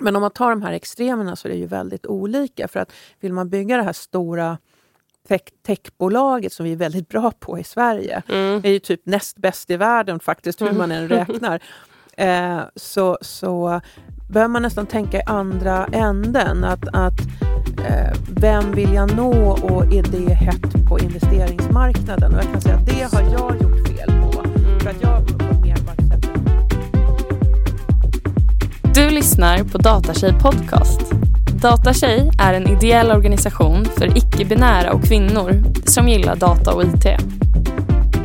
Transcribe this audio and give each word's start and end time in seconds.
Men 0.00 0.16
om 0.16 0.22
man 0.22 0.30
tar 0.30 0.50
de 0.50 0.62
här 0.62 0.72
extremerna 0.72 1.36
så 1.36 1.48
är 1.48 1.52
det 1.52 1.58
ju 1.58 1.66
väldigt 1.66 2.06
olika. 2.06 2.68
För 2.68 2.80
att 2.80 2.92
vill 3.20 3.32
man 3.32 3.48
bygga 3.48 3.76
det 3.76 3.82
här 3.82 3.92
stora 3.92 4.58
tech- 5.28 5.52
techbolaget 5.66 6.52
som 6.52 6.64
vi 6.64 6.72
är 6.72 6.76
väldigt 6.76 7.08
bra 7.08 7.32
på 7.38 7.58
i 7.58 7.64
Sverige. 7.64 8.22
Mm. 8.28 8.60
Är 8.64 8.70
ju 8.70 8.78
typ 8.78 9.00
näst 9.04 9.36
bäst 9.36 9.70
i 9.70 9.76
världen 9.76 10.20
faktiskt, 10.20 10.62
hur 10.62 10.72
man 10.72 10.92
än 10.92 11.08
räknar. 11.18 11.62
Eh, 12.16 12.60
så, 12.76 13.18
så 13.20 13.80
behöver 14.30 14.48
man 14.48 14.62
nästan 14.62 14.86
tänka 14.86 15.18
i 15.18 15.22
andra 15.26 15.86
änden. 15.86 16.64
Att, 16.64 16.88
att 16.92 17.20
eh, 17.88 18.12
vem 18.30 18.72
vill 18.72 18.94
jag 18.94 19.16
nå 19.16 19.50
och 19.52 19.84
är 19.92 20.02
det 20.02 20.34
hett 20.34 20.88
på 20.88 20.98
investeringsmarknaden? 20.98 22.32
Och 22.34 22.38
jag 22.44 22.52
kan 22.52 22.60
säga 22.60 22.74
att 22.76 22.86
det 22.86 23.16
har 23.16 23.22
jag 23.22 23.62
gjort 23.62 23.88
fel 23.88 24.22
på. 24.22 24.32
För 24.80 24.90
att 24.90 25.02
jag 25.02 25.22
Du 28.94 29.10
lyssnar 29.10 29.64
på 29.64 29.78
Datatjej 29.78 30.32
Podcast. 30.32 31.00
Datatjej 31.62 32.30
är 32.38 32.54
en 32.54 32.68
ideell 32.68 33.10
organisation 33.10 33.84
för 33.84 34.16
icke-binära 34.16 34.92
och 34.92 35.04
kvinnor 35.04 35.62
som 35.84 36.08
gillar 36.08 36.36
data 36.36 36.74
och 36.74 36.82
IT. 36.82 37.06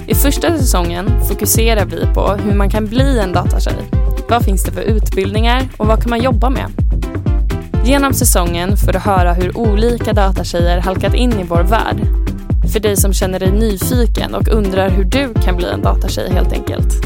I 0.07 0.15
första 0.15 0.57
säsongen 0.57 1.21
fokuserar 1.27 1.85
vi 1.85 2.13
på 2.13 2.27
hur 2.27 2.55
man 2.55 2.69
kan 2.69 2.85
bli 2.85 3.19
en 3.19 3.33
datatjej. 3.33 3.75
Vad 4.29 4.45
finns 4.45 4.63
det 4.63 4.71
för 4.71 4.81
utbildningar 4.81 5.67
och 5.77 5.87
vad 5.87 6.01
kan 6.01 6.09
man 6.09 6.21
jobba 6.21 6.49
med? 6.49 6.67
Genom 7.83 8.13
säsongen 8.13 8.77
får 8.77 8.93
du 8.93 8.99
höra 8.99 9.33
hur 9.33 9.57
olika 9.57 10.13
datatjejer 10.13 10.77
halkat 10.77 11.13
in 11.13 11.39
i 11.39 11.43
vår 11.43 11.63
värld. 11.63 11.97
För 12.73 12.79
dig 12.79 12.97
som 12.97 13.13
känner 13.13 13.39
dig 13.39 13.51
nyfiken 13.51 14.35
och 14.35 14.47
undrar 14.47 14.89
hur 14.89 15.03
du 15.03 15.33
kan 15.33 15.55
bli 15.57 15.69
en 15.69 15.81
datatjej 15.81 16.31
helt 16.31 16.53
enkelt. 16.53 17.05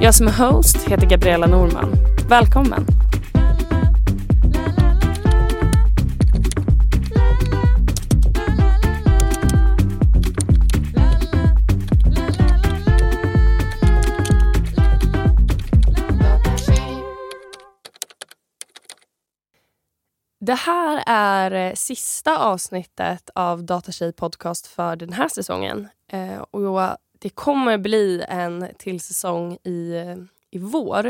Jag 0.00 0.14
som 0.14 0.26
är 0.26 0.32
host 0.32 0.76
heter 0.88 1.06
Gabriella 1.06 1.46
Norman. 1.46 1.96
Välkommen! 2.28 2.86
Det 20.40 20.54
här 20.54 21.02
är 21.06 21.68
eh, 21.68 21.74
sista 21.74 22.38
avsnittet 22.38 23.30
av 23.34 23.64
Datatjej 23.64 24.12
podcast 24.12 24.66
för 24.66 24.96
den 24.96 25.12
här 25.12 25.28
säsongen. 25.28 25.88
Eh, 26.12 26.38
och 26.50 26.60
det 27.24 27.30
kommer 27.30 27.78
bli 27.78 28.24
en 28.28 28.68
till 28.78 29.00
säsong 29.00 29.58
i, 29.64 29.94
i 30.50 30.58
vår. 30.58 31.02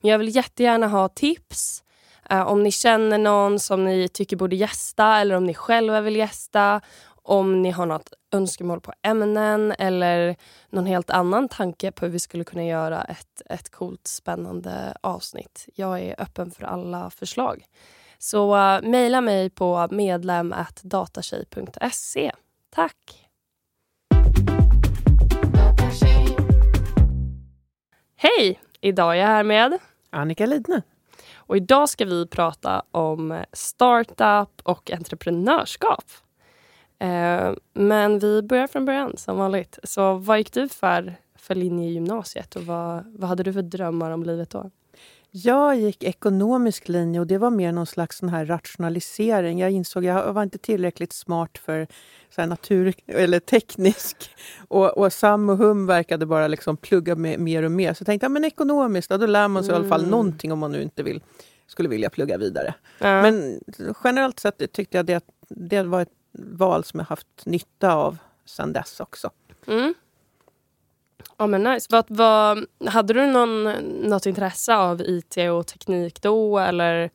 Men 0.00 0.10
jag 0.10 0.18
vill 0.18 0.36
jättegärna 0.36 0.88
ha 0.88 1.08
tips. 1.08 1.84
Eh, 2.30 2.48
om 2.48 2.62
ni 2.62 2.72
känner 2.72 3.18
någon 3.18 3.58
som 3.58 3.84
ni 3.84 4.08
tycker 4.08 4.36
borde 4.36 4.56
gästa 4.56 5.18
eller 5.18 5.34
om 5.34 5.44
ni 5.44 5.54
själva 5.54 6.00
vill 6.00 6.16
gästa. 6.16 6.80
Om 7.22 7.62
ni 7.62 7.70
har 7.70 7.86
något 7.86 8.12
önskemål 8.32 8.80
på 8.80 8.92
ämnen 9.02 9.74
eller 9.78 10.36
någon 10.70 10.86
helt 10.86 11.10
annan 11.10 11.48
tanke 11.48 11.92
på 11.92 12.04
hur 12.04 12.12
vi 12.12 12.18
skulle 12.18 12.44
kunna 12.44 12.64
göra 12.64 13.04
ett, 13.04 13.42
ett 13.46 13.70
coolt, 13.70 14.06
spännande 14.06 14.96
avsnitt. 15.00 15.68
Jag 15.74 16.00
är 16.00 16.20
öppen 16.20 16.50
för 16.50 16.64
alla 16.64 17.10
förslag. 17.10 17.64
Så 18.18 18.56
uh, 18.56 18.82
mejla 18.82 19.20
mig 19.20 19.50
på 19.50 19.88
medlem.datatjej.se. 19.90 22.32
Tack! 22.70 23.21
Hej! 28.22 28.60
Idag 28.80 29.12
är 29.12 29.20
jag 29.20 29.26
här 29.26 29.44
med 29.44 29.78
Annika 30.10 30.46
Lidne. 30.46 30.82
och 31.34 31.56
idag 31.56 31.88
ska 31.88 32.04
vi 32.04 32.26
prata 32.26 32.82
om 32.90 33.44
startup 33.52 34.60
och 34.62 34.90
entreprenörskap. 34.90 36.04
Eh, 36.98 37.52
men 37.72 38.18
vi 38.18 38.42
börjar 38.42 38.66
från 38.66 38.84
början 38.84 39.16
som 39.16 39.38
vanligt. 39.38 39.78
Så 39.82 40.14
vad 40.14 40.38
gick 40.38 40.52
du 40.52 40.68
för, 40.68 41.14
för 41.34 41.54
linje 41.54 41.88
i 41.88 41.92
gymnasiet 41.92 42.56
och 42.56 42.62
vad, 42.62 43.04
vad 43.18 43.28
hade 43.28 43.42
du 43.42 43.52
för 43.52 43.62
drömmar 43.62 44.10
om 44.10 44.22
livet 44.22 44.50
då? 44.50 44.70
Jag 45.34 45.76
gick 45.76 46.04
ekonomisk 46.04 46.88
linje 46.88 47.20
och 47.20 47.26
det 47.26 47.38
var 47.38 47.50
mer 47.50 47.72
någon 47.72 47.86
slags 47.86 48.18
sån 48.18 48.28
här 48.28 48.46
rationalisering. 48.46 49.58
Jag 49.58 49.70
insåg 49.70 50.06
att 50.06 50.26
jag 50.26 50.32
var 50.32 50.42
inte 50.42 50.58
tillräckligt 50.58 51.12
smart 51.12 51.58
för 51.58 51.86
så 52.34 52.46
natur 52.46 52.94
eller 53.06 53.40
teknisk. 53.40 54.30
Och, 54.68 54.98
och 54.98 55.12
Sam 55.12 55.48
och 55.48 55.56
Hum 55.56 55.86
verkade 55.86 56.26
bara 56.26 56.48
liksom 56.48 56.76
plugga 56.76 57.14
med, 57.14 57.40
mer 57.40 57.62
och 57.62 57.70
mer. 57.70 57.94
Så 57.94 58.02
jag 58.02 58.06
tänkte, 58.06 58.24
ja, 58.24 58.28
men 58.28 58.44
ekonomiskt, 58.44 59.10
ja, 59.10 59.18
då 59.18 59.26
lär 59.26 59.48
man 59.48 59.64
sig 59.64 59.72
i 59.72 59.76
alla 59.76 59.88
fall 59.88 60.00
Mm. 60.00 60.10
någonting 60.10 60.52
om 60.52 60.58
man 60.58 60.72
nu 60.72 60.82
inte 60.82 61.02
vill, 61.02 61.22
skulle 61.66 61.88
vilja 61.88 62.10
plugga 62.10 62.38
vidare. 62.38 62.74
Ja. 62.98 63.22
Men 63.22 63.60
generellt 64.04 64.40
sett 64.40 64.72
tyckte 64.72 64.96
jag 64.96 65.06
det, 65.06 65.24
det 65.48 65.82
var 65.82 66.02
ett 66.02 66.12
val 66.32 66.84
som 66.84 67.00
jag 67.00 67.06
haft 67.06 67.46
nytta 67.46 67.94
av 67.94 68.18
sedan 68.44 68.72
dess 68.72 69.00
också. 69.00 69.30
Mm. 69.66 69.94
Ja 71.36 71.46
men 71.46 71.62
nice. 71.62 71.86
Vad, 71.90 72.04
vad, 72.08 72.64
hade 72.86 73.14
du 73.14 73.26
någon, 73.26 73.64
något 74.08 74.26
intresse 74.26 74.76
av 74.76 75.00
IT 75.00 75.36
och 75.52 75.66
teknik 75.66 76.22
då 76.22 76.58
eller 76.58 77.10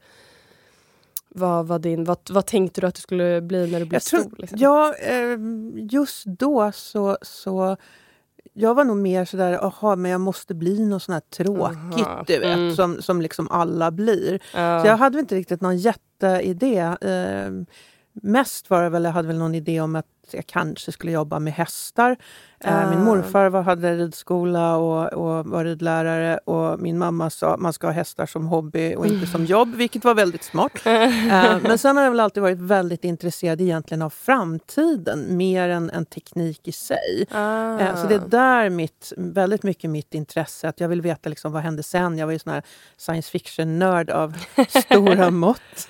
vad, 1.30 1.68
vad, 1.68 1.82
din, 1.82 2.04
vad, 2.04 2.18
vad 2.30 2.46
tänkte 2.46 2.82
du 2.82 2.88
att 2.88 2.96
du 2.96 3.02
skulle 3.02 3.42
bli 3.42 3.72
när 3.72 3.80
du 3.80 3.86
blev 3.86 3.94
Jag 3.94 4.04
tror, 4.04 4.20
stor? 4.20 4.36
Liksom? 4.38 4.58
ja, 4.62 4.94
eh, 4.94 5.38
just 5.92 6.26
då 6.26 6.72
så, 6.72 7.18
så... 7.22 7.78
Jag 8.54 8.76
var 8.76 8.84
nog 8.84 8.98
mer 8.98 9.26
sådär, 9.26 9.66
aha, 9.66 9.96
men 9.96 10.12
jag 10.12 10.22
måste 10.22 10.54
bli 10.54 10.86
något 10.86 11.04
sånt 11.04 11.14
här 11.14 11.44
tråkigt, 11.44 12.08
Aha, 12.08 12.24
du 12.28 12.40
vet, 12.40 12.58
mm. 12.58 12.76
som, 12.76 13.02
som 13.02 13.22
liksom 13.22 13.52
alla 13.52 13.92
blir. 13.92 14.40
Ja. 14.54 14.82
Så 14.82 14.88
jag 14.88 14.98
hade 14.98 15.20
inte 15.20 15.36
riktigt 15.36 15.62
någon 15.62 15.78
jätteidé. 15.78 16.78
Eh, 17.02 17.52
mest 18.14 18.70
var 18.70 18.84
det 18.84 18.90
väl, 18.90 19.04
jag 19.04 19.12
hade 19.12 19.28
väl 19.28 19.38
någon 19.38 19.56
idé 19.56 19.82
om 19.82 19.96
att 19.96 20.06
jag 20.34 20.48
kanske 20.48 20.92
skulle 20.92 21.12
jobba 21.12 21.40
med 21.40 21.54
hästar. 21.54 22.18
Eh, 22.64 22.90
min 22.90 23.00
Ah. 23.00 23.04
morfar 23.04 23.50
var, 23.50 23.62
hade 23.62 23.96
ridskola 23.96 24.76
och, 24.76 25.14
och 25.14 25.46
var 25.46 25.64
ridlärare 25.66 26.38
och 26.38 26.80
min 26.80 26.98
mamma 26.98 27.30
sa 27.30 27.54
att 27.54 27.60
man 27.60 27.74
ska 27.74 27.88
ha 27.88 27.92
hästar 27.92 28.26
som 28.26 28.46
hobby 28.48 28.96
och 28.96 29.06
inte 29.08 29.28
som 29.28 29.46
jobb, 29.46 29.76
vilket 29.76 30.04
var 30.06 30.16
väldigt 30.16 30.44
smart. 30.44 30.72
Eh, 30.86 31.58
men 31.62 31.78
sen 31.78 31.98
har 31.98 32.04
jag 32.04 32.12
väl 32.12 32.20
alltid 32.20 32.44
varit 32.44 32.60
väldigt 32.60 33.04
intresserad 33.04 33.62
egentligen 33.62 34.02
av 34.02 34.10
framtiden 34.10 35.38
mer 35.38 35.70
än, 35.70 35.90
än 35.90 36.06
teknik 36.06 36.68
i 36.68 36.72
sig. 36.72 37.26
Ah. 37.32 37.96
Så 37.96 38.08
det 38.08 38.16
är 38.16 38.20
där 38.28 38.70
mitt, 38.70 39.14
väldigt 39.18 39.64
mycket 39.64 39.90
mitt 39.90 40.14
intresse. 40.14 40.70
Att 40.70 40.80
jag 40.80 40.90
vill 40.90 41.02
veta 41.02 41.30
liksom 41.30 41.52
vad 41.52 41.62
hände 41.64 41.84
sen. 41.84 42.18
Jag 42.18 42.26
var 42.28 42.34
ju 42.34 42.40
sån 42.40 42.54
här 42.54 42.64
science 42.98 43.32
fiction-nörd 43.32 44.10
av 44.10 44.38
stora 44.86 45.32
mått. 45.32 45.88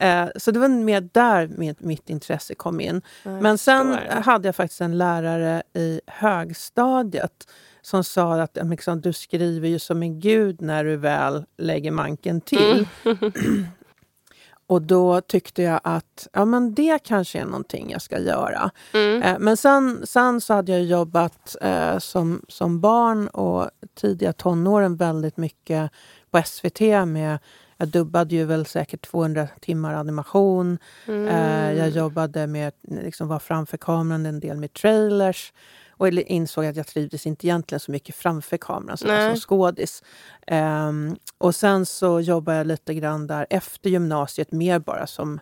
Eh, 0.00 0.26
Så 0.36 0.50
det 0.50 0.58
var 0.58 0.68
mer 0.68 1.08
där 1.12 1.48
mitt, 1.48 1.80
mitt 1.80 2.10
intresse 2.10 2.54
kom 2.54 2.80
in. 2.80 3.02
Jag 3.22 3.42
Men 3.42 3.58
sen 3.58 3.98
hade 4.08 4.48
jag 4.48 4.56
faktiskt 4.56 4.80
en 4.80 4.98
lärare 4.98 5.62
i 5.74 6.00
högstadiet 6.06 7.48
som 7.82 8.04
sa 8.04 8.40
att 8.42 8.58
liksom, 8.62 9.00
du 9.00 9.12
skriver 9.12 9.68
ju 9.68 9.78
som 9.78 10.02
en 10.02 10.20
gud 10.20 10.60
när 10.60 10.84
du 10.84 10.96
väl 10.96 11.44
lägger 11.58 11.90
manken 11.90 12.40
till. 12.40 12.88
Och 14.66 14.82
då 14.82 15.20
tyckte 15.20 15.62
jag 15.62 15.80
att 15.84 16.28
ja, 16.32 16.44
men 16.44 16.74
det 16.74 16.98
kanske 17.02 17.38
är 17.40 17.44
någonting 17.44 17.90
jag 17.90 18.02
ska 18.02 18.18
göra. 18.18 18.70
Mm. 18.94 19.22
Eh, 19.22 19.36
Men 19.38 19.56
sen, 19.56 20.06
sen 20.06 20.40
så 20.40 20.54
hade 20.54 20.72
jag 20.72 20.82
jobbat 20.82 21.56
eh, 21.60 21.98
som, 21.98 22.42
som 22.48 22.80
barn 22.80 23.28
och 23.28 23.70
tidiga 24.00 24.32
tonåren 24.32 24.96
väldigt 24.96 25.36
mycket 25.36 25.90
på 26.30 26.42
SVT 26.46 26.80
med 27.06 27.38
jag 27.84 27.90
dubbade 27.90 28.34
ju 28.34 28.44
väl 28.44 28.66
säkert 28.66 29.06
200 29.10 29.48
timmar 29.60 29.94
animation. 29.94 30.78
Mm. 31.06 31.28
Eh, 31.28 31.78
jag 31.78 31.88
jobbade 31.88 32.46
med 32.46 32.72
liksom 32.82 33.28
var 33.28 33.38
framför 33.38 33.76
kameran 33.76 34.26
en 34.26 34.40
del 34.40 34.56
med 34.56 34.72
trailers. 34.72 35.52
Och 35.90 36.08
jag 36.08 36.18
insåg 36.18 36.66
att 36.66 36.76
jag 36.76 36.86
trivdes 36.86 37.26
inte 37.26 37.46
egentligen 37.46 37.80
så 37.80 37.90
mycket 37.90 38.14
framför 38.14 38.56
kameran 38.56 38.96
så 38.96 39.06
som 39.06 39.36
skådis. 39.36 40.02
Ehm, 40.46 41.16
och 41.38 41.54
sen 41.54 41.86
så 41.86 42.20
jobbade 42.20 42.58
jag 42.58 42.66
lite 42.66 42.94
grann 42.94 43.26
där 43.26 43.46
efter 43.50 43.90
gymnasiet 43.90 44.52
mer 44.52 44.78
bara 44.78 45.06
som, 45.06 45.40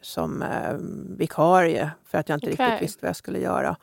som 0.00 0.42
eh, 0.42 0.76
vikarie 1.18 1.90
för 2.04 2.18
att 2.18 2.28
jag 2.28 2.36
inte 2.36 2.52
Okej. 2.52 2.66
riktigt 2.66 2.82
visste 2.82 2.98
vad 3.02 3.08
jag 3.08 3.16
skulle 3.16 3.38
göra. 3.38 3.76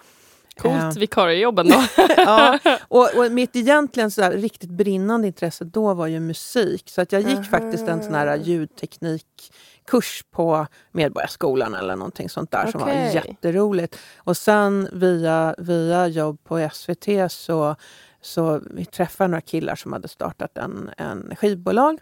Coolt 0.57 0.95
Eh, 0.95 0.99
vikariejobben 0.99 1.69
då. 1.69 1.83
ja, 2.17 2.59
och, 2.87 3.17
och 3.17 3.31
mitt 3.31 3.55
egentligen 3.55 4.11
så 4.11 4.29
riktigt 4.29 4.69
brinnande 4.69 5.27
intresse 5.27 5.63
då 5.65 5.93
var 5.93 6.07
ju 6.07 6.19
musik. 6.19 6.89
Så 6.89 7.01
att 7.01 7.11
jag 7.11 7.21
gick 7.21 7.45
faktiskt 7.49 7.87
en 7.87 8.03
sån 8.03 8.13
här 8.13 8.35
ljudteknikkurs 8.37 10.23
på 10.31 10.67
Medborgarskolan 10.91 11.75
eller 11.75 11.95
någonting 11.95 12.29
sånt 12.29 12.51
där 12.51 12.71
som 12.71 12.81
var 12.81 12.89
jätteroligt. 12.89 13.97
Och 14.17 14.37
sen 14.37 14.89
via, 14.93 15.55
via 15.57 16.07
jobb 16.07 16.43
på 16.43 16.69
SVT 16.73 17.31
så, 17.31 17.75
så 18.21 18.61
vi 18.71 18.85
träffade 18.85 19.27
några 19.27 19.41
killar 19.41 19.75
som 19.75 19.93
hade 19.93 20.07
startat 20.07 20.57
en, 20.57 20.89
en 20.97 21.35
skivbolag. 21.35 21.99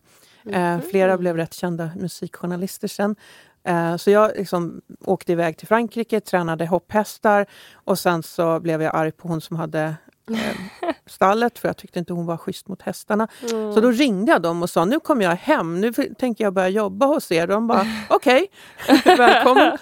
Eh, 0.50 0.80
flera 0.80 1.18
blev 1.18 1.38
rätt 1.38 1.54
kända 1.54 1.90
musikjournalister 1.96 2.88
sen. 2.88 3.16
Eh, 3.64 3.96
så 3.96 4.12
jag 4.12 4.32
liksom 4.36 4.82
åkte 5.06 5.32
iväg 5.32 5.58
till 5.58 5.68
Frankrike, 5.68 6.20
tränade 6.20 6.66
hopphästar 6.66 7.46
och 7.74 8.00
sen 8.00 8.24
så 8.24 8.60
blev 8.60 8.82
jag 8.82 8.96
arg 8.96 9.12
på 9.12 9.28
hon 9.28 9.42
som 9.42 9.56
hade 9.58 9.96
eh, 10.30 10.92
stallet 11.06 11.60
för 11.60 11.70
jag 11.70 11.78
tyckte 11.78 12.00
inte 12.00 12.14
hon 12.14 12.26
var 12.26 12.38
schysst 12.38 12.68
mot 12.68 12.82
hästarna. 12.82 13.28
Mm. 13.52 13.74
Så 13.74 13.82
då 13.82 13.92
ringde 13.92 14.32
jag 14.32 14.42
dem 14.42 14.64
och 14.64 14.70
sa 14.70 14.86
nu 14.86 15.00
kommer 15.00 15.26
jag 15.26 15.36
hem, 15.36 15.82
nu 15.82 15.94
tänker 15.94 16.44
jag 16.44 16.54
börja 16.54 16.70
jobba 16.70 17.06
hos 17.06 17.32
er. 17.32 17.48
De 17.48 17.68
bara 17.68 17.86
okej, 18.10 18.48
okay. 18.90 19.16
välkommen. 19.16 19.78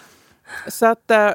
Så 0.67 0.85
att 0.85 1.11
eh, 1.11 1.31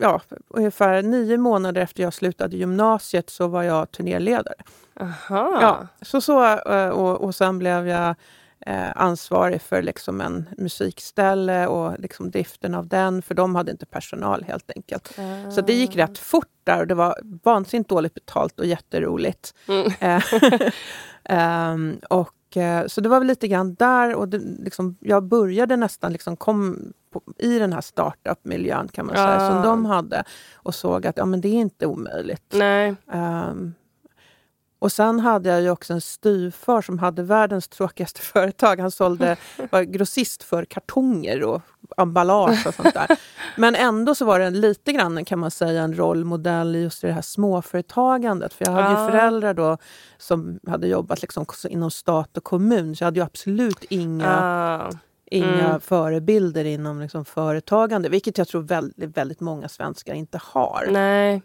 ja, 0.00 0.20
ungefär 0.48 1.02
nio 1.02 1.38
månader 1.38 1.80
efter 1.80 2.02
jag 2.02 2.14
slutade 2.14 2.56
gymnasiet 2.56 3.30
så 3.30 3.48
var 3.48 3.62
jag 3.62 3.90
turnéledare. 3.90 4.54
Aha. 5.00 5.58
Ja, 5.60 5.86
så 6.02 6.20
så 6.20 6.58
och, 6.90 7.20
och 7.20 7.34
sen 7.34 7.58
blev 7.58 7.88
jag 7.88 8.14
eh, 8.66 8.90
ansvarig 8.96 9.62
för 9.62 9.82
liksom 9.82 10.20
en 10.20 10.48
musikställe 10.58 11.66
och 11.66 12.00
liksom 12.00 12.30
driften 12.30 12.74
av 12.74 12.86
den, 12.86 13.22
för 13.22 13.34
de 13.34 13.54
hade 13.54 13.70
inte 13.70 13.86
personal 13.86 14.44
helt 14.44 14.70
enkelt. 14.76 15.18
Ah. 15.18 15.50
Så 15.50 15.60
det 15.60 15.72
gick 15.72 15.96
rätt 15.96 16.18
fort 16.18 16.46
där 16.64 16.80
och 16.80 16.86
det 16.86 16.94
var 16.94 17.18
vansinnigt 17.42 17.90
dåligt 17.90 18.14
betalt 18.14 18.60
och 18.60 18.66
jätteroligt. 18.66 19.54
Mm. 19.68 20.22
um, 21.72 22.00
och 22.10 22.34
så 22.86 23.00
det 23.00 23.08
var 23.08 23.18
väl 23.18 23.28
lite 23.28 23.48
grann 23.48 23.74
där 23.74 24.14
och 24.14 24.28
det, 24.28 24.38
liksom, 24.38 24.96
jag 25.00 25.22
började 25.22 25.76
nästan 25.76 26.12
liksom 26.12 26.36
kom 26.36 26.92
på, 27.12 27.22
i 27.38 27.58
den 27.58 27.72
här 27.72 27.80
startup-miljön 27.80 28.88
kan 28.88 29.06
man 29.06 29.14
säga, 29.14 29.50
som 29.50 29.62
de 29.62 29.84
hade 29.84 30.24
och 30.54 30.74
såg 30.74 31.06
att 31.06 31.16
ja, 31.16 31.24
men 31.24 31.40
det 31.40 31.48
är 31.48 31.60
inte 31.60 31.86
omöjligt. 31.86 32.54
Nej. 32.56 32.94
Um, 33.12 33.74
och 34.80 34.92
sen 34.92 35.20
hade 35.20 35.48
jag 35.48 35.62
ju 35.62 35.70
också 35.70 35.92
en 35.92 36.00
styvfar 36.00 36.82
som 36.82 36.98
hade 36.98 37.22
världens 37.22 37.68
tråkigaste 37.68 38.20
företag. 38.32 38.80
Han 38.80 38.90
sålde, 38.90 39.36
var 39.70 39.82
grossist 39.82 40.42
för 40.42 40.64
kartonger 40.64 41.42
och 41.42 41.62
emballage 41.96 42.66
och 42.66 42.74
sånt 42.74 42.94
där. 42.94 43.18
Men 43.56 43.74
ändå 43.74 44.14
så 44.14 44.24
var 44.24 44.38
det 44.38 44.50
lite 44.50 44.92
grann 44.92 45.24
kan 45.24 45.38
man 45.38 45.50
säga 45.50 45.82
en 45.82 45.96
rollmodell 45.96 46.76
i 46.76 46.82
just 46.82 47.02
det 47.02 47.12
här 47.12 47.22
småföretagandet. 47.22 48.54
För 48.54 48.64
jag 48.64 48.72
hade 48.72 48.88
ah. 48.88 49.04
ju 49.04 49.10
föräldrar 49.10 49.54
då 49.54 49.78
som 50.18 50.60
hade 50.66 50.88
jobbat 50.88 51.22
liksom 51.22 51.46
inom 51.68 51.90
stat 51.90 52.36
och 52.36 52.44
kommun. 52.44 52.96
Så 52.96 53.02
jag 53.02 53.06
hade 53.06 53.20
ju 53.20 53.24
absolut 53.26 53.84
inga, 53.84 54.40
ah. 54.40 54.90
inga 55.30 55.68
mm. 55.68 55.80
förebilder 55.80 56.64
inom 56.64 57.00
liksom 57.00 57.24
företagande. 57.24 58.08
Vilket 58.08 58.38
jag 58.38 58.48
tror 58.48 58.62
väldigt, 58.62 59.16
väldigt 59.16 59.40
många 59.40 59.68
svenskar 59.68 60.14
inte 60.14 60.40
har. 60.42 60.88
Nej. 60.90 61.42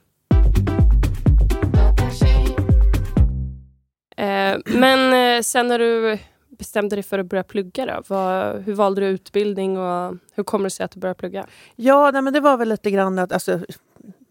Eh, 4.16 4.58
men 4.66 5.36
eh, 5.38 5.42
sen 5.42 5.68
när 5.68 5.80
du 5.80 6.20
bestämde 6.58 6.96
dig 6.96 7.04
för 7.04 7.20
att 7.20 7.26
börja 7.26 7.44
plugga, 7.44 7.86
då, 7.86 8.04
vad, 8.08 8.62
hur 8.62 8.74
valde 8.74 9.02
du 9.02 9.08
utbildning 9.08 9.78
och 9.78 10.16
hur 10.34 10.44
kommer 10.44 10.64
det 10.64 10.70
sig 10.70 10.84
att 10.84 10.92
du 10.92 11.00
började 11.00 11.18
plugga? 11.18 11.48
Ja, 11.76 12.12
nej, 12.12 12.22
men 12.22 12.34
det 12.34 12.40
var 12.40 12.58
väl 12.58 12.70
lite 12.70 12.92
grann 12.92 13.20
att 13.20 13.32
alltså, 13.32 13.60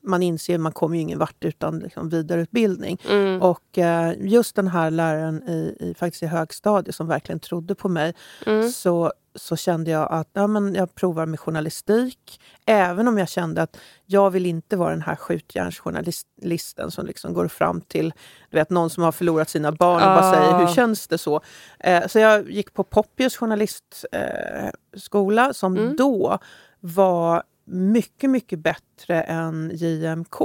man 0.02 0.22
inser 0.22 0.54
att 0.54 0.60
man 0.60 0.72
kommer 0.72 0.96
ju 0.96 1.02
ingen 1.02 1.18
vart 1.18 1.44
utan 1.44 1.78
liksom 1.78 2.08
vidareutbildning. 2.08 3.00
Mm. 3.10 3.42
Och 3.42 3.78
eh, 3.78 4.14
just 4.18 4.56
den 4.56 4.68
här 4.68 4.90
läraren 4.90 5.48
i, 5.48 5.76
i, 5.80 5.94
faktiskt 5.94 6.22
i 6.22 6.26
högstadiet 6.26 6.94
som 6.94 7.06
verkligen 7.06 7.40
trodde 7.40 7.74
på 7.74 7.88
mig, 7.88 8.14
mm. 8.46 8.70
så, 8.70 9.12
så 9.34 9.56
kände 9.56 9.90
jag 9.90 10.12
att 10.12 10.28
ja, 10.32 10.46
men 10.46 10.74
jag 10.74 10.94
provar 10.94 11.26
med 11.26 11.40
journalistik. 11.40 12.40
Även 12.66 13.08
om 13.08 13.18
jag 13.18 13.28
kände 13.28 13.62
att 13.62 13.76
jag 14.06 14.30
vill 14.30 14.46
inte 14.46 14.76
vara 14.76 14.90
den 14.90 15.02
här 15.02 15.16
skjutjärnsjournalisten 15.16 16.90
som 16.90 17.06
liksom 17.06 17.34
går 17.34 17.48
fram 17.48 17.80
till 17.80 18.12
du 18.50 18.56
vet, 18.56 18.70
någon 18.70 18.90
som 18.90 19.02
har 19.02 19.12
förlorat 19.12 19.48
sina 19.48 19.72
barn 19.72 20.02
och 20.02 20.08
ah. 20.08 20.20
bara 20.20 20.32
säger 20.32 20.58
hur 20.58 20.74
känns 20.74 21.08
det 21.08 21.18
så? 21.18 21.40
Eh, 21.80 22.06
så 22.06 22.18
jag 22.18 22.50
gick 22.50 22.74
på 22.74 22.84
Poppius 22.84 23.36
journalistskola 23.36 25.46
eh, 25.46 25.52
som 25.52 25.76
mm. 25.76 25.96
då 25.96 26.38
var 26.80 27.42
mycket, 27.66 28.30
mycket 28.30 28.58
bättre 28.58 29.22
än 29.22 29.70
JMK 29.74 30.40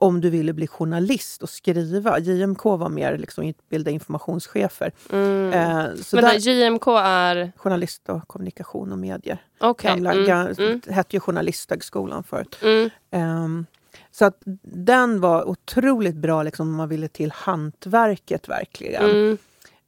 om 0.00 0.20
du 0.20 0.30
ville 0.30 0.52
bli 0.52 0.66
journalist 0.66 1.42
och 1.42 1.48
skriva. 1.48 2.18
JMK 2.18 2.64
var 2.64 2.88
mer 2.88 3.18
liksom 3.18 3.44
utbilda 3.44 3.90
informationschefer. 3.90 4.92
Mm. 5.12 5.52
Eh, 5.52 5.94
så 6.02 6.16
Men 6.16 6.24
där, 6.24 6.34
JMK 6.34 6.86
är? 7.04 7.52
Journalist 7.56 8.08
och 8.08 8.28
kommunikation 8.28 8.92
och 8.92 8.98
medier. 8.98 9.38
Okay. 9.60 9.90
Gamla, 9.90 10.12
mm. 10.12 10.54
Mm. 10.58 10.80
hette 10.88 11.16
ju 11.16 11.20
Journalisthögskolan 11.20 12.24
förut. 12.24 12.58
Mm. 12.62 12.90
Um, 13.10 13.66
så 14.10 14.24
att 14.24 14.42
den 14.62 15.20
var 15.20 15.48
otroligt 15.48 16.16
bra 16.16 16.42
liksom, 16.42 16.68
om 16.68 16.74
man 16.74 16.88
ville 16.88 17.08
till 17.08 17.30
hantverket 17.30 18.48
verkligen. 18.48 19.10
Mm. 19.10 19.38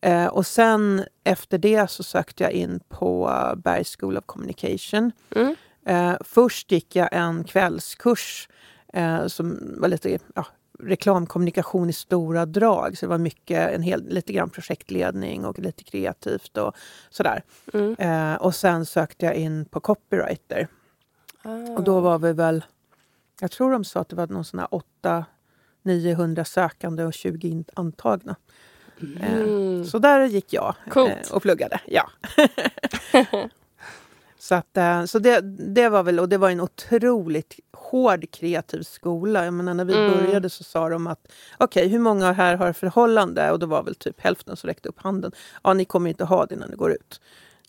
Eh, 0.00 0.26
och 0.26 0.46
sen 0.46 1.04
efter 1.24 1.58
det 1.58 1.90
så 1.90 2.02
sökte 2.02 2.42
jag 2.42 2.52
in 2.52 2.80
på 2.88 3.32
Bergs 3.56 3.96
School 3.96 4.16
of 4.16 4.24
Communication. 4.26 5.12
Mm. 5.34 5.56
Eh, 5.86 6.16
först 6.20 6.72
gick 6.72 6.96
jag 6.96 7.08
en 7.12 7.44
kvällskurs 7.44 8.48
eh, 8.92 9.26
som 9.26 9.74
var 9.78 9.88
lite 9.88 10.18
ja, 10.34 10.46
reklamkommunikation 10.78 11.90
i 11.90 11.92
stora 11.92 12.46
drag. 12.46 12.98
Så 12.98 13.06
det 13.06 13.10
var 13.10 13.18
mycket, 13.18 13.70
en 13.70 13.82
hel, 13.82 14.08
lite 14.08 14.32
grann 14.32 14.50
projektledning 14.50 15.44
och 15.44 15.58
lite 15.58 15.84
kreativt 15.84 16.56
och 16.56 16.76
sådär. 17.10 17.42
Mm. 17.74 17.94
Eh, 17.98 18.34
och 18.34 18.54
sen 18.54 18.86
sökte 18.86 19.26
jag 19.26 19.34
in 19.34 19.64
på 19.64 19.80
copywriter. 19.80 20.68
Ah. 21.42 21.50
Och 21.50 21.84
då 21.84 22.00
var 22.00 22.18
vi 22.18 22.32
väl, 22.32 22.64
jag 23.40 23.50
tror 23.50 23.72
de 23.72 23.84
sa 23.84 24.00
att 24.00 24.08
det 24.08 24.16
var 24.16 24.26
någon 24.26 24.44
sån 24.44 24.58
här 24.58 24.74
8 24.74 25.24
900 25.82 26.44
sökande 26.44 27.04
och 27.04 27.14
20 27.14 27.64
antagna. 27.74 28.36
Eh, 29.20 29.34
mm. 29.34 29.84
Så 29.84 29.98
där 29.98 30.26
gick 30.26 30.52
jag 30.52 30.74
eh, 30.96 31.32
och 31.32 31.42
pluggade. 31.42 31.80
Ja. 31.86 32.10
Så, 34.42 34.54
att, 34.54 34.76
eh, 34.76 35.04
så 35.04 35.18
det, 35.18 35.40
det 35.74 35.88
var 35.88 36.02
väl, 36.02 36.20
och 36.20 36.28
det 36.28 36.38
var 36.38 36.50
en 36.50 36.60
otroligt 36.60 37.60
hård 37.72 38.30
kreativ 38.30 38.82
skola. 38.82 39.44
Jag 39.44 39.54
menar, 39.54 39.74
när 39.74 39.84
vi 39.84 39.94
mm. 39.94 40.12
började 40.12 40.50
så 40.50 40.64
sa 40.64 40.88
de 40.88 41.06
att 41.06 41.32
okej, 41.58 41.80
okay, 41.80 41.88
hur 41.88 41.98
många 41.98 42.32
här 42.32 42.56
har 42.56 42.72
förhållande? 42.72 43.50
Och 43.50 43.58
då 43.58 43.66
var 43.66 43.82
väl 43.82 43.94
typ 43.94 44.20
hälften 44.20 44.56
som 44.56 44.68
räckte 44.68 44.88
upp 44.88 44.98
handen. 44.98 45.32
Ja, 45.64 45.74
ni 45.74 45.84
kommer 45.84 46.10
inte 46.10 46.24
ha 46.24 46.46
det 46.46 46.56
när 46.56 46.68
ni 46.68 46.76
går 46.76 46.92
ut. 46.92 47.20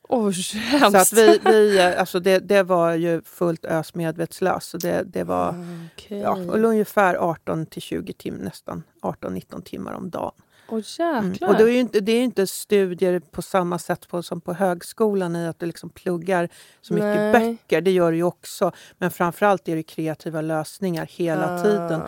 Oh, 0.10 0.32
så 0.32 0.98
att 0.98 1.14
vi, 1.14 1.40
vi, 1.46 1.80
eh, 1.80 2.00
alltså 2.00 2.20
det, 2.20 2.40
det 2.40 2.64
var 2.64 2.94
ju 2.94 3.22
fullt 3.22 3.66
ös 3.66 3.96
medvetslös. 3.96 4.66
Så 4.66 4.78
det, 4.78 5.04
det 5.04 5.24
var 5.24 5.56
okay. 5.96 6.20
ja, 6.20 6.38
ungefär 6.48 7.16
18 7.16 7.66
till 7.66 7.82
20 7.82 8.14
timmar, 8.14 8.40
nästan 8.40 8.84
18-19 9.02 9.64
timmar 9.64 9.94
om 9.94 10.10
dagen. 10.10 10.34
Oh, 10.74 10.84
mm. 11.00 11.34
Och 11.42 11.56
det 11.58 11.64
är 11.64 11.80
inte, 11.80 12.00
det 12.00 12.12
är 12.12 12.24
inte 12.24 12.48
studier 12.48 13.20
på 13.20 13.42
samma 13.42 13.80
sätt 13.80 14.08
på, 14.08 14.24
som 14.24 14.42
på 14.42 14.54
högskolan 14.54 15.36
i 15.36 15.48
att 15.48 15.60
du 15.60 15.66
liksom 15.66 15.90
pluggar 15.90 16.50
så 16.82 16.94
mycket 16.94 17.16
Nej. 17.16 17.32
böcker. 17.32 17.82
Det 17.82 17.92
gör 17.92 18.12
du 18.12 18.18
ju 18.18 18.24
också. 18.24 18.72
Men 18.98 19.12
framförallt 19.12 19.68
är 19.68 19.76
det 19.76 19.84
kreativa 19.84 20.42
lösningar 20.42 21.08
hela 21.12 21.56
ah. 21.56 21.64
tiden. 21.64 22.02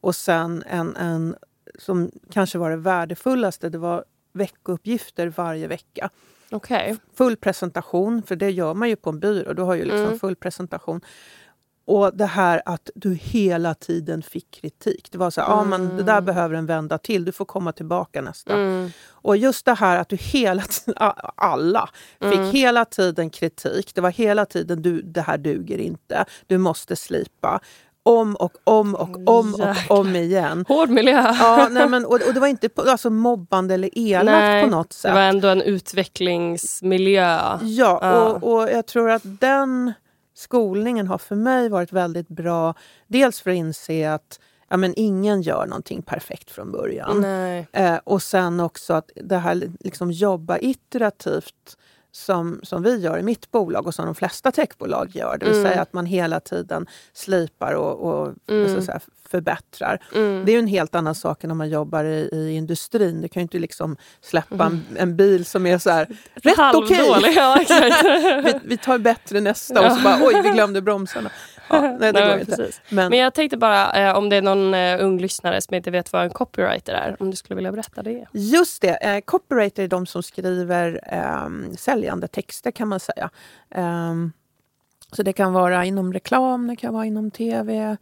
Och 0.00 0.16
sen 0.16 0.64
en, 0.66 0.96
en 0.96 1.36
som 1.78 2.10
kanske 2.30 2.58
var 2.58 2.70
det 2.70 2.76
värdefullaste, 2.76 3.68
det 3.68 3.78
var 3.78 4.04
veckouppgifter 4.32 5.26
varje 5.26 5.66
vecka. 5.66 6.10
Okay. 6.50 6.96
Full 7.14 7.36
presentation, 7.36 8.22
för 8.22 8.36
det 8.36 8.50
gör 8.50 8.74
man 8.74 8.88
ju 8.88 8.96
på 8.96 9.10
en 9.10 9.20
byrå. 9.20 9.52
Du 9.52 9.62
har 9.62 9.74
ju 9.74 9.84
liksom 9.84 10.04
mm. 10.04 10.18
full 10.18 10.36
presentation. 10.36 11.00
Och 11.90 12.16
det 12.16 12.26
här 12.26 12.62
att 12.64 12.90
du 12.94 13.14
hela 13.14 13.74
tiden 13.74 14.22
fick 14.22 14.50
kritik. 14.50 15.08
Det 15.10 15.18
var 15.18 15.30
så 15.30 15.40
här, 15.40 15.52
mm. 15.52 15.58
ah, 15.58 15.64
men 15.64 15.96
det 15.96 16.02
där 16.02 16.12
mm. 16.12 16.24
behöver 16.24 16.54
en 16.54 16.66
vända 16.66 16.98
till, 16.98 17.24
du 17.24 17.32
får 17.32 17.44
komma 17.44 17.72
tillbaka 17.72 18.22
nästa. 18.22 18.54
Mm. 18.54 18.90
Och 19.10 19.36
just 19.36 19.64
det 19.64 19.74
här 19.74 19.96
att 19.96 20.08
du 20.08 20.16
hela 20.16 20.62
tiden, 20.62 20.94
alla 21.34 21.88
fick 22.20 22.34
mm. 22.34 22.50
hela 22.50 22.84
tiden 22.84 23.30
kritik. 23.30 23.94
Det 23.94 24.00
var 24.00 24.10
hela 24.10 24.46
tiden, 24.46 24.82
du, 24.82 25.02
det 25.02 25.20
här 25.20 25.38
duger 25.38 25.78
inte, 25.78 26.24
du 26.46 26.58
måste 26.58 26.96
slipa 26.96 27.60
om 28.02 28.36
och 28.36 28.52
om 28.64 28.94
och 28.94 29.28
om 29.28 29.54
och 29.54 29.98
om 29.98 30.16
igen. 30.16 30.64
Hård 30.68 30.90
miljö. 30.90 31.34
Ja, 31.40 31.68
nej, 31.70 31.88
men, 31.88 32.06
och, 32.06 32.12
och 32.12 32.34
det 32.34 32.40
var 32.40 32.48
inte 32.48 32.68
alltså, 32.76 33.10
mobbande 33.10 33.74
eller 33.74 33.98
elakt 33.98 34.64
på 34.64 34.76
något 34.76 34.92
sätt. 34.92 35.10
Det 35.10 35.14
var 35.14 35.20
ändå 35.20 35.48
en 35.48 35.62
utvecklingsmiljö. 35.62 37.38
Ja, 37.62 37.98
ja. 38.02 38.24
Och, 38.24 38.52
och 38.52 38.70
jag 38.70 38.86
tror 38.86 39.10
att 39.10 39.22
den 39.24 39.92
skolningen 40.40 41.06
har 41.06 41.18
för 41.18 41.36
mig 41.36 41.68
varit 41.68 41.92
väldigt 41.92 42.28
bra. 42.28 42.74
Dels 43.06 43.40
för 43.40 43.50
att 43.50 43.56
inse 43.56 44.12
att 44.12 44.40
ja, 44.68 44.76
men 44.76 44.94
ingen 44.96 45.42
gör 45.42 45.66
någonting 45.66 46.02
perfekt 46.02 46.50
från 46.50 46.72
början. 46.72 47.24
Eh, 47.72 48.00
och 48.04 48.22
sen 48.22 48.60
också 48.60 48.94
att 48.94 49.10
det 49.14 49.36
här 49.36 49.72
liksom 49.80 50.10
jobba 50.10 50.58
iterativt 50.58 51.76
som, 52.12 52.60
som 52.62 52.82
vi 52.82 52.98
gör 52.98 53.18
i 53.18 53.22
mitt 53.22 53.50
bolag 53.50 53.86
och 53.86 53.94
som 53.94 54.06
de 54.06 54.14
flesta 54.14 54.52
techbolag 54.52 55.10
gör. 55.14 55.38
Det 55.38 55.46
vill 55.46 55.54
mm. 55.54 55.70
säga 55.70 55.82
att 55.82 55.92
man 55.92 56.06
hela 56.06 56.40
tiden 56.40 56.86
slipar 57.12 57.72
och, 57.72 58.10
och 58.10 58.34
mm. 58.48 58.82
säga, 58.82 59.00
förbättrar. 59.28 59.98
Mm. 60.14 60.44
Det 60.44 60.54
är 60.54 60.58
en 60.58 60.66
helt 60.66 60.94
annan 60.94 61.14
sak 61.14 61.44
än 61.44 61.50
om 61.50 61.58
man 61.58 61.68
jobbar 61.68 62.04
i, 62.04 62.28
i 62.32 62.52
industrin. 62.56 63.20
Du 63.20 63.28
kan 63.28 63.40
ju 63.40 63.42
inte 63.42 63.58
liksom 63.58 63.96
släppa 64.20 64.64
en, 64.64 64.72
mm. 64.72 64.82
en 64.96 65.16
bil 65.16 65.44
som 65.44 65.66
är 65.66 65.78
så 65.78 65.90
här, 65.90 66.06
rätt 66.34 66.74
okej. 66.74 67.10
Okay. 67.10 67.34
Ja, 67.40 67.56
vi, 68.44 68.54
vi, 68.64 68.76
tar 68.76 68.98
bättre 68.98 69.40
nästa 69.40 69.86
och 69.86 69.96
så 69.96 70.02
bara 70.02 70.18
oj, 70.22 70.40
vi 70.42 70.50
glömde 70.50 70.82
bromsarna. 70.82 71.30
Ja, 71.70 71.80
nej, 72.00 72.12
det 72.12 72.26
nej, 72.26 72.40
inte. 72.40 72.70
Men, 72.88 73.10
Men 73.10 73.18
jag 73.18 73.34
tänkte 73.34 73.56
bara 73.56 73.92
eh, 73.92 74.16
om 74.16 74.28
det 74.28 74.36
är 74.36 74.42
någon 74.42 74.74
eh, 74.74 75.04
ung 75.04 75.18
lyssnare 75.18 75.60
som 75.60 75.74
inte 75.74 75.90
vet 75.90 76.12
vad 76.12 76.24
en 76.24 76.30
copywriter 76.30 76.92
är, 76.92 77.16
om 77.20 77.30
du 77.30 77.36
skulle 77.36 77.56
vilja 77.56 77.72
berätta 77.72 78.02
det? 78.02 78.26
Just 78.32 78.82
det, 78.82 78.94
eh, 78.94 79.20
copywriter 79.20 79.82
är 79.82 79.88
de 79.88 80.06
som 80.06 80.22
skriver 80.22 81.00
eh, 81.06 81.74
säljande 81.76 82.28
texter 82.28 82.70
kan 82.70 82.88
man 82.88 83.00
säga. 83.00 83.30
Um, 83.74 84.32
så 85.12 85.22
det 85.22 85.32
kan 85.32 85.52
vara 85.52 85.84
inom 85.84 86.12
reklam, 86.12 86.66
det 86.66 86.76
kan 86.76 86.94
vara 86.94 87.06
inom 87.06 87.30
tv, 87.30 87.96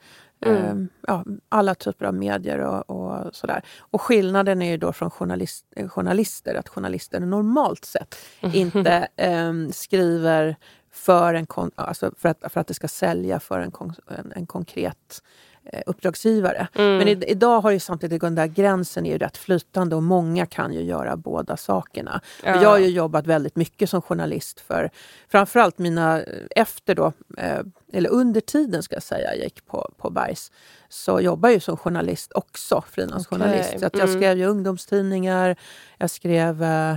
Mm. 0.47 0.57
Eh, 0.57 0.89
ja, 1.07 1.25
alla 1.49 1.75
typer 1.75 2.07
av 2.07 2.15
medier 2.15 2.59
och, 2.59 2.91
och, 2.91 3.35
sådär. 3.35 3.63
Och 3.79 4.03
skillnaden 4.03 4.63
är 4.63 4.71
ju 4.71 4.77
då 4.77 4.93
från 4.93 5.11
journalist, 5.11 5.67
journalister 5.89 6.55
att 6.55 6.69
journalister 6.69 7.21
normalt 7.21 7.85
sett 7.85 8.17
mm. 8.41 8.55
inte 8.55 9.09
eh, 9.17 9.53
skriver 9.73 10.57
för, 10.99 11.35
en 11.35 11.47
kon, 11.47 11.71
alltså 11.75 12.12
för, 12.19 12.28
att, 12.28 12.52
för 12.52 12.61
att 12.61 12.67
det 12.67 12.75
ska 12.75 12.88
sälja 12.88 13.40
för 13.40 13.61
en, 13.61 13.73
en, 14.09 14.33
en 14.37 14.47
konkret 14.47 15.23
Eh, 15.73 15.83
uppdragsgivare. 15.87 16.69
Mm. 16.75 16.99
Men 16.99 17.09
i, 17.09 17.25
idag 17.26 17.61
har 17.61 17.71
ju 17.71 17.81
samtidigt 17.81 18.21
den 18.21 18.35
där 18.35 18.47
gränsen 18.47 19.07
är 19.07 19.12
ju 19.12 19.19
rätt 19.19 19.37
flytande 19.37 19.97
och 19.97 20.02
många 20.02 20.47
kan 20.47 20.73
ju 20.73 20.83
göra 20.83 21.17
båda 21.17 21.57
sakerna. 21.57 22.21
Ja. 22.45 22.62
jag 22.62 22.69
har 22.69 22.78
ju 22.78 22.88
jobbat 22.88 23.26
väldigt 23.26 23.57
mycket 23.57 23.90
som 23.90 24.02
journalist 24.02 24.61
för 24.61 24.90
framförallt 25.28 25.78
mina, 25.78 26.23
eh, 26.23 26.25
efter 26.57 26.95
då, 26.95 27.12
eh, 27.38 27.61
eller 27.93 28.11
under 28.11 28.40
tiden 28.40 28.83
ska 28.83 28.97
jag 28.97 29.02
säga, 29.02 29.35
jag 29.35 29.45
gick 29.45 29.67
på, 29.67 29.90
på 29.97 30.11
Bergs, 30.11 30.52
så 30.88 31.21
jobbar 31.21 31.49
jag 31.49 31.55
ju 31.55 31.61
som 31.61 31.76
journalist 31.76 32.33
också, 32.35 32.85
frilansjournalist. 32.90 33.69
Okay. 33.69 33.78
Så 33.78 33.87
att 33.87 33.95
jag 33.95 34.09
mm. 34.09 34.21
skrev 34.21 34.38
ju 34.38 34.47
ungdomstidningar, 34.47 35.57
jag 35.99 36.11
skrev 36.11 36.62
eh, 36.62 36.97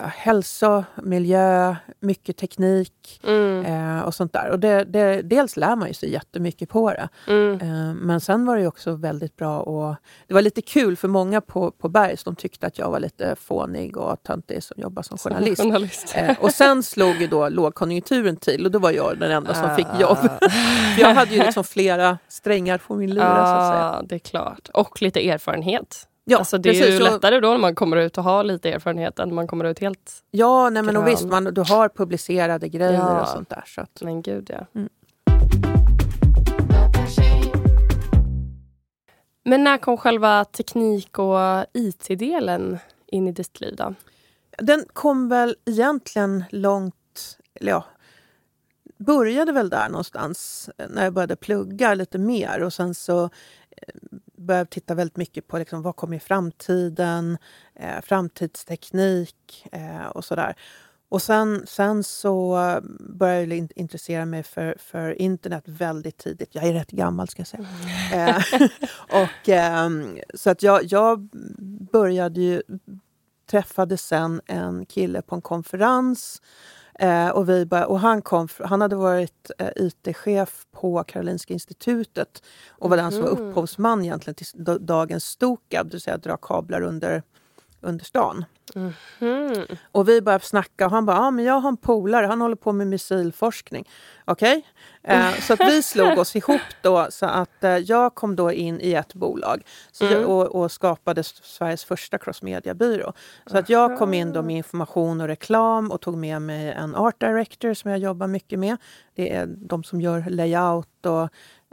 hälsa, 0.00 0.84
miljö, 1.02 1.76
mycket 2.00 2.36
teknik 2.36 3.20
mm. 3.26 3.64
eh, 3.64 4.02
och 4.02 4.14
sånt 4.14 4.32
där. 4.32 4.50
Och 4.50 4.60
det, 4.60 4.84
det, 4.84 5.22
dels 5.22 5.56
lär 5.56 5.76
man 5.76 5.88
ju 5.88 5.94
sig 5.94 6.12
jättemycket 6.12 6.68
på 6.68 6.90
det. 6.90 7.08
Mm. 7.26 7.60
Eh, 7.60 7.94
men 7.94 8.20
sen 8.20 8.46
var 8.46 8.56
det 8.56 8.66
också 8.66 8.92
väldigt 8.92 9.36
bra 9.36 9.60
och 9.60 9.96
Det 10.26 10.34
var 10.34 10.42
lite 10.42 10.62
kul 10.62 10.96
för 10.96 11.08
många 11.08 11.40
på, 11.40 11.70
på 11.70 11.88
Bergs, 11.88 12.24
de 12.24 12.36
tyckte 12.36 12.66
att 12.66 12.78
jag 12.78 12.90
var 12.90 13.00
lite 13.00 13.36
fånig 13.40 13.96
och 13.96 14.22
töntig 14.22 14.62
som 14.62 14.82
jobbar 14.82 15.02
som 15.02 15.18
journalist. 15.18 15.62
Som 15.62 15.70
journalist. 15.70 16.14
Eh, 16.16 16.36
och 16.40 16.50
sen 16.50 16.82
slog 16.82 17.16
ju 17.16 17.26
då 17.26 17.48
lågkonjunkturen 17.48 18.36
till 18.36 18.64
och 18.64 18.70
då 18.70 18.78
var 18.78 18.90
jag 18.90 19.18
den 19.18 19.30
enda 19.30 19.54
som 19.54 19.76
fick 19.76 20.00
jobb. 20.00 20.18
Ah. 20.40 20.48
jag 20.98 21.14
hade 21.14 21.34
ju 21.34 21.42
liksom 21.42 21.64
flera 21.64 22.18
strängar 22.28 22.78
på 22.78 22.94
min 22.94 23.14
lyra. 23.14 23.24
Ja, 23.24 23.46
så 23.46 23.52
att 23.52 23.72
säga. 23.72 24.02
det 24.08 24.14
är 24.14 24.18
klart. 24.18 24.68
Och 24.72 25.02
lite 25.02 25.30
erfarenhet. 25.30 26.08
Ja, 26.24 26.38
alltså 26.38 26.58
det 26.58 26.68
precis, 26.68 26.86
är 26.86 26.90
ju 26.90 26.98
lättare 26.98 27.40
då 27.40 27.50
när 27.50 27.58
man 27.58 27.74
kommer 27.74 27.96
ut 27.96 28.18
och 28.18 28.24
har 28.24 28.44
lite 28.44 28.70
erfarenhet 28.70 29.18
än 29.18 29.28
när 29.28 29.34
man 29.34 29.46
kommer 29.46 29.64
ut 29.64 29.78
helt 29.78 30.22
Ja, 30.30 30.70
nej, 30.70 30.82
men 30.82 30.96
och 30.96 31.08
visst, 31.08 31.24
man, 31.24 31.44
du 31.44 31.60
har 31.60 31.88
publicerade 31.88 32.68
grejer 32.68 32.92
ja. 32.92 33.22
och 33.22 33.28
sånt 33.28 33.48
där. 33.48 33.64
Så 33.66 33.80
att, 33.80 34.02
men 34.02 34.22
gud 34.22 34.50
ja. 34.50 34.66
Mm. 34.74 34.88
Men 39.44 39.64
när 39.64 39.78
kom 39.78 39.96
själva 39.96 40.44
teknik 40.44 41.18
och 41.18 41.64
IT-delen 41.72 42.78
in 43.06 43.28
i 43.28 43.32
ditt 43.32 43.60
liv 43.60 43.76
då? 43.76 43.94
Den 44.58 44.84
kom 44.92 45.28
väl 45.28 45.56
egentligen 45.64 46.44
långt, 46.50 47.38
eller 47.54 47.72
ja, 47.72 47.84
började 48.98 49.52
väl 49.52 49.70
där 49.70 49.88
någonstans 49.88 50.70
när 50.88 51.04
jag 51.04 51.12
började 51.12 51.36
plugga 51.36 51.94
lite 51.94 52.18
mer 52.18 52.62
och 52.62 52.72
sen 52.72 52.94
så 52.94 53.30
började 54.44 54.70
titta 54.70 54.94
väldigt 54.94 55.16
mycket 55.16 55.48
på 55.48 55.58
liksom, 55.58 55.82
vad 55.82 55.96
kommer 55.96 56.16
i 56.16 56.20
framtiden, 56.20 57.38
eh, 57.74 58.00
framtidsteknik 58.02 59.66
eh, 59.72 60.06
och 60.06 60.24
sådär. 60.24 60.56
Och 61.08 61.22
sen, 61.22 61.66
sen 61.66 62.04
så 62.04 62.58
började 63.00 63.54
jag 63.54 63.72
intressera 63.76 64.24
mig 64.24 64.42
för, 64.42 64.76
för 64.78 65.22
internet 65.22 65.64
väldigt 65.66 66.18
tidigt. 66.18 66.54
Jag 66.54 66.64
är 66.64 66.72
rätt 66.72 66.90
gammal 66.90 67.28
ska 67.28 67.40
jag 67.40 67.46
säga. 67.46 67.66
Mm. 68.12 68.68
Och, 69.22 69.48
eh, 69.48 69.90
så 70.34 70.50
att 70.50 70.62
jag, 70.62 70.84
jag 70.84 71.28
började 71.92 72.40
ju, 72.40 72.62
träffade 73.50 73.96
sen 73.96 74.40
en 74.46 74.86
kille 74.86 75.22
på 75.22 75.34
en 75.34 75.42
konferens 75.42 76.42
Eh, 76.98 77.28
och, 77.28 77.48
vi 77.48 77.66
bara, 77.66 77.86
och 77.86 78.00
han, 78.00 78.22
kom, 78.22 78.48
han 78.58 78.80
hade 78.80 78.96
varit 78.96 79.50
eh, 79.58 79.68
IT-chef 79.76 80.66
på 80.72 81.04
Karolinska 81.04 81.52
institutet 81.54 82.42
och 82.68 82.90
var 82.90 82.98
mm. 82.98 83.04
den 83.04 83.12
som 83.12 83.22
var 83.22 83.36
mhm. 83.36 83.48
upphovsman 83.48 84.04
egentligen 84.04 84.34
till 84.34 84.46
dagens 84.80 85.24
Stokab, 85.24 85.86
det 85.86 85.92
vill 85.92 86.00
säga 86.00 86.16
dra 86.16 86.36
kablar 86.36 86.80
under, 86.80 87.22
under 87.84 88.04
stan. 88.04 88.44
Mm. 89.20 89.66
Och 89.92 90.08
vi 90.08 90.22
började 90.22 90.44
snacka 90.44 90.86
och 90.86 90.90
han 90.90 91.06
bara, 91.06 91.18
ah, 91.18 91.30
men 91.30 91.44
jag 91.44 91.60
har 91.60 91.68
en 91.68 91.76
polare, 91.76 92.26
han 92.26 92.40
håller 92.40 92.56
på 92.56 92.72
med 92.72 92.86
missilforskning. 92.86 93.88
Okej? 94.24 94.66
Okay? 95.02 95.16
Eh, 95.16 95.34
så 95.40 95.52
att 95.52 95.60
vi 95.60 95.82
slog 95.82 96.18
oss 96.18 96.36
ihop 96.36 96.60
då 96.82 97.06
så 97.10 97.26
att 97.26 97.64
eh, 97.64 97.76
jag 97.76 98.14
kom 98.14 98.36
då 98.36 98.52
in 98.52 98.80
i 98.80 98.92
ett 98.92 99.14
bolag 99.14 99.62
så 99.92 100.06
mm. 100.06 100.26
och, 100.26 100.46
och, 100.46 100.72
skapade 100.72 101.22
Sveriges 101.22 101.84
första 101.84 102.18
crossmediabyrå. 102.18 103.12
Så 103.46 103.58
att 103.58 103.68
jag 103.68 103.98
kom 103.98 104.14
in 104.14 104.32
då 104.32 104.42
med 104.42 104.56
information 104.56 105.20
och 105.20 105.26
reklam 105.26 105.90
och 105.90 106.00
tog 106.00 106.16
med 106.16 106.42
mig 106.42 106.72
en 106.72 106.94
art 106.94 107.20
director 107.20 107.74
som 107.74 107.90
jag 107.90 108.00
jobbar 108.00 108.26
mycket 108.26 108.58
med. 108.58 108.76
Det 109.14 109.34
är 109.34 109.46
de 109.46 109.84
som 109.84 110.00
gör 110.00 110.24
layout 110.30 111.06
och 111.06 111.28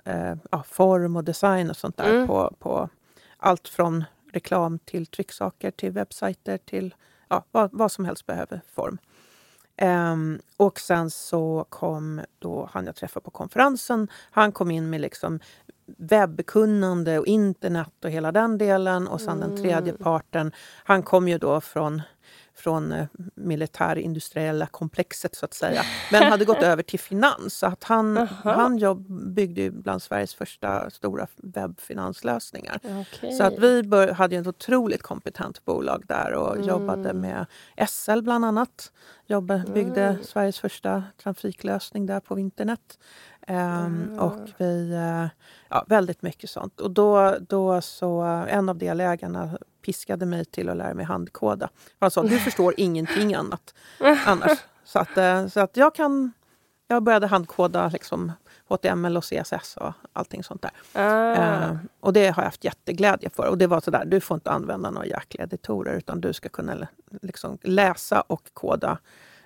eh, 0.06 0.36
ja, 0.52 0.64
form 0.68 1.16
och 1.16 1.24
design 1.24 1.70
och 1.70 1.78
sånt 1.78 1.98
där 1.98 2.10
mm. 2.10 2.28
på, 2.28 2.56
på 2.60 2.90
allt 3.38 3.68
från 3.68 4.04
reklam 4.34 4.80
till 4.80 5.06
trycksaker, 5.06 5.72
till 5.72 5.92
webbsajter, 5.92 6.58
till 6.58 6.96
ja, 7.28 7.46
vad, 7.52 7.70
vad 7.74 7.92
som 7.92 8.06
helst 8.06 8.26
behöver 8.26 8.62
form. 8.74 8.98
Um, 9.82 10.40
och 10.58 10.80
sen 10.80 11.10
så 11.10 11.66
kom 11.70 12.22
då 12.40 12.70
han 12.72 12.86
jag 12.86 12.96
träffade 12.96 13.24
på 13.24 13.32
konferensen. 13.32 14.08
Han 14.32 14.52
kom 14.52 14.72
in 14.72 14.90
med 14.90 15.02
liksom 15.02 15.40
webbkunnande 15.98 17.20
och 17.20 17.28
internet 17.28 17.94
och 18.04 18.10
hela 18.10 18.32
den 18.32 18.58
delen. 18.58 19.08
Och 19.08 19.22
sen 19.22 19.38
mm. 19.38 19.50
den 19.50 19.58
tredje 19.58 19.94
parten, 19.94 20.52
han 20.84 21.04
kom 21.04 21.28
ju 21.28 21.38
då 21.38 21.62
från 21.62 22.02
från 22.62 22.92
eh, 22.92 23.08
militärindustriella 23.36 24.66
komplexet 24.66 25.36
så 25.36 25.46
att 25.46 25.54
säga. 25.54 25.84
Men 26.12 26.24
hade 26.24 26.46
gått 26.46 26.58
över 26.62 26.84
till 26.84 27.00
finans. 27.00 27.54
Så 27.54 27.66
att 27.66 27.84
han, 27.84 28.18
han 28.44 28.78
jobb, 28.78 29.34
byggde 29.34 29.72
bland 29.72 30.02
Sveriges 30.02 30.34
första 30.34 30.90
stora 30.90 31.28
webbfinanslösningar. 31.38 32.80
Okay. 33.02 33.32
Så 33.32 33.44
att 33.44 33.60
vi 33.60 33.84
bör, 33.84 34.08
hade 34.08 34.36
ett 34.36 34.48
otroligt 34.48 35.02
kompetent 35.02 35.66
bolag 35.66 36.04
där 36.08 36.34
och 36.34 36.56
mm. 36.56 36.68
jobbade 36.68 37.14
med 37.14 37.46
SL 37.88 38.22
bland 38.22 38.46
annat. 38.46 38.92
Jobba, 39.28 39.64
byggde 39.74 40.04
mm. 40.04 40.24
Sveriges 40.24 40.60
första 40.60 41.04
trafiklösning 41.24 42.06
där 42.06 42.20
på 42.20 42.40
internet. 42.40 43.00
Mm. 43.52 44.20
Och 44.20 44.50
vi, 44.58 44.94
uh, 44.94 45.28
ja, 45.70 45.86
väldigt 45.88 46.22
mycket 46.22 46.50
sånt. 46.50 46.80
Och 46.80 46.92
då, 46.92 47.36
då 47.50 47.82
så, 47.82 48.22
en 48.50 48.70
av 48.70 48.78
delägarna 48.78 49.50
piskade 49.86 50.26
mig 50.26 50.46
till 50.46 50.70
att 50.70 50.78
lära 50.78 50.94
mig 50.94 51.06
handkoda. 51.06 51.70
Han 52.00 52.12
sa, 52.12 52.24
du 52.24 52.40
förstår 52.40 52.74
ingenting 52.78 53.34
annat 53.34 53.74
annars. 54.26 54.60
Så 54.84 55.00
att, 55.00 55.18
uh, 55.18 55.48
så 55.48 55.60
att 55.60 55.78
jag 55.78 55.96
kan, 55.96 56.32
jag 56.88 57.04
började 57.04 57.28
handkoda 57.28 57.88
liksom 57.88 58.32
HTML 58.68 59.18
och 59.18 59.24
CSS 59.24 59.78
och 59.78 59.94
allting 60.14 60.44
sånt 60.44 60.62
där. 60.62 60.72
Ah. 60.94 61.72
Uh, 61.72 61.78
och 62.00 62.14
det 62.14 62.28
har 62.28 62.44
jag 62.44 62.48
haft 62.48 62.64
jätteglädje 62.64 63.30
för. 63.30 63.48
Och 63.48 63.58
det 63.58 63.68
var 63.68 63.82
sådär, 63.82 64.06
du 64.06 64.20
får 64.20 64.36
inte 64.36 64.52
använda 64.52 64.92
några 64.92 65.08
jäkliga 65.08 65.44
editorer 65.44 65.98
utan 65.98 66.22
du 66.22 66.34
ska 66.34 66.50
kunna 66.50 66.88
liksom 67.22 67.58
läsa 67.62 68.22
och 68.22 68.44
koda 68.54 68.98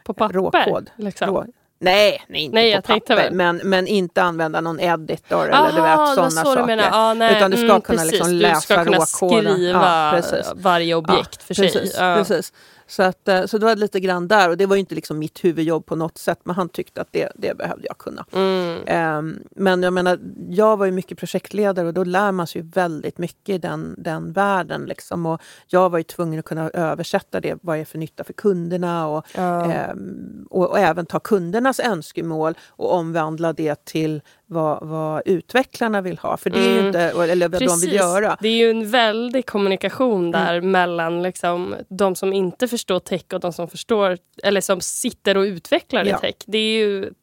på 0.04 0.14
papper? 0.14 0.34
Råkod. 0.34 0.92
Liksom. 0.96 1.28
Rå, 1.28 1.46
Nej, 1.80 2.24
nej 2.28 2.42
inte 2.42 2.56
nej, 2.56 2.82
på 2.82 2.82
papper. 2.82 3.30
Men, 3.32 3.58
men 3.64 3.88
inte 3.88 4.24
använda 4.24 4.62
någon 4.62 4.80
editor 4.80 5.52
Aha, 5.52 5.70
eller 5.70 5.76
du 5.76 5.82
vet, 5.82 6.16
sådana 6.16 6.30
så 6.30 6.54
saker. 6.54 6.90
Ah, 6.92 7.32
Utan 7.32 7.52
du 7.52 7.58
ska 7.58 7.66
mm, 7.66 7.82
kunna 7.82 8.04
liksom 8.04 8.32
läsa 8.32 8.84
råkoden. 8.84 9.00
Du 9.00 9.06
ska 9.06 9.20
kunna 9.20 9.42
skriva 9.42 10.22
ja, 10.44 10.54
varje 10.56 10.96
objekt 10.96 11.40
ja, 11.40 11.46
för 11.46 11.54
precis, 11.54 11.94
sig. 11.94 12.06
Ja. 12.06 12.16
Precis. 12.16 12.54
Så, 12.88 13.04
att, 13.04 13.28
eh, 13.28 13.46
så 13.46 13.58
det 13.58 13.66
var 13.66 13.76
lite 13.76 14.00
grann 14.00 14.28
där. 14.28 14.50
Och 14.50 14.58
det 14.58 14.66
var 14.66 14.76
inte 14.76 14.96
liksom 14.96 15.20
mitt 15.20 15.44
huvudjobb 15.44 15.86
på 15.86 15.96
något 15.96 16.18
sätt. 16.18 16.40
Men 16.44 16.56
han 16.56 16.70
tyckte 16.70 17.02
att 17.02 17.08
det, 17.12 17.32
det 17.36 17.58
behövde 17.58 17.88
jag 17.88 17.98
kunna. 17.98 18.26
Mm. 18.32 19.18
Um, 19.18 19.40
men 19.56 19.84
jag 19.84 19.94
menar, 19.94 20.20
jag 20.50 20.78
var 20.78 20.86
ju 20.86 20.92
mycket 20.92 21.18
projektledare 21.18 21.88
och 21.88 21.94
då 21.94 22.04
lär 22.04 22.32
man 22.32 22.48
sig 22.48 22.62
ju 22.62 22.68
väldigt 22.68 23.18
mycket 23.18 23.56
i 23.56 23.58
den, 23.58 23.96
den 23.98 24.34
världen. 24.34 24.86
Liksom. 24.86 25.26
Och 25.26 25.42
jag 25.68 25.90
var 25.90 25.98
ju 25.98 26.04
tvungen 26.04 26.40
att 26.40 26.46
kunna 26.46 26.70
översätta 26.70 27.40
det. 27.40 27.58
Vad 27.62 27.78
är 27.78 27.86
för 27.86 27.98
nytta 27.98 28.24
för 28.24 28.34
kunderna? 28.34 29.08
Och, 29.08 29.26
um, 29.38 30.48
och, 30.50 30.70
och, 30.70 30.80
även 30.80 31.06
ta 31.06 31.20
kundernas 31.20 31.80
önskemål 31.80 32.54
och 32.68 32.94
omvandla 32.94 33.54
det 33.54 33.86
till 33.86 34.22
vad, 34.48 34.88
vad 34.88 35.22
utvecklarna 35.26 36.02
vill 36.02 36.18
ha. 36.18 36.38
För 36.38 36.50
det 36.50 36.60
är 36.60 36.74
mm. 36.74 36.88
inte, 36.88 37.00
eller 37.02 37.50
vad 37.50 37.60
Precis. 37.60 37.82
de 37.82 37.88
vill 37.88 37.96
göra. 37.96 38.38
Det 38.42 38.48
är 38.48 38.58
ju 38.58 38.70
en 38.70 38.90
väldig 38.90 39.46
kommunikation 39.46 40.32
där 40.32 40.56
mm. 40.56 40.72
mellan 40.72 41.24
liksom, 41.24 41.76
de 41.90 42.16
som 42.16 42.34
inte 42.34 42.68
förstår 42.68 43.00
tech 43.00 43.26
och 43.34 43.40
de 43.40 43.54
som 43.54 43.68
förstår 43.68 44.18
eller 44.44 44.62
som 44.62 44.82
sitter 44.82 45.38
och 45.38 45.44
utvecklar 45.44 46.06
ja. 46.06 46.18
i 46.18 46.20
tech. 46.20 46.36
Det 46.46 46.58
är 46.58 46.80
ju 46.80 47.14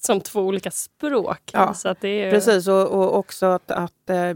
som 0.00 0.20
två 0.20 0.40
olika 0.40 0.70
språk. 0.70 1.50
Ja, 1.52 1.74
så 1.74 1.88
att 1.88 2.00
det 2.00 2.22
är... 2.22 2.30
Precis, 2.30 2.68
och, 2.68 2.88
och 2.88 3.16
också 3.16 3.46
att, 3.46 3.70
att 3.70 4.10
eh, 4.10 4.34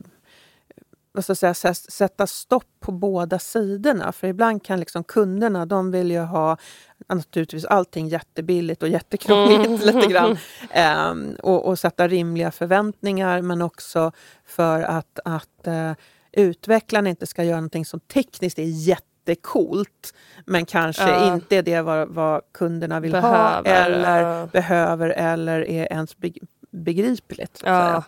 vad 1.14 1.25
ska 1.25 1.35
säga, 1.35 1.75
sätta 1.75 2.26
stopp 2.26 2.66
på 2.80 2.92
båda 2.92 3.38
sidorna. 3.38 4.12
För 4.12 4.26
ibland 4.26 4.62
kan 4.64 4.80
liksom 4.80 5.04
kunderna, 5.04 5.66
de 5.66 5.90
vill 5.90 6.11
ju 6.11 6.21
ha 6.21 6.56
naturligtvis 7.09 7.64
allting 7.64 8.09
jättebilligt 8.09 8.83
och 8.83 8.88
jättekrångligt 8.88 9.66
mm. 9.66 9.80
lite 9.80 10.06
grann. 10.06 10.38
Um, 11.11 11.37
och, 11.42 11.68
och, 11.68 11.78
sätta 11.78 12.09
rimliga 12.09 12.50
förväntningar 12.50 13.42
men 13.42 13.62
också 13.62 14.12
för 14.44 14.83
att, 14.83 15.18
att 15.25 15.66
uh, 15.66 15.92
utvecklarna 16.33 17.11
inte 17.11 17.26
ska 17.26 17.44
göra 17.44 17.56
någonting 17.56 17.87
som 17.87 18.00
tekniskt 18.00 18.59
är 18.59 18.88
jättecoolt 18.88 20.14
men 20.47 20.66
kanske 20.66 21.09
ja. 21.09 21.35
inte 21.35 21.56
är 21.56 21.62
det 21.62 21.80
vad, 21.80 22.09
vad 22.09 22.40
kunderna 22.52 23.00
vill 23.00 23.12
behöver, 23.12 23.38
ha 23.38 23.85
eller 23.85 24.21
ja. 24.21 24.47
behöver 24.47 25.11
eller 25.11 25.61
är 25.61 25.92
ens 25.92 26.16
begripligt. 26.71 27.62
Ja. 27.64 28.02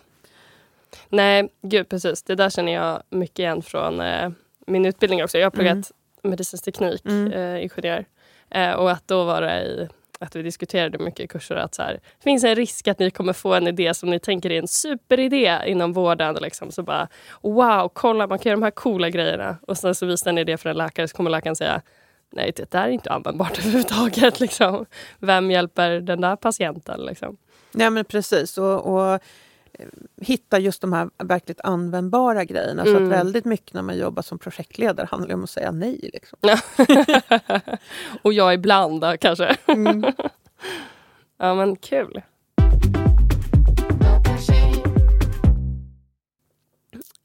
Nej, 1.09 1.49
gud 1.61 1.89
precis. 1.89 2.23
Det 2.23 2.35
där 2.35 2.49
känner 2.49 2.73
jag 2.73 3.03
mycket 3.09 3.39
igen 3.39 3.61
från 3.61 4.01
eh, 4.01 4.29
min 4.67 4.85
utbildning 4.85 5.23
också. 5.23 5.37
Jag 5.37 5.45
har 5.45 5.51
pluggat 5.51 5.73
mm. 5.73 5.83
medicinsk 6.21 6.65
teknik, 6.65 7.05
mm. 7.05 7.31
eh, 7.31 7.63
ingenjör. 7.63 8.05
Eh, 8.49 8.71
och 8.71 8.91
att 8.91 9.07
då 9.07 9.23
var 9.23 9.41
det 9.41 9.61
i 9.61 9.87
att 10.19 10.35
vi 10.35 10.41
diskuterade 10.41 10.97
mycket 10.97 11.19
i 11.19 11.27
kurser 11.27 11.55
att 11.55 11.75
så 11.75 11.81
här, 11.81 11.93
det 11.93 12.23
finns 12.23 12.43
en 12.43 12.55
risk 12.55 12.87
att 12.87 12.99
ni 12.99 13.11
kommer 13.11 13.33
få 13.33 13.53
en 13.53 13.67
idé 13.67 13.93
som 13.93 14.09
ni 14.09 14.19
tänker 14.19 14.51
är 14.51 14.59
en 14.59 14.67
superidé 14.67 15.59
inom 15.65 15.93
vården. 15.93 16.35
Liksom. 16.41 16.71
Så 16.71 16.83
bara 16.83 17.07
wow, 17.41 17.91
kolla 17.93 18.27
man 18.27 18.39
kan 18.39 18.49
göra 18.49 18.59
de 18.59 18.63
här 18.63 18.71
coola 18.71 19.09
grejerna. 19.09 19.57
Och 19.67 19.77
sen 19.77 19.95
så 19.95 20.05
visar 20.05 20.31
ni 20.31 20.43
det 20.43 20.57
för 20.57 20.69
en 20.69 20.77
läkare 20.77 21.07
så 21.07 21.17
kommer 21.17 21.29
läkaren 21.29 21.55
säga 21.55 21.81
nej 22.29 22.51
det 22.55 22.71
där 22.71 22.83
är 22.83 22.89
inte 22.89 23.11
användbart 23.11 23.57
överhuvudtaget. 23.59 24.39
Liksom. 24.39 24.85
Vem 25.19 25.51
hjälper 25.51 25.99
den 25.99 26.21
där 26.21 26.35
patienten? 26.35 27.05
Liksom? 27.05 27.37
Ja 27.71 27.89
men 27.89 28.05
precis. 28.05 28.57
och, 28.57 28.85
och 28.85 29.19
hitta 30.21 30.59
just 30.59 30.81
de 30.81 30.93
här 30.93 31.09
verkligt 31.17 31.61
användbara 31.61 32.43
grejerna. 32.45 32.81
Mm. 32.81 32.85
Så 32.85 32.95
att 32.95 33.01
mm. 33.01 33.09
väldigt 33.09 33.45
mycket 33.45 33.73
när 33.73 33.81
man 33.81 33.97
jobbar 33.97 34.21
som 34.21 34.39
projektledare 34.39 35.07
handlar 35.11 35.35
om 35.35 35.43
att 35.43 35.49
säga 35.49 35.71
nej. 35.71 36.09
Liksom. 36.13 36.39
och 38.21 38.33
jag 38.33 38.53
ibland 38.53 39.19
kanske. 39.19 39.55
Mm. 39.65 40.03
ja 41.37 41.55
men 41.55 41.75
kul. 41.75 42.21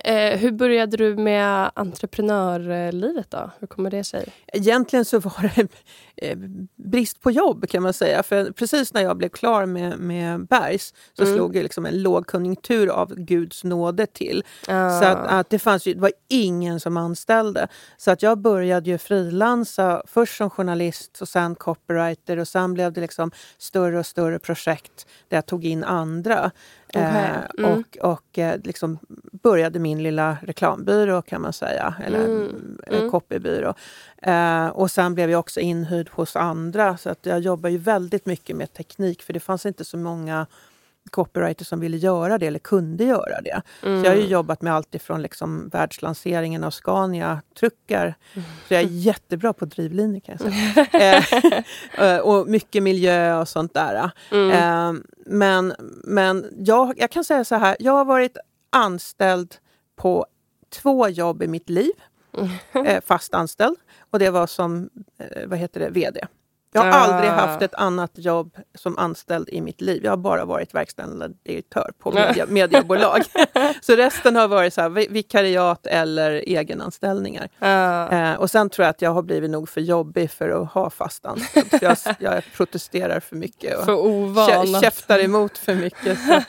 Eh, 0.04 0.38
hur 0.38 0.52
började 0.52 0.96
du 0.96 1.16
med 1.16 1.70
entreprenörlivet 1.74 3.30
då? 3.30 3.50
Hur 3.58 3.66
kommer 3.66 3.90
det 3.90 4.04
sig? 4.04 4.28
Egentligen 4.52 5.04
så 5.04 5.18
var 5.18 5.50
det 5.54 5.68
eh, 6.16 6.38
brist 6.76 7.20
på 7.20 7.30
jobb 7.30 7.68
kan 7.68 7.82
man 7.82 7.92
säga. 7.92 8.22
För 8.22 8.52
precis 8.52 8.94
när 8.94 9.02
jag 9.02 9.16
blev 9.16 9.28
klar 9.28 9.66
med, 9.66 9.98
med 9.98 10.46
Bergs 10.46 10.94
så 11.16 11.22
mm. 11.22 11.34
slog 11.34 11.52
det 11.52 11.62
liksom 11.62 11.86
en 11.86 12.02
lågkonjunktur 12.02 12.88
av 12.88 13.14
Guds 13.14 13.64
nåde 13.64 14.06
till. 14.06 14.44
Ah. 14.68 15.00
Så 15.00 15.06
att, 15.06 15.26
att, 15.26 15.50
det, 15.50 15.58
fanns 15.58 15.86
ju, 15.86 15.94
det 15.94 16.00
var 16.00 16.12
ingen 16.28 16.80
som 16.80 16.96
anställde. 16.96 17.68
Så 17.96 18.10
att 18.10 18.22
jag 18.22 18.38
började 18.38 18.90
ju 18.90 18.98
frilansa, 18.98 20.02
först 20.06 20.36
som 20.36 20.50
journalist 20.50 21.22
och 21.22 21.28
sen 21.28 21.54
copywriter 21.54 22.38
och 22.38 22.48
sen 22.48 22.74
blev 22.74 22.92
det 22.92 23.00
liksom 23.00 23.30
större 23.58 23.98
och 23.98 24.06
större 24.06 24.38
projekt 24.38 25.06
där 25.28 25.36
jag 25.36 25.46
tog 25.46 25.64
in 25.64 25.84
andra. 25.84 26.50
Okay. 26.96 27.02
Eh, 27.02 27.36
mm. 27.58 27.72
Och, 27.72 28.12
och 28.12 28.38
eh, 28.38 28.60
liksom 28.64 28.98
började 29.42 29.78
min 29.78 30.02
lilla 30.02 30.36
reklambyrå 30.42 31.22
kan 31.22 31.42
man 31.42 31.52
säga, 31.52 31.94
eller 32.06 32.24
mm. 32.24 32.78
mm. 32.86 33.10
copybyrå. 33.10 33.74
Eh, 34.22 34.66
och 34.66 34.90
sen 34.90 35.14
blev 35.14 35.30
jag 35.30 35.40
också 35.40 35.60
inhyrd 35.60 36.10
hos 36.10 36.36
andra 36.36 36.96
så 36.96 37.10
att 37.10 37.26
jag 37.26 37.40
jobbar 37.40 37.70
ju 37.70 37.78
väldigt 37.78 38.26
mycket 38.26 38.56
med 38.56 38.72
teknik 38.72 39.22
för 39.22 39.32
det 39.32 39.40
fanns 39.40 39.66
inte 39.66 39.84
så 39.84 39.96
många 39.96 40.46
copywriters 41.10 41.66
som 41.68 41.80
ville 41.80 41.96
göra 41.96 42.38
det 42.38 42.46
eller 42.46 42.58
kunde 42.58 43.04
göra 43.04 43.40
det. 43.40 43.62
Mm. 43.82 44.00
Så 44.00 44.06
jag 44.06 44.12
har 44.12 44.20
ju 44.20 44.26
jobbat 44.26 44.62
med 44.62 44.74
allt 44.74 44.94
ifrån 44.94 45.22
liksom 45.22 45.68
världslanseringen 45.68 46.64
av 46.64 46.70
Scania-truckar. 46.70 48.14
Mm. 48.34 48.48
Så 48.68 48.74
jag 48.74 48.82
är 48.82 48.88
jättebra 48.88 49.52
på 49.52 49.64
drivlinor 49.64 50.20
kan 50.20 50.38
jag 50.38 50.52
säga. 50.52 51.22
Eh, 51.98 52.18
och 52.18 52.48
mycket 52.48 52.82
miljö 52.82 53.40
och 53.40 53.48
sånt 53.48 53.74
där. 53.74 54.10
Mm. 54.30 54.50
Eh, 54.50 55.02
men 55.26 55.74
men 56.04 56.46
jag, 56.56 56.94
jag 56.96 57.10
kan 57.10 57.24
säga 57.24 57.44
så 57.44 57.54
här, 57.54 57.76
jag 57.80 57.92
har 57.92 58.04
varit 58.04 58.36
anställd 58.70 59.54
på 59.96 60.26
två 60.70 61.08
jobb 61.08 61.42
i 61.42 61.46
mitt 61.46 61.70
liv. 61.70 61.92
Mm. 62.38 62.86
Eh, 62.86 63.02
fast 63.06 63.34
anställd. 63.34 63.76
Och 64.10 64.18
det 64.18 64.30
var 64.30 64.46
som 64.46 64.90
vad 65.46 65.58
heter 65.58 65.80
det, 65.80 65.90
VD. 65.90 66.26
Jag 66.74 66.82
har 66.82 66.90
ah. 66.90 66.94
aldrig 66.94 67.30
haft 67.30 67.62
ett 67.62 67.74
annat 67.74 68.10
jobb 68.14 68.56
som 68.74 68.98
anställd 68.98 69.48
i 69.48 69.60
mitt 69.60 69.80
liv. 69.80 70.00
Jag 70.04 70.12
har 70.12 70.16
bara 70.16 70.44
varit 70.44 70.74
verkställande 70.74 71.28
direktör 71.42 71.92
på 71.98 72.12
media, 72.12 72.46
mediebolag. 72.48 73.22
så 73.80 73.96
resten 73.96 74.36
har 74.36 74.48
varit 74.48 74.74
så 74.74 74.80
här, 74.80 74.88
vikariat 74.88 75.86
eller 75.86 76.30
egenanställningar. 76.32 77.48
Ah. 77.58 78.08
Eh, 78.08 78.34
och 78.34 78.50
sen 78.50 78.70
tror 78.70 78.84
jag 78.84 78.90
att 78.90 79.02
jag 79.02 79.10
har 79.10 79.22
blivit 79.22 79.50
nog 79.50 79.68
för 79.68 79.80
jobbig 79.80 80.30
för 80.30 80.62
att 80.62 80.72
ha 80.72 80.90
fast 80.90 81.26
anställd. 81.26 81.78
Jag, 81.80 81.96
jag 82.18 82.42
protesterar 82.56 83.20
för 83.20 83.36
mycket 83.36 83.78
och 83.78 83.84
för 83.84 83.96
ovan. 83.96 84.80
käftar 84.80 85.18
emot 85.18 85.58
för 85.58 85.74
mycket. 85.74 86.18
Så, 86.18 86.40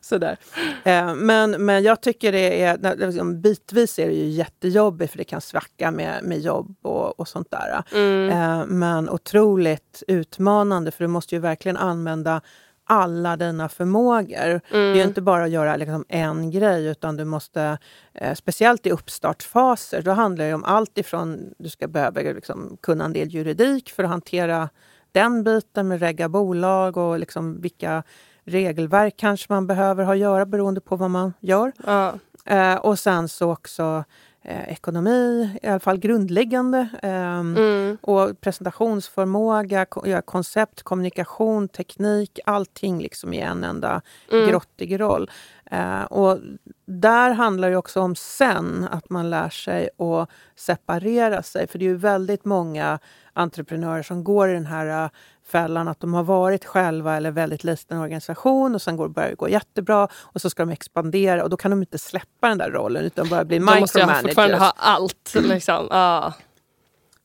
sådär. 0.00 0.36
Eh, 0.84 1.14
men, 1.14 1.50
men 1.50 1.82
jag 1.82 2.00
tycker 2.00 2.32
det 2.32 2.62
är, 2.62 3.06
liksom, 3.06 3.40
bitvis 3.40 3.98
är 3.98 4.06
det 4.06 4.14
ju 4.14 4.28
jättejobbigt 4.28 5.10
för 5.10 5.18
det 5.18 5.24
kan 5.24 5.40
svacka 5.40 5.90
med, 5.90 6.24
med 6.24 6.40
jobb 6.40 6.76
och, 6.82 7.20
och 7.20 7.28
sånt 7.28 7.50
där. 7.50 7.82
Mm. 7.92 8.30
Eh, 8.30 8.66
men 8.66 9.10
otroligt 9.10 9.59
otroligt 9.60 10.02
utmanande 10.08 10.90
för 10.90 11.04
du 11.04 11.08
måste 11.08 11.34
ju 11.34 11.40
verkligen 11.40 11.76
använda 11.76 12.40
alla 12.84 13.36
dina 13.36 13.68
förmågor. 13.68 14.48
Mm. 14.48 14.60
Det 14.70 14.78
är 14.78 14.94
mm. 14.94 15.08
inte 15.08 15.22
bara 15.22 15.44
att 15.44 15.50
göra 15.50 15.76
liksom 15.76 16.04
en 16.08 16.50
grej 16.50 16.86
utan 16.86 17.16
du 17.16 17.24
måste, 17.24 17.78
eh, 18.14 18.34
speciellt 18.34 18.86
i 18.86 18.90
uppstartsfaser, 18.90 20.02
då 20.02 20.10
handlar 20.10 20.44
det 20.44 20.54
om 20.54 20.64
allt 20.64 20.98
ifrån 20.98 21.54
du 21.58 21.68
ska 21.68 21.88
behöva 21.88 22.20
liksom, 22.20 22.76
kunna 22.82 23.04
en 23.04 23.12
del 23.12 23.28
juridik 23.28 23.90
för 23.90 24.04
att 24.04 24.10
hantera 24.10 24.68
den 25.12 25.44
biten 25.44 25.88
med 25.88 26.00
regga 26.00 26.28
bolag 26.28 26.96
och 26.96 27.18
liksom 27.18 27.60
vilka 27.60 28.02
regelverk 28.44 29.14
kanske 29.16 29.52
man 29.52 29.66
behöver 29.66 30.04
ha 30.04 30.12
att 30.12 30.18
göra 30.18 30.46
beroende 30.46 30.80
på 30.80 30.96
vad 30.96 31.10
man 31.10 31.32
gör. 31.40 31.72
Ja. 31.86 32.14
Eh, 32.44 32.76
och 32.76 32.98
sen 32.98 33.28
så 33.28 33.52
också 33.52 34.04
eh, 34.42 34.68
ekonomi, 34.68 35.50
i 35.62 35.66
alla 35.66 35.80
fall 35.80 35.98
grundläggande. 35.98 36.88
Eh, 37.02 37.38
mm. 37.38 37.98
Och 38.00 38.40
presentationsförmåga, 38.40 39.86
ja, 40.04 40.22
koncept, 40.22 40.82
kommunikation, 40.82 41.68
teknik, 41.68 42.40
allting 42.44 43.02
liksom 43.02 43.32
i 43.32 43.40
en 43.40 43.64
enda 43.64 44.02
mm. 44.32 44.48
grottig 44.48 45.00
roll. 45.00 45.30
Eh, 45.70 46.02
och 46.02 46.38
där 46.86 47.30
handlar 47.30 47.70
det 47.70 47.76
också 47.76 48.00
om 48.00 48.14
sen 48.16 48.88
att 48.90 49.10
man 49.10 49.30
lär 49.30 49.50
sig 49.50 49.88
att 49.98 50.30
separera 50.56 51.42
sig. 51.42 51.66
För 51.66 51.78
det 51.78 51.84
är 51.84 51.90
ju 51.90 51.96
väldigt 51.96 52.44
många 52.44 52.98
entreprenörer 53.32 54.02
som 54.02 54.24
går 54.24 54.50
i 54.50 54.52
den 54.52 54.66
här 54.66 55.04
uh, 55.04 55.10
fällan 55.50 55.88
att 55.88 56.00
de 56.00 56.14
har 56.14 56.22
varit 56.22 56.64
själva 56.64 57.16
eller 57.16 57.30
väldigt 57.30 57.64
liten 57.64 57.98
organisation 57.98 58.74
och 58.74 58.82
sen 58.82 58.96
går, 58.96 59.08
börjar 59.08 59.30
det 59.30 59.34
gå 59.34 59.48
jättebra 59.48 60.08
och 60.14 60.40
så 60.40 60.50
ska 60.50 60.62
de 60.62 60.72
expandera 60.72 61.42
och 61.42 61.50
då 61.50 61.56
kan 61.56 61.70
de 61.70 61.80
inte 61.80 61.98
släppa 61.98 62.48
den 62.48 62.58
där 62.58 62.70
rollen 62.70 63.04
utan 63.04 63.28
bara 63.28 63.44
bli 63.44 63.60
micromanagers. 63.60 63.92
De 63.92 64.06
måste 64.06 64.22
fortfarande 64.22 64.56
ha 64.56 64.72
allt. 64.76 65.34
Liksom. 65.40 65.88
Ah. 65.90 66.32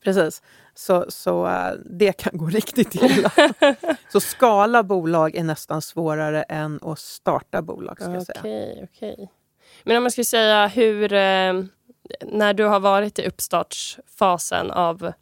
Precis. 0.04 0.42
Så, 0.74 1.06
så 1.10 1.46
uh, 1.46 1.72
det 1.86 2.14
kan 2.14 2.38
gå 2.38 2.46
riktigt 2.50 2.96
illa. 2.96 3.32
så 4.12 4.20
skala 4.20 4.84
bolag 4.84 5.36
är 5.36 5.44
nästan 5.44 5.82
svårare 5.82 6.44
än 6.44 6.80
att 6.84 7.00
starta 7.00 7.62
bolag. 7.62 8.02
Ska 8.02 8.10
okay, 8.10 8.26
säga. 8.26 8.84
Okay. 8.84 9.28
Men 9.84 9.98
om 9.98 10.04
man 10.04 10.12
skulle 10.12 10.26
säga 10.26 10.68
hur... 10.68 11.14
Eh, 11.14 11.54
när 12.22 12.54
du 12.54 12.64
har 12.64 12.80
varit 12.80 13.20
i 13.20 13.28
uppstartsfasen 13.28 14.72
av 14.72 15.14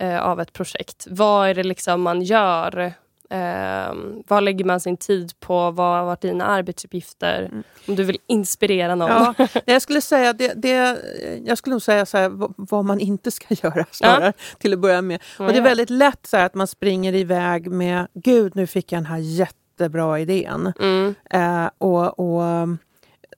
eh, 0.00 0.20
av 0.20 0.40
ett 0.40 0.52
projekt. 0.52 1.06
Vad 1.10 1.48
är 1.48 1.54
det 1.54 1.62
liksom 1.62 2.02
man 2.02 2.22
gör? 2.22 2.92
Eh, 3.30 3.94
vad 4.28 4.42
lägger 4.42 4.64
man 4.64 4.80
sin 4.80 4.96
tid 4.96 5.32
på? 5.40 5.70
Vad 5.70 5.98
har 5.98 6.04
varit 6.04 6.20
dina 6.20 6.44
arbetsuppgifter? 6.44 7.48
Mm. 7.52 7.62
Om 7.88 7.96
du 7.96 8.04
vill 8.04 8.18
inspirera 8.26 8.94
någon. 8.94 9.10
Ja, 9.10 9.34
jag 9.64 9.82
skulle 9.82 10.00
säga, 10.00 10.32
det, 10.32 10.52
det, 10.56 10.98
jag 11.44 11.58
skulle 11.58 11.74
nog 11.74 11.82
säga 11.82 12.06
så 12.06 12.18
här, 12.18 12.30
vad 12.56 12.84
man 12.84 13.00
inte 13.00 13.30
ska 13.30 13.54
göra 13.62 13.86
snarare, 13.90 14.26
ja. 14.26 14.56
till 14.58 14.72
att 14.72 14.78
börja 14.78 15.02
med. 15.02 15.22
Och 15.38 15.46
Det 15.46 15.56
är 15.56 15.62
väldigt 15.62 15.90
lätt 15.90 16.26
så 16.26 16.36
att 16.36 16.54
man 16.54 16.66
springer 16.66 17.14
iväg 17.14 17.70
med, 17.70 18.06
gud 18.14 18.56
nu 18.56 18.66
fick 18.66 18.92
jag 18.92 18.98
den 18.98 19.06
här 19.06 19.18
jättebra 19.18 20.20
idén. 20.20 20.72
Mm. 20.80 21.14
Eh, 21.30 21.70
och, 21.78 22.18
och 22.18 22.42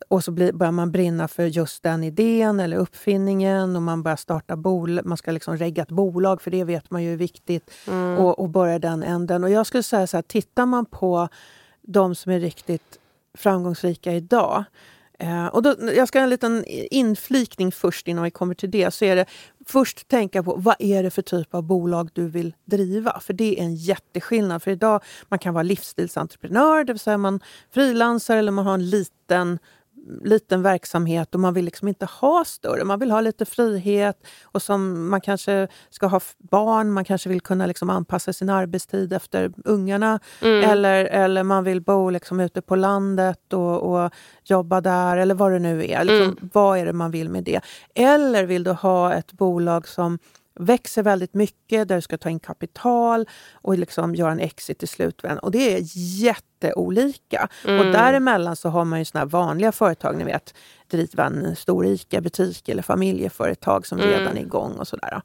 och 0.09 0.25
så 0.25 0.31
blir, 0.31 0.53
börjar 0.53 0.73
man 0.73 0.93
brinna 0.93 1.29
för 1.29 1.47
just 1.47 1.83
den 1.83 2.05
idén 2.05 2.61
eller 2.61 2.77
uppfinningen 2.77 3.77
och 3.77 3.83
man 3.83 4.03
börjar 4.03 4.17
starta 4.17 4.57
bolag. 4.57 5.07
Man 5.07 5.19
ska 5.19 5.31
liksom 5.31 5.57
regga 5.57 5.83
ett 5.83 5.91
bolag, 5.91 6.43
för 6.43 6.51
det 6.51 6.65
vet 6.65 6.91
man 6.91 7.03
ju 7.03 7.12
är 7.12 7.17
viktigt. 7.17 7.71
Mm. 7.88 8.19
Och, 8.19 8.38
och 8.38 8.49
börja 8.49 8.79
den 8.79 9.03
änden. 9.03 9.45
Och 9.45 9.51
jag 9.51 9.67
skulle 9.67 9.83
säga 9.83 10.07
så 10.07 10.17
här, 10.17 10.23
tittar 10.23 10.67
man 10.67 10.87
på 10.87 11.29
de 11.83 12.15
som 12.15 12.33
är 12.33 12.41
riktigt 12.41 12.99
framgångsrika 13.35 14.12
idag 14.12 14.65
Eh, 15.23 15.47
och 15.47 15.62
då, 15.62 15.75
jag 15.97 16.09
ska 16.09 16.19
ha 16.19 16.25
en 16.25 16.31
liten 16.31 16.65
inflikning 16.91 17.73
först 17.73 18.09
innan 18.09 18.25
vi 18.25 18.31
kommer 18.31 18.55
till 18.55 18.71
det. 18.71 18.95
Så 18.95 19.05
är 19.05 19.17
det 19.17 19.27
först 19.67 20.09
tänka 20.09 20.43
på 20.43 20.55
vad 20.55 20.77
är 20.79 21.03
det 21.03 21.11
för 21.11 21.23
typ 21.23 21.55
av 21.55 21.62
bolag 21.62 22.11
du 22.12 22.29
vill 22.29 22.55
driva? 22.65 23.21
För 23.21 23.33
det 23.33 23.61
är 23.61 23.62
en 23.62 23.75
jätteskillnad. 23.75 24.62
För 24.62 24.71
idag 24.71 25.03
man 25.29 25.38
kan 25.38 25.55
vara 25.55 25.62
livsstilsentreprenör, 25.62 26.85
det 26.85 26.93
vill 26.93 27.01
säga 27.01 27.19
man 27.19 27.41
frilansar 27.71 28.37
eller 28.37 28.53
man 28.53 28.67
har 28.67 28.75
en 28.75 28.91
liten 28.91 29.59
liten 30.25 30.62
verksamhet 30.62 31.35
och 31.35 31.41
man 31.41 31.55
vill 31.55 31.65
liksom 31.65 31.88
inte 31.88 32.07
ha 32.07 32.45
större. 32.45 32.85
Man 32.85 32.99
vill 32.99 33.11
ha 33.11 33.21
lite 33.21 33.45
frihet 33.45 34.27
och 34.45 34.62
som 34.62 35.09
man 35.09 35.21
kanske 35.21 35.69
ska 35.91 36.07
ha 36.07 36.21
barn, 36.38 36.91
man 36.91 37.05
kanske 37.05 37.29
vill 37.29 37.41
kunna 37.41 37.67
liksom 37.67 37.91
anpassa 37.91 38.33
sin 38.33 38.49
arbetstid 38.49 39.12
efter 39.12 39.53
ungarna. 39.65 40.21
Mm. 40.43 40.71
Eller, 40.71 41.05
eller 41.05 41.43
man 41.43 41.65
vill 41.65 41.81
bo 41.81 42.11
liksom 42.11 42.41
ute 42.41 42.62
på 42.62 42.77
landet 42.77 43.53
och, 43.53 43.93
och 43.93 44.11
jobba 44.45 44.81
där 44.81 45.17
eller 45.17 45.35
vad 45.35 45.53
det 45.53 45.59
nu 45.59 45.85
är. 45.85 46.05
Liksom, 46.05 46.23
mm. 46.23 46.51
Vad 46.53 46.79
är 46.79 46.87
det 46.87 46.93
man 46.93 47.11
vill 47.11 47.29
med 47.29 47.45
det? 47.45 47.61
Eller 47.95 48.45
vill 48.45 48.65
du 48.65 48.71
ha 48.71 49.12
ett 49.15 49.33
bolag 49.33 49.88
som 49.88 50.19
växer 50.55 51.03
väldigt 51.03 51.35
mycket, 51.35 51.88
där 51.88 51.97
du 51.97 52.03
ska 52.03 52.19
ta 52.19 52.31
in 52.31 52.41
kapital 52.41 53.29
och 53.53 53.79
liksom 53.79 54.15
göra 54.15 54.33
en 54.33 54.41
exit 54.41 54.83
i 54.83 54.87
slutvändan. 54.87 55.38
Och 55.38 55.51
det 55.51 55.75
är 55.75 55.81
jätteolika. 56.23 57.49
Mm. 57.65 57.81
Och 57.81 57.93
däremellan 57.93 58.57
så 58.57 58.69
har 58.69 58.85
man 58.85 58.99
ju 58.99 59.05
såna 59.05 59.25
vanliga 59.25 59.73
företag, 59.73 60.17
ni 60.17 60.25
vet, 60.25 60.55
driva 60.87 61.25
en 61.25 61.57
stor 61.57 61.87
ICA-butik 61.87 62.69
eller 62.69 62.83
familjeföretag 62.83 63.87
som 63.87 63.99
mm. 63.99 64.11
redan 64.11 64.37
är 64.37 64.43
igång 64.43 64.73
och 64.73 64.88
sådär. 64.88 65.23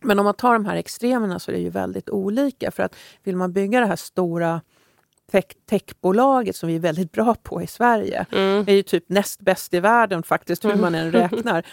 Men 0.00 0.18
om 0.18 0.24
man 0.24 0.34
tar 0.34 0.52
de 0.52 0.66
här 0.66 0.76
extremerna 0.76 1.38
så 1.38 1.50
är 1.50 1.54
det 1.54 1.60
ju 1.60 1.70
väldigt 1.70 2.10
olika. 2.10 2.70
För 2.70 2.82
att 2.82 2.94
vill 3.22 3.36
man 3.36 3.52
bygga 3.52 3.80
det 3.80 3.86
här 3.86 3.96
stora 3.96 4.60
techbolaget 5.66 6.56
som 6.56 6.68
vi 6.68 6.76
är 6.76 6.80
väldigt 6.80 7.12
bra 7.12 7.34
på 7.42 7.62
i 7.62 7.66
Sverige, 7.66 8.26
mm. 8.32 8.64
är 8.66 8.72
ju 8.72 8.82
typ 8.82 9.04
näst 9.08 9.40
bäst 9.40 9.74
i 9.74 9.80
världen 9.80 10.22
faktiskt, 10.22 10.64
hur 10.64 10.76
man 10.76 10.94
än 10.94 11.12
räknar. 11.12 11.66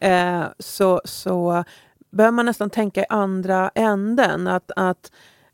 Eh, 0.00 0.44
så, 0.58 1.00
så 1.04 1.64
behöver 2.12 2.32
man 2.32 2.46
nästan 2.46 2.70
tänka 2.70 3.00
i 3.00 3.06
andra 3.08 3.70
änden. 3.74 4.48
Att, 4.48 4.70
att 4.76 5.12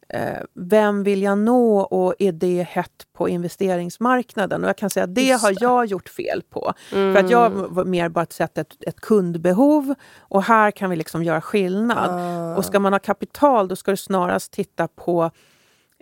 eh, 0.09 0.39
vem 0.55 1.03
vill 1.03 1.23
jag 1.23 1.39
nå 1.39 1.81
och 1.81 2.15
är 2.19 2.33
det 2.33 2.67
hett 2.71 3.07
på 3.13 3.29
investeringsmarknaden? 3.29 4.63
Och 4.63 4.69
jag 4.69 4.77
kan 4.77 4.91
säga 4.91 5.05
att 5.05 5.15
det 5.15 5.31
har 5.31 5.55
jag 5.61 5.87
gjort 5.87 6.09
fel 6.09 6.43
på. 6.51 6.73
Mm. 6.93 7.15
För 7.15 7.25
att 7.25 7.31
jag 7.31 7.51
var 7.51 7.85
mer 7.85 8.09
bara 8.09 8.27
sett 8.27 8.59
ett, 8.59 8.77
ett 8.87 9.01
kundbehov 9.01 9.95
och 10.19 10.43
här 10.43 10.71
kan 10.71 10.91
vi 10.91 10.97
liksom 10.97 11.23
göra 11.23 11.41
skillnad. 11.41 12.21
Uh. 12.21 12.59
Och 12.59 12.65
ska 12.65 12.81
man 12.81 12.93
ha 12.93 13.01
kapital 13.01 13.69
då 13.69 13.77
ska 13.77 13.91
du 13.91 13.97
snarast 13.97 14.53
titta 14.53 14.89
på 14.89 15.31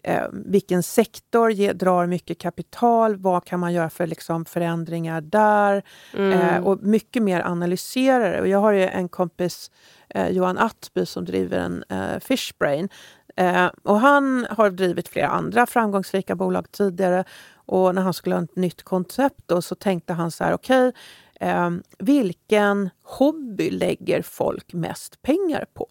eh, 0.07 0.25
vilken 0.33 0.83
sektor 0.83 1.51
ge, 1.51 1.73
drar 1.73 2.07
mycket 2.07 2.39
kapital? 2.39 3.17
Vad 3.17 3.45
kan 3.45 3.61
man 3.61 3.73
göra 3.73 3.91
för 3.91 4.07
liksom, 4.07 4.45
förändringar 4.45 5.21
där? 5.21 5.83
Mm. 6.15 6.33
Eh, 6.33 6.67
och 6.67 6.83
mycket 6.83 7.23
mer 7.23 7.41
analysera 7.41 8.29
det. 8.29 8.49
Jag 8.49 8.59
har 8.59 8.73
en 8.73 9.09
kompis, 9.09 9.71
eh, 10.09 10.29
Johan 10.29 10.59
Attby, 10.59 11.07
som 11.07 11.25
driver 11.25 11.59
en 11.59 11.85
eh, 11.89 12.21
Fishbrain. 12.21 12.89
Eh, 13.37 13.67
och 13.83 14.01
han 14.01 14.47
har 14.51 14.71
drivit 14.71 15.09
flera 15.09 15.29
andra 15.29 15.67
framgångsrika 15.67 16.35
bolag 16.35 16.73
tidigare. 16.73 17.25
Och 17.55 17.95
när 17.95 18.03
han 18.03 18.15
skulle 18.15 18.35
ha 18.35 18.43
ett 18.43 18.57
nytt 18.57 18.83
koncept 18.83 19.43
då, 19.47 19.63
så 19.63 19.75
tänkte 19.75 20.13
han 20.13 20.31
så 20.31 20.45
här, 20.45 20.53
okej, 20.53 20.89
okay, 20.89 21.51
eh, 21.51 21.71
vilken 21.99 22.91
hobby 23.03 23.71
lägger 23.71 24.23
folk 24.23 24.73
mest 24.73 25.23
pengar 25.23 25.67
på? 25.75 25.89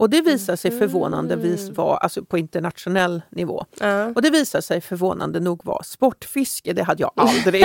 Och 0.00 0.10
det 0.10 0.22
visar 0.22 0.56
sig 0.56 0.70
förvånandevis 0.70 1.62
mm. 1.62 1.74
vara, 1.74 1.96
alltså 1.96 2.24
på 2.24 2.38
internationell 2.38 3.22
nivå, 3.30 3.64
mm. 3.80 4.12
och 4.12 4.22
det 4.22 4.30
visar 4.30 4.60
sig 4.60 4.80
förvånande 4.80 5.40
nog 5.40 5.64
vara 5.64 5.82
sportfiske. 5.82 6.72
Det 6.72 6.82
hade 6.82 7.02
jag 7.02 7.12
aldrig, 7.16 7.64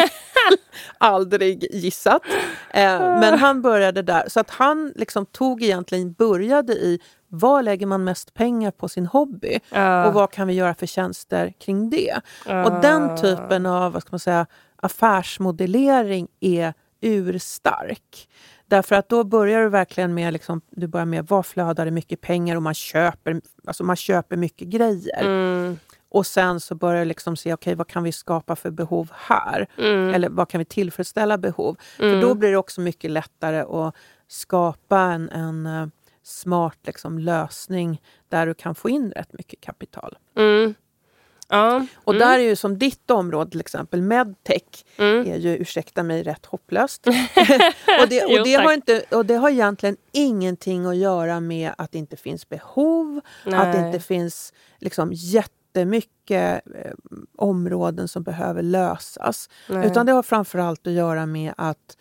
aldrig 0.98 1.68
gissat. 1.72 2.22
Eh, 2.70 3.00
men 3.00 3.40
han 3.40 3.62
började 3.62 4.02
där. 4.02 4.24
Så 4.28 4.40
att 4.40 4.50
han 4.50 4.94
liksom 4.96 5.26
tog 5.26 5.64
egentligen, 5.64 6.14
började 6.14 6.74
i 6.74 7.00
vad 7.28 7.66
lägger 7.66 7.86
man 7.86 8.04
mest 8.04 8.34
pengar 8.34 8.72
på 8.72 8.90
sin 8.90 9.06
hobby? 9.06 9.60
Uh. 9.76 10.04
Och 10.04 10.14
vad 10.14 10.32
kan 10.32 10.48
vi 10.48 10.54
göra 10.54 10.76
för 10.76 10.86
tjänster 10.86 11.54
kring 11.60 11.90
det? 11.90 12.22
Uh. 12.50 12.62
Och 12.62 12.82
den 12.82 13.18
typen 13.18 13.66
av 13.66 13.92
vad 13.94 14.02
ska 14.02 14.12
man 14.12 14.20
säga, 14.20 14.46
affärsmodellering 14.76 16.28
är 16.40 16.74
urstark. 17.02 18.28
Därför 18.68 18.96
att 18.96 19.10
då 19.10 19.24
börjar 19.24 19.62
du 19.62 19.70
verkligen 19.70 20.14
med, 20.14 20.34
liksom, 20.34 20.62
du 20.70 20.88
börjar 20.88 21.06
med 21.06 21.28
vad 21.28 21.46
flödar 21.46 21.86
det 21.86 21.92
mycket 21.92 22.22
pengar 22.22 22.56
och 22.56 22.62
man 22.62 22.74
köper, 22.74 23.42
alltså 23.68 23.84
man 23.84 23.96
köper 23.96 24.38
mycket 24.38 24.68
grejer. 24.68 25.24
Mm. 25.24 25.78
Och 26.10 26.28
sen 26.28 26.60
så 26.60 26.76
börjar 26.76 27.00
du 27.00 27.06
liksom 27.06 27.36
se, 27.36 27.54
okej 27.54 27.72
okay, 27.72 27.76
vad 27.76 27.88
kan 27.88 28.04
vi 28.04 28.12
skapa 28.12 28.56
för 28.56 28.72
behov 28.72 29.10
här? 29.14 29.68
Mm. 29.78 30.14
Eller 30.14 30.30
vad 30.30 30.50
kan 30.50 30.60
vi 30.60 30.66
tillfredsställa 30.66 31.38
behov? 31.38 31.78
Mm. 32.00 32.12
För 32.12 32.28
då 32.28 32.36
blir 32.36 32.52
det 32.52 32.58
också 32.58 32.82
mycket 32.82 33.12
lättare 33.12 33.60
att 33.60 33.96
skapa 34.28 35.00
en, 35.00 35.30
en 35.30 35.66
uh, 35.66 35.88
smart 36.24 36.78
liksom, 36.84 37.20
lösning 37.20 38.02
där 38.30 38.48
du 38.48 38.54
kan 38.54 38.76
få 38.76 38.90
in 38.90 39.12
rätt 39.12 39.34
mycket 39.34 39.62
kapital. 39.62 40.18
Mm. 40.38 40.74
Ja, 41.48 41.86
och 41.96 42.14
mm. 42.14 42.28
där 42.28 42.40
är 42.40 42.44
ju 42.44 42.56
som 42.56 42.78
ditt 42.78 43.12
område 43.12 43.52
till 43.52 43.60
exempel, 43.60 44.02
medtech, 44.02 44.86
mm. 44.98 45.32
är 45.32 45.38
ju, 45.38 45.56
ursäkta 45.56 46.04
mig, 46.04 46.24
rätt 46.24 46.46
hopplöst. 46.46 47.08
och, 48.02 48.10
det, 48.10 48.24
och, 48.24 48.32
jo, 48.32 48.44
det 48.44 48.54
har 48.54 48.74
inte, 48.74 49.04
och 49.12 49.26
det 49.26 49.36
har 49.36 49.50
egentligen 49.50 49.98
ingenting 50.12 50.86
att 50.86 50.98
göra 50.98 51.40
med 51.40 51.72
att 51.78 51.92
det 51.92 51.98
inte 51.98 52.18
finns 52.18 52.50
behov, 52.50 53.22
Nej. 53.46 53.60
att 53.60 53.74
det 53.74 53.88
inte 53.88 54.00
finns 54.00 54.54
liksom 54.80 55.10
jättemycket 55.14 56.62
eh, 56.76 56.92
områden 57.38 58.08
som 58.08 58.24
behöver 58.24 58.62
lösas. 58.62 59.50
Nej. 59.70 59.88
Utan 59.88 60.06
det 60.06 60.12
har 60.12 60.24
framförallt 60.24 60.88
att 60.88 60.94
göra 60.94 61.26
med 61.26 61.54
att 61.58 61.98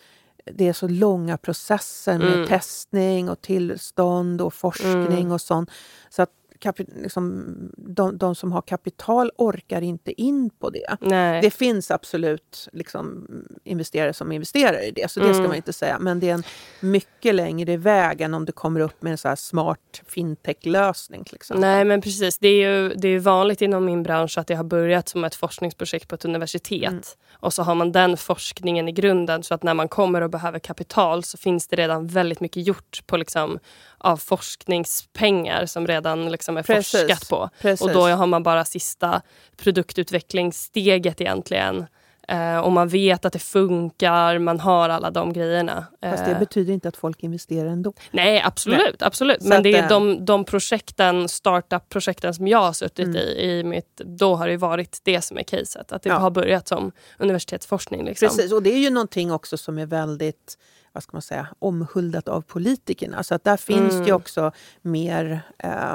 det 0.53 0.69
är 0.69 0.73
så 0.73 0.89
långa 0.89 1.37
processer 1.37 2.19
med 2.19 2.35
mm. 2.35 2.47
testning 2.47 3.29
och 3.29 3.41
tillstånd 3.41 4.41
och 4.41 4.55
forskning 4.55 5.07
mm. 5.07 5.33
och 5.33 5.41
sånt. 5.41 5.71
Så 6.11 6.23
att 6.23 6.31
liksom, 6.77 7.55
de, 7.77 8.19
de, 8.19 8.35
som 8.35 8.53
har 8.53 8.63
kapital 8.63 9.31
orkar 9.37 9.83
inte 9.83 10.23
in 10.23 10.51
på 10.51 10.71
det. 10.71 10.97
Nej. 11.01 11.43
Det 11.43 11.51
finns 11.51 11.91
absolut 11.91 12.69
liksom, 12.73 13.27
investerare 13.65 14.13
som 14.13 14.33
investerar 14.33 14.85
i 14.85 14.91
det, 14.91 15.11
så 15.11 15.21
det 15.21 15.27
mm. 15.27 15.35
ska 15.35 15.49
man 15.49 15.57
inte 15.57 15.73
säga. 15.73 15.99
Men 15.99 16.21
det 16.21 16.31
är 16.31 16.35
en 16.35 16.43
mycket 16.81 17.35
längre 17.35 17.77
väg 17.77 18.21
än 18.21 18.35
om 18.35 18.45
du 18.45 18.53
kommer 18.53 18.81
upp 18.81 19.03
med 19.03 19.11
en 19.11 19.19
så 19.19 19.37
smart 19.37 20.03
fintech-lösning. 20.07 21.25
Nej, 21.55 21.85
men 21.85 22.01
precis. 22.01 22.39
Det 22.39 22.49
är 22.49 22.71
ju 22.71 22.95
det 22.95 23.09
är 23.09 23.19
vanligt 23.19 23.63
inom 23.63 23.85
min 23.85 24.03
bransch 24.03 24.39
att 24.39 24.47
det 24.47 24.55
har 24.55 24.65
börjat 24.65 25.09
som 25.09 25.25
ett 25.25 25.35
forskningsprojekt 25.35 26.09
på 26.09 26.15
ett 26.15 26.25
universitet. 26.25 26.89
Mm. 26.89 27.03
Och 27.33 27.53
så 27.53 27.63
har 27.63 27.75
man 27.75 27.93
den 27.93 28.17
forskningen 28.17 28.89
i 28.89 28.93
grunden 28.93 29.43
så 29.43 29.55
att 29.55 29.63
när 29.63 29.75
man 29.75 29.89
kommer 29.89 30.21
och 30.21 30.31
behöver 30.31 30.59
kapital 30.59 31.25
så 31.25 31.39
finns 31.39 31.69
det 31.69 31.77
redan 31.77 32.07
väldigt 32.07 32.41
mycket 32.41 32.67
gjort 32.67 33.03
på 33.07 33.17
liksom, 33.17 33.59
av 34.05 34.17
forskningspengar 34.17 35.67
som 35.67 35.87
redan 35.87 36.31
liksom 36.33 36.57
är 36.57 36.63
Precis. 36.63 37.01
forskat 37.01 37.29
på. 37.29 37.51
Precis. 37.61 37.87
Och 37.87 37.93
då 37.93 38.09
har 38.09 38.27
man 38.27 38.43
bara 38.43 38.65
sista 38.65 39.23
produktutvecklingssteget 39.57 41.21
egentligen. 41.21 41.87
Eh, 42.29 42.59
och 42.59 42.73
man 42.73 42.89
vet 42.89 43.25
att 43.25 43.33
det 43.33 43.39
funkar, 43.39 44.39
man 44.39 44.61
har 44.61 44.89
alla 44.89 45.11
de 45.11 45.33
grejerna. 45.33 45.87
Fast 46.03 46.25
det 46.25 46.31
eh. 46.31 46.39
betyder 46.39 46.73
inte 46.73 46.89
att 46.89 46.97
folk 46.97 47.23
investerar 47.23 47.69
ändå. 47.69 47.93
Nej, 48.11 48.43
absolut. 48.45 48.79
Nej. 48.79 48.95
absolut. 49.01 49.43
Men 49.43 49.63
det 49.63 49.75
är 49.75 49.89
de, 49.89 50.25
de 50.25 50.45
projekten, 50.45 51.29
startup-projekten 51.29 52.35
som 52.35 52.49
jag 52.49 52.59
har 52.59 52.73
suttit 52.73 53.07
mm. 53.07 53.17
i, 53.17 53.21
i 53.21 53.65
mitt, 53.65 53.97
då 53.97 54.35
har 54.35 54.49
det 54.49 54.57
varit 54.57 55.01
det 55.03 55.21
som 55.21 55.39
är 55.39 55.43
caset. 55.43 55.93
Att 55.93 56.03
det 56.03 56.09
ja. 56.09 56.17
har 56.17 56.31
börjat 56.31 56.69
som 56.69 56.93
universitetsforskning. 57.19 58.05
Liksom. 58.05 58.29
Precis, 58.29 58.53
och 58.53 58.63
det 58.63 58.73
är 58.73 58.79
ju 58.79 58.91
någonting 58.91 59.33
också 59.33 59.59
som 59.59 59.79
är 59.79 59.87
väldigt 59.87 60.59
vad 60.95 61.03
ska 61.03 61.13
man 61.13 61.23
säga, 61.23 61.49
omhuldat 61.59 62.29
av 62.29 62.41
politikerna. 62.41 63.23
Så 63.23 63.35
att 63.35 63.45
där 63.45 63.57
finns 63.57 63.93
mm. 63.93 64.05
det 64.05 64.13
också 64.13 64.53
mer 64.83 65.41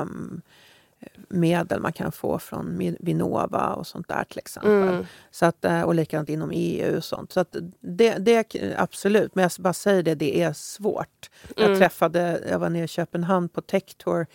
um, 0.02 0.42
medel 1.30 1.80
man 1.80 1.94
kan 1.94 2.12
få 2.12 2.40
från 2.40 2.96
Vinnova 3.00 3.74
och 3.74 3.88
sånt 3.88 4.08
där 4.08 4.24
till 4.24 4.40
exempel. 4.40 4.72
Mm. 4.72 5.06
Så 5.32 5.46
att, 5.46 5.66
eh, 5.66 5.82
och 5.82 5.96
likadant 5.96 6.30
inom 6.30 6.52
EU 6.54 6.98
och 6.98 7.04
sånt. 7.04 7.32
Så 7.32 7.40
att 7.40 7.56
det, 7.80 8.18
det 8.18 8.56
absolut, 8.78 9.36
men 9.36 9.42
jag 9.42 9.52
bara 9.60 9.74
säger 9.74 10.04
det, 10.04 10.16
det 10.16 10.42
är 10.42 10.54
svårt. 10.54 11.30
Mm. 11.58 11.70
Jag 11.70 11.80
träffade, 11.80 12.44
jag 12.50 12.60
var 12.60 12.70
nere 12.70 12.84
i 12.84 12.88
Köpenhamn 12.88 13.50
på 13.50 13.62
Tech 13.62 13.84
Tour 13.98 14.26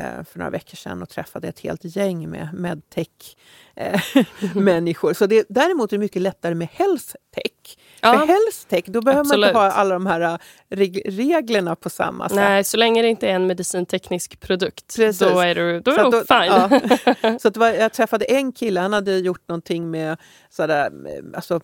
för 0.00 0.38
några 0.38 0.50
veckor 0.50 0.76
sedan 0.76 1.02
och 1.02 1.08
träffade 1.08 1.48
ett 1.48 1.60
helt 1.60 1.96
gäng 1.96 2.30
med 2.30 2.48
medtech-människor. 2.54 5.10
Eh, 5.10 5.14
så 5.14 5.26
det, 5.26 5.46
däremot 5.48 5.92
är 5.92 5.96
det 5.96 6.00
mycket 6.00 6.22
lättare 6.22 6.54
med 6.54 6.68
health 6.72 7.14
tech. 7.34 7.76
Ja. 8.00 8.18
För 8.18 8.26
health 8.26 8.58
tech, 8.68 8.84
då 8.86 9.00
behöver 9.00 9.20
Absolut. 9.20 9.40
man 9.40 9.48
inte 9.48 9.58
ha 9.58 9.70
alla 9.70 9.94
de 9.94 10.06
här 10.06 10.20
eh, 10.20 10.36
reg 10.68 11.02
reglerna 11.06 11.76
på 11.76 11.90
samma 11.90 12.28
sätt. 12.28 12.36
Nej, 12.36 12.64
så 12.64 12.76
länge 12.76 13.02
det 13.02 13.08
inte 13.08 13.28
är 13.28 13.34
en 13.34 13.46
medicinteknisk 13.46 14.40
produkt, 14.40 14.96
Precis. 14.96 15.18
då 15.18 15.40
är 15.40 15.54
du, 15.54 15.80
då 15.80 15.90
är 15.90 15.98
så 15.98 16.10
då, 16.10 16.18
fine. 16.18 16.80
Ja. 17.22 17.38
så 17.42 17.50
var, 17.60 17.68
jag 17.68 17.92
träffade 17.92 18.24
en 18.24 18.52
kille, 18.52 18.80
han 18.80 18.92
hade 18.92 19.18
gjort 19.18 19.48
någonting 19.48 19.90
med 19.90 20.16
sådär, 20.50 20.92
alltså, 21.34 21.60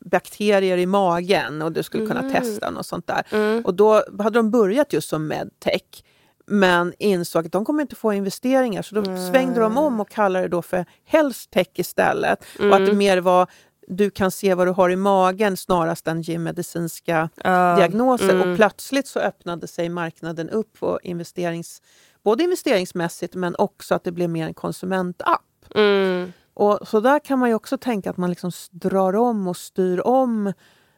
bakterier 0.00 0.78
i 0.78 0.86
magen 0.86 1.62
och 1.62 1.72
du 1.72 1.82
skulle 1.82 2.06
kunna 2.06 2.20
mm. 2.20 2.32
testa 2.32 2.74
och 2.78 2.86
sånt 2.86 3.06
där. 3.06 3.22
Mm. 3.30 3.64
Och 3.64 3.74
då 3.74 4.02
hade 4.18 4.38
de 4.38 4.50
börjat 4.50 4.92
just 4.92 5.08
som 5.08 5.28
medtech 5.28 6.02
men 6.46 6.92
insåg 6.98 7.46
att 7.46 7.52
de 7.52 7.64
kommer 7.64 7.82
inte 7.82 7.96
få 7.96 8.12
investeringar 8.12 8.82
så 8.82 8.94
då 8.94 9.00
mm. 9.00 9.30
svängde 9.30 9.60
de 9.60 9.78
om 9.78 10.00
och 10.00 10.08
kallade 10.08 10.44
det 10.44 10.48
då 10.48 10.62
för 10.62 10.84
health 11.04 11.38
tech 11.50 11.68
istället. 11.74 12.44
Mm. 12.58 12.70
Och 12.70 12.76
att 12.76 12.82
det 12.82 12.92
mm. 12.92 12.98
mer 12.98 13.18
var 13.18 13.50
du 13.88 14.10
kan 14.10 14.30
se 14.30 14.54
vad 14.54 14.66
du 14.66 14.70
har 14.70 14.90
i 14.90 14.96
magen 14.96 15.56
snarast 15.56 16.08
än 16.08 16.22
ge 16.22 16.38
medicinska 16.38 17.28
uh, 17.46 17.76
diagnoser. 17.76 18.34
Mm. 18.34 18.50
Och 18.50 18.56
plötsligt 18.56 19.06
så 19.06 19.18
öppnade 19.18 19.66
sig 19.66 19.88
marknaden 19.88 20.50
upp 20.50 20.76
för 20.76 20.98
investerings, 21.02 21.82
både 22.24 22.44
investeringsmässigt 22.44 23.34
men 23.34 23.56
också 23.58 23.94
att 23.94 24.04
det 24.04 24.12
blev 24.12 24.30
mer 24.30 24.46
en 24.46 24.54
konsumentapp. 24.54 25.42
Mm. 25.74 26.32
Och 26.54 26.88
så 26.88 27.00
där 27.00 27.18
kan 27.18 27.38
man 27.38 27.48
ju 27.48 27.54
också 27.54 27.78
tänka 27.78 28.10
att 28.10 28.16
man 28.16 28.30
liksom 28.30 28.50
drar 28.70 29.16
om 29.16 29.48
och 29.48 29.56
styr 29.56 30.06
om 30.06 30.52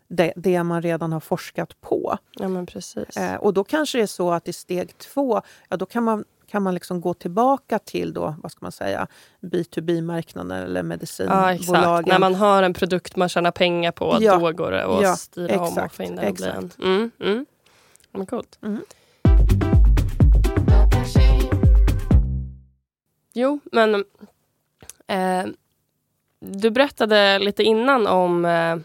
det, 0.09 0.33
det, 0.37 0.63
man 0.63 0.83
redan 0.83 1.13
har 1.13 1.21
forskat 1.21 1.81
på. 1.81 2.19
Ja, 2.33 2.49
men 2.49 2.67
precis. 2.67 3.17
Eh, 3.17 3.35
och 3.35 3.55
då 3.55 3.65
kanske 3.65 3.99
det 3.99 4.03
är 4.03 4.07
så 4.07 4.31
att 4.31 4.49
i 4.49 4.53
steg 4.53 4.99
två, 4.99 5.43
ja, 5.69 5.77
då 5.77 5.87
kan 5.87 6.05
man 6.05 6.25
kan 6.51 6.63
man 6.63 6.75
liksom 6.75 7.01
gå 7.01 7.15
tillbaka 7.15 7.79
till 7.79 8.13
då, 8.13 8.35
vad 8.43 8.53
ska 8.53 8.59
man 8.65 8.73
säga, 8.73 9.07
B2B-marknaden 9.41 10.65
eller 10.65 10.83
medicinbolagen. 10.83 11.45
Ja, 11.45 11.55
exakt, 11.55 12.09
När 12.09 12.19
man 12.19 12.35
har 12.35 12.63
en 12.63 12.75
produkt 12.75 13.17
man 13.17 13.29
tjänar 13.29 13.51
pengar 13.51 13.93
på, 13.93 14.17
ja, 14.21 14.39
då 14.39 14.53
går 14.53 14.71
det 14.71 14.85
att 14.85 15.03
ja, 15.03 15.17
styra 15.17 15.49
exakt, 15.49 15.79
om 15.79 15.85
och 15.85 15.93
få 15.93 16.03
in 16.03 16.17
den. 16.17 16.25
Exakt. 16.25 16.79
Mm, 16.79 17.11
mm. 17.21 17.47
Men 18.13 18.27
coolt. 18.27 18.59
Mm. 18.63 18.81
Jo, 23.33 23.61
men 23.73 23.95
eh, 25.07 25.47
du 26.41 26.71
berättade 26.71 27.39
lite 27.39 27.63
innan 27.63 28.07
om 28.07 28.45
eh, 28.45 28.77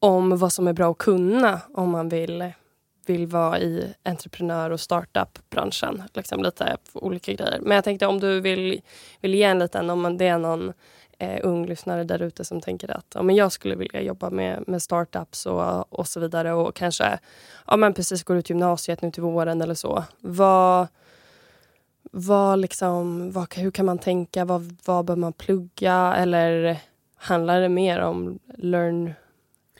om 0.00 0.36
vad 0.36 0.52
som 0.52 0.68
är 0.68 0.72
bra 0.72 0.90
att 0.90 0.98
kunna 0.98 1.60
om 1.74 1.90
man 1.90 2.08
vill, 2.08 2.52
vill 3.06 3.26
vara 3.26 3.58
i 3.58 3.94
entreprenör 4.02 4.70
och 4.70 4.80
startup-branschen. 4.80 6.02
Liksom 6.14 6.42
lite 6.42 6.76
olika 6.92 7.32
grejer. 7.32 7.60
Men 7.62 7.74
jag 7.74 7.84
tänkte 7.84 8.06
om 8.06 8.20
du 8.20 8.40
vill, 8.40 8.80
vill 9.20 9.34
ge 9.34 9.42
en 9.42 9.58
liten, 9.58 9.90
om 9.90 10.18
det 10.18 10.26
är 10.26 10.38
någon 10.38 10.72
eh, 11.18 11.40
ung 11.42 11.66
lyssnare 11.66 12.04
där 12.04 12.22
ute 12.22 12.44
som 12.44 12.60
tänker 12.60 12.90
att 12.90 13.06
ja, 13.14 13.22
men 13.22 13.36
jag 13.36 13.52
skulle 13.52 13.74
vilja 13.74 14.00
jobba 14.00 14.30
med, 14.30 14.64
med 14.66 14.82
startups 14.82 15.46
och, 15.46 15.92
och 15.92 16.08
så 16.08 16.20
vidare 16.20 16.52
och 16.52 16.74
kanske 16.74 17.18
ja, 17.66 17.76
men 17.76 17.94
precis 17.94 18.22
går 18.22 18.36
ut 18.36 18.50
gymnasiet 18.50 19.02
nu 19.02 19.10
till 19.10 19.22
våren 19.22 19.62
eller 19.62 19.74
så. 19.74 20.04
Vad, 20.20 20.86
vad 22.02 22.58
liksom, 22.58 23.30
vad, 23.32 23.54
hur 23.54 23.70
kan 23.70 23.86
man 23.86 23.98
tänka? 23.98 24.44
Vad, 24.44 24.76
vad 24.84 25.04
bör 25.04 25.16
man 25.16 25.32
plugga? 25.32 26.14
Eller 26.16 26.76
handlar 27.16 27.60
det 27.60 27.68
mer 27.68 28.00
om 28.00 28.38
learn 28.56 29.14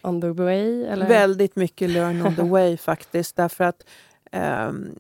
on 0.03 0.21
the 0.21 0.31
way? 0.31 0.85
Eller? 0.85 1.09
Väldigt 1.09 1.57
mycket 1.57 1.91
learn 1.91 2.27
on 2.27 2.35
the 2.35 2.43
way 2.51 2.77
faktiskt. 2.77 3.37
Därför 3.37 3.65
att 3.65 3.85
um, 4.33 4.95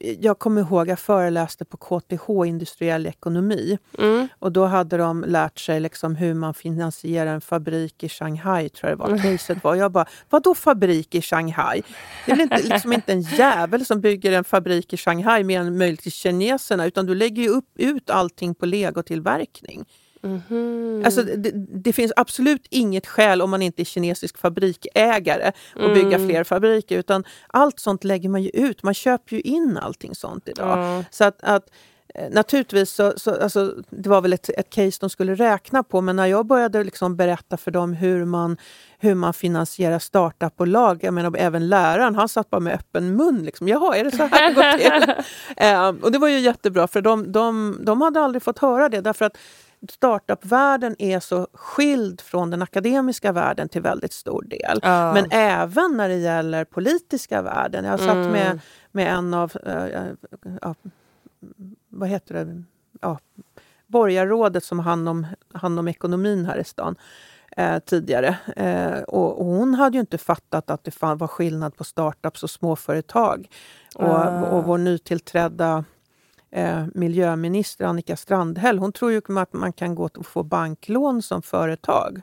jag 0.00 0.38
kommer 0.38 0.60
ihåg 0.60 0.80
att 0.80 0.88
jag 0.88 0.98
föreläste 0.98 1.64
på 1.64 1.76
KTH 1.76 2.46
industriell 2.46 3.06
ekonomi. 3.06 3.78
Mm. 3.98 4.28
Och 4.38 4.52
då 4.52 4.64
hade 4.64 4.96
de 4.96 5.24
lärt 5.28 5.58
sig 5.58 5.80
liksom 5.80 6.16
hur 6.16 6.34
man 6.34 6.54
finansierar 6.54 7.34
en 7.34 7.40
fabrik 7.40 8.02
i 8.02 8.08
Shanghai, 8.08 8.68
tror 8.68 8.90
jag 8.90 8.98
det 8.98 9.02
var. 9.02 9.18
Caset 9.18 9.64
var. 9.64 9.74
Jag 9.74 9.92
bara, 9.92 10.06
vadå 10.30 10.54
fabrik 10.54 11.14
i 11.14 11.22
Shanghai? 11.22 11.82
Det 12.26 12.32
är 12.32 12.40
inte, 12.40 12.62
liksom 12.62 12.92
inte 12.92 13.12
en 13.12 13.20
jävel 13.20 13.86
som 13.86 14.00
bygger 14.00 14.32
en 14.32 14.44
fabrik 14.44 14.92
i 14.92 14.96
Shanghai 14.96 15.44
mer 15.44 15.60
än 15.60 15.78
möjligt 15.78 16.02
till 16.02 16.12
kineserna, 16.12 16.86
utan 16.86 17.06
du 17.06 17.14
lägger 17.14 17.42
ju 17.42 17.48
upp, 17.48 17.68
ut 17.74 18.10
allting 18.10 18.54
på 18.54 18.66
legotillverkning. 18.66 19.84
Mm. 20.22 21.02
Alltså, 21.04 21.22
det, 21.22 21.50
det, 21.54 21.92
finns 21.92 22.12
absolut 22.16 22.66
inget 22.70 23.06
skäl 23.06 23.42
om 23.42 23.50
man 23.50 23.62
inte 23.62 23.82
är 23.82 23.84
kinesisk 23.84 24.38
fabrikägare 24.38 25.52
att 25.74 25.80
mm. 25.80 25.94
bygga 25.94 26.18
fler 26.18 26.44
fabriker. 26.44 26.98
Utan 26.98 27.24
allt 27.46 27.80
sånt 27.80 28.04
lägger 28.04 28.28
man 28.28 28.42
ju 28.42 28.50
ut. 28.50 28.82
Man 28.82 28.94
köper 28.94 29.36
ju 29.36 29.42
in 29.42 29.78
allting 29.82 30.14
sånt 30.14 30.48
idag. 30.48 30.78
Mm. 30.78 31.04
Så 31.10 31.24
att, 31.24 31.42
att 31.42 31.70
eh, 32.14 32.30
Naturligtvis, 32.30 32.90
så, 32.90 33.12
så, 33.16 33.42
alltså, 33.42 33.74
det 33.90 34.08
var 34.08 34.20
väl 34.20 34.32
ett, 34.32 34.48
ett 34.48 34.70
case 34.70 34.98
de 35.00 35.10
skulle 35.10 35.34
räkna 35.34 35.82
på, 35.82 36.00
men 36.00 36.16
när 36.16 36.26
jag 36.26 36.46
började 36.46 36.84
liksom 36.84 37.16
berätta 37.16 37.56
för 37.56 37.70
dem 37.70 37.92
hur 37.92 38.24
man, 38.24 38.56
hur 38.98 39.14
man 39.14 39.34
finansierar 39.34 39.98
startupbolag, 39.98 40.98
jag 41.02 41.14
menar 41.14 41.36
även 41.38 41.68
läraren, 41.68 42.14
han 42.14 42.28
satt 42.28 42.50
bara 42.50 42.60
med 42.60 42.74
öppen 42.74 43.16
mun. 43.16 43.42
Liksom, 43.44 43.68
Jaha, 43.68 43.96
är 43.96 44.04
det 44.04 44.10
så 44.10 44.22
här 44.22 44.48
det 44.48 44.54
går 44.54 44.78
till? 44.78 45.24
um, 45.66 45.96
och 46.04 46.12
det 46.12 46.18
var 46.18 46.28
ju 46.28 46.38
jättebra, 46.38 46.86
för 46.88 47.00
de, 47.00 47.32
de, 47.32 47.78
de 47.80 48.00
hade 48.00 48.20
aldrig 48.20 48.42
fått 48.42 48.58
höra 48.58 48.88
det, 48.88 49.00
därför 49.00 49.24
att 49.24 49.36
startupvärlden 49.88 50.96
är 50.98 51.20
så 51.20 51.46
skild 51.52 52.20
från 52.20 52.50
den 52.50 52.62
akademiska 52.62 53.32
världen 53.32 53.68
till 53.68 53.82
väldigt 53.82 54.12
stor 54.12 54.42
del. 54.42 54.80
Ja. 54.82 55.12
Men 55.12 55.26
även 55.30 55.96
när 55.96 56.08
det 56.08 56.16
gäller 56.16 56.64
politiska 56.64 57.42
världen. 57.42 57.84
Jag 57.84 57.90
har 57.90 57.98
satt 57.98 58.10
mm. 58.10 58.30
med, 58.30 58.60
med 58.92 59.12
en 59.12 59.34
av, 59.34 59.52
äh, 59.66 60.72
vad 61.88 62.08
heter 62.08 62.34
det, 62.34 62.62
ja, 63.00 63.18
borgarrådet 63.86 64.64
som 64.64 64.78
hand 64.78 65.08
om, 65.08 65.26
hand 65.52 65.78
om 65.78 65.88
ekonomin 65.88 66.44
här 66.44 66.58
i 66.58 66.64
stan 66.64 66.96
eh, 67.56 67.78
tidigare. 67.78 68.36
Eh, 68.56 69.02
och, 69.02 69.38
och, 69.40 69.46
hon 69.46 69.74
hade 69.74 69.96
ju 69.96 70.00
inte 70.00 70.18
fattat 70.18 70.70
att 70.70 70.84
det 70.84 71.02
var 71.02 71.26
skillnad 71.26 71.76
på 71.76 71.84
startups 71.84 72.42
och 72.42 72.50
småföretag. 72.50 73.48
Och, 73.94 74.26
uh. 74.26 74.42
och 74.42 74.64
vår 74.64 74.78
nytillträdda 74.78 75.84
eh, 76.52 76.84
miljöminister 76.94 77.84
Annika 77.84 78.16
Strandhäll, 78.16 78.78
hon 78.78 78.92
tror 78.92 79.12
ju 79.12 79.22
att 79.38 79.52
man 79.52 79.72
kan 79.72 79.94
gå 79.94 80.04
och 80.04 80.26
få 80.26 80.42
banklån 80.42 81.22
som 81.22 81.42
företag. 81.42 82.22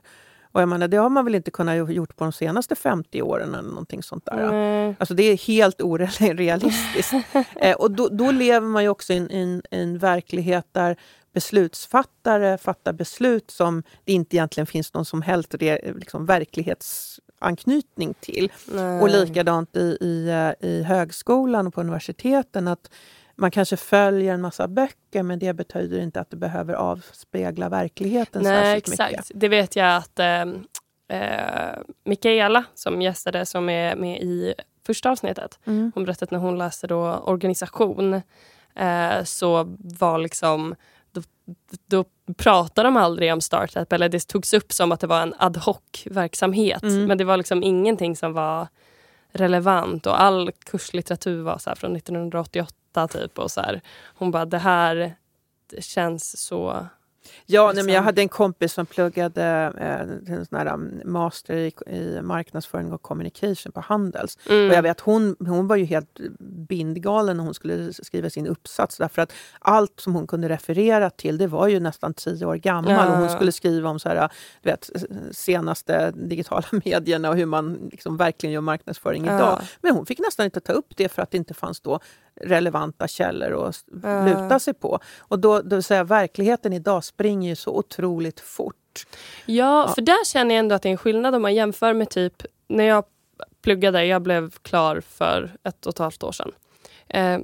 Och 0.52 0.62
jag 0.62 0.70
menar, 0.70 0.88
det 0.88 0.98
har 0.98 1.10
man 1.10 1.26
väl 1.26 1.36
inte 1.36 1.52
kunnat 1.52 1.94
gjort 1.94 2.16
på 2.16 2.24
de 2.24 2.32
senaste 2.32 2.76
50 2.76 3.22
åren 3.22 3.56
eller 3.56 3.70
någonting 3.70 4.04
sånt 4.04 4.26
där. 4.26 4.50
Mm. 4.50 4.96
Alltså 5.00 5.13
det 5.13 5.24
är 5.24 5.38
helt 5.38 5.82
orealistiskt. 5.82 7.13
eh, 7.56 7.76
och 7.76 7.92
då, 7.92 8.10
då, 8.10 8.32
lever 8.32 8.68
man 8.68 8.84
ju 8.84 8.90
också 8.90 9.13
i 9.13 9.18
en, 9.18 9.62
en 9.72 9.98
verklighet 9.98 10.68
där 10.72 10.98
beslutsfattare 11.34 12.58
fattar 12.58 12.94
beslut 12.94 13.52
som 13.52 13.84
det 14.04 14.13
inte 14.13 14.36
egentligen 14.36 14.68
finns 14.68 14.94
någon 14.94 15.06
som 15.06 15.22
helst 15.22 15.56
liksom, 15.96 16.26
verklighetsanknytning 16.26 18.13
till. 18.20 18.52
Nej. 18.66 19.02
Och 19.02 19.10
likadant 19.10 19.76
i, 19.76 19.98
i, 20.02 20.30
eh, 20.30 20.70
i 20.70 20.84
högskolan 20.84 21.68
och 21.68 21.74
på 21.74 21.82
universiteten. 21.82 22.68
att 22.68 22.90
man 23.38 23.52
kanske 23.52 23.78
följer 23.78 24.34
en 24.34 24.41
massa 24.41 24.67
böcker 24.67 25.23
men 25.23 25.39
det 25.39 25.54
betyder 25.54 26.00
inte 26.00 26.19
att 26.19 26.30
det 26.30 26.38
behöver 26.38 26.73
avspegla 26.73 27.69
verkligheten 27.69 28.43
Nej, 28.43 28.63
särskilt 28.63 28.93
exakt. 28.93 29.12
mycket. 29.12 29.32
Det 29.34 29.47
vet 29.47 29.76
jag 29.76 29.95
att 29.95 30.19
eh, 30.19 30.45
eh, 31.08 31.80
Mikaela 32.06 32.63
som 32.73 33.02
gästade, 33.02 33.45
som 33.45 33.69
är 33.69 33.95
med 33.95 34.21
i 34.21 34.54
första 34.86 35.12
avsnittet, 35.12 35.60
mm. 35.65 35.91
hon 35.95 36.06
berättade 36.06 36.23
att 36.23 36.32
när 36.32 36.39
hon 36.39 36.58
läste 36.58 36.88
då 36.88 37.23
organisation 37.26 38.21
eh, 38.76 39.23
så 39.23 39.78
var 39.78 40.17
liksom 40.17 40.76
då, 41.12 41.21
då 41.86 42.06
pratade 42.38 42.88
de 42.88 42.97
aldrig 42.97 43.34
om 43.34 43.41
startup 43.41 43.93
eller 43.93 44.10
det 44.10 44.28
togs 44.28 44.54
upp 44.54 44.73
som 44.73 44.91
att 44.91 45.00
det 45.00 45.08
var 45.08 45.21
en 45.21 45.34
ad 45.38 45.60
hoc 45.60 46.04
verksamhet. 46.06 46.84
Mm. 46.84 47.06
Men 47.06 47.17
det 47.17 47.23
var 47.23 47.38
liksom 47.38 47.63
ingenting 47.63 48.15
som 48.15 48.34
var 48.34 48.67
relevant 49.32 50.06
och 50.06 50.21
all 50.21 50.52
kurslitteratur 50.65 51.41
var 51.41 51.58
så 51.58 51.76
från 51.76 51.95
1988 51.95 52.73
typ. 53.08 53.39
Och 53.39 53.52
så 53.52 53.62
här. 53.62 53.82
Hon 54.15 54.32
bara, 54.32 54.45
det 54.45 54.58
här 54.58 55.15
det 55.69 55.84
känns 55.84 56.39
så 56.39 56.88
Ja, 57.45 57.71
nej, 57.76 57.84
men 57.84 57.93
jag 57.93 58.02
hade 58.02 58.21
en 58.21 58.30
kompis 58.30 58.73
som 58.73 58.86
pluggade 58.86 59.43
eh, 59.78 60.34
en 60.34 60.45
sån 60.45 60.58
här 60.58 60.73
um, 60.73 61.02
master 61.06 61.56
i, 61.56 61.73
i 61.88 62.21
marknadsföring 62.21 62.93
och 62.93 63.02
communication 63.02 63.71
på 63.71 63.80
Handels. 63.82 64.38
Mm. 64.50 64.69
Och 64.69 64.76
jag 64.76 64.82
vet, 64.82 65.00
hon, 65.00 65.36
hon 65.39 65.67
var 65.67 65.76
ju 65.76 65.86
helt 65.86 66.19
bindgalen 66.67 67.38
när 67.38 67.43
hon 67.43 67.53
skulle 67.53 67.93
skriva 67.93 68.30
sin 68.30 68.47
uppsats 68.47 68.97
därför 68.97 69.21
att 69.21 69.34
allt 69.60 69.99
som 69.99 70.15
hon 70.15 70.27
kunde 70.27 70.49
referera 70.49 71.10
till 71.10 71.38
det 71.38 71.47
var 71.47 71.67
ju 71.67 71.80
nästan 71.80 72.13
tio 72.13 72.45
år 72.45 72.56
gammal 72.56 72.91
ja. 72.91 73.12
och 73.12 73.17
hon 73.17 73.30
skulle 73.30 73.51
skriva 73.51 73.89
om 73.89 73.99
så 73.99 74.10
här, 74.10 74.30
du 74.62 74.69
vet, 74.69 74.89
senaste 75.32 76.12
digitala 76.12 76.65
medierna 76.86 77.30
och 77.30 77.36
hur 77.36 77.45
man 77.45 77.89
liksom 77.91 78.17
verkligen 78.17 78.53
gör 78.53 78.62
marknadsföring 78.62 79.25
ja. 79.25 79.36
idag. 79.36 79.62
Men 79.82 79.95
hon 79.95 80.06
fick 80.06 80.19
nästan 80.19 80.45
inte 80.45 80.60
ta 80.60 80.73
upp 80.73 80.97
det 80.97 81.10
för 81.10 81.21
att 81.21 81.32
det 81.32 81.38
inte 81.38 81.53
fanns 81.53 81.82
då 81.82 81.99
relevanta 82.41 83.08
källor 83.08 83.67
att 83.67 83.84
luta 84.25 84.60
sig 84.60 84.73
på. 84.73 84.99
Och 85.19 85.39
då, 85.39 85.62
då 85.62 85.82
säga, 85.82 86.03
verkligheten 86.03 86.73
idag 86.73 87.03
springer 87.03 87.49
ju 87.49 87.56
så 87.56 87.71
otroligt 87.77 88.39
fort. 88.39 88.75
Ja, 89.45 89.88
ja, 89.88 89.93
för 89.93 90.01
där 90.01 90.25
känner 90.25 90.56
jag 90.56 90.60
ändå 90.60 90.75
att 90.75 90.82
det 90.82 90.89
är 90.89 90.91
en 90.91 90.97
skillnad 90.97 91.36
om 91.36 91.41
man 91.41 91.56
jämför 91.56 91.93
med 91.93 92.10
typ 92.10 92.43
när 92.67 92.84
jag 92.84 93.03
pluggade, 93.67 94.06
jag 94.06 94.21
blev 94.21 94.51
klar 94.51 95.01
för 95.01 95.51
ett 95.63 95.86
och 95.86 95.93
ett 95.93 95.99
halvt 95.99 96.23
år 96.23 96.32
sedan. 96.32 96.51
Eh, 97.08 97.39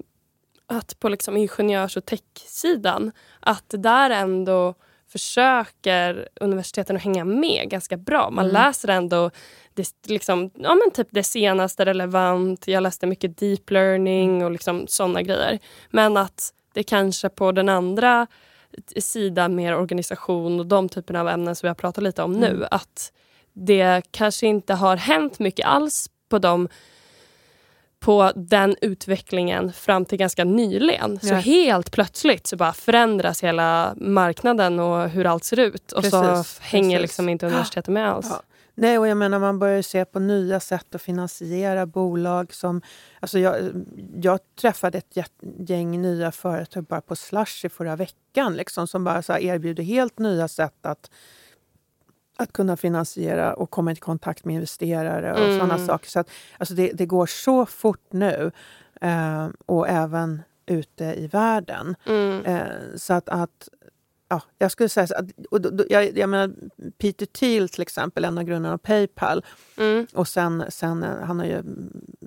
att 0.68 1.00
på 1.00 1.10
liksom 1.10 1.38
ingenjörs 1.38 1.98
och 1.98 2.06
tech-sidan, 2.06 3.12
att 3.40 3.74
där 3.78 4.10
ändå 4.10 4.74
försöker 5.08 6.30
universiteten 6.36 6.96
att 6.96 7.02
hänga 7.02 7.26
med 7.26 7.70
ganska 7.70 7.98
bra. 7.98 8.30
Man 8.30 8.46
mm. 8.46 8.54
läser 8.54 8.90
ändå 8.90 9.32
det, 9.74 9.88
liksom, 10.08 10.52
ja, 10.56 10.76
men 10.76 10.92
typ 10.94 11.08
det 11.12 11.24
senaste 11.24 11.86
relevant. 11.86 12.68
Jag 12.68 12.84
läste 12.84 13.08
mycket 13.08 13.38
deep 13.38 13.72
learning 13.72 14.46
och 14.46 14.52
liksom 14.52 14.86
såna 14.88 15.22
grejer. 15.22 15.60
Men 15.90 16.18
att 16.18 16.54
det 16.74 16.84
kanske 16.84 17.30
på 17.30 17.52
den 17.52 17.70
andra 17.70 18.28
sidan, 18.98 19.56
mer 19.56 19.76
organisation 19.76 20.60
och 20.60 20.66
de 20.66 20.90
typerna 20.90 21.22
av 21.22 21.30
ämnen 21.30 21.56
som 21.56 21.68
vi 21.68 21.70
har 21.70 21.76
pratat 21.76 22.04
lite 22.04 22.24
om 22.24 22.36
mm. 22.36 22.42
nu, 22.42 22.66
att 22.72 23.12
det 23.54 24.02
kanske 24.12 24.48
inte 24.48 24.74
har 24.74 24.98
hänt 24.98 25.40
mycket 25.40 25.66
alls 25.66 26.10
på 26.34 26.40
de 26.40 26.68
på 28.00 28.32
den 28.36 28.76
utvecklingen 28.82 29.74
fram 29.74 30.06
till 30.06 30.18
ganska 30.18 30.44
nyligen. 30.44 31.20
Så 31.20 31.34
helt 31.34 31.92
plötsligt 31.92 32.48
så 32.48 32.56
bara 32.56 32.74
förändras 32.74 33.44
hela 33.44 33.94
marknaden 33.98 34.80
och 34.80 35.10
hur 35.10 35.26
allt 35.26 35.44
ser 35.44 35.60
ut. 35.60 35.92
Och 35.92 36.02
precis, 36.02 36.12
så 36.12 36.44
hänger 36.62 36.98
precis. 36.98 37.02
liksom 37.02 37.30
inte 37.30 37.46
universitetet 37.46 37.88
med 37.88 38.10
alls. 38.10 38.28
Ja. 38.30 38.42
Nej, 38.76 38.98
och 38.98 39.08
jag 39.08 39.18
menar 39.18 39.40
man 39.40 39.60
börjar 39.60 39.82
se 39.82 40.06
på 40.06 40.20
nya 40.20 40.60
sätt 40.60 40.96
att 40.96 41.02
finansiera 41.02 41.86
bolag. 41.86 42.54
som... 42.54 42.82
Alltså 43.20 43.40
jag, 43.40 43.56
jag 44.22 44.40
träffade 44.62 44.98
ett 44.98 45.18
gäng 45.70 46.02
nya 46.02 46.32
företag 46.32 46.84
bara 46.84 47.02
på 47.02 47.16
Slush 47.16 47.66
i 47.66 47.70
förra 47.70 47.96
veckan 47.96 48.56
liksom, 48.56 48.88
som 48.88 49.04
bara 49.04 49.22
så 49.22 49.38
erbjuder 49.38 49.84
helt 49.84 50.20
nya 50.20 50.48
sätt 50.48 50.86
att 50.86 51.10
att 52.38 52.54
kunna 52.54 52.78
finansiera 52.78 53.54
och 53.54 53.72
komma 53.72 53.92
i 53.92 53.96
kontakt 53.96 54.46
med 54.46 54.56
investerare 54.56 55.34
och 55.34 55.40
mm. 55.40 55.60
sådana 55.60 55.78
saker. 55.78 56.10
Så 56.10 56.20
att, 56.20 56.30
alltså 56.58 56.74
det, 56.74 56.92
det 56.94 57.06
går 57.06 57.26
så 57.26 57.66
fort 57.66 58.08
nu. 58.10 58.52
Eh, 59.02 59.48
och 59.66 59.90
även 59.90 60.42
ute 60.66 61.04
i 61.04 61.28
världen. 61.28 61.96
Mm. 62.06 62.46
Eh, 62.46 62.96
så 62.96 63.14
att, 63.14 63.30
att 63.30 63.70
ja, 64.30 64.42
jag 64.58 64.72
skulle 64.72 64.90
säga 64.90 65.08
så, 65.08 65.16
och 65.52 65.62
då, 65.62 65.70
då, 65.70 65.84
jag, 65.90 66.18
jag 66.18 66.30
menar, 66.30 66.54
Peter 66.98 67.26
Thiel 67.26 67.70
till 67.70 67.82
exempel, 67.82 68.26
en 68.26 68.38
av 68.38 68.44
grundarna 68.44 68.74
av 68.74 68.78
Paypal. 68.78 69.46
Mm. 69.78 70.08
Och 70.14 70.28
sen, 70.28 70.64
sen, 70.70 71.04
eh, 71.04 71.20
han 71.20 71.40
har 71.40 71.46
ju 71.46 71.64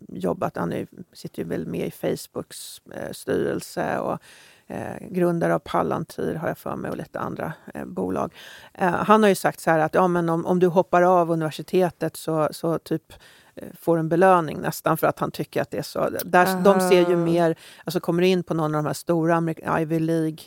jobbat, 0.09 0.57
han 0.57 0.73
är, 0.73 0.87
sitter 1.12 1.42
ju 1.42 1.49
väl 1.49 1.66
med 1.66 1.87
i 1.87 1.90
Facebooks 1.90 2.83
eh, 2.95 3.12
styrelse. 3.12 3.99
Och 3.99 4.19
eh, 4.66 5.09
grundare 5.11 5.55
av 5.55 5.59
Palantir 5.59 6.35
har 6.35 6.48
jag 6.48 6.59
för 6.59 6.76
mig 6.76 6.90
och 6.90 6.96
lite 6.96 7.20
andra 7.20 7.52
eh, 7.74 7.85
bolag. 7.85 8.35
Eh, 8.74 8.90
han 8.90 9.22
har 9.22 9.29
ju 9.29 9.35
sagt 9.35 9.61
så 9.61 9.70
här 9.70 9.79
att 9.79 9.94
ja, 9.94 10.09
men 10.09 10.29
om, 10.29 10.46
om 10.46 10.59
du 10.59 10.66
hoppar 10.66 11.02
av 11.02 11.31
universitetet 11.31 12.16
så, 12.16 12.48
så 12.50 12.79
typ 12.79 13.12
eh, 13.55 13.68
får 13.81 13.98
en 13.98 14.09
belöning 14.09 14.61
nästan 14.61 14.96
för 14.96 15.07
att 15.07 15.18
han 15.18 15.31
tycker 15.31 15.62
att 15.62 15.70
det 15.70 15.79
är 15.79 15.83
så. 15.83 16.09
Där, 16.24 16.62
de 16.64 16.81
ser 16.81 17.11
ju 17.11 17.16
mer, 17.16 17.57
alltså 17.85 18.00
kommer 18.00 18.22
in 18.22 18.42
på 18.42 18.55
någon 18.55 18.74
av 18.74 18.83
de 18.83 18.87
här 18.87 18.94
stora 18.94 19.55
Ivy 19.81 19.98
League 19.98 20.38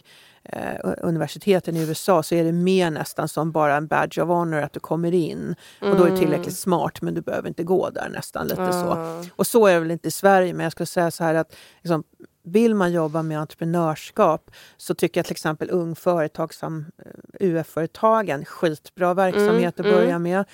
eh, 0.43 0.93
universiteten 1.01 1.75
i 1.75 1.82
USA 1.82 2.23
så 2.23 2.36
är 2.36 2.43
det 2.43 2.51
mer 2.51 2.91
nästan 2.91 3.27
som 3.27 3.51
bara 3.51 3.75
en 3.75 3.88
badge 3.88 4.19
of 4.19 4.27
honor 4.27 4.62
att 4.62 4.73
du 4.73 4.79
kommer 4.79 5.13
in. 5.13 5.55
Mm. 5.82 5.91
Och 5.91 5.99
då 5.99 6.03
är 6.03 6.10
det 6.10 6.15
mm. 6.15 6.19
tillräckligt 6.19 6.58
smart 6.58 7.01
men 7.01 7.13
du 7.13 7.21
behöver 7.21 7.47
inte 7.47 7.63
gå 7.63 7.89
där 7.89 8.10
nästan. 8.10 8.47
lite 8.47 8.62
mm. 8.62 8.73
så. 8.73 9.23
Och 9.36 9.47
så 9.47 9.67
är 9.67 9.73
det 9.73 9.79
väl 9.79 9.91
inte 9.91 10.08
i 10.08 10.12
Sverige 10.12 10.53
men 10.53 10.63
jag 10.63 10.71
skulle 10.71 10.88
säga 10.88 11.12
så 11.12 11.23
här 11.23 11.36
att 11.36 11.55
liksom, 11.82 12.03
vill 12.43 12.75
man 12.75 12.91
jobba 12.91 13.23
med 13.23 13.39
entreprenörskap 13.39 14.52
så 14.78 14.93
tycker 14.93 15.19
jag 15.19 15.25
till 15.25 15.34
exempel 15.34 15.69
Ung 15.71 15.95
Företagsam, 15.95 16.86
eh, 17.06 17.47
UF-företagen, 17.47 18.45
skitbra 18.45 19.13
verksamhet 19.13 19.80
mm, 19.80 19.91
att 19.91 19.97
börja 19.97 20.15
mm. 20.15 20.23
med. 20.23 20.45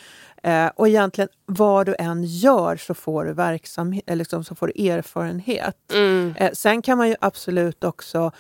Eh, 0.44 0.72
och 0.76 0.88
egentligen 0.88 1.30
vad 1.46 1.86
du 1.86 1.96
än 2.00 2.24
gör 2.24 2.78
så 2.78 2.94
får 2.94 3.26
du, 3.26 3.34
verksamhet, 3.34 4.04
liksom, 4.08 4.44
så 4.44 4.56
får 4.56 4.68
du 4.68 4.90
erfarenhet. 4.90 5.94
Mm. 5.94 6.34
Eh, 6.38 6.52
sen 6.54 6.82
kan 6.82 6.98
man 6.98 7.10
ju 7.10 7.16
absolut 7.20 7.84
också 7.84 8.32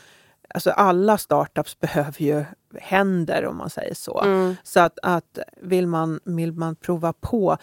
Alltså 0.50 0.72
alla 0.72 1.18
startups 1.18 1.80
behöver 1.80 2.22
ju 2.22 2.46
händer 2.80 3.46
om 3.46 3.58
man 3.58 3.70
säger 3.70 3.94
så. 3.94 4.22
Mm. 4.22 4.56
Så 4.64 4.80
att, 4.80 5.00
att 5.02 5.40
vill, 5.62 5.88
man, 5.88 6.20
vill 6.24 6.54
man 6.54 6.76
prova 6.76 7.14
på 7.14 7.58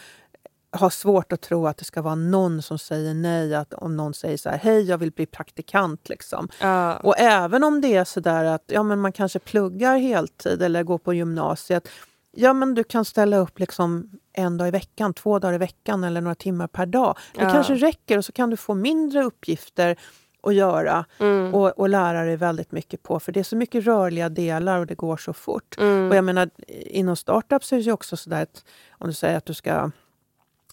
har 0.72 0.90
svårt 0.90 1.32
att 1.32 1.40
tro 1.40 1.66
att 1.66 1.76
det 1.76 1.84
ska 1.84 2.02
vara 2.02 2.14
någon 2.14 2.62
som 2.62 2.78
säger 2.78 3.14
nej. 3.14 3.54
Att 3.54 3.74
om 3.74 3.96
någon 3.96 4.14
säger 4.14 4.36
så 4.36 4.50
här, 4.50 4.58
hej 4.58 4.82
jag 4.82 4.98
vill 4.98 5.12
bli 5.12 5.26
praktikant. 5.26 6.08
Liksom. 6.08 6.48
Uh. 6.64 6.90
Och 6.90 7.18
även 7.18 7.64
om 7.64 7.80
det 7.80 7.94
är 7.94 8.04
så 8.04 8.20
där 8.20 8.44
att 8.44 8.64
ja, 8.66 8.82
men 8.82 9.00
man 9.00 9.12
kanske 9.12 9.38
pluggar 9.38 9.96
heltid 9.96 10.62
eller 10.62 10.82
går 10.82 10.98
på 10.98 11.14
gymnasiet. 11.14 11.88
Ja 12.36 12.52
men 12.52 12.74
du 12.74 12.84
kan 12.84 13.04
ställa 13.04 13.36
upp 13.36 13.58
liksom 13.58 14.10
en 14.32 14.58
dag 14.58 14.68
i 14.68 14.70
veckan, 14.70 15.14
två 15.14 15.38
dagar 15.38 15.54
i 15.54 15.58
veckan 15.58 16.04
eller 16.04 16.20
några 16.20 16.34
timmar 16.34 16.66
per 16.66 16.86
dag. 16.86 17.16
Det 17.34 17.44
uh. 17.44 17.52
kanske 17.52 17.74
räcker 17.74 18.18
och 18.18 18.24
så 18.24 18.32
kan 18.32 18.50
du 18.50 18.56
få 18.56 18.74
mindre 18.74 19.22
uppgifter 19.22 19.96
att 20.42 20.54
göra 20.54 21.04
mm. 21.18 21.54
och, 21.54 21.78
och 21.78 21.88
lära 21.88 22.24
dig 22.24 22.36
väldigt 22.36 22.72
mycket 22.72 23.02
på. 23.02 23.20
För 23.20 23.32
det 23.32 23.40
är 23.40 23.44
så 23.44 23.56
mycket 23.56 23.84
rörliga 23.84 24.28
delar 24.28 24.78
och 24.78 24.86
det 24.86 24.94
går 24.94 25.16
så 25.16 25.32
fort. 25.32 25.76
Mm. 25.78 26.10
Och 26.10 26.16
jag 26.16 26.24
menar, 26.24 26.50
inom 26.68 27.16
startups 27.16 27.72
är 27.72 27.82
det 27.82 27.92
också 27.92 28.16
sådär 28.16 28.42
att 28.42 28.64
om 28.90 29.08
du 29.08 29.14
säger 29.14 29.36
att 29.36 29.46
du 29.46 29.54
ska 29.54 29.90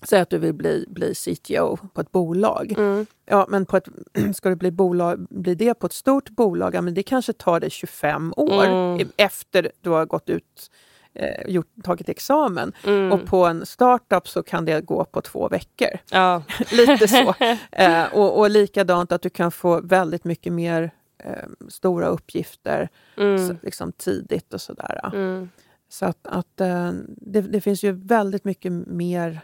Säg 0.03 0.19
att 0.19 0.29
du 0.29 0.37
vill 0.37 0.53
bli, 0.53 0.85
bli 0.87 1.15
CTO 1.15 1.77
på 1.93 2.01
ett 2.01 2.11
bolag. 2.11 2.71
Mm. 2.77 3.05
Ja, 3.25 3.45
men 3.49 3.65
på 3.65 3.77
ett, 3.77 3.87
ska 4.35 4.49
du 4.49 4.55
bli, 4.55 4.71
bolag, 4.71 5.27
bli 5.29 5.55
det 5.55 5.73
på 5.73 5.85
ett 5.85 5.93
stort 5.93 6.29
bolag, 6.29 6.75
ja, 6.75 6.81
men 6.81 6.93
det 6.93 7.03
kanske 7.03 7.33
tar 7.33 7.59
dig 7.59 7.69
25 7.69 8.33
år 8.37 8.65
mm. 8.65 9.07
efter 9.17 9.71
du 9.81 9.89
har 9.89 10.05
gått 10.05 10.29
ut 10.29 10.71
eh, 11.13 11.47
gjort, 11.47 11.67
tagit 11.83 12.09
examen. 12.09 12.73
Mm. 12.83 13.11
Och 13.11 13.25
på 13.25 13.45
en 13.45 13.65
startup 13.65 14.27
så 14.27 14.43
kan 14.43 14.65
det 14.65 14.81
gå 14.81 15.05
på 15.05 15.21
två 15.21 15.49
veckor. 15.49 15.89
Ja. 16.11 16.43
Lite 16.71 17.07
så. 17.07 17.35
Eh, 17.71 18.13
och, 18.13 18.39
och 18.39 18.49
likadant 18.49 19.11
att 19.11 19.21
du 19.21 19.29
kan 19.29 19.51
få 19.51 19.81
väldigt 19.81 20.23
mycket 20.23 20.53
mer 20.53 20.91
eh, 21.23 21.47
stora 21.69 22.07
uppgifter 22.07 22.89
mm. 23.17 23.47
så, 23.47 23.55
liksom 23.63 23.91
tidigt 23.91 24.53
och 24.53 24.61
sådär. 24.61 25.11
Mm. 25.13 25.49
Så 25.89 26.05
att, 26.05 26.27
att 26.27 26.61
eh, 26.61 26.91
det, 27.07 27.41
det, 27.41 27.61
finns 27.61 27.83
ju 27.83 27.91
väldigt 27.91 28.45
mycket 28.45 28.71
mer 28.71 29.41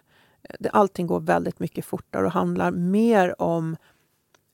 allting 0.72 1.08
går 1.08 1.20
väldigt 1.20 1.60
mycket 1.60 1.86
fortare 1.86 2.26
och 2.26 2.32
handlar 2.32 2.72
mer 2.72 3.42
om 3.42 3.76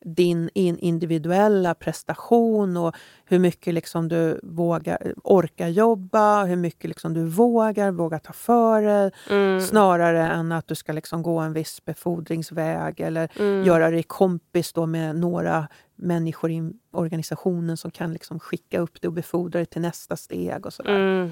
din 0.05 0.49
individuella 0.55 1.73
prestation 1.73 2.77
och 2.77 2.95
hur 3.25 3.39
mycket 3.39 3.73
liksom 3.73 4.07
du 4.07 4.39
vågar, 4.43 5.13
orkar 5.23 5.67
jobba, 5.67 6.43
hur 6.43 6.55
mycket 6.55 6.87
liksom 6.87 7.13
du 7.13 7.25
vågar, 7.25 7.91
vågar 7.91 8.19
ta 8.19 8.33
för 8.33 8.81
dig. 8.81 9.11
Mm. 9.29 9.61
Snarare 9.61 10.27
än 10.27 10.51
att 10.51 10.67
du 10.67 10.75
ska 10.75 10.91
liksom 10.91 11.23
gå 11.23 11.39
en 11.39 11.53
viss 11.53 11.85
befordringsväg 11.85 12.99
eller 12.99 13.29
mm. 13.39 13.63
göra 13.63 13.91
dig 13.91 14.03
kompis 14.03 14.75
med 14.87 15.15
några 15.15 15.67
människor 15.95 16.51
i 16.51 16.71
organisationen 16.91 17.77
som 17.77 17.91
kan 17.91 18.13
liksom 18.13 18.39
skicka 18.39 18.79
upp 18.79 19.01
dig 19.01 19.07
och 19.07 19.13
befordra 19.13 19.59
dig 19.59 19.65
till 19.65 19.81
nästa 19.81 20.15
steg. 20.15 20.65
och 20.65 20.73
sådär. 20.73 20.95
Mm. 20.95 21.31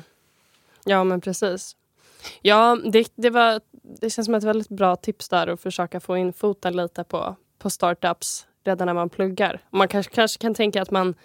Ja, 0.85 1.03
men 1.03 1.21
precis. 1.21 1.75
Ja, 2.41 2.77
det, 2.85 3.11
det, 3.15 3.29
var, 3.29 3.61
det 4.01 4.09
känns 4.09 4.25
som 4.25 4.35
ett 4.35 4.43
väldigt 4.43 4.69
bra 4.69 4.95
tips 4.95 5.29
där 5.29 5.47
att 5.47 5.61
försöka 5.61 5.99
få 5.99 6.17
in 6.17 6.33
foten 6.33 6.75
lite 6.75 7.03
på, 7.03 7.35
på 7.59 7.69
startups 7.69 8.45
redan 8.65 8.85
när 8.85 8.93
man 8.93 9.09
pluggar. 9.09 9.61
Man 9.69 9.87
kanske, 9.87 10.13
kanske 10.13 10.41
kan 10.41 10.55
tänka 10.55 10.81
att 10.81 10.91
man 10.91 11.15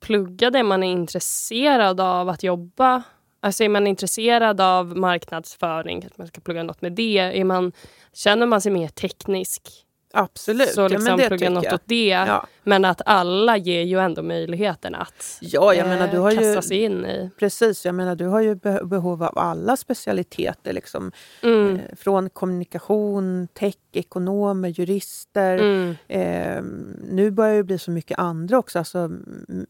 pluggar 0.00 0.50
det 0.50 0.62
man 0.62 0.82
är 0.82 0.92
intresserad 0.92 2.00
av 2.00 2.28
att 2.28 2.42
jobba. 2.42 3.02
Alltså 3.40 3.64
är 3.64 3.68
man 3.68 3.86
intresserad 3.86 4.60
av 4.60 4.96
marknadsföring, 4.96 6.04
att 6.04 6.18
man 6.18 6.26
ska 6.26 6.40
plugga 6.40 6.62
något 6.62 6.82
med 6.82 6.92
det. 6.92 7.18
Är 7.18 7.44
man, 7.44 7.72
känner 8.12 8.46
man 8.46 8.60
sig 8.60 8.72
mer 8.72 8.88
teknisk 8.88 9.86
Absolut. 10.12 10.68
Så 10.68 10.88
liksom 10.88 11.06
ja, 11.10 11.16
men 11.16 11.28
plugga 11.28 11.50
något 11.50 11.72
åt 11.72 11.82
det. 11.84 12.06
Ja. 12.06 12.46
Men 12.68 12.84
att 12.84 13.02
alla 13.06 13.56
ger 13.56 13.82
ju 13.82 13.98
ändå 13.98 14.22
möjligheten 14.22 14.94
att 14.94 15.38
ja, 15.40 15.74
jag 15.74 15.88
menar, 15.88 16.08
du 16.08 16.18
har 16.18 16.30
kasta 16.30 16.54
ju, 16.54 16.62
sig 16.62 16.82
in 16.82 17.06
i... 17.06 17.30
Precis, 17.38 17.84
jag 17.84 17.94
menar 17.94 18.16
du 18.16 18.26
har 18.26 18.40
ju 18.40 18.54
behov 18.84 19.22
av 19.22 19.38
alla 19.38 19.76
specialiteter. 19.76 20.72
Liksom. 20.72 21.12
Mm. 21.42 21.74
Eh, 21.76 21.80
från 21.96 22.30
kommunikation, 22.30 23.48
tech, 23.54 23.74
ekonomer, 23.92 24.68
jurister. 24.68 25.58
Mm. 25.58 25.96
Eh, 26.08 26.62
nu 27.10 27.30
börjar 27.30 27.56
det 27.56 27.64
bli 27.64 27.78
så 27.78 27.90
mycket 27.90 28.18
andra 28.18 28.58
också, 28.58 28.78
alltså 28.78 29.10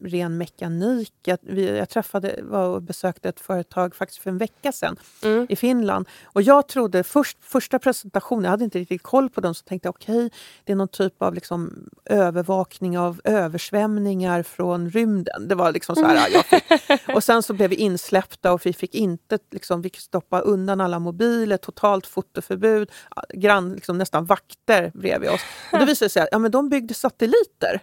ren 0.01 0.37
mekanik. 0.37 1.13
Jag, 1.25 1.37
vi, 1.41 1.77
jag 1.77 1.89
träffade 1.89 2.39
var 2.41 2.67
och 2.67 2.81
besökte 2.81 3.29
ett 3.29 3.39
företag 3.39 3.95
faktiskt 3.95 4.21
för 4.21 4.29
en 4.29 4.37
vecka 4.37 4.71
sedan 4.71 4.97
mm. 5.23 5.47
i 5.49 5.55
Finland. 5.55 6.07
Och 6.23 6.41
jag 6.41 6.67
trodde 6.67 7.03
först, 7.03 7.37
första 7.41 7.79
presentationen, 7.79 8.43
jag 8.43 8.51
hade 8.51 8.63
inte 8.63 8.79
riktigt 8.79 9.03
koll 9.03 9.29
på 9.29 9.41
dem, 9.41 9.55
så 9.55 9.63
tänkte 9.63 9.87
jag 9.87 9.95
okej, 9.95 10.25
okay, 10.25 10.39
det 10.63 10.71
är 10.71 10.75
någon 10.75 10.87
typ 10.87 11.21
av 11.21 11.33
liksom 11.33 11.89
övervakning 12.05 12.86
av 12.95 13.21
översvämningar 13.23 14.43
från 14.43 14.89
rymden. 14.89 15.47
Det 15.47 15.55
var 15.55 15.71
liksom 15.71 15.95
så 15.95 16.05
här, 16.05 16.29
jag 16.29 16.45
fick, 16.45 16.63
och 17.15 17.23
sen 17.23 17.43
så 17.43 17.53
blev 17.53 17.69
vi 17.69 17.75
insläppta 17.75 18.53
och 18.53 18.65
vi 18.65 18.73
fick 18.73 18.95
inte 18.95 19.39
liksom, 19.51 19.81
vi 19.81 19.89
fick 19.89 19.99
stoppa 19.99 20.39
undan 20.39 20.81
alla 20.81 20.99
mobiler, 20.99 21.57
totalt 21.57 22.07
fotoförbud, 22.07 22.91
grann, 23.33 23.73
liksom, 23.73 23.97
nästan 23.97 24.25
vakter 24.25 24.91
bredvid 24.93 25.29
oss. 25.29 25.41
Och 25.71 25.79
då 25.79 25.85
visade 25.85 26.05
det 26.05 26.09
sig 26.09 26.21
att 26.21 26.29
ja, 26.31 26.39
men 26.39 26.51
de 26.51 26.69
byggde 26.69 26.93
satelliter. 26.93 27.81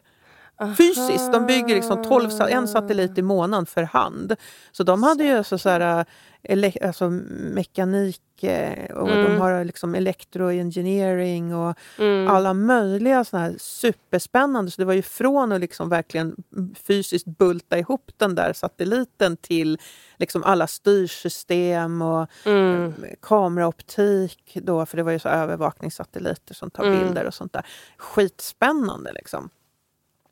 Fysiskt. 0.77 1.33
De 1.33 1.47
bygger 1.47 1.75
liksom 1.75 2.05
12, 2.05 2.31
en 2.49 2.69
satellit 2.69 3.19
i 3.19 3.23
månaden 3.23 3.67
för 3.67 3.83
hand. 3.83 4.37
Så 4.73 4.83
de 4.83 5.03
hade 5.03 5.25
ju 5.25 5.45
så, 5.45 5.59
så 5.59 5.69
här, 5.69 6.05
ele, 6.43 6.73
alltså 6.83 7.11
mekanik 7.11 8.43
eh, 8.43 8.95
och 8.95 9.11
mm. 9.11 9.25
de 9.25 9.41
har 9.41 9.65
liksom 9.65 9.95
electroengineering 9.95 11.55
och 11.55 11.79
mm. 11.99 12.29
alla 12.29 12.55
möjliga 12.55 13.25
såna 13.25 13.43
här 13.43 13.55
superspännande. 13.59 14.71
Så 14.71 14.81
det 14.81 14.85
var 14.85 14.95
ju 14.95 15.03
från 15.03 15.53
att 15.53 15.61
liksom 15.61 15.89
verkligen 15.89 16.37
fysiskt 16.87 17.27
bulta 17.27 17.79
ihop 17.79 18.11
den 18.17 18.35
där 18.35 18.53
satelliten 18.53 19.37
till 19.37 19.79
liksom 20.17 20.45
alla 20.45 20.67
styrsystem 20.67 22.03
och 22.03 22.29
mm. 22.47 22.85
Eh, 22.85 22.93
kameraoptik. 23.23 24.59
Då, 24.63 24.87
för 24.87 24.97
det 24.97 25.03
var 25.03 25.13
ju 25.13 25.19
så 25.19 25.29
övervakningssatelliter 25.29 26.55
som 26.55 26.71
tar 26.71 26.85
mm. 26.85 26.99
bilder 26.99 27.27
och 27.27 27.35
sånt 27.35 27.53
där. 27.53 27.67
Skitspännande 27.99 29.13
liksom. 29.13 29.51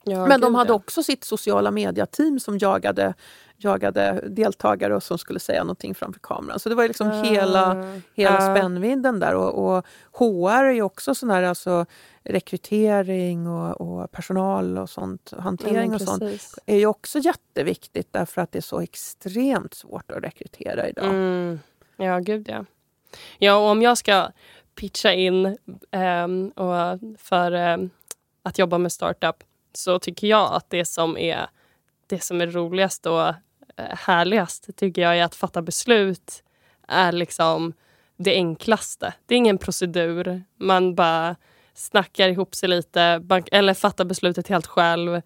Ja, 0.04 0.26
Men 0.26 0.40
de 0.40 0.54
hade 0.54 0.70
ja. 0.70 0.74
också 0.74 1.02
sitt 1.02 1.24
sociala 1.24 1.70
mediateam 1.70 2.40
som 2.40 2.58
jagade, 2.58 3.14
jagade 3.56 4.24
deltagare 4.28 4.96
och 4.96 5.02
som 5.02 5.18
skulle 5.18 5.40
säga 5.40 5.64
någonting 5.64 5.94
framför 5.94 6.20
kameran. 6.20 6.58
Så 6.58 6.68
det 6.68 6.74
var 6.74 6.88
liksom 6.88 7.06
uh, 7.06 7.22
hela, 7.22 7.86
hela 8.14 8.48
uh. 8.48 8.56
spännvidden 8.56 9.20
där. 9.20 9.34
Och, 9.34 9.76
och 9.76 9.86
HR 10.12 10.64
är 10.64 10.72
ju 10.72 10.82
också 10.82 11.14
sån 11.14 11.30
här, 11.30 11.42
alltså, 11.42 11.86
rekrytering 12.24 13.46
och, 13.46 13.80
och, 13.80 14.10
personal 14.12 14.78
och 14.78 14.90
sånt, 14.90 15.32
hantering 15.38 15.90
ja, 15.90 15.94
och 15.94 16.00
sånt 16.00 16.22
är 16.66 16.76
ju 16.76 16.86
också 16.86 17.18
jätteviktigt 17.18 18.12
därför 18.12 18.40
att 18.40 18.52
det 18.52 18.58
är 18.58 18.62
så 18.62 18.80
extremt 18.80 19.74
svårt 19.74 20.10
att 20.10 20.24
rekrytera 20.24 20.88
idag. 20.88 21.04
Mm. 21.04 21.60
Ja, 21.96 22.18
gud 22.18 22.48
ja. 22.48 22.64
Ja, 23.38 23.56
och 23.56 23.66
om 23.70 23.82
jag 23.82 23.98
ska 23.98 24.28
pitcha 24.74 25.12
in 25.12 25.56
um, 25.92 26.48
och 26.48 27.00
för 27.18 27.52
um, 27.74 27.90
att 28.42 28.58
jobba 28.58 28.78
med 28.78 28.92
startup 28.92 29.44
så 29.76 29.98
tycker 29.98 30.26
jag 30.26 30.52
att 30.54 30.70
det 30.70 30.84
som 30.84 31.16
är 31.16 31.46
det 32.06 32.20
som 32.22 32.40
är 32.40 32.46
roligast 32.46 33.06
och 33.06 33.28
eh, 33.28 33.34
härligast 33.76 34.76
tycker 34.76 35.02
jag 35.02 35.18
är 35.18 35.24
att 35.24 35.34
fatta 35.34 35.62
beslut 35.62 36.42
är 36.88 37.12
liksom 37.12 37.72
det 38.16 38.34
enklaste. 38.34 39.14
Det 39.26 39.34
är 39.34 39.38
ingen 39.38 39.58
procedur. 39.58 40.42
Man 40.58 40.94
bara 40.94 41.36
snackar 41.74 42.28
ihop 42.28 42.54
sig 42.54 42.68
lite 42.68 43.22
eller 43.52 43.74
fattar 43.74 44.04
beslutet 44.04 44.48
helt 44.48 44.66
själv. 44.66 45.22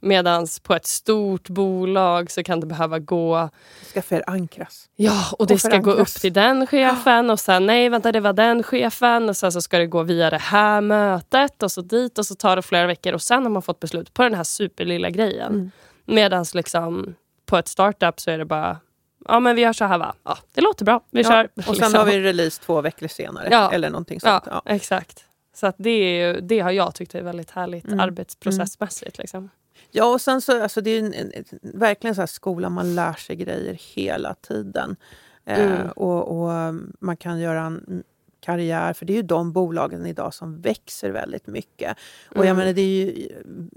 Medan 0.00 0.46
på 0.62 0.74
ett 0.74 0.86
stort 0.86 1.48
bolag 1.48 2.30
så 2.30 2.42
kan 2.42 2.60
det 2.60 2.66
behöva 2.66 2.98
gå... 2.98 3.50
Det 3.80 3.88
ska 3.90 4.02
förankras. 4.02 4.88
Ja, 4.96 5.24
och 5.38 5.46
det 5.46 5.54
Och 5.54 5.60
ska 5.60 5.78
gå 5.78 5.90
upp 5.90 6.08
till 6.08 6.32
den 6.32 6.66
chefen 6.66 7.30
och 7.30 7.40
sen 7.40 7.66
nej 7.66 7.88
vänta 7.88 8.12
det 8.12 8.20
var 8.20 8.32
den 8.32 8.62
chefen 8.62 9.28
och 9.28 9.36
sen 9.36 9.52
så 9.52 9.60
ska 9.62 9.78
det 9.78 9.86
gå 9.86 10.02
via 10.02 10.30
det 10.30 10.38
här 10.38 10.80
mötet 10.80 11.62
och 11.62 11.72
så 11.72 11.80
dit 11.80 12.18
och 12.18 12.26
så 12.26 12.34
tar 12.34 12.56
det 12.56 12.62
flera 12.62 12.86
veckor 12.86 13.12
och 13.12 13.22
sen 13.22 13.42
har 13.42 13.50
man 13.50 13.62
fått 13.62 13.80
beslut 13.80 14.14
på 14.14 14.22
den 14.22 14.34
här 14.34 14.44
superlilla 14.44 15.10
grejen. 15.10 15.52
Mm. 15.54 15.70
Medan 16.04 16.44
liksom 16.54 17.14
på 17.46 17.56
ett 17.56 17.68
startup 17.68 18.20
så 18.20 18.30
är 18.30 18.38
det 18.38 18.44
bara 18.44 18.76
ja 19.28 19.40
men 19.40 19.56
vi 19.56 19.62
gör 19.62 19.72
så 19.72 19.84
här 19.84 19.98
va. 19.98 20.14
Ja, 20.24 20.38
det 20.54 20.60
låter 20.60 20.84
bra, 20.84 21.00
vi 21.10 21.22
Ja, 21.22 21.28
kör. 21.30 21.48
Och 21.56 21.62
sen 21.64 21.72
Liksom. 21.74 21.94
har 21.94 22.04
vi 22.04 22.20
release 22.20 22.62
två 22.62 22.80
veckor 22.80 23.08
senare. 23.08 23.48
Ja. 23.50 23.72
Eller 23.72 23.90
någonting 23.90 24.20
sånt. 24.20 24.44
Ja. 24.46 24.62
exakt. 24.66 25.24
Så 25.54 25.66
att 25.66 25.74
det, 25.78 25.90
är, 25.90 26.40
det 26.40 26.60
har 26.60 26.70
jag 26.70 26.94
tyckt 26.94 27.14
är 27.14 27.22
väldigt 27.22 27.50
härligt 27.50 27.84
Mm. 27.86 28.00
arbetsprocessmässigt. 28.00 29.18
Liksom. 29.18 29.50
Ja, 29.90 30.12
och 30.12 30.20
sen 30.20 30.40
så, 30.40 30.62
alltså 30.62 30.80
det 30.80 30.90
är 30.90 30.98
en, 30.98 31.14
en, 31.14 31.32
en, 31.34 31.44
verkligen 31.62 32.14
så 32.14 32.22
här 32.22 32.26
skola, 32.26 32.68
man 32.68 32.94
lär 32.94 33.12
sig 33.12 33.36
grejer 33.36 33.78
hela 33.94 34.34
tiden. 34.34 34.96
Eh, 35.44 35.58
Mm. 35.72 35.88
och, 35.88 36.40
och 36.40 36.48
um, 36.50 36.92
man 37.00 37.16
kan 37.16 37.40
göra 37.40 37.60
en 37.60 37.84
mm, 37.88 38.02
karriär, 38.40 38.92
för 38.92 39.06
det 39.06 39.12
är 39.12 39.16
ju 39.16 39.22
de 39.22 39.52
bolagen 39.52 40.06
idag 40.06 40.34
som 40.34 40.60
växer 40.60 41.10
väldigt 41.10 41.46
mycket. 41.46 41.96
Och 42.30 42.36
jag 42.36 42.44
Mm. 42.44 42.56
menar, 42.56 42.72
det 42.72 42.80
är 42.82 43.04
ju 43.06 43.28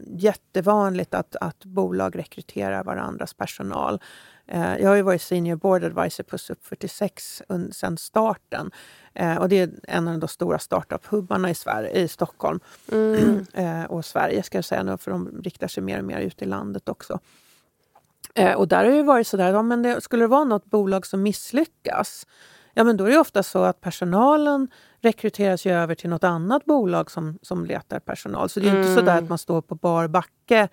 jättevanligt 0.07 1.13
att, 1.13 1.35
att 1.35 1.65
bolag 1.65 2.17
rekryterar 2.17 2.83
varandras 2.83 3.33
personal. 3.33 3.99
Eh, 4.47 4.77
jag 4.77 4.89
har 4.89 4.95
ju 4.95 5.01
varit 5.01 5.21
senior 5.21 5.55
board 5.55 5.83
advisor 5.83 6.23
på 6.23 6.37
SUP 6.37 6.65
46 6.65 7.41
un- 7.49 7.71
sedan 7.71 7.97
starten. 7.97 8.71
Eh, 9.13 9.35
och 9.37 9.49
det 9.49 9.55
är 9.59 9.69
en 9.87 10.07
av 10.07 10.19
de 10.19 10.27
stora 10.27 10.57
startup-hubbarna 10.57 11.49
i, 11.49 11.55
Sverige, 11.55 11.91
i 11.91 12.07
Stockholm 12.07 12.59
Mm. 12.91 13.45
eh, 13.53 13.83
och 13.83 14.05
Sverige 14.05 14.43
ska 14.43 14.57
jag 14.57 14.65
säga 14.65 14.83
nu, 14.83 14.97
för 14.97 15.11
de 15.11 15.41
riktar 15.43 15.67
sig 15.67 15.83
mer 15.83 15.99
och 15.99 16.05
mer 16.05 16.19
ut 16.19 16.41
i 16.41 16.45
landet 16.45 16.89
också. 16.89 17.19
Och 18.55 18.67
där 18.67 18.85
har 18.85 18.91
det 18.91 19.03
varit 19.03 19.27
sådär, 19.27 19.53
ja, 19.53 19.61
men 19.61 19.81
det, 19.81 20.01
skulle 20.01 20.23
det 20.23 20.27
vara 20.27 20.43
något 20.43 20.65
bolag 20.65 21.05
som 21.05 21.21
misslyckas, 21.23 22.27
ja 22.73 22.83
men 22.83 22.97
då 22.97 23.05
är 23.05 23.09
det 23.11 23.19
ofta 23.19 23.43
så 23.43 23.63
att 23.63 23.81
personalen 23.81 24.67
rekryteras 25.01 25.65
ju 25.65 25.71
över 25.71 25.95
till 25.95 26.09
något 26.09 26.23
annat 26.23 26.65
bolag 26.65 27.11
som, 27.11 27.39
som 27.41 27.65
letar 27.65 27.99
personal. 27.99 28.49
Så 28.49 28.59
det 28.59 28.69
är 28.69 28.71
ju 28.71 28.77
inte 28.77 28.89
Mm. 28.91 28.99
sådär 28.99 29.17
att 29.17 29.29
man 29.29 29.37
står 29.37 29.61
på 29.61 29.75
bar 29.75 30.07
backe 30.07 30.69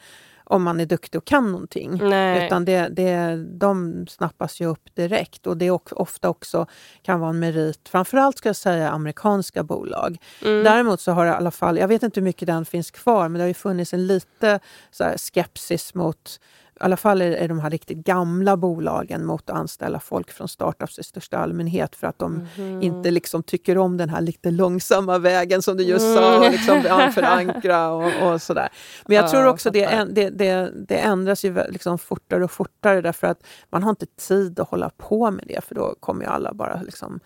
om 0.48 0.62
man 0.62 0.80
är 0.80 0.86
duktig 0.86 1.18
och 1.18 1.24
kan 1.24 1.52
någonting. 1.52 2.00
Nej. 2.02 2.46
Utan 2.46 2.64
det, 2.64 2.88
det, 2.88 3.44
de 3.58 4.06
snappas 4.06 4.60
ju 4.60 4.66
upp 4.66 4.94
direkt 4.94 5.46
och 5.46 5.56
det 5.56 5.66
är 5.66 6.00
ofta 6.00 6.28
också 6.28 6.66
kan 7.02 7.20
vara 7.20 7.30
en 7.30 7.38
merit, 7.38 7.88
framförallt 7.88 8.38
ska 8.38 8.48
jag 8.48 8.56
säga 8.56 8.90
amerikanska 8.90 9.62
bolag. 9.62 10.18
Mm. 10.44 10.64
Däremot 10.64 11.00
så 11.00 11.12
har 11.12 11.24
det 11.24 11.30
i 11.30 11.34
alla 11.34 11.50
fall, 11.50 11.78
jag 11.78 11.88
vet 11.88 12.02
inte 12.02 12.20
hur 12.20 12.24
mycket 12.24 12.46
den 12.46 12.64
finns 12.64 12.90
kvar, 12.90 13.28
men 13.28 13.38
det 13.38 13.42
har 13.42 13.48
ju 13.48 13.54
funnits 13.54 13.94
en 13.94 14.06
lite 14.06 14.60
så 14.90 15.04
här, 15.04 15.18
skepsis 15.18 15.94
mot 15.94 16.40
i 16.80 16.84
alla 16.84 16.96
fall 16.96 17.22
är 17.22 17.30
är 17.30 17.48
de 17.48 17.60
här 17.60 17.70
riktigt 17.70 17.98
gamla 17.98 18.56
bolagen 18.56 19.26
mot 19.26 19.50
att 19.50 19.56
anställa 19.56 20.00
folk 20.00 20.30
från 20.30 20.48
startups 20.48 20.98
i 20.98 21.02
största 21.02 21.38
allmänhet 21.38 21.96
för 21.96 22.06
att 22.06 22.18
de 22.18 22.46
Mhm. 22.56 22.82
inte 22.82 23.10
liksom 23.10 23.42
tycker 23.42 23.78
om 23.78 23.96
den 23.96 24.08
här 24.08 24.20
lite 24.20 24.50
långsamma 24.50 25.18
vägen 25.18 25.62
som 25.62 25.76
du 25.76 25.82
just 25.84 26.14
sa, 26.14 26.38
och 26.46 26.50
liksom 26.52 26.82
ja, 26.86 27.10
förankra 27.14 27.90
och, 27.90 28.12
och 28.32 28.42
sådär. 28.42 28.68
Men 29.06 29.16
jag 29.16 29.24
Ja, 29.24 29.28
tror 29.30 29.46
också 29.46 29.70
det, 29.70 30.06
det, 30.10 30.30
det, 30.30 30.72
det 30.88 30.98
ändras 30.98 31.44
ju 31.44 31.54
liksom 31.68 31.98
fortare 31.98 32.44
och 32.44 32.50
fortare 32.50 33.00
därför 33.00 33.26
att 33.26 33.42
man 33.70 33.82
har 33.82 33.90
inte 33.90 34.06
tid 34.06 34.60
att 34.60 34.68
hålla 34.68 34.90
på 34.96 35.30
med 35.30 35.44
det 35.48 35.64
för 35.64 35.74
då 35.74 35.94
kommer 36.00 36.22
ju 36.24 36.30
alla 36.30 36.52
bara 36.54 36.82
liksom, 36.82 37.20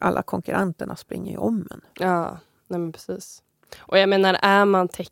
alla 0.00 0.22
konkurrenterna 0.22 0.96
springer 0.96 1.32
ju 1.32 1.38
om 1.38 1.68
en. 1.70 1.80
Ja, 2.00 2.38
nej 2.68 2.78
men 2.80 2.92
precis. 2.92 3.42
Och 3.80 3.98
jag 3.98 4.08
menar, 4.08 4.38
är 4.42 4.64
man 4.64 4.88
tech 4.88 5.08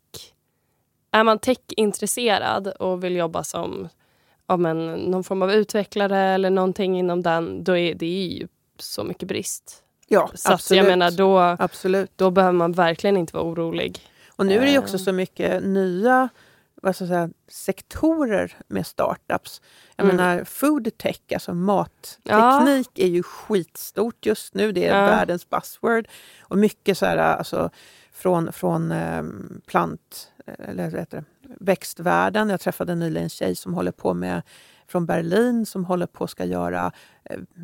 är 1.19 1.23
man 1.23 1.39
tech-intresserad 1.39 2.67
och 2.67 3.03
vill 3.03 3.15
jobba 3.15 3.43
som 3.43 3.89
ja, 4.47 4.57
men, 4.57 4.93
någon 4.95 5.23
form 5.23 5.41
av 5.41 5.51
utvecklare 5.51 6.19
eller 6.19 6.49
någonting 6.49 6.99
inom 6.99 7.21
den, 7.23 7.63
då 7.63 7.77
är 7.77 7.95
det 7.95 8.05
ju 8.23 8.47
så 8.79 9.03
mycket 9.03 9.27
brist. 9.27 9.83
Ja, 10.07 10.31
Så 10.35 10.51
absolut. 10.53 10.77
jag 10.83 10.89
menar, 10.89 11.11
då, 11.11 11.39
absolut. 11.39 12.11
då 12.15 12.31
behöver 12.31 12.53
man 12.57 12.71
verkligen 12.71 13.17
inte 13.17 13.33
vara 13.35 13.45
orolig. 13.45 13.99
Och 14.35 14.45
nu 14.45 14.57
är 14.57 14.61
det 14.61 14.71
ju 14.71 14.77
också 14.79 14.95
Eh. 14.97 15.01
så 15.01 15.11
mycket 15.11 15.63
nya 15.63 16.29
vad 16.81 16.95
ska 16.95 17.07
säga, 17.07 17.29
sektorer 17.47 18.57
med 18.67 18.85
startups. 18.87 19.61
Jag 19.95 20.03
Mm. 20.05 20.15
menar 20.15 20.43
food 20.43 20.97
tech, 20.97 21.19
alltså 21.33 21.53
matteknik, 21.53 22.99
är 22.99 23.07
ju 23.07 23.23
skitstort 23.23 24.25
just 24.25 24.53
nu. 24.53 24.71
Det 24.71 24.85
är 24.87 24.99
Ja. 25.01 25.05
världens 25.05 25.49
buzzword. 25.49 26.07
Och 26.41 26.57
mycket 26.57 26.97
så 26.97 27.05
här, 27.05 27.17
alltså, 27.17 27.69
från, 28.13 28.51
från 28.53 28.91
ehm, 28.91 29.61
plant, 29.65 30.31
eller 30.59 30.89
vad 30.89 30.99
heter 30.99 31.17
det, 31.17 31.55
växtvärlden. 31.59 32.49
Jag 32.49 32.59
träffade 32.59 32.95
nyligen 32.95 33.23
en 33.23 33.29
tjej 33.29 33.55
som 33.55 33.73
håller 33.73 33.91
på 33.91 34.13
med 34.13 34.41
från 34.87 35.05
Berlin 35.05 35.65
som 35.65 35.85
håller 35.85 36.05
på 36.05 36.23
att 36.23 36.29
ska 36.29 36.45
göra 36.45 36.91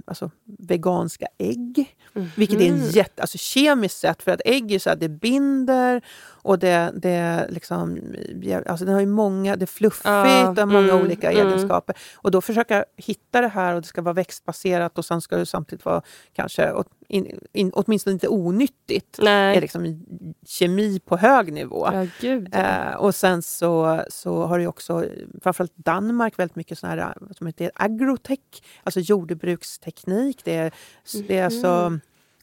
alltså, 0.05 0.31
veganska 0.59 1.27
ägg. 1.37 1.95
Vilket 2.35 2.61
är 2.61 2.67
en 2.67 2.89
jätte, 2.89 3.21
alltså 3.21 3.37
kemiskt 3.37 3.97
sett, 3.97 4.23
för 4.23 4.31
att 4.31 4.41
ägg 4.45 4.71
är 4.71 4.79
så 4.79 4.89
att 4.89 4.99
det 4.99 5.09
binder 5.09 6.01
och 6.43 6.59
det, 6.59 6.91
det 6.95 7.47
liksom, 7.49 7.99
ja, 8.41 8.61
alltså 8.65 8.85
den 8.85 8.93
har 8.93 9.01
ju 9.01 9.07
många, 9.07 9.55
det 9.55 9.65
är 9.65 9.67
fluffigt, 9.67 10.05
Ja, 10.05 10.53
det 10.55 10.61
har 10.61 10.65
många 10.65 10.93
mm, 10.93 11.01
olika 11.05 11.31
mm. 11.31 11.47
egenskaper. 11.47 11.95
Och 12.15 12.31
då 12.31 12.41
försöka 12.41 12.85
hitta 12.97 13.41
det 13.41 13.47
här 13.47 13.75
och 13.75 13.81
det 13.81 13.87
ska 13.87 14.01
vara 14.01 14.13
växtbaserat 14.13 14.97
och 14.97 15.05
sen 15.05 15.21
ska 15.21 15.37
det 15.37 15.45
samtidigt 15.45 15.85
vara 15.85 16.01
kanske 16.33 16.71
åt, 16.71 16.87
in, 17.07 17.39
in, 17.53 17.71
åtminstone 17.73 18.13
inte 18.13 18.27
onyttigt. 18.27 19.17
Det 19.21 19.29
är 19.29 19.61
liksom 19.61 20.05
kemi 20.45 20.99
på 20.99 21.17
hög 21.17 21.53
nivå. 21.53 21.89
Ja, 21.93 22.07
gud. 22.21 22.55
Eh, 22.55 22.95
och 22.95 23.15
sen 23.15 23.41
så, 23.41 24.03
så 24.09 24.45
har 24.45 24.59
det 24.59 24.67
också, 24.67 25.05
framförallt 25.43 25.75
Danmark, 25.75 26.39
väldigt 26.39 26.55
mycket 26.55 26.79
sån 26.79 26.89
här 26.89 27.13
som 27.37 27.47
heter 27.47 27.71
agrotech, 27.75 28.39
alltså 28.83 28.99
jordbruksteknik. 29.53 30.41
Det 30.43 30.55
är, 30.55 30.73
det 31.27 31.37
är 31.37 31.45
alltså 31.45 31.99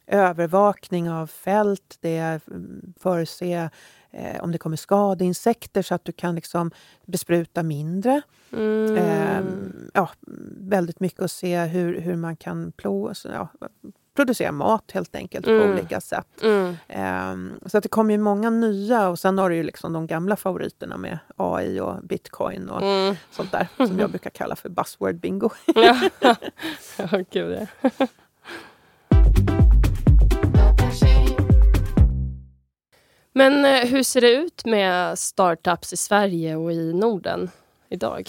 övervakning 0.07 1.11
av 1.11 1.27
fält, 1.27 1.99
det 2.01 2.17
är 2.17 2.41
mm, 2.47 2.93
förutse 3.01 3.71
eh, 4.11 4.43
om 4.43 4.53
det 4.53 4.59
kommer 4.59 4.77
skadeinsekter 4.77 5.83
så 5.83 5.95
att 5.95 6.05
du 6.05 6.13
kan 6.13 6.35
liksom 6.35 6.71
bespruta 7.07 7.63
mindre. 7.63 8.23
Mm. 8.53 8.97
Eh, 8.97 9.45
ja, 9.95 10.11
väldigt 10.57 11.01
mycket 11.01 11.21
att 11.21 11.31
se 11.31 11.65
hur, 11.65 12.01
hur 12.01 12.17
man 12.17 12.37
kan 12.37 12.73
plo, 12.73 13.15
så, 13.15 13.29
ja, 13.29 13.49
producera 14.21 14.53
mat 14.53 14.91
helt 14.93 15.15
enkelt 15.17 15.45
på 15.47 15.51
Mm. 15.53 15.71
olika 15.71 16.01
sätt. 16.01 16.43
Mm. 16.43 16.77
Ehm, 16.89 17.53
så 17.67 17.77
att 17.77 17.83
det 17.83 17.89
kommer 17.89 18.15
ju 18.15 18.19
många 18.19 18.51
nya 18.51 19.09
och 19.09 19.19
sen 19.19 19.39
har 19.39 19.51
du 19.51 19.57
ju 19.57 19.63
liksom 19.63 19.93
de 19.93 20.07
gamla 20.07 20.37
favoriterna 20.37 20.97
med 20.97 21.19
AI 21.37 21.81
och 21.81 21.95
bitcoin 22.03 22.69
och 22.71 22.83
Mm. 22.83 23.17
sånt 23.31 23.53
där 23.53 23.69
som 23.77 23.99
jag 23.99 24.11
brukar 24.11 24.31
kalla 24.31 24.57
för 24.57 24.69
buzzword 24.69 25.21
bingo. 25.21 25.51
Ja, 25.75 25.97
ja 26.97 27.25
gud 27.31 27.67
ja. 27.91 27.91
Men 33.33 33.65
eh, 33.65 33.89
hur 33.89 34.03
ser 34.03 34.21
det 34.21 34.31
ut 34.33 34.65
med 34.65 35.19
startups 35.19 35.93
i 35.93 35.97
Sverige 35.97 36.57
och 36.57 36.73
i 36.73 36.93
Norden 36.93 37.51
idag? 37.89 38.29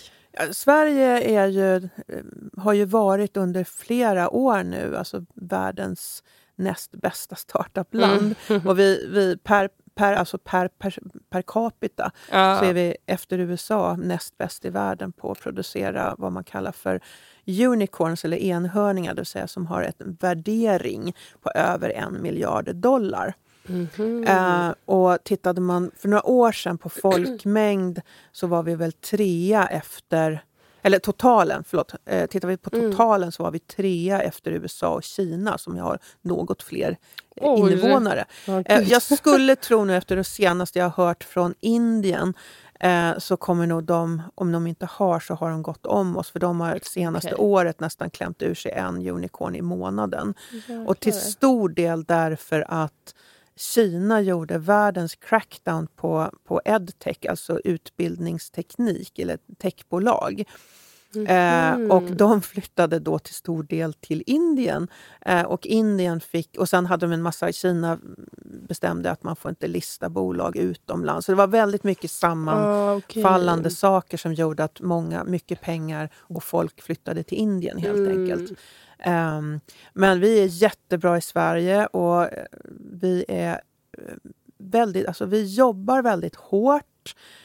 Sverige 0.51 1.39
är 1.41 1.47
ju, 1.47 1.75
eh, 1.75 2.23
har 2.57 2.73
ju 2.73 2.85
varit 2.85 3.37
under 3.37 3.63
flera 3.63 4.29
år 4.29 4.63
nu 4.63 4.97
alltså 4.97 5.25
världens 5.35 6.23
näst 6.55 6.91
bästa 6.91 7.35
startupland. 7.35 8.35
Mm. 8.49 8.61
Och 8.67 8.79
vi, 8.79 9.07
vi 9.07 9.37
per, 9.37 9.69
per, 9.95 10.13
alltså 10.13 10.37
per, 10.37 10.67
per, 10.67 10.97
per 11.29 11.41
capita 11.41 12.11
Ja. 12.31 12.57
så 12.59 12.65
är 12.65 12.73
vi 12.73 12.95
efter 13.05 13.39
USA 13.39 13.95
näst 13.95 14.37
bäst 14.37 14.65
i 14.65 14.69
världen 14.69 15.11
på 15.11 15.31
att 15.31 15.39
producera 15.39 16.15
vad 16.17 16.31
man 16.31 16.43
kallar 16.43 16.71
för 16.71 17.01
unicorns 17.47 18.25
eller 18.25 18.37
enhörningar, 18.37 19.13
det 19.13 19.21
vill 19.21 19.25
säga 19.25 19.47
som 19.47 19.65
har 19.65 19.81
en 19.99 20.17
värdering 20.19 21.15
på 21.41 21.51
över 21.55 21.89
en 21.89 22.21
miljard 22.21 22.75
dollar. 22.75 23.33
Mhm. 23.63 24.23
Eh, 24.27 24.73
och 24.85 25.17
tittade 25.23 25.61
man 25.61 25.91
för 25.97 26.07
några 26.09 26.25
år 26.25 26.51
sedan 26.51 26.77
på 26.77 26.89
folkmängd 26.89 28.01
så 28.31 28.47
var 28.47 28.63
vi 28.63 28.75
väl 28.75 28.91
trea 28.91 29.67
efter 29.67 30.43
eller 30.83 30.99
totalen, 30.99 31.63
förlåt. 31.67 31.93
Eh, 32.05 32.25
tittar 32.25 32.47
vi 32.47 32.57
på 32.57 32.69
Mm. 32.73 32.91
totalen 32.91 33.31
så 33.31 33.43
var 33.43 33.51
vi 33.51 33.59
trea 33.59 34.21
efter 34.21 34.51
USA 34.51 34.89
och 34.93 35.03
Kina 35.03 35.57
som 35.57 35.77
har 35.77 35.99
något 36.21 36.63
fler 36.63 36.97
eh, 37.35 37.47
invånare. 37.59 38.25
Ja, 38.47 38.61
Eh, 38.65 38.79
jag 38.89 39.01
skulle 39.17 39.55
tro 39.55 39.85
nu 39.85 39.95
efter 39.97 40.15
det 40.15 40.23
senaste 40.23 40.79
jag 40.79 40.89
har 40.89 41.05
hört 41.05 41.23
från 41.23 41.53
Indien 41.59 42.33
eh, 42.79 43.17
så 43.17 43.37
kommer 43.37 43.67
nog 43.67 43.83
de, 43.83 44.21
om 44.35 44.51
de 44.51 44.67
inte 44.67 44.85
har 44.85 45.19
så 45.19 45.33
har 45.33 45.49
de 45.49 45.61
gått 45.63 45.85
om 45.85 46.17
oss 46.17 46.29
för 46.31 46.39
de 46.39 46.61
har 46.61 46.73
det 46.73 46.85
senaste 46.85 47.33
Okej. 47.33 47.45
året 47.45 47.79
nästan 47.79 48.09
klämt 48.09 48.41
ur 48.41 48.53
sig 48.55 48.71
en 48.71 49.07
unicorn 49.09 49.55
i 49.55 49.61
månaden. 49.61 50.33
Och 50.87 50.99
till 50.99 51.13
Jäklar. 51.13 51.29
stor 51.29 51.69
del 51.69 52.03
därför 52.03 52.65
att 52.67 53.15
Kina 53.55 54.21
gjorde 54.21 54.57
världens 54.57 55.15
crackdown 55.15 55.87
på, 55.95 56.31
på 56.43 56.61
edtech, 56.65 57.17
alltså 57.29 57.59
utbildningsteknik 57.63 59.19
eller 59.19 59.37
techbolag. 59.57 60.43
Eh, 61.15 61.73
och 61.73 62.03
de 62.03 62.41
flyttade 62.41 62.99
då 62.99 63.19
till 63.19 63.33
stor 63.33 63.63
del 63.63 63.93
till 63.93 64.23
Indien. 64.25 64.87
Eh, 65.21 65.41
och 65.41 65.65
Indien 65.65 66.19
fick, 66.19 66.57
och 66.57 66.69
sen 66.69 66.85
hade 66.85 67.05
de 67.05 67.11
en 67.11 67.21
massa, 67.21 67.51
Kina 67.51 67.99
bestämde 68.67 69.11
att 69.11 69.23
man 69.23 69.35
får 69.35 69.49
inte 69.49 69.67
lista 69.67 70.09
bolag 70.09 70.57
utomlands. 70.57 71.25
Så 71.25 71.31
det 71.31 71.35
var 71.35 71.47
väldigt 71.47 71.83
mycket 71.83 72.11
sammanfallande 72.11 73.51
ah, 73.51 73.57
okay. 73.57 73.71
saker 73.71 74.17
som 74.17 74.33
gjorde 74.33 74.63
att 74.63 74.81
många, 74.81 75.23
mycket 75.23 75.61
pengar 75.61 76.09
och 76.15 76.43
folk 76.43 76.81
flyttade 76.81 77.23
till 77.23 77.37
Indien 77.37 77.77
helt 77.77 77.97
mm. 77.97 78.21
enkelt. 78.21 78.51
Um, 79.05 79.59
men 79.93 80.19
vi 80.19 80.39
är 80.39 80.45
jättebra 80.45 81.17
i 81.17 81.21
Sverige 81.21 81.85
och 81.85 82.29
vi 82.91 83.25
är 83.27 83.61
eh, 83.97 84.13
väldigt, 84.57 85.07
alltså 85.07 85.25
vi 85.25 85.55
jobbar 85.55 86.01
väldigt 86.01 86.35
hårt 86.35 86.90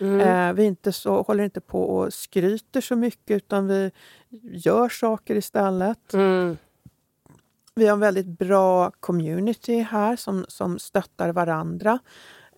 Mm. 0.01 0.21
Eh, 0.21 0.53
vi 0.55 0.65
inte 0.65 0.93
så, 0.93 1.23
håller 1.23 1.45
inte 1.45 1.61
på 1.61 1.83
och 1.83 2.15
skryter 2.15 2.81
så 2.81 2.97
mycket 2.97 3.37
utan 3.37 3.69
vi 3.69 3.91
gör 4.43 4.89
saker 4.89 5.37
istället. 5.37 6.15
Mm. 6.15 6.57
Vi 7.75 7.87
har 7.87 7.93
en 7.93 8.01
väldigt 8.01 8.39
bra 8.39 8.91
community 9.01 9.79
här 9.79 10.17
som, 10.17 10.45
som 10.49 10.79
stöttar 10.79 11.33
varandra. 11.33 11.99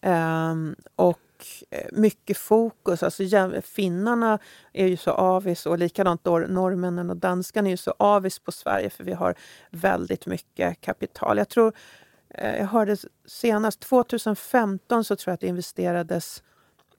Eh, 0.02 0.54
och 0.96 1.20
mycket 1.92 2.38
fokus. 2.38 3.02
Alltså, 3.02 3.22
finnarna 3.62 4.38
är 4.72 4.86
ju 4.86 4.96
så 4.96 5.10
avis 5.10 5.66
och 5.66 5.78
likadant 5.78 6.24
norrmännen 6.24 7.10
och 7.10 7.16
danskarna 7.16 7.68
är 7.68 7.70
ju 7.70 7.76
så 7.76 7.94
avis 7.98 8.38
på 8.38 8.52
Sverige 8.52 8.90
för 8.90 9.04
vi 9.04 9.12
har 9.12 9.34
väldigt 9.70 10.26
mycket 10.26 10.80
kapital. 10.80 11.38
Jag 11.38 11.48
tror, 11.48 11.72
eh, 12.28 12.56
jag 12.56 12.66
hörde 12.66 12.96
senast 13.26 13.80
2015 13.80 15.04
så 15.04 15.16
tror 15.16 15.30
jag 15.30 15.34
att 15.34 15.40
det 15.40 15.46
investerades 15.46 16.42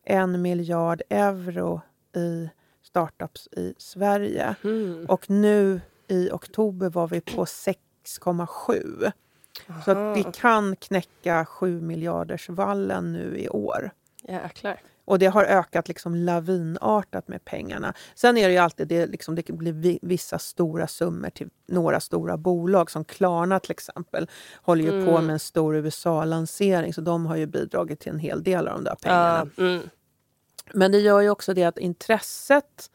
en 0.10 0.42
miljard 0.42 1.02
euro 1.10 1.82
i 2.16 2.50
startups 2.84 3.48
i 3.52 3.74
Sverige. 3.78 4.56
Mm. 4.64 5.06
Och 5.06 5.30
nu 5.30 5.82
i 6.08 6.30
oktober 6.32 6.90
var 6.90 7.08
vi 7.08 7.22
på 7.22 7.46
6,7. 7.46 9.12
Så 9.86 9.92
att 9.92 10.18
vi 10.18 10.24
kan 10.34 10.76
knäcka 10.76 11.46
7 11.46 11.82
miljarders 11.82 12.50
vallen 12.50 13.14
nu 13.14 13.38
i 13.38 13.50
år. 13.50 13.92
Jäklar. 14.28 14.82
Och 15.06 15.20
det 15.20 15.26
har 15.26 15.44
ökat 15.44 15.88
liksom 15.88 16.16
lavinartat 16.16 17.28
med 17.28 17.46
pengarna. 17.46 17.94
Sen 18.16 18.38
är 18.38 18.48
det 18.48 18.54
ju 18.54 18.60
alltid 18.60 18.88
det, 18.88 19.06
liksom, 19.06 19.36
det 19.36 19.52
blir 19.52 20.00
vissa 20.02 20.40
stora 20.40 20.88
summor 20.88 21.30
till 21.30 21.50
några 21.68 22.00
stora 22.00 22.38
bolag. 22.38 22.92
Som 22.92 23.04
Klarna 23.04 23.60
till 23.60 23.72
exempel 23.72 24.28
håller 24.56 24.84
ju 24.84 24.90
mm. 24.90 25.06
på 25.06 25.22
med 25.22 25.34
en 25.34 25.40
stor 25.40 25.76
USA-lansering 25.76 26.94
så 26.94 27.02
de 27.02 27.26
har 27.26 27.36
ju 27.36 27.46
bidragit 27.46 28.00
till 28.00 28.12
en 28.12 28.20
hel 28.20 28.44
del 28.44 28.68
av 28.68 28.76
de 28.76 28.84
där 28.84 28.96
pengarna. 28.96 29.50
Ja, 29.56 29.64
mm. 29.64 29.90
Men 30.74 30.92
det 30.92 31.00
gör 31.00 31.22
ju 31.22 31.30
också 31.30 31.54
det 31.54 31.64
att 31.64 31.78
intresset 31.78 32.90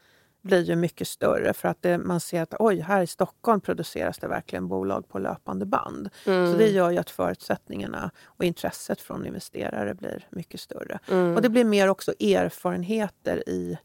blir 0.45 0.61
ju 0.61 0.75
mycket 0.75 1.07
större 1.07 1.53
för 1.53 1.67
att 1.67 1.81
det, 1.81 1.97
man 1.97 2.19
ser 2.19 2.41
att 2.41 2.53
oj, 2.59 2.79
här 2.79 3.01
i 3.01 3.07
Stockholm 3.07 3.61
produceras 3.61 4.17
det 4.17 4.27
verkligen 4.27 4.67
bolag 4.67 5.09
på 5.09 5.19
löpande 5.19 5.65
band. 5.65 6.09
Mm. 6.25 6.51
Så 6.51 6.57
det 6.57 6.67
gör 6.67 6.89
ju 6.89 6.97
att 6.97 7.09
förutsättningarna 7.09 8.11
och 8.25 8.43
intresset 8.43 9.01
från 9.01 9.25
investerare 9.25 9.93
blir 9.93 10.27
mycket 10.29 10.59
större. 10.59 10.99
Mm. 11.07 11.35
Och 11.35 11.41
det 11.41 11.49
blir 11.49 11.63
mer 11.63 11.87
också 11.87 12.11
erfarenheter 12.11 13.49
i 13.49 13.77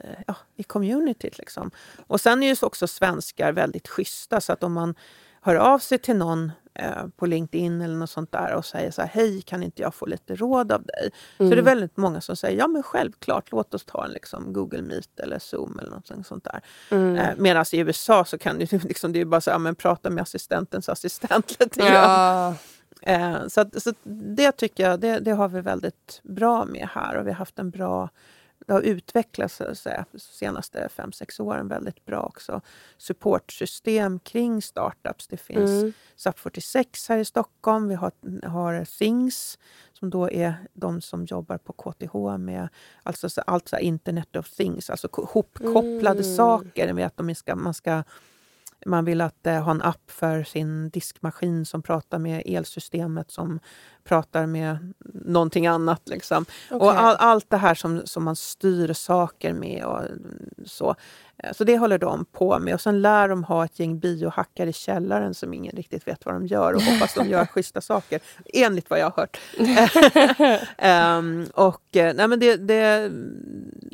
eh, 0.00 0.10
ja, 0.26 0.36
i 0.56 0.62
communityt. 0.62 1.38
Liksom. 1.38 1.70
Och 2.06 2.20
sen 2.20 2.42
är 2.42 2.46
ju 2.46 2.56
också 2.66 2.86
svenskar 2.86 3.52
väldigt 3.52 3.88
schyssta 3.88 4.40
så 4.40 4.52
att 4.52 4.62
om 4.62 4.72
man 4.72 4.94
hör 5.40 5.54
av 5.54 5.78
sig 5.78 5.98
till 5.98 6.16
någon 6.16 6.52
Eh, 6.78 7.06
på 7.16 7.26
LinkedIn 7.26 7.80
eller 7.80 7.94
något 7.94 8.10
sånt 8.10 8.32
där 8.32 8.54
och 8.54 8.64
säger 8.64 8.90
så 8.90 9.02
här, 9.02 9.08
hej 9.08 9.42
kan 9.42 9.62
inte 9.62 9.82
jag 9.82 9.94
få 9.94 10.06
lite 10.06 10.34
råd 10.34 10.72
av 10.72 10.82
dig? 10.82 11.10
Mm. 11.38 11.50
Så 11.50 11.54
det 11.54 11.60
är 11.60 11.64
väldigt 11.64 11.96
många 11.96 12.20
som 12.20 12.36
säger, 12.36 12.58
ja 12.58 12.68
men 12.68 12.82
självklart 12.82 13.52
låt 13.52 13.74
oss 13.74 13.84
ta 13.84 14.04
en 14.04 14.10
liksom, 14.10 14.52
Google 14.52 14.82
Meet 14.82 15.20
eller 15.20 15.38
Zoom 15.38 15.78
eller 15.78 15.90
något 15.90 16.26
sånt 16.26 16.44
där. 16.44 16.60
Mm. 16.90 17.16
Eh, 17.16 17.30
Medan 17.36 17.64
i 17.72 17.78
USA 17.78 18.24
så 18.24 18.38
kan 18.38 18.58
det, 18.58 18.72
liksom, 18.84 19.12
det 19.12 19.20
är 19.20 19.24
bara 19.24 19.40
så 19.40 19.50
ja, 19.50 19.58
men 19.58 19.74
prata 19.74 20.10
med 20.10 20.22
assistentens 20.22 20.88
assistent 20.88 21.56
lite 21.60 21.82
ja. 21.82 22.54
Eh, 23.02 23.46
så, 23.48 23.60
att, 23.60 23.82
så 23.82 23.92
det 24.34 24.52
tycker 24.52 24.90
jag, 24.90 25.00
det, 25.00 25.18
det 25.18 25.32
har 25.32 25.48
vi 25.48 25.60
väldigt 25.60 26.20
bra 26.22 26.64
med 26.64 26.88
här 26.92 27.16
och 27.16 27.26
vi 27.26 27.30
har 27.30 27.38
haft 27.38 27.58
en 27.58 27.70
bra 27.70 28.10
det 28.66 28.72
har 28.72 28.80
utvecklats 28.80 29.58
de 29.58 30.18
senaste 30.18 30.88
fem 30.88 31.12
sex 31.12 31.40
åren 31.40 31.68
väldigt 31.68 32.04
bra 32.04 32.20
också. 32.20 32.60
Supportsystem 32.96 34.18
kring 34.18 34.62
startups. 34.62 35.26
Det 35.26 35.36
finns 35.36 35.70
mm. 35.70 35.92
SAP46 36.16 37.08
här 37.08 37.18
i 37.18 37.24
Stockholm. 37.24 37.88
Vi 37.88 37.94
har, 37.94 38.12
har 38.48 38.84
Things 38.84 39.58
som 39.92 40.10
då 40.10 40.30
är 40.30 40.54
de 40.72 41.00
som 41.00 41.24
jobbar 41.24 41.58
på 41.58 41.72
KTH 41.72 42.38
med 42.38 42.68
alltså, 43.02 43.40
allt 43.46 43.68
så 43.68 43.78
Internet 43.78 44.36
of 44.36 44.50
Things, 44.50 44.90
alltså 44.90 45.08
hopkopplade 45.12 46.22
mm. 46.22 46.36
saker. 46.36 46.92
Med 46.92 47.06
att 47.06 47.16
de 47.16 47.34
ska, 47.34 47.56
man 47.56 47.74
ska 47.74 48.02
man 48.86 49.04
vill 49.04 49.20
att 49.20 49.46
eh, 49.46 49.62
ha 49.62 49.70
en 49.70 49.82
app 49.82 50.10
för 50.10 50.44
sin 50.44 50.90
diskmaskin 50.90 51.66
som 51.66 51.82
pratar 51.82 52.18
med 52.18 52.42
elsystemet 52.46 53.30
som 53.30 53.60
pratar 54.04 54.46
med 54.46 54.92
någonting 55.14 55.66
annat. 55.66 56.08
Liksom. 56.08 56.44
Okay. 56.70 56.78
Och 56.78 57.00
all, 57.00 57.16
allt 57.18 57.50
det 57.50 57.56
här 57.56 57.74
som, 57.74 58.02
som 58.04 58.24
man 58.24 58.36
styr 58.36 58.92
saker 58.92 59.52
med 59.52 59.84
och 59.84 60.02
så. 60.66 60.94
Eh, 61.42 61.52
så 61.52 61.64
det 61.64 61.78
håller 61.78 61.98
de 61.98 62.24
på 62.24 62.58
med. 62.58 62.74
Och 62.74 62.80
sen 62.80 63.02
lär 63.02 63.28
de 63.28 63.44
ha 63.44 63.64
ett 63.64 63.78
gäng 63.78 63.98
biohackare 63.98 64.70
i 64.70 64.72
källaren 64.72 65.34
som 65.34 65.54
ingen 65.54 65.76
riktigt 65.76 66.08
vet 66.08 66.26
vad 66.26 66.34
de 66.34 66.46
gör 66.46 66.72
och 66.72 66.82
hoppas 66.82 67.14
de 67.14 67.28
gör 67.28 67.46
schyssta 67.50 67.80
saker, 67.80 68.20
enligt 68.54 68.90
vad 68.90 68.98
jag 68.98 69.10
har 69.10 69.16
hört. 69.16 69.38
um, 71.18 71.46
och, 71.54 71.96
eh, 71.96 72.14
nej 72.14 72.28
men 72.28 72.40
det, 72.40 72.56
det, 72.56 73.12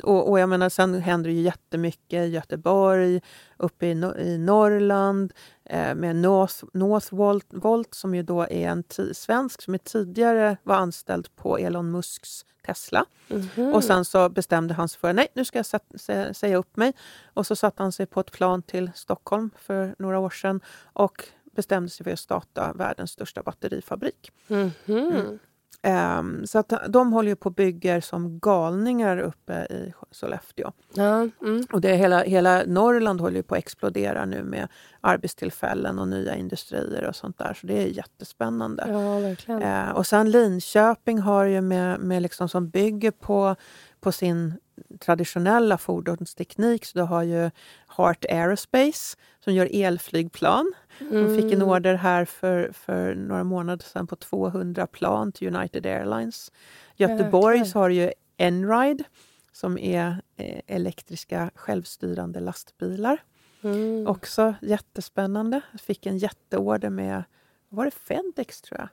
och, 0.03 0.29
och 0.29 0.39
jag 0.39 0.49
menar, 0.49 0.69
sen 0.69 1.01
händer 1.01 1.29
det 1.29 1.35
ju 1.35 1.41
jättemycket 1.41 2.23
i 2.23 2.27
Göteborg, 2.27 3.21
uppe 3.57 3.87
i, 3.87 3.95
no 3.95 4.17
i 4.17 4.37
Norrland 4.37 5.33
med 5.71 6.15
North, 6.15 6.63
Northvolt 6.73 7.47
Volt, 7.49 7.93
som 7.93 8.15
ju 8.15 8.23
då 8.23 8.41
är 8.41 8.67
en 8.67 8.83
svensk 9.13 9.61
som 9.61 9.73
är 9.73 9.77
tidigare 9.77 10.57
var 10.63 10.75
anställd 10.75 11.35
på 11.35 11.57
Elon 11.57 11.91
Musks 11.91 12.45
Tesla. 12.65 13.05
Mm 13.29 13.41
-hmm. 13.41 13.73
Och 13.73 13.83
sen 13.83 14.05
så 14.05 14.29
bestämde 14.29 14.73
han 14.73 14.89
sig 14.89 14.99
för 14.99 15.13
nej, 15.13 15.27
nu 15.33 15.45
ska 15.45 15.59
jag 15.59 15.65
sä 15.65 16.33
säga 16.33 16.57
upp 16.57 16.77
mig. 16.77 16.93
Och 17.23 17.47
så 17.47 17.55
satte 17.55 17.83
han 17.83 17.91
sig 17.91 18.05
på 18.05 18.19
ett 18.19 18.31
plan 18.31 18.61
till 18.61 18.91
Stockholm 18.95 19.49
för 19.57 19.95
några 19.99 20.19
år 20.19 20.29
sedan 20.29 20.61
och 20.83 21.29
bestämde 21.55 21.89
sig 21.89 22.03
för 22.03 22.11
att 22.11 22.19
starta 22.19 22.73
världens 22.73 23.11
största 23.11 23.43
batterifabrik. 23.43 24.31
Mm 24.47 24.71
-hmm. 24.85 25.11
mm. 25.11 25.39
Um, 25.87 26.47
så 26.47 26.59
att 26.59 26.73
de 26.89 27.13
håller 27.13 27.29
ju 27.29 27.35
på 27.35 27.49
och 27.49 27.55
bygger 27.55 28.01
som 28.01 28.39
galningar 28.39 29.17
uppe 29.17 29.53
i 29.53 29.93
Sollefteå. 30.11 30.71
Ja, 30.93 31.27
mm. 31.41 31.65
Och 31.71 31.81
det 31.81 31.95
hela, 31.95 32.23
hela 32.23 32.63
Norrland 32.67 33.21
håller 33.21 33.35
ju 33.35 33.43
på 33.43 33.55
att 33.55 33.59
explodera 33.59 34.25
nu 34.25 34.43
med 34.43 34.67
arbetstillfällen 35.01 35.99
och 35.99 36.07
nya 36.07 36.35
industrier 36.35 37.07
och 37.07 37.15
sånt 37.15 37.37
där. 37.37 37.53
Så 37.53 37.67
det 37.67 37.81
är 37.81 37.87
jättespännande. 37.87 38.85
Ja, 38.89 39.19
verkligen. 39.19 39.63
Uh, 39.63 39.89
och 39.89 40.07
sen 40.07 40.31
Linköping 40.31 41.19
har 41.19 41.43
ju 41.43 41.61
med, 41.61 41.99
med 41.99 42.21
liksom 42.21 42.49
som 42.49 42.69
bygger 42.69 43.11
på, 43.11 43.55
på 43.99 44.11
sin 44.11 44.53
traditionella 44.99 45.77
fordonsteknik. 45.77 46.85
Så 46.85 46.97
du 46.97 47.03
har 47.03 47.23
ju 47.23 47.51
Heart 47.97 48.25
Aerospace 48.29 49.17
som 49.39 49.53
gör 49.53 49.69
elflygplan. 49.73 50.73
Mm. 50.99 51.27
De 51.27 51.35
fick 51.35 51.51
en 51.51 51.61
mm. 51.61 51.67
order 51.67 51.95
här 51.95 52.25
för, 52.25 52.71
för 52.73 53.15
några 53.15 53.43
månader 53.43 53.85
sedan 53.85 54.07
på 54.07 54.15
200 54.15 54.87
plan 54.87 55.31
till 55.31 55.55
United 55.55 55.85
Airlines. 55.85 56.51
Göteborg 56.95 57.59
okay. 57.59 57.71
så 57.71 57.79
har 57.79 57.89
ju 57.89 58.11
Enride 58.37 59.03
som 59.51 59.77
är 59.77 60.21
eh, 60.37 60.61
elektriska 60.67 61.51
självstyrande 61.55 62.39
lastbilar. 62.39 63.23
Mm. 63.61 64.07
Också 64.07 64.55
jättespännande. 64.61 65.61
Fick 65.81 66.05
en 66.05 66.17
jätteorder 66.17 66.89
med, 66.89 67.23
var 67.69 67.85
det 67.85 67.91
Fedex 67.91 68.61
tror 68.61 68.79
jag? 68.79 68.89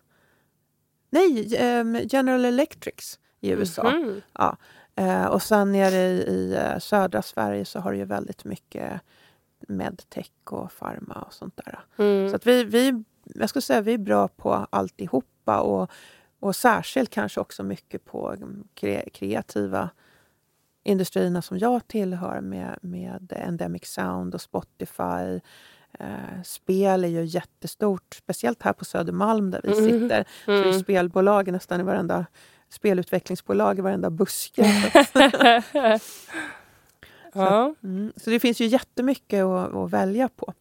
Nej, 1.10 1.56
um, 1.80 1.98
General 2.10 2.44
Electrics 2.44 3.18
i 3.40 3.50
USA. 3.50 3.90
Mm. 3.90 4.20
Ja. 4.32 4.56
Uh, 5.00 5.26
och 5.26 5.42
sen 5.42 5.72
nere 5.72 5.96
i, 5.96 6.22
i 6.28 6.56
uh, 6.56 6.78
södra 6.78 7.22
Sverige 7.22 7.64
så 7.64 7.80
har 7.80 7.92
det 7.92 7.98
ju 7.98 8.04
väldigt 8.04 8.44
mycket 8.44 9.00
medtech 9.68 10.30
och 10.44 10.70
pharma 10.78 11.14
och 11.26 11.32
sånt 11.32 11.60
där. 11.64 11.78
Mm. 11.98 12.30
Så 12.30 12.36
att 12.36 12.46
vi, 12.46 12.64
vi, 12.64 13.04
jag 13.24 13.48
skulle 13.48 13.62
säga 13.62 13.80
vi 13.80 13.94
är 13.94 13.98
bra 13.98 14.28
på 14.28 14.66
alltihopa 14.70 15.60
och, 15.60 15.90
och 16.40 16.56
särskilt 16.56 17.10
kanske 17.10 17.40
också 17.40 17.62
mycket 17.62 18.04
på 18.04 18.36
kre, 18.74 19.08
kreativa 19.12 19.90
industrierna 20.82 21.42
som 21.42 21.58
jag 21.58 21.88
tillhör 21.88 22.40
med, 22.40 22.78
med 22.82 23.32
Endemic 23.36 23.84
Sound 23.84 24.34
och 24.34 24.40
Spotify. 24.40 25.40
Eh, 25.98 26.42
spel 26.44 27.04
är 27.04 27.08
ju 27.08 27.24
jättestort, 27.24 28.14
speciellt 28.14 28.62
här 28.62 28.72
på 28.72 28.84
Södermalm 28.84 29.50
där 29.50 29.60
vi 29.64 29.72
mm. 29.72 29.84
sitter. 29.84 30.16
Mm. 30.16 30.26
Så 30.44 30.52
är 30.52 30.62
mm. 30.62 30.80
spelbolag 30.80 31.52
nästan 31.52 31.80
i 31.80 31.82
varenda 31.82 32.26
spelutvecklingsbolag 32.70 33.78
i 33.78 33.80
varenda 33.80 34.10
buske. 34.10 34.92
Så, 37.32 37.74
mm, 37.82 38.12
så 38.16 38.30
det 38.30 38.40
finns 38.40 38.60
ju 38.60 38.66
jättemycket 38.66 39.44
att, 39.44 39.74
att 39.74 39.90
välja 39.90 40.28
på. 40.28 40.54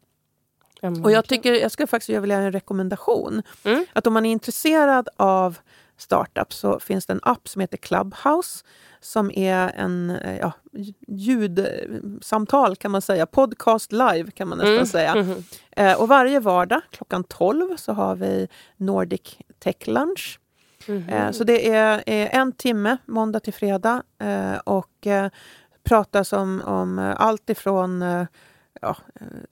och 1.03 1.11
jag, 1.11 1.27
tycker, 1.27 1.53
jag 1.53 1.71
skulle 1.71 1.87
faktiskt 1.87 2.09
vilja 2.09 2.35
göra 2.35 2.45
en 2.45 2.51
rekommendation. 2.51 3.41
Mm. 3.63 3.85
Att 3.93 4.07
om 4.07 4.13
man 4.13 4.25
är 4.25 4.31
intresserad 4.31 5.09
av 5.15 5.57
startup 5.97 6.53
så 6.53 6.79
finns 6.79 7.05
det 7.05 7.13
en 7.13 7.19
app 7.23 7.47
som 7.47 7.59
heter 7.59 7.77
Clubhouse 7.77 8.65
som 9.01 9.31
är 9.31 9.71
en 9.75 10.09
eh, 10.09 10.37
ja, 10.39 10.51
ljudsamtal 11.07 12.75
kan 12.75 12.91
man 12.91 13.01
säga, 13.01 13.25
podcast 13.25 13.91
live 13.91 14.31
kan 14.31 14.47
man 14.47 14.57
nästan 14.57 14.73
mm. 14.73 14.85
säga. 14.85 15.11
Mm. 15.11 15.43
Eh, 15.71 16.01
och 16.01 16.07
varje 16.07 16.39
vardag 16.39 16.81
klockan 16.91 17.23
12 17.23 17.77
så 17.77 17.93
har 17.93 18.15
vi 18.15 18.47
Nordic 18.77 19.37
Tech 19.59 19.87
Lunch. 19.87 20.39
Mm 20.89 21.03
-hmm. 21.03 21.31
så 21.31 21.43
det 21.43 21.69
är, 21.69 22.03
en 22.07 22.51
timme 22.51 22.97
måndag 23.05 23.39
till 23.39 23.53
fredag 23.53 24.03
eh, 24.19 24.57
och 24.57 25.07
eh, 25.07 25.29
pratas 25.83 26.33
om, 26.33 26.61
om 26.65 27.13
allt 27.17 27.49
ifrån 27.49 28.03
ja, 28.81 28.97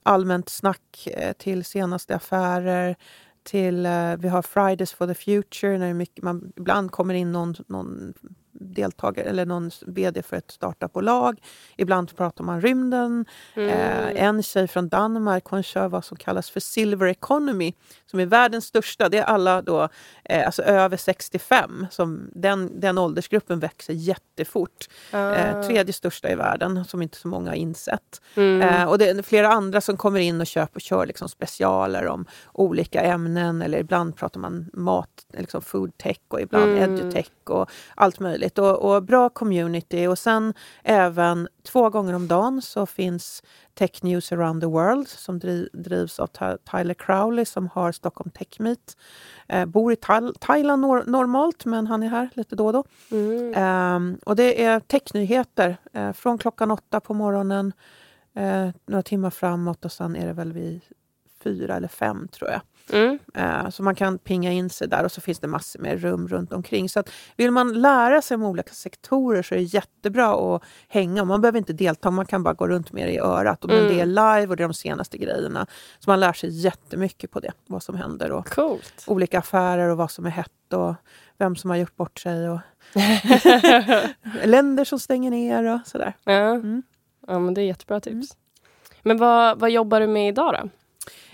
allmänt 0.02 0.48
snack 0.48 1.08
till 1.38 1.64
senaste 1.64 2.16
affärer, 2.16 2.96
till, 3.42 3.88
vi 4.18 4.28
har 4.28 4.42
Fridays 4.42 4.92
for 4.92 5.06
the 5.06 5.14
Future, 5.14 5.78
när 5.78 5.94
mycket, 5.94 6.24
man 6.24 6.52
ibland 6.56 6.90
kommer 6.90 7.14
in 7.14 7.32
någon, 7.32 7.54
någon 7.66 8.14
deltagare 8.60 9.28
eller 9.28 9.46
någon 9.46 9.70
vd 9.86 10.22
för 10.22 10.36
ett 10.36 10.50
startupbolag. 10.50 11.40
Ibland 11.76 12.16
pratar 12.16 12.44
man 12.44 12.60
rymden. 12.60 13.24
Mm. 13.54 13.68
Eh, 13.68 14.24
en 14.24 14.42
tjej 14.42 14.68
från 14.68 14.88
Danmark 14.88 15.44
hon 15.44 15.62
kör 15.62 15.88
vad 15.88 16.04
som 16.04 16.16
kallas 16.16 16.50
för 16.50 16.60
Silver 16.60 17.06
Economy 17.06 17.72
som 18.10 18.20
är 18.20 18.26
världens 18.26 18.64
största. 18.64 19.08
Det 19.08 19.18
är 19.18 19.24
alla 19.24 19.62
då, 19.62 19.88
eh, 20.24 20.46
alltså 20.46 20.62
över 20.62 20.96
65. 20.96 21.86
Som 21.90 22.30
den, 22.34 22.80
den 22.80 22.98
åldersgruppen 22.98 23.60
växer 23.60 23.92
jättefort. 23.92 24.88
Mm. 25.12 25.32
Eh, 25.32 25.66
tredje 25.66 25.92
största 25.92 26.30
i 26.30 26.34
världen, 26.34 26.84
som 26.84 27.02
inte 27.02 27.16
så 27.16 27.28
många 27.28 27.50
har 27.50 27.56
insett. 27.56 28.20
Mm. 28.34 28.62
Eh, 28.62 28.88
och 28.88 28.98
det 28.98 29.08
är 29.08 29.22
flera 29.22 29.48
andra 29.48 29.80
som 29.80 29.96
kommer 29.96 30.20
in 30.20 30.40
och 30.40 30.46
köper 30.46 30.76
och 30.76 30.80
kör 30.80 31.06
liksom 31.06 31.28
specialer 31.28 32.06
om 32.06 32.26
olika 32.52 33.00
ämnen. 33.00 33.62
Eller 33.62 33.78
ibland 33.78 34.16
pratar 34.16 34.40
man 34.40 34.70
mat, 34.72 35.26
liksom 35.32 35.62
food 35.62 35.98
tech 35.98 36.18
och 36.28 36.40
ibland 36.40 36.70
mm. 36.70 36.96
edutech 36.96 37.30
och 37.44 37.70
allt 37.94 38.20
möjligt. 38.20 38.47
Och, 38.56 38.94
och, 38.94 39.02
bra 39.02 39.28
community. 39.28 40.06
Och 40.06 40.18
sen 40.18 40.54
även 40.82 41.48
två 41.62 41.90
gånger 41.90 42.14
om 42.14 42.28
dagen 42.28 42.62
så 42.62 42.86
finns 42.86 43.42
Tech 43.74 44.02
News 44.02 44.32
around 44.32 44.60
the 44.60 44.66
world 44.66 45.08
som 45.08 45.38
drivs 45.72 46.20
av 46.20 46.26
Tyler 46.70 46.94
Crowley 46.94 47.44
som 47.44 47.68
har 47.68 47.92
Stockholm 47.92 48.30
Tech 48.30 48.60
Meet. 48.60 48.96
Eh, 49.48 49.66
bor 49.66 49.92
i 49.92 49.96
Thai 49.96 50.32
Thailand 50.40 50.82
nor 50.82 51.04
normalt, 51.06 51.64
men 51.64 51.86
han 51.86 52.02
är 52.02 52.08
här 52.08 52.28
lite 52.34 52.56
då 52.56 52.66
och 52.66 52.72
då. 52.72 52.84
Mm. 53.10 53.54
Eh, 53.54 54.18
och 54.24 54.36
det 54.36 54.64
är 54.64 54.80
technyheter 54.80 55.76
eh, 55.92 56.12
från 56.12 56.38
klockan 56.38 56.70
åtta 56.70 57.00
på 57.00 57.14
morgonen, 57.14 57.72
eh, 58.34 58.68
några 58.86 59.02
timmar 59.02 59.30
framåt 59.30 59.84
och 59.84 59.92
sen 59.92 60.16
är 60.16 60.26
det 60.26 60.32
väl 60.32 60.52
vid 60.52 60.80
fyra 61.42 61.76
eller 61.76 61.88
fem 61.88 62.28
tror 62.28 62.50
jag. 62.50 62.60
Mm. 62.92 63.18
Uh, 63.38 63.70
så 63.70 63.82
man 63.82 63.94
kan 63.94 64.18
pinga 64.18 64.52
in 64.52 64.70
sig 64.70 64.88
där 64.88 65.04
och 65.04 65.12
så 65.12 65.20
finns 65.20 65.38
det 65.38 65.46
massor 65.46 65.80
med 65.80 66.02
rum 66.02 66.28
runt 66.28 66.52
omkring. 66.52 66.88
Så 66.88 67.00
att 67.00 67.10
vill 67.36 67.50
man 67.50 67.80
lära 67.80 68.22
sig 68.22 68.34
om 68.34 68.42
olika 68.42 68.72
sektorer 68.72 69.42
så 69.42 69.54
är 69.54 69.58
det 69.58 69.64
jättebra 69.64 70.54
att 70.54 70.62
hänga. 70.88 71.24
Man 71.24 71.40
behöver 71.40 71.58
inte 71.58 71.72
delta, 71.72 72.10
man 72.10 72.26
kan 72.26 72.42
bara 72.42 72.54
gå 72.54 72.68
runt 72.68 72.92
med 72.92 73.08
det 73.08 73.12
i 73.12 73.18
örat. 73.18 73.64
Och 73.64 73.70
mm. 73.70 73.88
Det 73.88 74.00
är 74.00 74.06
live 74.06 74.46
och 74.46 74.56
det 74.56 74.62
är 74.62 74.68
de 74.68 74.74
senaste 74.74 75.18
grejerna. 75.18 75.66
Så 75.98 76.10
man 76.10 76.20
lär 76.20 76.32
sig 76.32 76.50
jättemycket 76.50 77.30
på 77.30 77.40
det, 77.40 77.52
vad 77.66 77.82
som 77.82 77.94
händer. 77.94 78.32
Och 78.32 78.48
Coolt. 78.48 79.04
Olika 79.06 79.38
affärer 79.38 79.88
och 79.88 79.96
vad 79.96 80.10
som 80.10 80.26
är 80.26 80.30
hett 80.30 80.72
och 80.72 80.94
vem 81.38 81.56
som 81.56 81.70
har 81.70 81.76
gjort 81.76 81.96
bort 81.96 82.18
sig. 82.18 82.48
Och 82.50 82.60
länder 84.44 84.84
som 84.84 84.98
stänger 84.98 85.30
ner 85.30 85.74
och 85.74 85.80
sådär. 85.84 86.16
Ja, 86.24 86.32
mm. 86.32 86.82
ja 87.26 87.38
men 87.38 87.54
det 87.54 87.60
är 87.60 87.66
jättebra 87.66 88.00
tips. 88.00 88.10
Mm. 88.10 88.22
Men 89.02 89.16
vad, 89.16 89.60
vad 89.60 89.70
jobbar 89.70 90.00
du 90.00 90.06
med 90.06 90.28
idag 90.28 90.54
då? 90.54 90.68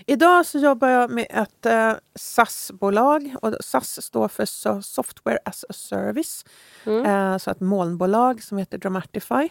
Idag 0.07 0.45
så 0.45 0.59
jobbar 0.59 0.87
jag 0.87 1.09
med 1.09 1.27
ett 1.29 1.65
eh, 1.65 1.93
SAS-bolag. 2.15 3.35
Och 3.41 3.55
SAS 3.59 4.05
står 4.05 4.27
för 4.27 4.45
Software 4.81 5.39
as 5.45 5.65
a 5.69 5.73
Service. 5.73 6.45
Mm. 6.85 7.05
Eh, 7.05 7.37
så 7.37 7.51
ett 7.51 7.59
molnbolag 7.59 8.43
som 8.43 8.57
heter 8.57 8.77
Dramatify. 8.77 9.49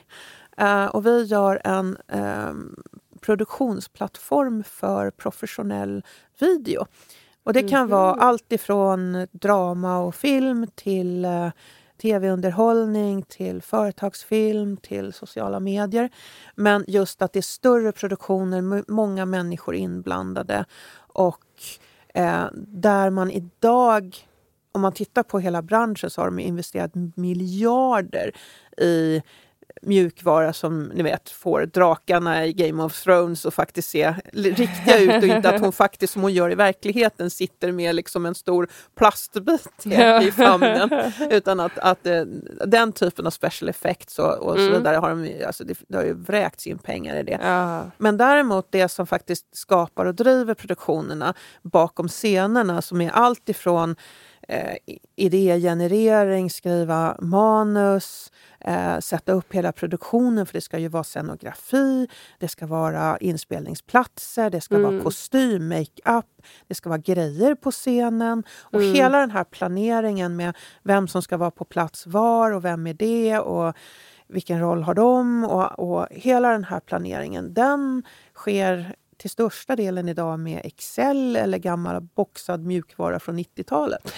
Eh, 0.56 0.86
och 0.86 1.06
vi 1.06 1.22
gör 1.22 1.60
en 1.64 1.96
eh, 2.08 2.52
produktionsplattform 3.20 4.64
för 4.64 5.10
professionell 5.10 6.04
video. 6.38 6.86
Och 7.44 7.52
det 7.52 7.62
kan 7.62 7.80
mm. 7.80 7.90
vara 7.90 8.14
allt 8.14 8.52
ifrån 8.52 9.26
drama 9.32 9.98
och 9.98 10.14
film 10.14 10.66
till 10.74 11.24
eh, 11.24 11.48
tv-underhållning, 12.04 13.22
till 13.22 13.62
företagsfilm, 13.62 14.76
till 14.76 15.12
sociala 15.12 15.60
medier. 15.60 16.10
Men 16.54 16.84
just 16.88 17.22
att 17.22 17.32
det 17.32 17.40
är 17.40 17.42
större 17.42 17.92
produktioner, 17.92 18.90
många 18.90 19.26
människor 19.26 19.74
inblandade 19.74 20.64
och 20.96 21.44
eh, 22.14 22.46
där 22.54 23.10
man 23.10 23.30
idag 23.30 24.16
om 24.72 24.80
man 24.80 24.92
tittar 24.92 25.22
på 25.22 25.38
hela 25.38 25.62
branschen 25.62 26.10
så 26.10 26.20
har 26.20 26.26
de 26.26 26.38
investerat 26.38 26.94
miljarder 27.16 28.32
i 28.78 29.22
mjukvara 29.82 30.52
som 30.52 30.84
ni 30.84 31.02
vet 31.02 31.30
får 31.30 31.66
drakarna 31.66 32.46
i 32.46 32.52
Game 32.52 32.82
of 32.82 33.02
Thrones 33.02 33.46
att 33.46 33.54
faktiskt 33.54 33.90
se 33.90 34.14
riktiga 34.32 34.98
ut 34.98 35.22
och 35.22 35.28
inte 35.28 35.48
att 35.48 35.60
hon 35.60 35.72
faktiskt 35.84 36.12
som 36.12 36.22
hon 36.22 36.32
gör 36.32 36.50
i 36.50 36.54
verkligheten 36.54 37.30
sitter 37.30 37.72
med 37.72 37.94
liksom 37.94 38.26
en 38.26 38.34
stor 38.34 38.68
plastbit 38.94 39.86
i 40.22 40.32
famnen. 40.36 40.90
Utan 41.30 41.60
att, 41.60 41.78
att 41.78 42.06
eh, 42.06 42.22
den 42.66 42.92
typen 42.92 43.26
av 43.26 43.30
special 43.30 43.68
effects 43.68 44.18
och, 44.18 44.38
och 44.38 44.56
mm. 44.58 44.66
så 44.66 44.78
vidare 44.78 44.96
har 44.96 45.10
de, 45.10 45.44
alltså 45.46 45.64
det, 45.64 45.78
det 45.88 45.96
har 45.96 46.04
ju 46.04 46.14
vräkts 46.14 46.66
in 46.66 46.78
pengar 46.78 47.16
i 47.16 47.22
det. 47.22 47.38
Ja. 47.42 47.90
Men 47.98 48.16
däremot 48.16 48.66
det 48.70 48.88
som 48.88 49.06
faktiskt 49.06 49.56
skapar 49.56 50.06
och 50.06 50.14
driver 50.14 50.54
produktionerna 50.54 51.34
bakom 51.62 52.08
scenerna 52.08 52.82
som 52.82 53.00
är 53.00 53.10
allt 53.10 53.48
ifrån 53.48 53.96
eh, 54.48 54.76
idégenerering, 55.16 56.50
skriva 56.50 57.16
manus, 57.20 58.32
eh, 58.64 58.98
sätta 58.98 59.32
upp 59.32 59.54
hela 59.54 59.72
produktionen 59.72 60.46
för 60.46 60.52
det 60.52 60.60
ska 60.60 60.78
ju 60.78 60.88
vara 60.88 61.04
scenografi, 61.04 62.08
det 62.38 62.48
ska 62.48 62.66
vara 62.66 63.18
inspelningsplatser, 63.18 64.50
det 64.50 64.60
ska 64.60 64.74
mm. 64.74 64.92
vara 64.92 65.02
kostym, 65.02 65.68
makeup, 65.68 66.26
det 66.68 66.74
ska 66.74 66.88
vara 66.88 66.98
grejer 66.98 67.54
på 67.54 67.70
scenen. 67.70 68.42
Och 68.60 68.80
mm. 68.80 68.94
hela 68.94 69.18
den 69.18 69.30
här 69.30 69.44
planeringen 69.44 70.36
med 70.36 70.56
vem 70.82 71.08
som 71.08 71.22
ska 71.22 71.36
vara 71.36 71.50
på 71.50 71.64
plats 71.64 72.06
var 72.06 72.52
och 72.52 72.64
vem 72.64 72.86
är 72.86 72.94
det 72.94 73.38
och 73.38 73.74
vilken 74.28 74.60
roll 74.60 74.82
har 74.82 74.94
de? 74.94 75.44
Och, 75.44 75.78
och 75.78 76.06
hela 76.10 76.48
den 76.48 76.64
här 76.64 76.80
planeringen 76.80 77.54
den 77.54 78.02
sker 78.34 78.96
till 79.24 79.30
största 79.30 79.76
delen 79.76 80.08
idag 80.08 80.40
med 80.40 80.60
Excel 80.64 81.36
eller 81.36 81.58
gammal 81.58 82.00
boxad 82.00 82.64
mjukvara 82.64 83.20
från 83.20 83.38
90-talet. 83.38 84.14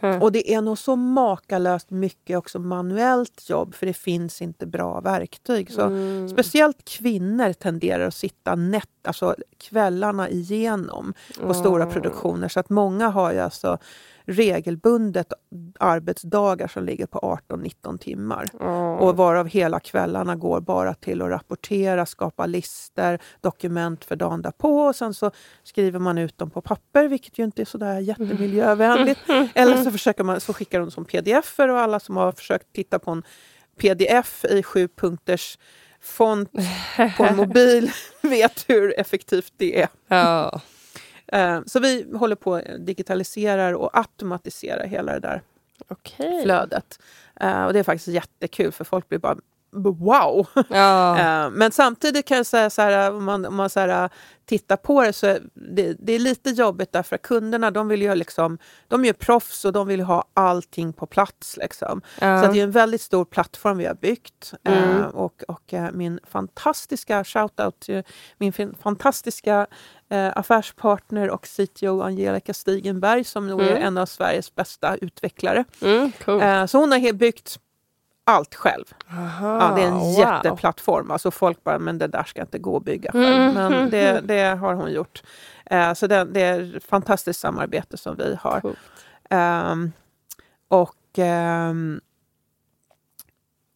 Och 0.20 0.32
det 0.32 0.54
är 0.54 0.62
nog 0.62 0.78
så 0.78 0.96
makalöst 0.96 1.90
mycket 1.90 2.38
också 2.38 2.58
manuellt 2.58 3.50
jobb 3.50 3.74
för 3.74 3.86
det 3.86 3.92
finns 3.92 4.42
inte 4.42 4.66
bra 4.66 5.00
verktyg. 5.00 5.72
Så 5.72 5.80
mm. 5.82 6.28
Speciellt 6.28 6.84
kvinnor 6.84 7.52
tenderar 7.52 8.06
att 8.06 8.14
sitta 8.14 8.54
nätt, 8.54 9.06
alltså 9.06 9.34
kvällarna 9.58 10.28
igenom 10.28 11.14
på 11.36 11.42
mm. 11.42 11.54
stora 11.54 11.86
produktioner. 11.86 12.48
Så 12.48 12.60
att 12.60 12.70
många 12.70 13.08
har 13.08 13.32
ju 13.32 13.38
alltså 13.38 13.78
regelbundet 14.26 15.32
arbetsdagar 15.80 16.68
som 16.68 16.84
ligger 16.84 17.06
på 17.06 17.38
18-19 17.48 17.98
timmar. 17.98 18.46
Mm. 18.60 18.72
Och 18.72 19.16
varav 19.16 19.48
hela 19.48 19.80
kvällarna 19.80 20.36
går 20.36 20.60
bara 20.60 20.94
till 20.94 21.22
att 21.22 21.30
rapportera, 21.30 22.06
skapa 22.06 22.46
listor, 22.46 23.18
dokument 23.40 24.04
för 24.04 24.16
dagen 24.16 24.42
därpå. 24.42 24.80
Och 24.80 24.96
sen 24.96 25.14
så 25.14 25.30
skriver 25.62 25.98
man 25.98 26.18
ut 26.18 26.38
dem 26.38 26.50
på 26.50 26.60
papper, 26.60 27.08
vilket 27.08 27.38
ju 27.38 27.44
inte 27.44 27.62
är 27.62 27.66
sådär 27.66 28.00
jättemiljövänligt. 28.00 29.20
Eller 29.54 29.84
så, 29.84 29.90
försöker 29.90 30.24
man, 30.24 30.40
så 30.40 30.52
skickar 30.52 30.80
de 30.80 30.90
som 30.90 31.04
pdf 31.04 31.58
och 31.58 31.80
alla 31.80 32.00
som 32.00 32.16
har 32.16 32.32
försökt 32.32 32.72
titta 32.72 32.98
på 32.98 33.10
en 33.10 33.22
pdf 33.80 34.44
i 34.44 34.62
sju 34.62 34.88
punkters 34.88 35.58
font 36.00 36.52
på 37.16 37.24
en 37.24 37.36
mobil 37.36 37.90
vet 38.22 38.64
hur 38.68 39.00
effektivt 39.00 39.52
det 39.56 39.82
är. 39.82 39.88
Ja. 40.08 40.60
Eh, 41.32 41.60
så 41.66 41.80
vi 41.80 42.06
håller 42.16 42.36
på 42.36 42.54
att 42.54 42.86
digitalisera 42.86 43.78
och 43.78 43.98
automatisera 43.98 44.86
hela 44.86 45.12
det 45.12 45.20
där 45.20 45.42
okay. 45.88 46.42
flödet. 46.42 47.00
Eh, 47.40 47.64
och 47.64 47.72
det 47.72 47.78
är 47.78 47.82
faktiskt 47.82 48.08
jättekul 48.08 48.72
för 48.72 48.84
folk 48.84 49.08
blir 49.08 49.18
bara 49.18 49.36
wow! 49.72 50.46
Ja. 50.68 51.18
Eh, 51.26 51.50
men 51.50 51.72
samtidigt 51.72 52.26
kan 52.26 52.36
jag 52.36 52.46
säga 52.46 52.70
så 52.70 52.82
här, 52.82 53.12
om 53.12 53.24
man, 53.24 53.46
om 53.46 53.54
man 53.54 53.70
så 53.70 53.80
här, 53.80 54.10
tittar 54.46 54.76
på 54.76 55.02
det 55.02 55.12
så 55.12 55.38
det, 55.54 55.96
det 55.98 56.12
är 56.12 56.18
lite 56.18 56.50
jobbigt 56.50 56.92
därför 56.92 57.16
att 57.16 57.22
kunderna 57.22 57.70
de 57.70 57.88
vill 57.88 58.02
ju 58.02 58.14
liksom, 58.14 58.58
de 58.88 59.02
är 59.02 59.06
ju 59.06 59.12
proffs 59.12 59.64
och 59.64 59.72
de 59.72 59.86
vill 59.86 60.00
ha 60.00 60.24
allting 60.34 60.92
på 60.92 61.06
plats. 61.06 61.56
Liksom. 61.56 62.02
Ja. 62.20 62.42
Så 62.42 62.52
det 62.52 62.58
är 62.60 62.64
en 62.64 62.70
väldigt 62.70 63.00
stor 63.00 63.24
plattform 63.24 63.78
vi 63.78 63.86
har 63.86 63.94
byggt. 63.94 64.54
Mm. 64.64 65.02
och, 65.02 65.42
och 65.48 65.74
min 65.92 66.20
fantastiska 66.28 67.24
shoutout 67.24 67.80
till 67.80 68.02
min 68.38 68.52
fantastiska 68.82 69.66
eh, 70.08 70.32
affärspartner 70.34 71.30
och 71.30 71.46
CTO 71.46 72.00
Angelica 72.02 72.54
Stigenberg 72.54 73.24
som 73.24 73.48
nog 73.48 73.60
mm. 73.62 73.74
är 73.74 73.80
en 73.80 73.98
av 73.98 74.06
Sveriges 74.06 74.54
bästa 74.54 74.96
utvecklare. 74.96 75.64
Mm, 75.82 76.12
cool. 76.24 76.42
eh, 76.42 76.66
så 76.66 76.78
hon 76.78 76.92
har 76.92 77.12
byggt 77.12 77.58
allt 78.26 78.54
själv. 78.54 78.84
Aha, 79.10 79.58
ja, 79.60 79.74
det 79.74 79.82
är 79.82 79.86
en 79.86 79.98
wow. 79.98 80.18
jätteplattform. 80.18 81.10
Alltså 81.10 81.30
folk 81.30 81.64
bara, 81.64 81.78
men 81.78 81.98
det 81.98 82.06
där 82.06 82.24
ska 82.24 82.40
inte 82.40 82.58
gå 82.58 82.76
att 82.76 82.84
bygga 82.84 83.12
själv. 83.12 83.56
Mm. 83.56 83.72
Men 83.72 83.90
det, 83.90 84.20
det, 84.20 84.56
har 84.56 84.74
hon 84.74 84.92
gjort. 84.92 85.22
Eh, 85.66 85.94
så 85.94 86.06
det, 86.06 86.24
det, 86.24 86.40
är 86.40 86.76
ett 86.76 86.84
fantastiskt 86.84 87.40
samarbete 87.40 87.96
som 87.96 88.16
vi 88.16 88.38
har. 88.40 88.62
Um, 89.70 89.92
och, 90.68 91.18
ehm, 91.18 92.00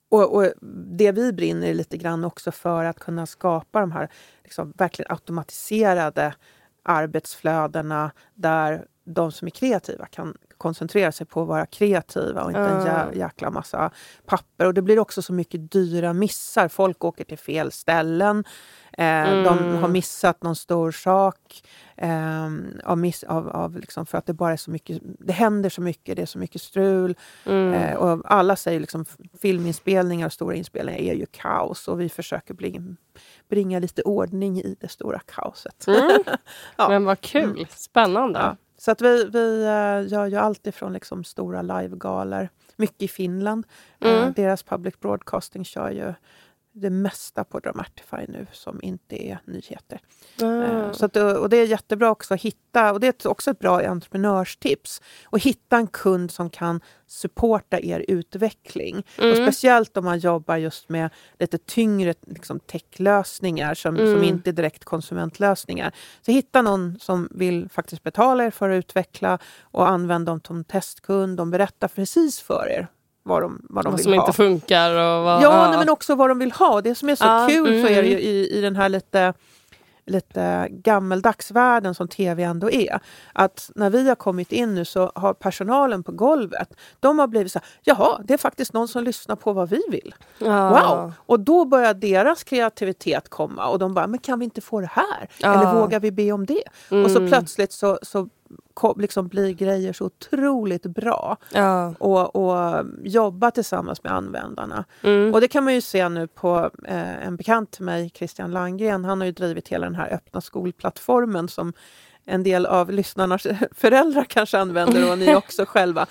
och, 0.09 0.35
och 0.37 0.53
det 0.99 1.13
vi 1.13 1.33
brinner 1.33 1.75
lite 1.75 1.97
grann 1.97 2.25
också 2.25 2.53
för 2.53 2.85
att 2.85 2.99
kunna 2.99 3.27
skapa 3.27 3.81
de 3.81 3.93
här 3.93 4.09
liksom, 4.45 4.73
verkligen 4.77 5.13
automatiserade 5.13 6.35
arbetsflödena 6.83 8.11
där 8.35 8.87
de 9.05 9.33
som 9.33 9.47
är 9.47 9.51
kreativa 9.51 10.07
kan 10.07 10.35
koncentrera 10.61 11.13
sig 11.13 11.27
på 11.27 11.43
att 11.43 11.49
vara 11.49 11.67
kreativa 11.67 12.43
och 12.43 12.51
inte 12.51 12.61
en 12.61 12.87
jä 12.87 13.07
jäkla 13.15 13.51
massa 13.51 13.91
papper. 14.27 14.67
Och 14.67 14.75
det 14.75 14.83
blir 14.83 14.99
också 14.99 15.23
så 15.23 15.33
mycket 15.33 15.73
dyra 15.73 16.13
missar. 16.13 16.69
Folk 16.69 17.05
åker 17.05 17.25
till 17.25 17.39
fel 17.39 17.73
ställen. 17.73 18.45
Eh, 18.93 19.05
mm. 19.05 19.45
De 19.45 19.77
har 19.77 19.89
missat 19.89 20.43
någon 20.43 20.57
stor 20.57 20.93
sak. 20.93 21.63
Eh, 21.97 22.49
av 22.85 22.99
miss, 22.99 23.23
av, 23.23 23.49
av 23.49 23.77
liksom 23.77 24.07
för 24.07 24.19
att 24.19 24.27
det 24.27 24.33
bara 24.33 24.53
är 24.53 24.57
så 24.57 24.71
mycket, 24.71 25.03
det 25.03 25.33
händer 25.33 25.71
så 25.71 25.83
mycket, 25.83 26.17
det 26.17 26.23
är 26.23 26.27
så 26.27 26.39
mycket 26.39 26.63
strul. 26.63 27.15
Mm. 27.45 27.73
Eh, 27.73 27.97
och 27.97 28.23
alla 28.25 28.57
säger 28.57 28.81
liksom 28.81 29.05
filminspelningar 29.43 30.27
och 30.27 30.33
stora 30.33 30.55
inspelningar 30.55 31.01
är 31.01 31.15
ju 31.15 31.27
kaos 31.27 31.89
och 31.89 32.01
vi 32.01 32.09
försöker 32.09 32.55
bli, 32.55 32.81
bringa 33.49 33.79
lite 33.79 34.03
ordning 34.03 34.61
i 34.61 34.77
det 34.81 34.89
stora 34.89 35.21
kaoset. 35.21 35.87
Mm. 35.87 36.23
ja. 36.77 36.89
Men 36.89 37.05
vad 37.05 37.21
kul, 37.21 37.51
mm. 37.51 37.67
spännande. 37.71 38.39
Ja. 38.39 38.57
Så 38.81 38.91
att 38.91 39.01
vi, 39.01 39.25
vi 39.25 39.63
uh, 39.63 40.13
gör 40.13 40.27
ju 40.27 40.37
allt 40.37 40.67
ifrån 40.67 40.93
liksom 40.93 41.25
stora 41.25 41.63
livegalor, 41.63 42.49
mycket 42.77 43.03
i 43.03 43.09
Finland. 43.09 43.67
Eh, 44.01 44.23
mm. 44.23 44.33
Deras 44.33 44.63
public 44.63 45.01
broadcasting 45.01 45.65
kör 45.65 45.91
ju 45.91 46.15
det 46.73 46.91
mesta 46.91 47.45
på 47.45 47.61
Dramatify 47.61 48.27
nu 48.29 48.47
som 48.53 48.81
inte 48.83 49.27
är 49.27 49.39
nyheter. 49.45 50.01
Mm. 50.43 50.95
Så 50.95 51.05
att, 51.05 51.17
och 51.17 51.49
det 51.49 51.57
är 51.57 51.67
jättebra 51.67 52.11
också 52.11 52.35
att 52.35 52.41
hitta, 52.41 52.93
och 52.93 53.01
det 53.01 53.25
är 53.25 53.29
också 53.29 53.51
ett 53.51 53.59
bra 53.59 53.87
entreprenörstips, 53.89 55.03
att 55.31 55.43
hitta 55.43 55.77
en 55.77 55.87
kund 55.87 56.31
som 56.31 56.51
kan 56.51 56.81
supporta 57.07 57.81
er 57.81 58.05
utveckling. 58.09 59.07
Mm. 59.19 59.31
Och 59.31 59.37
speciellt 59.37 59.97
om 59.97 60.05
man 60.05 60.19
jobbar 60.19 60.57
just 60.57 60.89
med 60.89 61.11
lite 61.39 61.59
tyngre 61.59 62.15
liksom, 62.27 62.61
techlösningar 62.61 63.75
som, 63.75 63.97
mm. 63.97 64.15
som 64.15 64.25
inte 64.25 64.51
är 64.51 64.53
direkt 64.53 64.85
konsumentlösningar. 64.85 65.93
Så 66.23 66.33
hitta 66.33 66.63
någon 66.63 66.99
som 67.01 67.29
vill 67.31 67.69
faktiskt 67.69 68.03
betala 68.03 68.45
er 68.45 68.51
för 68.51 68.71
att 68.71 68.79
utveckla 68.79 69.39
och 69.61 69.89
använda 69.89 70.33
dem 70.33 70.41
som 70.47 70.65
testkund. 70.65 71.37
De 71.37 71.51
berättar 71.51 71.89
precis 71.89 72.41
för 72.41 72.69
er 72.71 72.89
vad 73.31 73.43
de, 73.43 73.63
vad 73.69 73.85
de 73.85 73.91
vad 73.91 73.99
vill 73.99 74.05
som 74.05 74.13
ha. 74.13 74.21
inte 74.21 74.37
funkar. 74.37 74.91
Och 74.91 75.25
vad, 75.25 75.43
ja, 75.43 75.69
nej, 75.69 75.79
men 75.79 75.89
också 75.89 76.15
vad 76.15 76.31
de 76.31 76.39
vill 76.39 76.53
ha. 76.53 76.81
Det 76.81 76.95
som 76.95 77.09
är 77.09 77.15
så 77.15 77.25
ah, 77.27 77.49
kul 77.49 77.69
mm. 77.69 77.83
så 77.83 77.89
är 77.89 78.03
det 78.03 78.09
ju 78.09 78.19
i, 78.19 78.59
i 78.59 78.61
den 78.61 78.77
här 78.77 78.89
lite 78.89 79.35
lite 80.11 80.69
gammeldags 80.71 81.51
världen 81.51 81.95
som 81.95 82.09
tv 82.09 82.43
ändå 82.43 82.71
är. 82.71 83.01
Att 83.33 83.71
när 83.75 83.91
vi 83.91 84.09
har 84.09 84.15
kommit 84.15 84.53
in 84.53 84.75
nu 84.75 84.85
så 84.85 85.13
har 85.15 85.35
personalen 85.35 86.03
på 86.03 86.13
golvet, 86.13 86.75
de 87.01 87.19
har 87.19 87.27
blivit 87.27 87.53
så 87.53 87.59
här, 87.59 87.69
jaha, 87.83 88.21
det 88.25 88.35
är 88.35 88.39
faktiskt 88.39 88.73
någon 88.73 88.89
som 88.89 89.05
lyssnar 89.05 89.37
på 89.37 89.53
vad 89.53 89.69
vi 89.71 89.83
vill. 89.91 90.15
Ah. 90.41 90.69
Wow! 90.69 91.13
Och 91.17 91.41
då 91.41 91.65
börjar 91.65 91.95
deras 91.95 92.45
kreativitet 92.45 93.29
komma 93.29 93.67
och 93.67 93.79
de 93.79 93.95
bara, 93.95 94.07
men 94.07 94.19
kan 94.19 94.39
vi 94.39 94.45
inte 94.45 94.61
få 94.61 94.81
det 94.81 94.91
här? 94.93 95.29
Ah. 95.43 95.55
Eller 95.55 95.81
vågar 95.81 96.01
vi 96.01 96.13
be 96.13 96.33
om 96.33 96.47
det? 96.47 96.65
Mm. 96.91 97.05
Och 97.05 97.11
så 97.11 97.29
plötsligt 97.29 97.73
så, 97.73 97.99
så 98.03 98.29
liksom 98.97 99.29
blir 99.29 99.53
grejer 99.53 99.93
så 99.93 100.05
otroligt 100.05 100.87
bra. 100.87 101.37
Ja. 101.53 101.95
Och, 101.99 102.37
och 102.37 102.85
jobba 103.03 103.51
tillsammans 103.51 104.03
med 104.03 104.13
användarna. 104.13 104.85
Mm. 105.03 105.35
Och 105.35 105.41
det 105.41 105.49
kan 105.49 105.65
man 105.65 105.75
ju 105.75 105.81
se 105.81 106.09
nu 106.09 106.27
på 106.27 106.71
eh, 106.85 107.27
en 107.27 107.37
bekant 107.37 107.71
till 107.71 107.85
mig, 107.85 108.11
Christian 108.15 108.51
Langgren. 108.51 109.05
Han 109.05 109.21
har 109.21 109.27
ju 109.27 109.33
drivit 109.33 109.69
hela 109.69 109.87
den 109.87 109.95
här 109.95 110.15
öppna 110.15 110.41
skolplattformen 110.41 111.49
som 111.49 111.73
en 112.25 112.43
del 112.43 112.67
av 112.67 112.91
lyssnarnas 112.91 113.47
föräldrar 113.73 114.25
kanske 114.25 114.59
använder 114.59 115.11
och 115.11 115.19
ni 115.19 115.35
också 115.37 115.65
själva. 115.67 116.07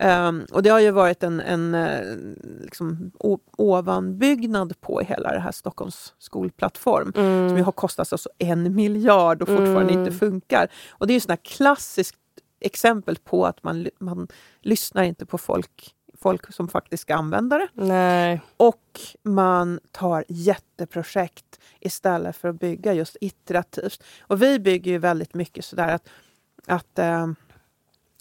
Um, 0.00 0.46
och 0.52 0.62
det 0.62 0.70
har 0.70 0.80
ju 0.80 0.90
varit 0.90 1.22
en, 1.22 1.40
en 1.40 1.74
eh, 1.74 2.16
liksom, 2.60 3.10
ovanbyggnad 3.56 4.80
på 4.80 5.00
hela 5.00 5.32
det 5.32 5.40
här 5.40 5.52
Stockholms 5.52 6.14
skolplattform 6.18 7.12
mm. 7.16 7.48
som 7.48 7.58
ju 7.58 7.64
har 7.64 7.72
kostat 7.72 8.12
alltså 8.12 8.28
en 8.38 8.74
miljard 8.74 9.42
och 9.42 9.48
fortfarande 9.48 9.92
mm. 9.92 9.98
inte 9.98 10.18
funkar. 10.18 10.68
Och 10.90 11.06
det 11.06 11.12
är 11.12 11.28
ju 11.28 11.34
ett 11.34 11.42
klassiskt 11.42 12.16
exempel 12.60 13.16
på 13.16 13.46
att 13.46 13.62
man, 13.62 13.88
man 13.98 14.28
lyssnar 14.60 15.02
inte 15.02 15.26
på 15.26 15.38
folk 15.38 15.94
folk 16.20 16.52
som 16.52 16.68
faktiskt 16.68 17.00
ska 17.00 17.14
använda 17.14 17.58
det. 17.58 17.68
Nej. 17.74 18.40
Och 18.56 19.00
man 19.22 19.80
tar 19.90 20.24
jätteprojekt 20.28 21.60
istället 21.80 22.36
för 22.36 22.48
att 22.48 22.60
bygga 22.60 22.92
just 22.92 23.16
iterativt. 23.20 24.02
Och 24.20 24.42
vi 24.42 24.58
bygger 24.58 24.90
ju 24.90 24.98
väldigt 24.98 25.34
mycket 25.34 25.64
sådär 25.64 25.94
att, 25.94 26.08
att 26.66 26.98
uh, 26.98 27.32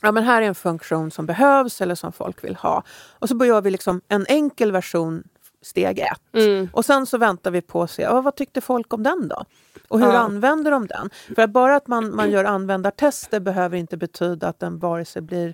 ja, 0.02 0.12
men 0.12 0.24
här 0.24 0.42
är 0.42 0.46
en 0.46 0.56
funktion 0.56 1.12
som 1.12 1.26
behövs 1.26 1.82
eller 1.82 1.96
som 1.96 2.12
folk 2.12 2.44
vill 2.44 2.56
ha. 2.56 2.84
Och 3.20 3.30
så 3.30 3.46
gör 3.46 3.62
vi 3.62 3.72
liksom 3.72 4.02
en 4.08 4.26
enkel 4.30 4.72
version 4.72 5.24
steg 5.62 6.00
ett. 6.00 6.34
Mm. 6.34 6.70
Och 6.74 6.86
sen 6.86 7.06
så 7.06 7.18
väntar 7.18 7.52
vi 7.52 7.62
på 7.62 7.84
att 7.84 7.92
se, 7.92 8.08
oh, 8.08 8.22
vad 8.22 8.36
tyckte 8.36 8.62
folk 8.62 8.94
om 8.94 9.04
den 9.04 9.28
då? 9.28 9.46
Och 9.88 10.00
hur 10.00 10.08
ja. 10.08 10.18
använder 10.18 10.72
de 10.72 10.88
den? 10.88 11.10
För 11.36 11.42
att 11.42 11.50
bara 11.50 11.76
att 11.76 11.88
man, 11.88 12.16
man 12.16 12.32
gör 12.32 12.44
användartester 12.44 13.40
behöver 13.40 13.78
inte 13.78 13.98
betyda 13.98 14.48
att 14.48 14.60
den 14.60 14.80
vare 14.80 15.06
sig 15.06 15.22
blir 15.22 15.54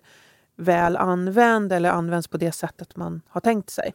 väl 0.61 0.97
använd 0.97 1.73
eller 1.73 1.89
används 1.89 2.27
på 2.27 2.37
det 2.37 2.51
sättet 2.51 2.95
man 2.95 3.21
har 3.29 3.41
tänkt 3.41 3.69
sig. 3.69 3.93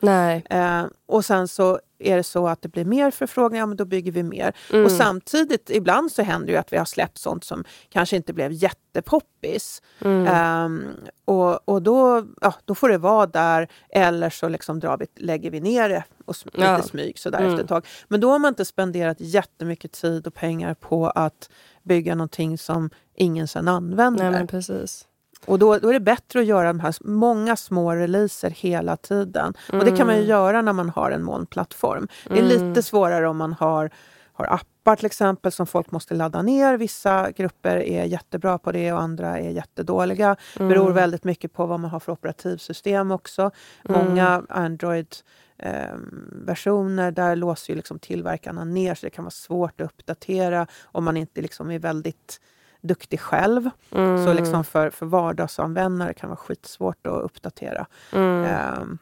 Eh, 0.50 0.84
och 1.06 1.24
sen 1.24 1.48
så 1.48 1.80
är 1.98 2.16
det 2.16 2.22
så 2.22 2.48
att 2.48 2.62
det 2.62 2.68
blir 2.68 2.84
mer 2.84 3.10
förfrågningar, 3.10 3.62
ja, 3.62 3.66
men 3.66 3.76
då 3.76 3.84
bygger 3.84 4.12
vi 4.12 4.22
mer. 4.22 4.56
Mm. 4.72 4.84
Och 4.84 4.90
samtidigt, 4.90 5.70
ibland 5.70 6.12
så 6.12 6.22
händer 6.22 6.52
det 6.52 6.58
att 6.58 6.72
vi 6.72 6.76
har 6.76 6.84
släppt 6.84 7.18
sånt 7.18 7.44
som 7.44 7.64
kanske 7.88 8.16
inte 8.16 8.32
blev 8.32 8.52
jättepoppis. 8.52 9.82
Mm. 10.00 10.64
Um, 10.64 10.94
och 11.24 11.68
och 11.68 11.82
då, 11.82 12.26
ja, 12.40 12.54
då 12.64 12.74
får 12.74 12.88
det 12.88 12.98
vara 12.98 13.26
där, 13.26 13.68
eller 13.88 14.30
så 14.30 14.48
liksom 14.48 14.80
drar 14.80 14.96
vi, 14.96 15.06
lägger 15.16 15.50
vi 15.50 15.60
ner 15.60 15.88
det 15.88 16.04
och 16.24 16.36
sm 16.36 16.48
ja. 16.52 16.76
lite 16.76 16.88
smyg 16.88 17.18
sådär 17.18 17.38
mm. 17.38 17.50
efter 17.50 17.64
ett 17.64 17.68
tag. 17.68 17.86
Men 18.08 18.20
då 18.20 18.30
har 18.30 18.38
man 18.38 18.48
inte 18.48 18.64
spenderat 18.64 19.16
jättemycket 19.20 19.92
tid 19.92 20.26
och 20.26 20.34
pengar 20.34 20.74
på 20.74 21.06
att 21.06 21.50
bygga 21.82 22.14
någonting 22.14 22.58
som 22.58 22.90
ingen 23.14 23.48
sen 23.48 23.68
använder. 23.68 24.30
Nej, 24.30 24.46
precis. 24.46 25.06
Och 25.45 25.59
då, 25.59 25.78
då, 25.78 25.89
är 25.89 25.93
det 25.93 26.01
bättre 26.01 26.41
att 26.41 26.47
göra 26.47 26.66
de 26.66 26.80
här 26.80 26.95
många 27.01 27.57
små 27.57 27.95
releaser 27.95 28.51
hela 28.51 28.97
tiden. 28.97 29.55
Mm. 29.68 29.80
Och 29.80 29.91
det 29.91 29.97
kan 29.97 30.07
man 30.07 30.16
ju 30.16 30.22
mm. 30.22 30.30
göra 30.30 30.62
när 30.62 30.72
man 30.72 30.89
har 30.89 31.11
en 31.11 31.22
molnplattform. 31.22 32.09
Det 32.24 32.39
är 32.39 32.45
mm. 32.45 32.68
lite 32.68 32.82
svårare 32.82 33.28
om 33.28 33.37
man 33.37 33.53
har, 33.53 33.91
har 34.32 34.47
appar 34.47 34.97
till 34.97 35.07
exempel 35.07 35.53
som 35.53 35.66
folk 35.66 35.91
måste 35.91 36.14
ladda 36.14 36.43
ner. 36.43 36.76
Vissa 36.76 37.30
grupper 37.30 37.76
är 37.76 38.05
jättebra 38.05 38.59
på 38.59 38.72
det 38.72 38.93
och 38.93 39.03
andra 39.03 39.39
är 39.39 39.51
jättedåliga. 39.51 40.37
Det 40.55 40.61
mm. 40.61 40.68
beror 40.68 40.93
väldigt 40.93 41.24
mycket 41.24 41.53
på 41.53 41.66
vad 41.66 41.80
man 41.80 41.91
har 41.91 42.01
för 42.01 42.12
operativsystem 42.12 43.11
också. 43.11 43.51
Mm. 43.89 44.05
Många 44.05 44.43
Android 44.49 45.16
eh, 45.59 45.97
versioner, 46.32 47.11
där 47.11 47.37
låser 47.37 47.72
ju 47.72 47.76
liksom 47.76 47.99
tillverkarna 47.99 48.64
ner 48.64 48.95
så 48.95 49.07
det 49.07 49.11
kan 49.11 49.24
vara 49.24 49.30
svårt 49.30 49.80
att 49.80 49.87
uppdatera 49.87 50.66
om 50.84 51.05
man 51.05 51.16
inte 51.16 51.41
liksom 51.41 51.70
är 51.70 51.78
väldigt 51.78 52.41
duktig 52.87 53.20
själv. 53.20 53.70
Mm. 53.91 54.24
Så 54.24 54.32
liksom 54.32 54.64
för, 54.64 54.91
för 54.91 55.07
vardagsanvändare 55.07 56.14
kan 56.14 56.28
det 56.28 56.30
vara 56.30 56.37
skitsvårt 56.37 57.07
att 57.07 57.22
uppdatera. 57.22 57.87
Mm. 58.12 58.80
Um, 58.80 58.99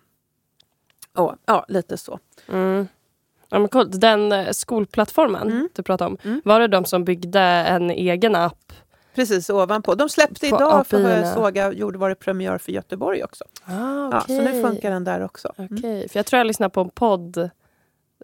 och, 1.14 1.34
ja, 1.46 1.64
lite 1.68 1.96
så. 1.96 2.18
Mm. 2.48 2.88
Ja, 3.48 3.58
men 3.58 3.68
cool. 3.68 3.90
Den 3.90 4.32
eh, 4.32 4.50
skolplattformen 4.50 5.50
mm. 5.50 5.68
du 5.74 5.82
pratade 5.82 6.10
om, 6.10 6.18
mm. 6.22 6.42
var 6.44 6.60
det 6.60 6.68
de 6.68 6.84
som 6.84 7.04
byggde 7.04 7.40
en 7.40 7.90
egen 7.90 8.34
app? 8.34 8.72
Precis 9.14 9.50
ovanpå. 9.50 9.94
De 9.94 10.08
släppte 10.08 10.46
idag, 10.46 10.86
för 10.86 11.02
vad 11.02 11.12
jag 11.12 11.34
såg, 11.34 11.74
gjorde 11.74 11.98
var 11.98 12.08
det 12.08 12.14
premiär 12.14 12.58
för 12.58 12.72
Göteborg 12.72 13.24
också. 13.24 13.44
Ah, 13.64 14.06
okay. 14.08 14.20
ja, 14.36 14.44
så 14.44 14.52
nu 14.52 14.62
funkar 14.62 14.90
den 14.90 15.04
där 15.04 15.24
också. 15.24 15.52
Mm. 15.56 15.74
Okay. 15.74 16.08
För 16.08 16.18
jag 16.18 16.26
tror 16.26 16.38
jag 16.38 16.46
lyssnade 16.46 16.70
på 16.70 16.80
en 16.80 16.90
podd 16.90 17.50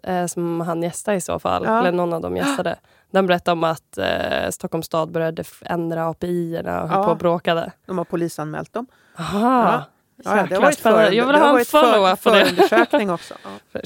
eh, 0.03 0.25
som 0.25 0.61
han 0.61 0.83
gästade 0.83 1.17
i 1.17 1.21
så 1.21 1.39
fall, 1.39 1.63
ja. 1.65 1.79
eller 1.79 1.91
någon 1.91 2.13
av 2.13 2.21
dem 2.21 2.37
gästade. 2.37 2.75
Den 3.11 3.27
berättade 3.27 3.53
om 3.53 3.63
att 3.63 3.97
eh, 3.97 4.49
Stockholms 4.49 4.85
stad 4.85 5.11
började 5.11 5.43
ändra 5.61 6.05
API-erna 6.09 6.83
och 6.83 6.89
höll 6.89 6.99
ja. 6.99 7.05
på 7.05 7.11
och 7.11 7.17
bråkade. 7.17 7.71
De 7.85 7.97
har 7.97 8.05
polisanmält 8.05 8.73
dem. 8.73 8.87
Aha. 9.19 9.63
Ja. 9.63 9.83
Ja, 10.23 10.45
det 10.49 10.55
har 10.55 10.61
varit 10.61 10.79
för, 10.79 11.11
jag 11.11 11.27
vill 11.27 11.35
ha 11.35 11.59
en 11.59 11.65
follow-up 11.65 12.23
på 12.23 12.29
det. 12.29 12.45
Förundersökning 12.45 13.11
också. 13.11 13.33
Ja. 13.71 13.81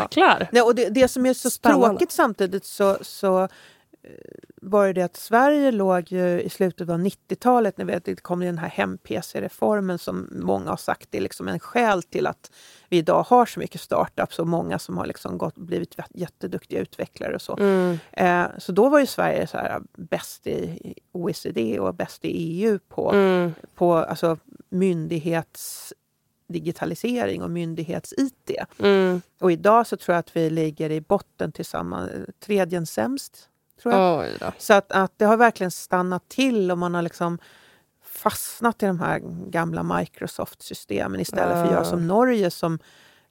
Jäklar! 0.00 0.48
Ja. 0.52 0.64
och 0.64 0.74
det, 0.74 0.88
det 0.88 1.08
som 1.08 1.26
är 1.26 1.34
så 1.34 1.50
Spännande. 1.50 1.88
tråkigt 1.88 2.12
samtidigt 2.12 2.64
så, 2.64 2.98
så 3.00 3.48
Var 4.66 4.92
det 4.92 5.02
att 5.02 5.16
Sverige 5.16 5.70
låg 5.70 6.12
ju 6.12 6.40
i 6.40 6.48
slutet 6.48 6.88
av 6.88 6.98
90-talet 6.98 7.78
när 7.78 8.00
det 8.04 8.22
kom 8.22 8.40
den 8.40 8.58
här 8.58 8.68
hem-PC-reformen 8.68 9.98
som 9.98 10.28
många 10.32 10.70
har 10.70 10.76
sagt 10.76 11.14
är 11.14 11.20
liksom 11.20 11.48
en 11.48 11.58
skäl 11.58 12.02
till 12.02 12.26
att 12.26 12.50
vi 12.88 12.96
idag 12.96 13.22
har 13.22 13.46
så 13.46 13.60
mycket 13.60 13.80
startups 13.80 14.38
och 14.38 14.46
många 14.46 14.78
som 14.78 14.98
har 14.98 15.06
liksom 15.06 15.38
gått, 15.38 15.54
blivit 15.54 15.96
jätteduktiga 16.14 16.80
utvecklare 16.80 17.34
och 17.34 17.42
så. 17.42 17.56
Mm. 17.56 17.98
Eh, 18.12 18.46
så 18.58 18.72
då 18.72 18.88
var 18.88 19.00
ju 19.00 19.06
Sverige 19.06 19.46
så 19.46 19.56
här, 19.56 19.82
bäst 19.96 20.46
i 20.46 20.94
OECD 21.12 21.80
och 21.80 21.94
bäst 21.94 22.24
i 22.24 22.28
EU 22.28 22.78
på, 22.88 23.12
mm. 23.12 23.54
på 23.74 23.94
alltså, 23.94 24.38
myndighetsdigitalisering 24.68 27.42
och 27.42 27.50
myndighets-IT. 27.50 28.50
Mm. 28.78 29.22
Och 29.40 29.52
idag 29.52 29.86
så 29.86 29.96
tror 29.96 30.14
jag 30.14 30.20
att 30.20 30.36
vi 30.36 30.50
ligger 30.50 30.90
i 30.90 31.00
botten 31.00 31.52
tillsammans, 31.52 32.10
tredje 32.40 32.86
sämst 32.86 33.50
tror 33.82 33.94
jag. 33.94 34.52
Så 34.58 34.74
att, 34.74 34.92
att 34.92 35.12
det 35.16 35.24
har 35.24 35.36
verkligen 35.36 35.70
stannat 35.70 36.28
till 36.28 36.70
och 36.70 36.78
man 36.78 36.94
har 36.94 37.02
liksom 37.02 37.38
fastnat 38.02 38.82
i 38.82 38.86
de 38.86 39.00
här 39.00 39.18
gamla 39.50 39.82
Microsoft-systemen 39.82 41.20
istället 41.20 41.52
för 41.54 41.64
att 41.64 41.70
göra 41.70 41.80
Ah. 41.80 41.84
som 41.84 42.06
Norge 42.06 42.50
som 42.50 42.78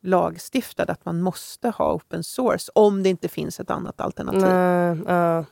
lagstiftade 0.01 0.91
att 0.91 1.05
man 1.05 1.21
måste 1.21 1.69
ha 1.69 1.93
open 1.93 2.23
source 2.23 2.71
om 2.75 3.03
det 3.03 3.09
inte 3.09 3.27
finns 3.27 3.59
ett 3.59 3.69
annat 3.69 4.01
alternativ. 4.01 4.41
Nej, 4.41 4.97
ja. 5.07 5.45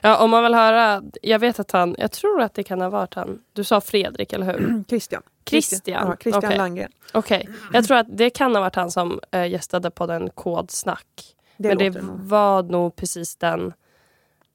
ja, 0.00 0.16
om 0.24 0.30
man 0.30 0.42
vill 0.42 0.54
höra... 0.54 1.02
Jag 1.22 1.38
vet 1.38 1.60
att 1.60 1.70
han... 1.70 1.94
Jag 1.98 2.12
tror 2.12 2.42
att 2.42 2.54
det 2.54 2.62
kan 2.62 2.80
ha 2.80 2.88
varit 2.90 3.14
han. 3.14 3.38
Du 3.52 3.64
sa 3.64 3.80
Fredrik, 3.80 4.32
eller 4.32 4.46
hur? 4.46 4.84
Christian. 4.88 5.22
Christian? 5.44 6.08
Ja, 6.08 6.16
Christian 6.20 6.44
Okej. 6.44 6.56
Landgren. 6.56 6.92
Okej. 7.14 7.48
Jag 7.72 7.84
tror 7.84 7.96
att 7.96 8.06
det 8.10 8.30
kan 8.30 8.54
ha 8.54 8.60
varit 8.62 8.74
han 8.74 8.90
som 8.90 9.20
äh, 9.30 9.46
gästade 9.50 9.90
på 9.90 10.06
den 10.06 10.30
Kodsnack. 10.30 11.34
Det 11.56 11.68
Men 11.68 11.78
det 11.78 11.90
nog. 11.90 12.18
var 12.20 12.62
nog 12.62 12.96
precis 12.96 13.36
den 13.36 13.72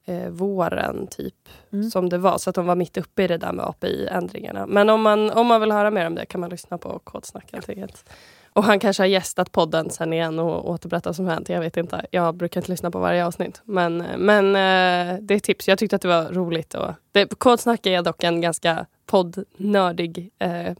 eh, 0.04 0.28
våren 0.28 1.06
typ 1.06 1.34
Mm. 1.72 1.90
som 1.90 2.08
det 2.08 2.18
var. 2.18 2.38
Så 2.38 2.50
att 2.50 2.56
de 2.56 2.66
var 2.66 2.74
mitt 2.76 2.96
uppe 2.96 3.22
i 3.22 3.26
det 3.26 3.36
där 3.36 3.52
med 3.52 3.64
API-ändringarna. 3.66 4.66
Men 4.66 4.90
om 4.90 5.02
man, 5.02 5.30
om 5.30 5.46
man 5.46 5.60
vill 5.60 5.72
höra 5.72 5.90
mer 5.90 6.06
om 6.06 6.14
det 6.14 6.26
kan 6.26 6.40
man 6.40 6.50
lyssna 6.50 6.78
på 6.78 6.98
Kodsnack 6.98 7.52
helt 7.52 7.68
enkelt. 7.68 8.10
Och 8.54 8.64
han 8.64 8.78
kanske 8.80 9.02
har 9.02 9.08
gästat 9.08 9.52
podden 9.52 9.90
sen 9.90 10.12
igen 10.12 10.38
och 10.38 10.70
återberättat 10.70 11.06
vad 11.06 11.16
som 11.16 11.26
hänt. 11.26 11.48
Jag 11.48 11.60
vet 11.60 11.76
inte. 11.76 12.06
Jag 12.10 12.34
brukar 12.34 12.60
inte 12.60 12.70
lyssna 12.70 12.90
på 12.90 12.98
varje 12.98 13.26
avsnitt. 13.26 13.60
Men, 13.64 13.96
men 14.18 14.46
eh, 14.46 15.18
det 15.20 15.34
är 15.34 15.38
tips. 15.38 15.68
Jag 15.68 15.78
tyckte 15.78 15.96
att 15.96 16.02
det 16.02 16.08
var 16.08 16.24
roligt. 16.24 16.74
Och 16.74 16.90
det, 17.12 17.38
Kodsnack 17.38 17.86
är 17.86 18.02
dock 18.02 18.24
en 18.24 18.40
ganska 18.40 18.86
poddnördig 19.06 20.30
eh, 20.38 20.72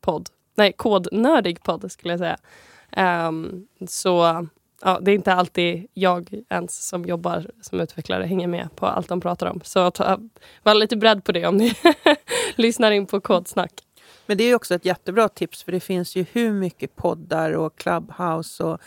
podd. 0.00 0.28
Nej, 0.54 0.72
kodnördig 0.72 1.62
podd 1.62 1.92
skulle 1.92 2.12
jag 2.12 2.20
säga. 2.20 2.36
Ehm, 2.90 3.66
så 3.88 4.46
ja, 4.82 4.98
det 5.02 5.10
är 5.10 5.14
inte 5.14 5.32
alltid 5.32 5.86
jag 5.94 6.42
ens 6.48 6.88
som 6.88 7.04
jobbar 7.04 7.50
som 7.60 7.80
utvecklare 7.80 8.24
hänger 8.24 8.46
med 8.46 8.68
på 8.76 8.86
allt 8.86 9.08
de 9.08 9.20
pratar 9.20 9.46
om. 9.46 9.60
Så 9.64 9.90
ta, 9.90 10.18
var 10.62 10.74
lite 10.74 10.96
beredd 10.96 11.24
på 11.24 11.32
det 11.32 11.46
om 11.46 11.56
ni 11.56 11.74
lyssnar 12.56 12.90
in 12.90 13.06
på 13.06 13.20
Kodsnack. 13.20 13.72
Men 14.26 14.36
det 14.38 14.44
är 14.44 14.54
också 14.54 14.74
ett 14.74 14.84
jättebra 14.84 15.28
tips 15.28 15.62
för 15.62 15.72
det 15.72 15.80
finns 15.80 16.16
ju 16.16 16.24
hur 16.32 16.52
mycket 16.52 16.96
poddar 16.96 17.52
och 17.52 17.78
Clubhouse 17.78 18.64
och, 18.64 18.78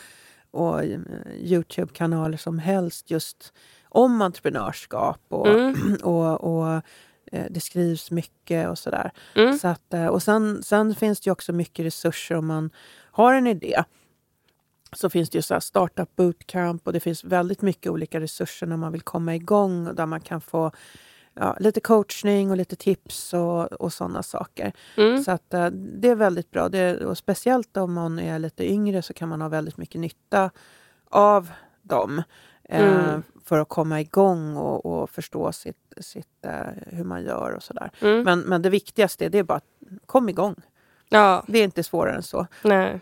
och 0.50 0.84
eh, 0.84 1.00
Youtube-kanaler 1.40 2.36
som 2.36 2.58
helst 2.58 3.10
just 3.10 3.52
om 3.88 4.22
entreprenörskap 4.22 5.20
och, 5.28 5.48
Mm. 5.48 5.96
och, 6.02 6.40
och 6.40 6.82
eh, 7.32 7.46
det 7.50 7.60
skrivs 7.60 8.10
mycket 8.10 8.68
och 8.68 8.78
sådär. 8.78 9.10
Mm. 9.34 9.58
Så 9.58 9.68
att, 9.68 9.94
eh, 9.94 10.06
och 10.06 10.22
sen, 10.22 10.62
sen 10.62 10.94
finns 10.94 11.20
det 11.20 11.28
ju 11.28 11.32
också 11.32 11.52
mycket 11.52 11.86
resurser 11.86 12.34
om 12.34 12.46
man 12.46 12.70
har 13.10 13.34
en 13.34 13.46
idé. 13.46 13.84
Så 14.92 15.10
finns 15.10 15.30
det 15.30 15.38
ju 15.38 15.42
så 15.42 15.60
startup 15.60 16.16
bootcamp 16.16 16.86
och 16.86 16.92
det 16.92 17.00
finns 17.00 17.24
väldigt 17.24 17.62
mycket 17.62 17.92
olika 17.92 18.20
resurser 18.20 18.66
när 18.66 18.76
man 18.76 18.92
vill 18.92 19.02
komma 19.02 19.34
igång 19.34 19.86
och 19.86 19.94
där 19.94 20.06
man 20.06 20.20
kan 20.20 20.40
få 20.40 20.70
ja, 21.34 21.56
lite 21.60 21.80
coachning 21.80 22.50
och 22.50 22.56
lite 22.56 22.76
tips 22.76 23.34
och, 23.34 23.72
och 23.72 23.92
sådana 23.92 24.22
saker. 24.22 24.72
Mm. 24.96 25.22
Så 25.24 25.30
att, 25.30 25.54
eh, 25.54 25.66
det 25.70 26.08
är 26.08 26.14
väldigt 26.14 26.50
bra. 26.50 26.68
Det, 26.68 27.04
och 27.04 27.18
speciellt 27.18 27.76
om 27.76 27.92
man 27.92 28.18
är 28.18 28.38
lite 28.38 28.72
yngre 28.72 29.02
så 29.02 29.14
kan 29.14 29.28
man 29.28 29.40
ha 29.40 29.48
väldigt 29.48 29.76
mycket 29.76 30.00
nytta 30.00 30.50
av 31.10 31.50
dem. 31.82 32.22
Eh, 32.64 33.08
Mm. 33.08 33.22
För 33.44 33.58
att 33.58 33.68
komma 33.68 34.00
igång 34.00 34.56
och, 34.56 34.86
och 34.86 35.10
förstå 35.10 35.52
sitt, 35.52 35.76
sitt, 36.00 36.44
eh, 36.44 36.50
hur 36.86 37.04
man 37.04 37.24
gör 37.24 37.52
och 37.52 37.62
sådär. 37.62 37.90
Mm. 38.00 38.22
Men, 38.22 38.40
men 38.40 38.62
det 38.62 38.70
viktigaste 38.70 39.28
det 39.28 39.38
är 39.38 39.42
bara 39.42 39.58
att 39.58 39.64
kom 40.06 40.28
igång. 40.28 40.54
Ja, 41.08 41.44
Det 41.46 41.58
är 41.58 41.64
inte 41.64 41.82
svårare 41.82 42.16
än 42.16 42.22
så. 42.22 42.46
nej. 42.64 43.00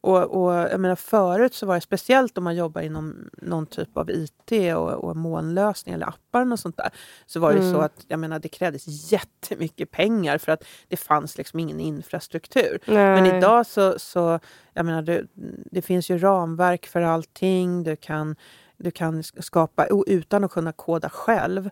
Och, 0.00 0.44
och 0.44 0.52
jag 0.52 0.80
menar, 0.80 0.96
förut 0.96 1.54
så 1.54 1.66
var 1.66 1.74
det 1.74 1.80
speciellt 1.80 2.38
om 2.38 2.44
man 2.44 2.56
jobbar 2.56 2.80
inom 2.82 3.28
någon 3.42 3.66
typ 3.66 3.96
av 3.96 4.10
IT 4.10 4.74
och, 4.76 4.90
och 5.04 5.16
molnlösning 5.16 5.94
eller 5.94 6.06
appar 6.06 6.52
och 6.52 6.58
sånt 6.58 6.76
där. 6.76 6.90
Så 7.26 7.40
var 7.40 7.52
det 7.52 7.58
Mm. 7.58 7.72
så 7.72 7.80
att 7.80 8.04
jag 8.08 8.20
menar, 8.20 8.38
det 8.38 8.48
krävdes 8.48 9.12
jättemycket 9.12 9.90
pengar 9.90 10.38
för 10.38 10.52
att 10.52 10.64
det 10.88 10.96
fanns 10.96 11.38
liksom 11.38 11.60
ingen 11.60 11.80
infrastruktur. 11.80 12.78
nej. 12.86 13.22
Men 13.22 13.26
idag 13.36 13.66
så, 13.66 13.98
så 13.98 14.38
jag 14.72 14.86
menar, 14.86 15.02
det, 15.02 15.22
det 15.70 15.82
finns 15.82 16.10
ju 16.10 16.18
ramverk 16.18 16.86
för 16.86 17.02
allting. 17.02 17.82
Du 17.82 17.96
kan, 17.96 18.36
du 18.76 18.90
kan 18.90 19.22
skapa, 19.22 19.86
utan 20.06 20.44
att 20.44 20.50
kunna 20.52 20.72
koda 20.72 21.08
själv 21.10 21.70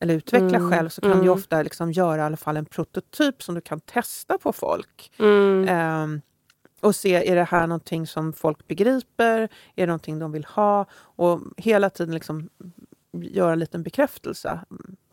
eller 0.00 0.14
utveckla 0.14 0.58
Mm, 0.58 0.70
själv, 0.70 0.88
så 0.88 1.00
kan 1.00 1.10
du 1.10 1.16
mm. 1.16 1.30
ofta 1.30 1.62
liksom 1.62 1.92
göra 1.92 2.22
i 2.22 2.24
alla 2.24 2.36
fall 2.36 2.56
en 2.56 2.64
prototyp 2.66 3.42
som 3.42 3.54
du 3.54 3.60
kan 3.60 3.80
testa 3.80 4.38
på 4.38 4.52
folk. 4.52 5.12
Mm. 5.18 5.68
Ehm, 5.68 6.20
och 6.80 6.96
se, 6.96 7.30
är 7.30 7.34
det 7.34 7.44
här 7.44 7.66
någonting 7.66 8.06
som 8.06 8.32
folk 8.32 8.68
begriper? 8.68 9.38
Är 9.40 9.48
det 9.74 9.86
någonting 9.86 10.18
de 10.18 10.32
vill 10.32 10.44
ha? 10.44 10.86
Och 10.92 11.40
hela 11.56 11.90
tiden 11.90 12.14
liksom 12.14 12.48
göra 13.12 13.52
en 13.52 13.58
liten 13.58 13.82
bekräftelse. 13.82 14.60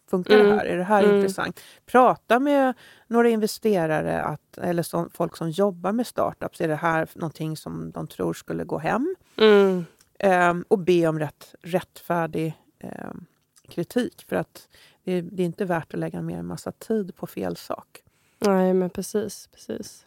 Funkar 0.09 0.36
Mm, 0.36 0.47
det 0.47 0.55
här? 0.55 0.66
Är 0.66 0.78
det 0.78 0.84
här 0.84 1.03
mm. 1.03 1.16
intressant? 1.16 1.61
Prata 1.86 2.39
med 2.39 2.74
några 3.07 3.30
investerare 3.30 4.22
att, 4.22 4.57
eller 4.57 4.84
som, 4.84 5.09
folk 5.09 5.38
som 5.38 5.49
jobbar 5.49 5.91
med 5.91 6.07
startups. 6.07 6.61
Är 6.61 6.68
det 6.68 6.76
här 6.76 7.07
någonting 7.13 7.57
som 7.57 7.91
de 7.91 8.07
tror 8.07 8.34
skulle 8.34 8.63
gå 8.63 8.78
hem? 8.78 9.16
Mm. 9.38 9.86
Ehm, 10.20 10.66
och 10.68 10.80
be 10.80 11.07
om 11.07 11.20
rätt, 11.20 11.55
rättfärdig 11.61 12.53
ehm, 12.80 13.26
kritik. 13.70 14.26
För 14.30 14.36
att 14.36 14.68
det, 15.03 15.22
det 15.22 15.43
är 15.43 15.45
inte 15.45 15.66
värt 15.66 15.93
att 15.93 15.99
lägga 15.99 16.22
mer 16.22 16.38
en 16.38 16.45
massa 16.45 16.72
tid 16.72 17.16
på 17.16 17.28
fel 17.28 17.55
sak. 17.55 18.03
Nej, 18.39 18.74
men 18.74 18.89
precis. 18.89 19.49
precis. 19.51 20.05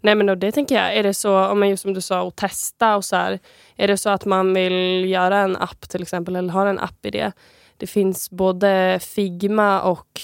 Nej, 0.00 0.14
men 0.14 0.28
och 0.28 0.38
det 0.38 0.52
tänker 0.52 0.74
jag. 0.74 0.96
Är 0.96 1.02
det 1.02 1.14
så, 1.14 1.46
om 1.46 1.58
man 1.58 1.68
just 1.68 1.82
som 1.82 1.94
du 1.94 2.00
sa, 2.00 2.28
att 2.28 2.36
testa 2.36 2.96
och 2.96 3.04
så 3.04 3.16
här. 3.16 3.38
Är 3.76 3.88
det 3.88 3.96
så 3.96 4.10
att 4.10 4.24
man 4.24 4.54
vill 4.54 5.10
göra 5.10 5.38
en 5.38 5.56
app 5.56 5.88
till 5.88 6.02
exempel, 6.02 6.36
eller 6.36 6.52
har 6.52 6.66
en 6.66 6.78
app 6.78 7.06
i 7.06 7.10
det. 7.10 7.32
Det 7.76 7.86
finns 7.86 8.30
både 8.30 8.98
Figma 9.02 9.80
och 9.80 10.20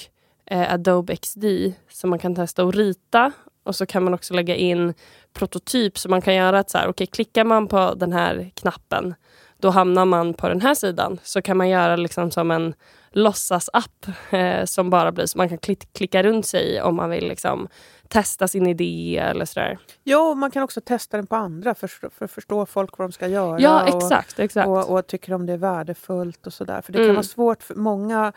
eh, 0.47 0.73
Adobe 0.73 1.17
XD 1.17 1.45
som 1.91 2.11
man 2.11 2.19
kan 2.19 2.35
testa 2.35 2.65
och 2.65 2.75
rita. 2.75 3.33
Och 3.65 3.77
så 3.77 3.87
kan 3.87 4.05
man 4.05 4.15
också 4.15 4.35
lägga 4.35 4.57
in 4.57 4.95
prototyp 5.33 5.99
så 5.99 6.09
man 6.09 6.23
kan 6.23 6.35
göra 6.35 6.59
att 6.59 6.71
så 6.71 6.79
här, 6.79 6.89
okej, 6.89 7.07
klickar 7.07 7.45
man 7.45 7.69
på 7.69 7.95
den 7.95 8.13
här 8.13 8.51
knappen 8.55 9.15
då 9.63 9.71
hamnar 9.71 10.05
man 10.05 10.35
på 10.35 10.49
den 10.49 10.61
här 10.61 10.75
sidan. 10.75 11.19
Så 11.23 11.43
kan 11.43 11.57
man 11.57 11.69
göra 11.69 11.97
liksom 11.97 12.31
som 12.31 12.51
en 12.51 12.75
låtsasapp 13.11 14.07
eh, 14.31 14.65
som 14.65 14.91
bara 14.91 15.13
blir 15.13 15.27
så 15.27 15.39
man 15.39 15.49
kan 15.49 15.59
klick, 15.59 15.93
klicka 15.93 16.23
runt 16.23 16.47
sig 16.47 16.75
i 16.75 16.81
om 16.81 16.97
man 16.97 17.11
vill 17.11 17.29
liksom 17.29 17.69
testa 18.13 18.49
sin 18.49 18.67
idé 18.67 19.19
eller 19.19 19.45
sådär. 19.45 19.79
Ja, 20.05 20.35
man 20.35 20.51
kan 20.51 20.63
också 20.63 20.81
testa 20.81 21.17
den 21.17 21.27
på 21.27 21.37
andra 21.37 21.75
för, 21.75 21.87
för 22.11 22.25
att 22.25 22.31
förstå 22.31 22.67
folk 22.67 22.99
vad 22.99 23.09
de 23.09 23.13
ska 23.13 23.29
göra. 23.29 23.61
Ja, 23.61 23.83
och- 23.95 24.03
exakt. 24.03 24.39
exakt. 24.39 24.69
Och, 24.69 24.91
och 24.91 25.07
tycker 25.07 25.33
om 25.35 25.47
det 25.47 25.53
är 25.53 25.57
värdefullt 25.57 26.47
och 26.47 26.53
sådär. 26.53 26.81
För 26.83 26.93
det 26.93 26.99
kan 26.99 27.05
Mm. 27.05 27.15
vara 27.17 27.23
svårt 27.23 27.63
för 27.63 27.75
många, 27.75 28.33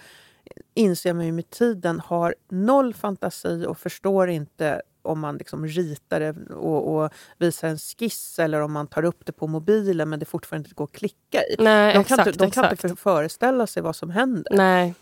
inser 0.73 1.13
man 1.13 1.25
ju 1.25 1.31
med 1.31 1.49
tiden, 1.49 1.99
har 1.99 2.35
noll 2.49 2.93
fantasi 2.93 3.65
och 3.67 3.77
förstår 3.77 4.29
inte 4.29 4.81
om 5.01 5.19
man 5.19 5.37
liksom 5.37 5.67
ritar 5.67 6.19
det 6.19 6.35
och, 6.55 6.95
och 7.03 7.09
visar 7.37 7.67
en 7.67 7.77
skiss 7.77 8.39
eller 8.39 8.61
om 8.61 8.71
man 8.71 8.87
tar 8.87 9.05
upp 9.05 9.25
det 9.25 9.31
på 9.31 9.47
mobilen 9.47 10.09
men 10.09 10.19
det 10.19 10.25
fortfarande 10.25 10.67
inte 10.67 10.75
går 10.75 10.85
att 10.85 10.91
klicka 10.91 11.41
i. 11.43 11.55
Nej, 11.59 11.93
De 11.93 11.99
exakt. 11.99 12.17
kan, 12.23 12.27
inte, 12.27 12.39
de 12.45 12.51
kan 12.51 12.63
exakt. 12.65 12.83
inte 12.83 12.87
för- 12.95 13.01
föreställa 13.11 13.67
sig 13.67 13.83
vad 13.83 13.95
som 13.95 14.09
händer. 14.09 14.51
Nej. 14.55 14.93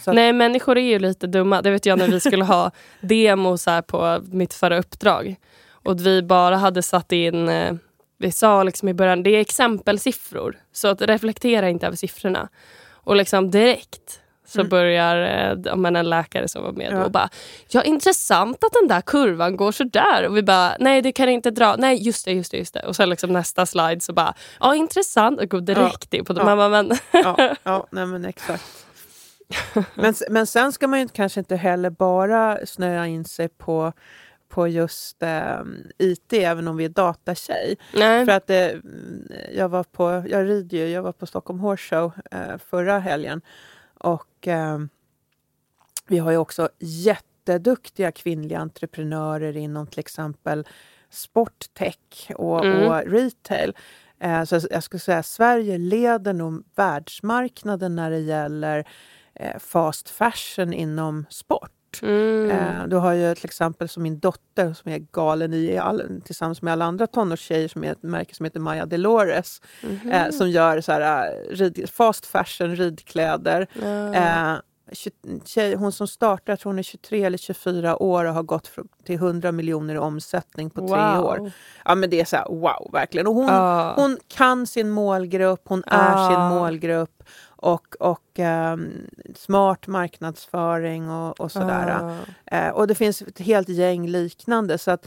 Så 0.00 0.10
att, 0.10 0.14
Nej, 0.14 0.32
människor 0.32 0.78
är 0.78 0.82
ju 0.90 0.98
lite 0.98 1.26
dumma. 1.26 1.62
Det 1.62 1.70
vet 1.70 1.86
jag 1.86 1.98
när 1.98 2.08
vi 2.08 2.20
skulle 2.20 2.44
ha 2.44 2.70
demo 3.00 3.58
så 3.58 3.82
på 3.82 4.20
mitt 4.24 4.54
förra 4.54 4.78
uppdrag. 4.78 5.36
Och 5.72 6.06
vi 6.06 6.22
bara 6.22 6.56
hade 6.56 6.82
satt 6.82 7.12
in, 7.12 7.48
eh, 7.48 7.74
vi 8.18 8.32
sa 8.32 8.62
liksom 8.62 8.88
i 8.88 8.94
början, 8.94 9.22
det 9.22 9.30
är 9.30 9.40
exempelsiffror. 9.40 10.56
Så 10.72 10.88
att 10.88 11.02
reflektera 11.02 11.68
inte 11.68 11.86
över 11.86 11.96
siffrorna. 11.96 12.48
Och 13.04 13.16
liksom 13.16 13.50
direkt 13.50 14.18
så 14.46 14.60
Mm. 14.60 14.68
börjar 14.70 15.16
eh, 15.52 15.58
ja, 15.64 15.76
men 15.76 15.96
en 15.96 16.10
läkare 16.10 16.48
som 16.48 16.62
var 16.62 16.72
med 16.72 16.92
Ja. 16.92 17.04
och 17.04 17.10
bara 17.10 17.28
Ja 17.68 17.82
intressant 17.82 18.64
att 18.64 18.72
den 18.72 18.88
där 18.88 19.00
kurvan 19.00 19.56
går 19.56 19.72
så 19.72 19.84
där 19.84 20.26
och 20.26 20.36
vi 20.36 20.42
bara 20.42 20.72
nej 20.80 21.02
det 21.02 21.12
kan 21.12 21.28
inte 21.28 21.50
dra, 21.50 21.76
nej 21.78 22.06
just 22.06 22.24
det, 22.24 22.32
just 22.32 22.50
det, 22.50 22.56
just 22.58 22.74
det. 22.74 22.80
Och 22.86 22.96
sen 22.96 23.10
liksom 23.10 23.32
nästa 23.32 23.66
slide 23.66 24.00
så 24.00 24.12
bara 24.12 24.34
ja 24.60 24.74
intressant 24.74 25.40
och 25.40 25.48
går 25.50 25.60
direkt 25.60 26.14
in 26.14 26.24
på 26.24 26.32
det. 26.32 26.40
Ja. 26.40 26.44
Man 26.44 26.56
bara, 26.58 26.68
men, 26.68 26.98
ja, 27.12 27.56
ja 27.62 27.86
nej 27.90 28.06
men 28.06 28.24
exakt. 28.24 28.86
Men, 29.94 30.14
men 30.30 30.46
sen 30.46 30.72
ska 30.72 30.88
man 30.88 31.00
ju 31.00 31.08
kanske 31.08 31.40
inte 31.40 31.56
heller 31.56 31.90
bara 31.90 32.66
snöa 32.66 33.06
in 33.06 33.24
sig 33.24 33.48
på, 33.48 33.92
på 34.48 34.68
just 34.68 35.16
ehm, 35.22 35.76
IT, 35.98 36.32
även 36.32 36.68
om 36.68 36.76
vi 36.76 36.84
är 36.84 36.88
datatjej. 36.88 37.76
nej. 37.94 38.24
För 38.26 38.32
att 38.32 38.50
eh, 38.50 38.68
jag 39.54 39.68
var 39.68 39.84
på, 39.84 40.24
jag 40.28 40.48
rider 40.48 40.78
ju, 40.78 40.88
jag 40.88 41.02
var 41.02 41.12
på 41.12 41.26
Stockholm 41.26 41.60
Horse 41.60 41.96
Show 41.96 42.12
eh, 42.30 42.58
förra 42.70 42.98
helgen. 42.98 43.40
Och 43.98 44.48
eh, 44.48 44.78
vi 46.06 46.18
har 46.18 46.30
ju 46.30 46.36
också 46.36 46.68
jätteduktiga 46.78 48.12
kvinnliga 48.12 48.58
entreprenörer 48.58 49.56
inom 49.56 49.86
till 49.86 50.00
exempel 50.00 50.66
sporttech 51.10 52.30
och, 52.36 52.64
Mm. 52.64 52.88
och 52.88 53.02
retail. 53.12 53.76
Eh, 54.20 54.44
så 54.44 54.60
jag 54.70 54.82
skulle 54.82 55.00
säga 55.00 55.18
att 55.18 55.26
Sverige 55.26 55.78
leder 55.78 56.32
nog 56.32 56.64
världsmarknaden 56.74 57.96
när 57.96 58.10
det 58.10 58.18
gäller 58.18 58.78
eh, 58.78 58.84
fast 59.60 60.08
fashion 60.10 60.72
inom 60.72 61.26
sport. 61.30 61.70
Mm. 62.02 62.50
Eh, 62.50 62.86
du 62.88 62.96
har 62.96 63.12
ju 63.12 63.34
till 63.34 63.44
exempel 63.44 63.88
som 63.88 64.02
min 64.02 64.18
dotter 64.18 64.72
som 64.72 64.92
är 64.92 64.98
galen 64.98 65.54
i 65.54 65.78
all, 65.78 66.20
tillsammans 66.24 66.62
med 66.62 66.72
alla 66.72 66.84
andra 66.84 67.06
tonårstjejer 67.06 67.68
som 67.68 67.84
är 67.84 67.92
ett 67.92 68.02
märke 68.02 68.34
som 68.34 68.44
heter 68.44 68.60
Maya 68.60 68.86
Delores 68.86 69.60
Mhm. 69.82 70.10
eh, 70.12 70.30
som 70.30 70.50
gör 70.50 70.80
så 70.80 70.92
här, 70.92 71.26
eh, 71.26 71.54
rid, 71.56 71.90
fast 71.90 72.26
fashion 72.26 72.76
ridkläder. 72.76 73.66
Ja. 73.82 74.14
Eh, 74.14 74.58
tjej, 75.44 75.74
hon 75.74 75.92
som 75.92 76.06
startar, 76.08 76.52
jag 76.52 76.60
tror 76.60 76.72
hon 76.72 76.78
är 76.78 76.82
23 76.82 77.24
eller 77.24 77.38
24 77.38 78.02
år 78.02 78.24
och 78.24 78.34
har 78.34 78.42
gått 78.42 78.70
till 79.04 79.16
100 79.18 79.52
miljoner 79.52 79.94
i 79.94 79.98
omsättning 79.98 80.70
på 80.70 80.88
tre 80.88 80.96
Wow. 81.16 81.24
år. 81.24 81.50
Ja 81.84 81.94
men 81.94 82.10
det 82.10 82.20
är 82.20 82.24
så 82.24 82.36
här, 82.36 82.46
wow 82.48 82.90
verkligen. 82.92 83.26
Och 83.26 83.34
hon, 83.34 83.46
Ja. 83.48 83.92
hon 83.96 84.18
kan 84.28 84.66
sin 84.66 84.90
målgrupp, 84.90 85.60
hon 85.64 85.84
är 85.86 86.14
Ah. 86.16 86.28
sin 86.30 86.58
målgrupp 86.58 87.22
och, 87.62 87.96
och 88.00 88.38
ehm, 88.38 88.92
smart 89.34 89.86
marknadsföring 89.86 91.10
och, 91.10 91.40
och 91.40 91.52
sådär. 91.52 92.16
Ah. 92.48 92.56
Eh, 92.56 92.70
och 92.70 92.86
det 92.86 92.94
finns 92.94 93.22
ett 93.22 93.38
helt 93.38 93.68
gäng 93.68 94.08
liknande. 94.08 94.78
Så 94.78 94.90
att, 94.90 95.06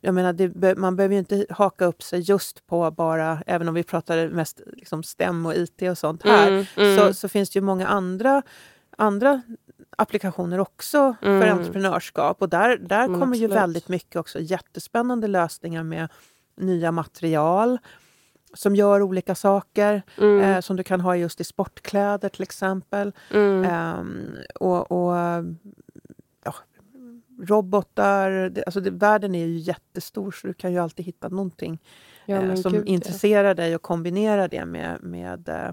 jag 0.00 0.14
menar, 0.14 0.32
det, 0.32 0.76
man 0.78 0.96
behöver 0.96 1.12
ju 1.12 1.18
inte 1.18 1.46
haka 1.50 1.84
upp 1.84 2.02
sig 2.02 2.20
just 2.20 2.66
på 2.66 2.90
bara, 2.90 3.42
även 3.46 3.68
om 3.68 3.74
vi 3.74 3.82
pratar 3.82 4.28
mest 4.28 4.60
liksom 4.66 5.02
STEM 5.02 5.46
och 5.46 5.54
IT 5.54 5.82
och 5.82 5.98
sånt 5.98 6.22
här, 6.24 6.48
Mm, 6.48 6.64
mm. 6.76 6.98
Så, 6.98 7.14
så 7.14 7.28
finns 7.28 7.50
det 7.50 7.58
ju 7.58 7.62
många 7.64 7.86
andra, 7.86 8.42
andra 8.96 9.42
applikationer 9.96 10.60
också 10.60 11.16
för 11.20 11.28
Mm. 11.28 11.58
entreprenörskap. 11.58 12.42
Och 12.42 12.48
där, 12.48 12.76
där 12.76 13.08
Men 13.08 13.20
kommer 13.20 13.36
ju 13.36 13.46
väldigt 13.46 13.88
mycket 13.88 14.16
också 14.16 14.40
jättespännande 14.40 15.26
lösningar 15.28 15.82
med 15.82 16.08
nya 16.56 16.92
material 16.92 17.78
som 18.54 18.76
gör 18.76 19.02
olika 19.02 19.34
saker, 19.34 20.02
Mm, 20.18 20.40
eh, 20.40 20.60
som 20.60 20.76
du 20.76 20.82
kan 20.82 21.00
ha 21.00 21.16
just 21.16 21.40
i 21.40 21.44
sportkläder 21.44 22.28
till 22.28 22.42
exempel. 22.42 23.12
mm. 23.30 23.64
Ehm, 23.64 24.36
och, 24.60 24.92
och 24.92 25.16
ja, 26.44 26.54
robotar. 27.40 28.30
Det, 28.30 28.64
alltså 28.64 28.80
det, 28.80 28.90
världen 28.90 29.34
är 29.34 29.46
ju 29.46 29.56
jättestor 29.58 30.30
så 30.30 30.46
du 30.46 30.54
kan 30.54 30.72
ju 30.72 30.78
alltid 30.78 31.06
hitta 31.06 31.28
någonting 31.28 31.78
Ja, 32.26 32.42
eh, 32.42 32.54
som 32.54 32.72
gud, 32.72 32.82
ja. 32.88 32.92
intresserar 32.92 33.54
dig 33.54 33.74
och 33.74 33.82
kombinera 33.82 34.48
det 34.48 34.64
med, 34.64 35.02
med 35.02 35.48
eh, 35.48 35.70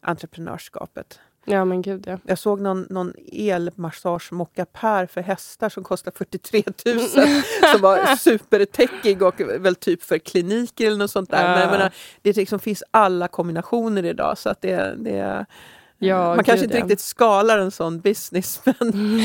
entreprenörskapet. 0.00 1.20
Ja, 1.46 1.64
men 1.64 1.82
gud 1.82 2.04
ja. 2.06 2.18
Jag 2.26 2.38
såg 2.38 2.60
någon, 2.60 2.86
någon 2.90 3.12
elmassagemockapär 3.32 5.06
för 5.06 5.20
hästar 5.20 5.68
som 5.68 5.84
kostar 5.84 6.12
43 6.16 6.62
000 6.86 6.98
som 7.72 7.80
var 7.80 8.16
supertechig 8.16 9.22
och 9.22 9.40
väl 9.40 9.74
typ 9.74 10.02
för 10.02 10.18
kliniker 10.18 10.86
eller 10.86 10.96
något 10.96 11.10
sånt 11.10 11.30
där. 11.30 11.48
Men 11.48 11.60
Ja. 11.60 11.70
menar, 11.70 11.92
det 12.22 12.36
liksom 12.36 12.58
finns 12.58 12.82
alla 12.90 13.28
kombinationer 13.28 14.04
idag 14.04 14.38
så 14.38 14.48
att 14.48 14.60
det, 14.62 14.94
det 14.98 15.46
Ja, 15.98 16.34
man 16.34 16.44
kanske 16.44 16.54
gud, 16.54 16.64
inte 16.64 16.76
ja. 16.78 16.82
riktigt 16.84 17.00
skalar 17.00 17.58
en 17.58 17.70
sån 17.70 18.00
business 18.00 18.60
men, 18.80 19.20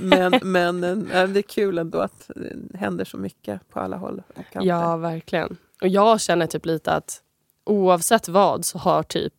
men, 0.42 0.82
men 0.82 1.10
eh, 1.10 1.28
det 1.28 1.40
är 1.40 1.42
kul 1.42 1.78
ändå 1.78 1.98
att 1.98 2.30
det 2.70 2.78
händer 2.78 3.04
så 3.04 3.16
mycket 3.16 3.68
på 3.70 3.80
alla 3.80 3.96
håll. 3.96 4.22
Ja, 4.52 4.96
verkligen. 4.96 5.56
Och 5.80 5.88
jag 5.88 6.20
känner 6.20 6.46
typ 6.46 6.66
lite 6.66 6.92
att 6.92 7.20
oavsett 7.64 8.28
vad 8.28 8.64
så 8.64 8.78
har 8.78 9.02
typ 9.02 9.34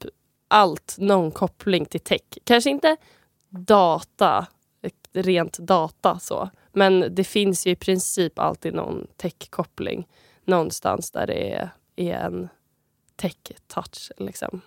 allt 0.53 0.95
någon 0.97 1.31
koppling 1.31 1.85
till 1.85 1.99
tech. 1.99 2.21
Kanske 2.43 2.69
inte 2.69 2.97
data, 3.49 4.47
rent 5.13 5.57
data 5.57 6.19
så. 6.19 6.49
Men 6.71 7.15
det 7.15 7.23
finns 7.23 7.67
ju 7.67 7.71
i 7.71 7.75
princip 7.75 8.39
alltid 8.39 8.73
någon 8.73 9.07
tech-koppling 9.17 10.07
någonstans 10.45 11.11
där 11.11 11.27
det 11.27 11.53
är, 11.53 11.69
är 11.95 12.13
en 12.13 12.49
tech-touch. 13.15 14.11
Liksom. 14.17 14.61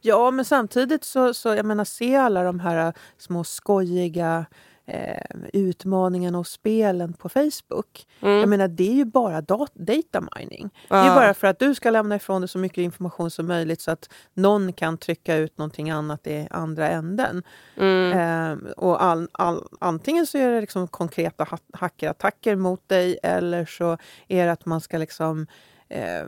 Ja, 0.00 0.30
men 0.30 0.44
samtidigt 0.44 1.04
så, 1.04 1.34
så 1.34 1.48
jag 1.48 1.66
menar, 1.66 1.84
se 1.84 2.16
alla 2.16 2.42
de 2.42 2.60
här 2.60 2.92
små 3.18 3.44
skojiga 3.44 4.46
eh, 4.86 5.16
utmaningarna 5.52 6.38
och 6.38 6.46
spelen 6.46 7.12
på 7.12 7.28
Facebook. 7.28 8.06
Mm. 8.20 8.38
Jag 8.40 8.48
menar, 8.48 8.68
det 8.68 8.88
är 8.90 8.94
ju 8.94 9.04
bara 9.04 9.40
dat- 9.40 9.74
data 9.74 10.20
mining. 10.38 10.70
Det 10.88 10.94
är 10.94 11.14
bara 11.14 11.34
för 11.34 11.46
att 11.46 11.58
du 11.58 11.74
ska 11.74 11.90
lämna 11.90 12.16
ifrån 12.16 12.40
dig 12.40 12.48
så 12.48 12.58
mycket 12.58 12.78
information 12.78 13.30
som 13.30 13.46
möjligt 13.46 13.80
så 13.80 13.90
att 13.90 14.08
någon 14.34 14.72
kan 14.72 14.98
trycka 14.98 15.36
ut 15.36 15.58
någonting 15.58 15.90
annat 15.90 16.26
i 16.26 16.48
andra 16.50 16.88
änden. 16.88 17.42
Mm. 17.76 18.12
Eh, 18.18 18.70
och 18.76 19.02
all, 19.02 19.28
all, 19.32 19.68
antingen 19.80 20.26
så 20.26 20.38
är 20.38 20.50
det 20.50 20.60
liksom 20.60 20.88
konkreta 20.88 21.44
ha- 21.44 21.58
hackerattacker 21.72 22.56
mot 22.56 22.88
dig 22.88 23.18
eller 23.22 23.64
så 23.66 23.98
är 24.28 24.46
det 24.46 24.52
att 24.52 24.66
man 24.66 24.80
ska 24.80 24.98
liksom 24.98 25.46
eh, 25.88 26.24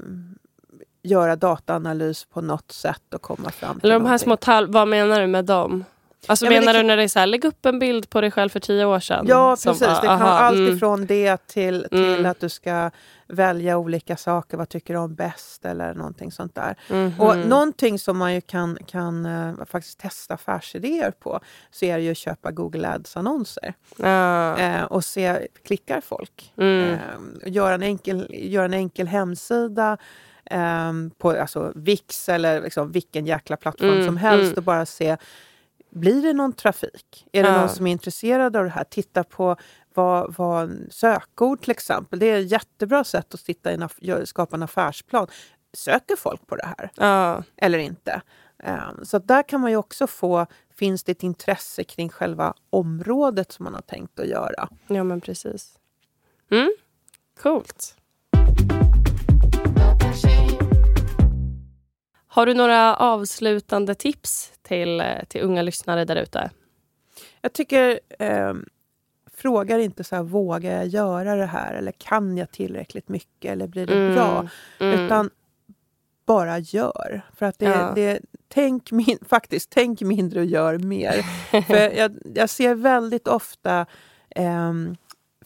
göra 1.03 1.37
dataanalys 1.37 2.25
på 2.25 2.41
något 2.41 2.73
sätt 2.73 3.15
och 3.15 3.23
komma 3.23 3.51
fram 3.51 3.81
till 3.81 3.85
Eller 3.91 3.95
de 3.95 4.03
här 4.03 4.09
någonting. 4.09 4.25
små 4.25 4.37
tal- 4.37 4.73
vad 4.73 4.89
menar 4.89 5.21
du 5.21 5.27
med 5.27 5.45
dem? 5.45 5.85
Alltså 6.27 6.45
Ja, 6.45 6.51
men 6.51 6.61
menar 6.61 6.73
det 6.73 6.79
du 6.79 6.83
när 6.87 6.97
det 6.97 7.03
är 7.03 7.09
så 7.09 7.19
här, 7.19 7.27
lägg 7.27 7.45
upp 7.45 7.67
en 7.67 7.79
bild 7.79 8.11
på 8.11 8.21
dig 8.21 8.31
själv 8.31 8.49
för 8.49 8.61
tio 8.61 8.85
år 8.85 9.01
sedan? 9.01 9.25
Ja, 9.29 9.57
Som, 9.57 9.73
precis. 9.73 9.87
Det 10.01 10.07
kan 10.07 10.09
aha, 10.09 10.25
vara 10.25 10.39
allt 10.39 10.57
mm, 10.57 10.77
ifrån 10.77 11.07
det 11.07 11.47
till, 11.47 11.87
till 11.91 12.15
Mm. 12.15 12.27
att 12.31 12.41
du 12.41 12.49
ska 12.49 12.91
välja 13.29 13.79
olika 13.79 14.17
saker. 14.17 14.57
Vad 14.57 14.69
tycker 14.69 14.95
du 14.95 15.01
om 15.01 15.15
bäst? 15.15 15.65
Eller 15.65 15.95
någonting 15.95 16.33
sånt 16.33 16.55
där. 16.55 16.77
mhm. 16.91 17.21
Och 17.21 17.37
någonting 17.39 17.99
som 17.99 18.19
man 18.19 18.35
ju 18.35 18.41
kan, 18.41 18.79
kan 18.87 19.27
eh, 19.27 19.53
faktiskt 19.67 19.99
testa 19.99 20.35
affärsidéer 20.35 21.11
på 21.11 21.41
så 21.71 21.85
är 21.85 21.97
det 21.97 22.03
ju 22.05 22.11
att 22.11 22.17
köpa 22.17 22.51
Google 22.51 22.89
Ads-annonser. 22.89 23.75
Ja. 23.97 24.59
Eh, 24.59 24.83
och 24.83 25.05
se, 25.05 25.49
klickar 25.65 26.01
folk? 26.01 26.53
Mm. 26.57 26.91
Eh, 26.93 26.99
göra, 27.53 27.75
en 27.75 27.83
enkel, 27.83 28.27
göra 28.31 28.65
en 28.65 28.75
enkel 28.75 29.07
hemsida 29.07 29.97
eh, 30.51 30.93
på 31.19 31.31
alltså 31.31 31.73
Wix 31.75 32.29
eller 32.29 32.61
liksom 32.63 32.93
vilken 32.93 33.27
jäkla 33.27 33.57
plattform 33.57 33.91
Mm, 33.91 34.07
som 34.07 34.17
helst 34.17 34.45
mm. 34.47 34.57
och 34.57 34.63
bara 34.63 34.87
se 34.87 35.17
blir 35.99 36.23
det 36.23 36.33
någon 36.33 36.53
trafik? 36.53 37.27
Är 37.33 37.43
det 37.43 37.49
Ja. 37.49 37.61
någon 37.61 37.69
som 37.69 37.87
är 37.87 37.93
intresserad 37.93 38.57
av 38.57 38.65
det 38.65 38.71
här? 38.71 38.85
Titta 38.85 39.25
på 39.25 39.57
vad, 39.95 40.35
vad 40.35 40.79
sökord 40.91 41.61
till 41.61 41.71
exempel. 41.71 42.19
Det 42.19 42.27
är 42.27 42.41
ett 42.41 42.51
jättebra 42.51 43.05
sätt 43.05 43.35
att 43.35 43.41
sitta 43.41 43.73
i 43.73 43.79
en, 44.09 44.27
skapa 44.27 44.57
en 44.57 44.63
affärsplan. 44.63 45.27
Söker 45.73 46.17
folk 46.17 46.47
på 46.47 46.57
det 46.57 46.67
här 46.67 46.91
Ja. 46.95 47.43
eller 47.57 47.79
inte? 47.79 48.23
Eh, 48.65 48.91
Så 49.03 49.19
där 49.19 49.43
kan 49.49 49.61
man 49.61 49.71
ju 49.71 49.77
också 49.77 50.07
få, 50.07 50.47
finns 50.75 51.05
det 51.05 51.13
ett 51.13 51.23
intresse 51.23 51.85
kring 51.85 52.09
själva 52.09 52.55
området 52.71 53.53
som 53.53 53.65
man 53.65 53.75
har 53.75 53.83
tänkt 53.83 54.21
att 54.21 54.27
göra? 54.27 54.69
ja, 54.87 55.05
men 55.05 55.21
precis. 55.21 55.79
Mm. 56.51 56.73
Coolt. 57.43 57.97
Har 62.37 62.47
du 62.47 62.55
några 62.55 62.97
avslutande 62.97 63.95
tips 63.95 64.53
till, 64.63 65.03
till 65.29 65.41
unga 65.43 65.63
lyssnare 65.63 66.05
där 66.05 66.17
ute? 66.17 66.51
Jag 67.41 67.53
tycker, 67.53 68.01
eh, 68.19 68.55
frågar 69.37 69.79
inte 69.79 70.05
så 70.05 70.17
här, 70.17 70.23
vågar 70.23 70.73
jag 70.73 70.87
göra 70.87 71.37
det 71.37 71.47
här? 71.47 71.75
Eller 71.75 71.93
kan 71.93 72.37
jag 72.37 72.51
tillräckligt 72.51 73.09
mycket? 73.09 73.53
Eller 73.53 73.67
blir 73.67 73.87
det 73.87 74.15
bra? 74.15 74.49
Mm. 74.81 75.01
Utan 75.01 75.31
bara 76.27 76.59
gör. 76.59 77.23
För 77.37 77.47
att 77.47 77.59
det, 77.59 77.65
Ja. 77.65 77.93
det, 77.95 78.21
tänk, 78.49 78.93
min, 78.93 79.19
faktiskt, 79.29 79.71
tänk 79.71 80.01
mindre 80.01 80.41
och 80.41 80.47
gör 80.47 80.79
mer. 80.79 81.23
För 81.63 81.99
jag, 81.99 82.19
jag 82.35 82.51
ser 82.51 82.75
väldigt 82.75 83.29
ofta 83.29 83.87
ehm, 84.31 84.97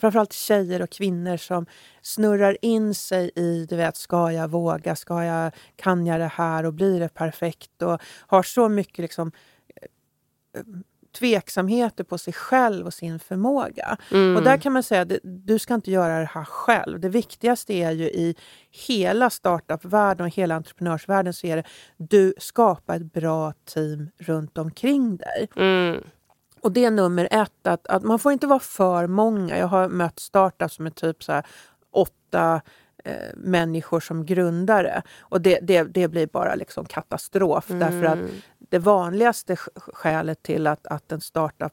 framförallt 0.00 0.32
tjejer 0.32 0.82
och 0.82 0.90
kvinnor 0.90 1.36
som 1.36 1.66
snurrar 2.02 2.56
in 2.62 2.94
sig 2.94 3.30
i, 3.36 3.66
du 3.68 3.76
vet, 3.76 3.96
ska 3.96 4.32
jag 4.32 4.48
våga, 4.48 4.96
ska 4.96 5.24
jag, 5.24 5.52
kan 5.76 6.06
jag 6.06 6.20
det 6.20 6.32
här 6.34 6.66
och 6.66 6.74
blir 6.74 7.00
det 7.00 7.08
perfekt? 7.08 7.82
Och 7.82 8.00
har 8.26 8.42
så 8.42 8.68
mycket 8.68 8.98
liksom 8.98 9.32
eh, 10.54 10.62
tveksamheter 11.18 12.04
på 12.04 12.18
sig 12.18 12.32
själv 12.32 12.86
och 12.86 12.94
sin 12.94 13.18
förmåga. 13.18 13.96
Mm. 14.10 14.36
Och 14.36 14.42
där 14.42 14.56
kan 14.56 14.72
man 14.72 14.82
säga 14.82 15.02
att 15.02 15.12
du 15.22 15.58
ska 15.58 15.74
inte 15.74 15.90
göra 15.90 16.18
det 16.18 16.30
här 16.32 16.44
själv. 16.44 17.00
Det 17.00 17.08
viktigaste 17.08 17.72
är 17.72 17.90
ju 17.90 18.04
i 18.04 18.34
hela 18.70 19.30
startup-världen 19.30 20.26
och 20.26 20.34
hela 20.34 20.54
entreprenörsvärlden 20.54 21.34
så 21.34 21.46
är 21.46 21.56
det 21.56 21.64
du 21.96 22.34
skapar 22.38 22.96
ett 22.96 23.12
bra 23.12 23.52
team 23.64 24.10
runt 24.18 24.58
omkring 24.58 25.16
dig. 25.16 25.48
Mm. 25.56 26.02
Och 26.62 26.72
det 26.72 26.84
är 26.84 26.90
nummer 26.90 27.28
ett, 27.30 27.66
att, 27.66 27.86
att 27.86 28.02
man 28.02 28.18
får 28.18 28.32
inte 28.32 28.46
vara 28.46 28.60
för 28.60 29.06
många. 29.06 29.58
Jag 29.58 29.66
har 29.66 29.88
mött 29.88 30.18
startups 30.18 30.74
som 30.74 30.86
är 30.86 30.90
typ 30.90 31.22
så 31.24 31.42
åtta 31.92 32.60
eh, 33.04 33.14
människor 33.36 34.00
som 34.00 34.26
grundare. 34.26 35.02
Och 35.20 35.40
det, 35.40 35.58
det, 35.62 35.82
det 35.82 36.08
blir 36.08 36.26
bara 36.26 36.54
liksom 36.54 36.84
katastrof. 36.84 37.64
Därför 37.68 38.04
att 38.04 38.18
Mm. 38.18 38.30
det 38.58 38.78
vanligaste 38.78 39.54
sk- 39.54 39.92
skälet 39.92 40.42
till 40.42 40.66
att, 40.66 40.86
att 40.86 41.12
en 41.12 41.20
startup 41.20 41.72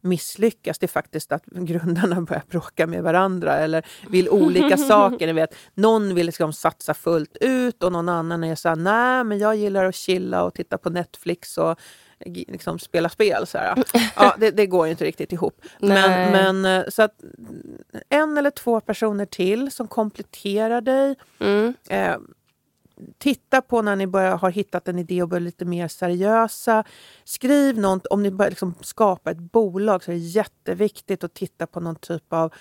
misslyckas 0.00 0.78
det 0.78 0.86
är 0.86 0.88
faktiskt 0.88 1.32
att 1.32 1.44
grundarna 1.46 2.20
börjar 2.28 2.42
bråka 2.50 2.86
med 2.86 3.02
varandra 3.02 3.56
eller 3.56 3.86
vill 4.10 4.28
olika 4.28 4.76
saker. 4.88 5.26
Ni 5.26 5.32
vet, 5.32 5.54
någon 5.74 6.14
vill 6.14 6.26
liksom 6.26 6.52
satsa 6.52 6.94
fullt 6.94 7.36
ut 7.40 7.82
och 7.82 7.92
någon 7.92 8.08
annan 8.08 8.44
är 8.44 8.54
så 8.54 8.68
här, 8.68 8.76
nej 8.76 9.24
men 9.24 9.38
jag 9.38 9.56
gillar 9.56 9.84
att 9.84 9.94
chilla 9.94 10.44
och 10.44 10.54
titta 10.54 10.78
på 10.78 10.90
Netflix 10.90 11.58
och 11.58 11.78
liksom 12.24 12.78
spela 12.78 13.08
spel. 13.08 13.46
Så 13.46 13.58
här. 13.58 13.84
Ja, 14.16 14.36
det, 14.38 14.50
det 14.50 14.66
går 14.66 14.86
ju 14.86 14.90
inte 14.90 15.04
riktigt 15.04 15.32
ihop. 15.32 15.60
Men, 15.80 16.32
men 16.32 16.64
eh, 16.64 16.88
så 16.88 17.02
att 17.02 17.22
en 18.08 18.38
eller 18.38 18.50
två 18.50 18.80
personer 18.80 19.26
till 19.26 19.70
som 19.70 19.88
kompletterar 19.88 20.80
dig 20.80 21.16
Mm. 21.38 21.74
Eh, 21.88 22.16
titta 23.18 23.62
på 23.62 23.82
när 23.82 23.96
ni 23.96 24.06
börjar, 24.06 24.36
har 24.36 24.50
hittat 24.50 24.88
en 24.88 24.98
idé 24.98 25.22
och 25.22 25.28
börjar 25.28 25.40
lite 25.40 25.64
mer 25.64 25.88
seriösa. 25.88 26.84
Skriv 27.24 27.78
något, 27.78 28.06
om 28.06 28.22
ni 28.22 28.30
börjar 28.30 28.50
liksom 28.50 28.74
skapa 28.80 29.30
ett 29.30 29.38
bolag 29.38 30.04
så 30.04 30.10
är 30.10 30.14
det 30.14 30.20
jätteviktigt 30.20 31.24
att 31.24 31.34
titta 31.34 31.66
på 31.66 31.80
någon 31.80 31.96
typ 31.96 32.32
av, 32.32 32.52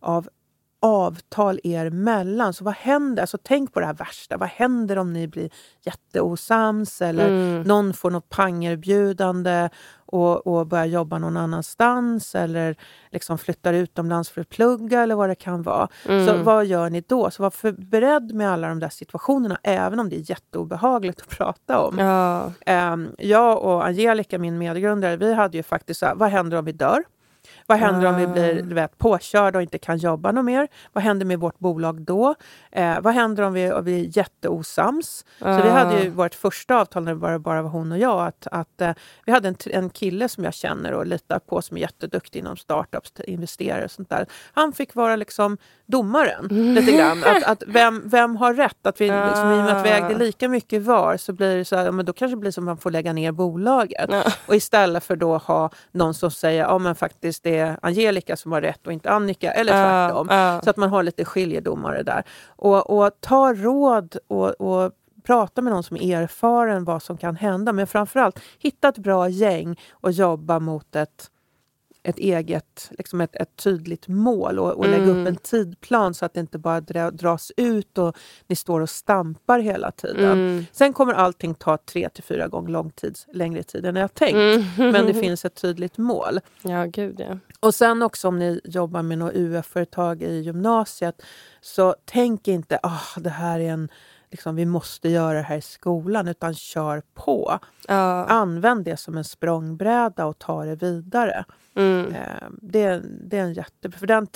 av 0.00 0.28
avtal 0.80 1.60
er 1.64 1.86
emellan. 1.86 2.52
Så 2.52 2.64
vad 2.64 2.74
händer? 2.74 3.22
Alltså, 3.22 3.38
tänk 3.42 3.72
på 3.72 3.80
det 3.80 3.86
här 3.86 3.94
värsta. 3.94 4.36
Vad 4.36 4.48
händer 4.48 4.98
om 4.98 5.12
ni 5.12 5.28
blir 5.28 5.50
jätteosams 5.84 7.02
eller 7.02 7.28
Mm. 7.28 7.62
någon 7.62 7.92
får 7.94 8.10
något 8.10 8.28
pangerbjudande 8.28 9.68
och, 10.06 10.46
och 10.46 10.66
börjar 10.66 10.84
jobba 10.84 11.18
någon 11.18 11.36
annanstans 11.36 12.34
eller 12.34 12.76
liksom 13.10 13.38
flyttar 13.38 13.72
utomlands 13.72 14.30
för 14.30 14.40
att 14.40 14.48
plugga 14.48 15.02
eller 15.02 15.14
vad 15.14 15.28
det 15.28 15.34
kan 15.34 15.62
vara. 15.62 15.88
Så 16.04 16.10
Mm. 16.12 16.44
vad 16.44 16.66
gör 16.66 16.90
ni 16.90 17.00
då? 17.00 17.30
Så 17.30 17.42
var 17.42 17.50
för 17.50 17.72
beredd 17.72 18.34
med 18.34 18.50
alla 18.50 18.68
de 18.68 18.78
där 18.78 18.88
situationerna 18.88 19.58
även 19.62 20.00
om 20.00 20.08
det 20.08 20.16
är 20.16 20.30
jätteobehagligt 20.30 21.20
att 21.20 21.28
prata 21.28 21.78
om. 21.80 21.98
Ja. 21.98 22.52
Ehm, 22.66 23.08
jag 23.18 23.62
och 23.62 23.86
Angelica, 23.86 24.38
min 24.38 24.58
medgrundare, 24.58 25.16
vi 25.16 25.34
hade 25.34 25.56
ju 25.56 25.62
faktiskt 25.62 26.00
så 26.00 26.06
här, 26.06 26.14
vad 26.14 26.30
händer 26.30 26.56
om 26.56 26.64
vi 26.64 26.72
dör? 26.72 27.04
Vad 27.68 27.78
händer 27.78 28.06
om 28.08 28.16
vi 28.16 28.24
Ah. 28.24 28.28
blir 28.28 28.62
du 28.62 28.74
vet, 28.74 28.98
påkörda 28.98 29.58
och 29.58 29.62
inte 29.62 29.78
kan 29.78 29.98
jobba 29.98 30.32
något 30.32 30.44
mer? 30.44 30.68
Vad 30.92 31.04
händer 31.04 31.26
med 31.26 31.38
vårt 31.40 31.58
bolag 31.58 32.00
då? 32.02 32.34
Eh, 32.72 33.00
vad 33.00 33.14
händer 33.14 33.42
om 33.42 33.52
vi, 33.52 33.72
om 33.72 33.84
vi 33.84 34.00
är 34.00 34.18
jätteosams? 34.18 35.24
Så 35.38 35.60
vi 35.62 35.68
hade 35.70 36.00
ju 36.02 36.10
vårt 36.10 36.34
första 36.34 36.76
avtal 36.80 37.04
när 37.04 37.12
det 37.12 37.18
bara, 37.18 37.38
bara 37.38 37.62
var 37.62 37.70
hon 37.70 37.92
och 37.92 37.98
jag. 37.98 38.26
Att, 38.26 38.46
att, 38.52 38.80
eh, 38.80 38.90
vi 39.26 39.32
hade 39.32 39.48
en, 39.48 39.56
en 39.66 39.90
kille 39.90 40.28
som 40.28 40.44
jag 40.44 40.54
känner 40.54 40.92
och 40.92 41.06
litar 41.06 41.38
på 41.38 41.62
som 41.62 41.76
är 41.76 41.80
jätteduktig 41.80 42.38
inom 42.38 42.56
startups, 42.56 43.12
investerare 43.24 43.84
och 43.84 43.90
sånt 43.90 44.10
där. 44.10 44.26
Han 44.52 44.72
fick 44.72 44.94
vara 44.94 45.16
liksom 45.16 45.56
domaren 45.86 46.74
lite 46.74 46.92
grann. 46.92 47.24
Att, 47.24 47.44
att 47.46 47.62
vem, 47.66 48.02
vem 48.08 48.36
har 48.36 48.54
rätt? 48.54 48.86
Att 48.86 49.00
vi, 49.00 49.04
liksom, 49.04 49.50
I 49.52 49.60
och 49.60 49.64
med 49.64 49.76
att 49.76 49.86
vi 49.86 49.90
ägde 49.90 50.14
Ah. 50.14 50.18
lika 50.18 50.48
mycket 50.48 50.82
var 50.82 51.16
så 51.16 51.32
blir 51.32 51.56
det 51.56 51.64
så 51.64 51.76
här, 51.76 51.84
ja, 51.84 51.92
men 51.92 52.06
då 52.06 52.12
kanske 52.12 52.36
det 52.36 52.40
blir 52.40 52.50
som 52.50 52.64
att 52.64 52.66
man 52.66 52.76
får 52.78 52.90
lägga 52.90 53.12
ner 53.12 53.32
bolaget. 53.32 54.10
Ja. 54.12 54.22
Och 54.46 54.54
istället 54.54 55.04
för 55.04 55.16
då 55.16 55.36
ha 55.36 55.70
någon 55.92 56.14
som 56.14 56.30
säger 56.30 56.62
ja 56.62 56.78
men 56.78 56.94
faktiskt 56.94 57.42
det 57.42 57.57
är 57.58 57.78
Angelica 57.82 58.36
som 58.36 58.52
har 58.52 58.60
rätt 58.60 58.86
och 58.86 58.92
inte 58.92 59.10
Annika 59.10 59.52
eller 59.52 59.72
tvärtom. 59.72 60.26
Ja. 60.30 60.60
Så 60.64 60.70
att 60.70 60.76
man 60.76 60.88
har 60.88 61.02
lite 61.02 61.24
skiljedomare 61.24 62.02
där. 62.02 62.24
Och, 62.46 62.90
och 62.90 63.12
ta 63.20 63.54
råd 63.54 64.16
och, 64.28 64.48
och 64.50 64.92
prata 65.28 65.62
med 65.62 65.72
någon 65.72 65.82
som 65.82 65.96
är 65.96 66.22
erfaren 66.22 66.84
vad 66.84 67.02
som 67.02 67.16
kan 67.16 67.36
hända. 67.36 67.72
Men 67.72 67.86
framförallt 67.86 68.40
hitta 68.58 68.88
ett 68.88 68.98
bra 68.98 69.28
gäng 69.28 69.80
och 69.90 70.12
jobba 70.12 70.58
mot 70.58 70.96
ett, 70.96 71.30
ett 72.08 72.18
eget, 72.18 72.90
liksom 72.90 73.20
ett, 73.20 73.36
ett 73.36 73.56
tydligt 73.56 74.08
mål 74.08 74.58
och, 74.58 74.72
och 74.72 74.88
lägga 74.88 75.02
Mm. 75.02 75.20
upp 75.20 75.28
en 75.28 75.36
tidplan 75.36 76.14
så 76.14 76.24
att 76.24 76.34
det 76.34 76.40
inte 76.40 76.58
bara 76.58 76.80
dra, 76.80 77.10
dras 77.10 77.52
ut 77.56 77.98
och 77.98 78.16
ni 78.46 78.56
står 78.56 78.80
och 78.80 78.90
stampar 78.90 79.58
hela 79.58 79.90
tiden. 79.90 80.32
Mm. 80.32 80.66
Sen 80.72 80.92
kommer 80.92 81.12
allting 81.12 81.54
ta 81.54 81.76
tre 81.76 82.08
till 82.08 82.22
fyra 82.24 82.48
gånger 82.48 82.68
lång 82.70 82.90
tid, 82.90 83.18
längre 83.32 83.62
tid 83.62 83.84
än 83.86 83.96
jag 83.96 84.14
tänkt. 84.14 84.34
Mm. 84.34 84.92
Men 84.92 85.06
det 85.06 85.14
finns 85.20 85.44
ett 85.44 85.54
tydligt 85.54 85.98
mål. 85.98 86.40
Ja, 86.62 86.84
gud 86.84 87.20
ja. 87.20 87.38
Och 87.60 87.74
sen 87.74 88.02
också 88.02 88.28
om 88.28 88.38
ni 88.38 88.60
jobbar 88.64 89.02
med 89.02 89.18
något 89.18 89.34
UF-företag 89.34 90.22
i 90.22 90.40
gymnasiet 90.40 91.22
så 91.60 91.96
tänk 92.04 92.48
inte 92.48 92.76
att 92.76 92.92
ah, 93.16 93.20
det 93.20 93.30
här 93.30 93.60
är 93.60 93.70
en 93.70 93.88
liksom, 94.30 94.56
vi 94.56 94.66
måste 94.66 95.08
göra 95.08 95.34
det 95.38 95.42
här 95.44 95.56
i 95.56 95.60
skolan 95.60 96.28
utan 96.28 96.54
kör 96.54 97.02
på. 97.14 97.58
Ja. 97.88 98.24
Använd 98.24 98.84
det 98.84 98.96
som 98.96 99.16
en 99.16 99.24
språngbräda 99.24 100.26
och 100.26 100.38
ta 100.38 100.64
det 100.64 100.76
vidare. 100.76 101.44
Mm. 101.74 102.14
Eh, 102.14 102.48
det, 102.62 103.02
det 103.24 103.38
är 103.38 103.42
en 103.42 103.52
jätte... 103.52 103.90
För 103.90 104.06
den, 104.06 104.26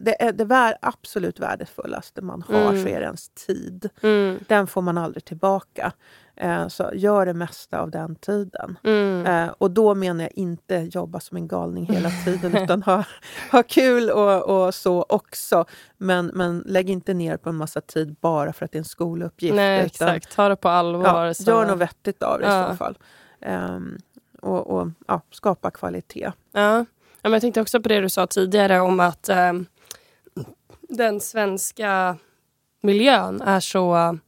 det 0.00 0.22
är 0.22 0.32
det 0.32 0.44
vär, 0.44 0.76
absolut 0.82 1.40
värdefullaste 1.40 2.22
man 2.22 2.42
har 2.42 2.62
Mm. 2.72 2.82
så 2.82 2.88
är 2.88 3.00
ens 3.00 3.28
tid. 3.28 3.88
Mm. 4.02 4.38
Den 4.48 4.66
får 4.66 4.82
man 4.82 4.98
aldrig 4.98 5.24
tillbaka. 5.24 5.92
Eh, 6.36 6.68
så 6.68 6.90
gör 6.94 7.26
det 7.26 7.34
mesta 7.34 7.80
av 7.80 7.90
den 7.90 8.14
tiden. 8.16 8.78
Mm. 8.84 9.26
Eh, 9.26 9.54
och 9.58 9.70
då 9.70 9.94
menar 9.94 10.24
jag 10.24 10.32
inte 10.32 10.74
jobba 10.92 11.20
som 11.20 11.36
en 11.36 11.48
galning 11.48 11.86
hela 11.86 12.10
tiden 12.24 12.56
utan 12.56 12.82
ha, 12.82 13.04
ha 13.52 13.62
kul 13.62 14.10
och, 14.10 14.42
och 14.66 14.74
så 14.74 15.06
också. 15.08 15.64
Men, 15.98 16.26
men 16.26 16.58
lägg 16.66 16.90
inte 16.90 17.14
ner 17.14 17.36
på 17.36 17.48
en 17.48 17.56
massa 17.56 17.80
tid 17.80 18.16
bara 18.20 18.52
för 18.52 18.64
att 18.64 18.72
det 18.72 18.76
är 18.76 18.80
en 18.80 18.84
skoluppgift. 18.84 19.54
Nej, 19.54 19.86
utan, 19.86 20.08
exakt. 20.08 20.36
Ta 20.36 20.48
det 20.48 20.56
på 20.56 20.68
allvar. 20.68 21.26
Ja, 21.26 21.34
så- 21.34 21.50
gör 21.50 21.66
något 21.66 21.78
vettigt 21.78 22.22
av 22.22 22.38
det 22.38 22.44
i 22.44 22.48
Ja. 22.48 22.70
så 22.70 22.76
fall. 22.76 22.98
Ehm, 23.40 23.98
och 24.42 24.66
och 24.66 24.88
ja, 25.08 25.20
skapa 25.30 25.70
kvalitet. 25.70 26.32
Ja. 26.52 26.60
ja 26.62 26.84
men 27.22 27.32
jag 27.32 27.40
tänkte 27.40 27.60
också 27.60 27.80
på 27.82 27.88
det 27.88 28.00
du 28.00 28.08
sa 28.08 28.26
tidigare 28.26 28.80
om 28.80 29.00
att 29.00 29.28
eh, 29.28 29.52
den 30.88 31.20
svenska 31.20 32.16
miljön 32.82 33.40
är 33.40 33.60
så 33.60 34.18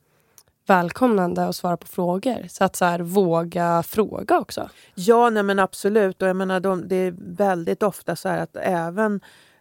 välkomnande 0.67 1.47
att 1.47 1.57
svara 1.57 1.77
på 1.77 1.87
frågor. 1.87 2.47
Så 2.49 2.65
att 2.65 2.77
så 2.77 2.85
här, 2.85 3.01
våga 3.01 3.83
fråga 3.83 4.39
också. 4.39 4.71
Ja, 4.95 5.31
nej 5.31 5.43
men 5.43 5.59
absolut. 5.59 6.23
Och 6.23 6.29
jag 6.29 6.37
menar, 6.37 6.61
de, 6.61 6.89
det 6.89 6.97
är 6.97 7.15
väldigt 7.19 7.83
ofta 7.83 8.17
så 8.17 8.29
att 8.29 8.57
även 8.57 9.21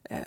eh, 0.10 0.18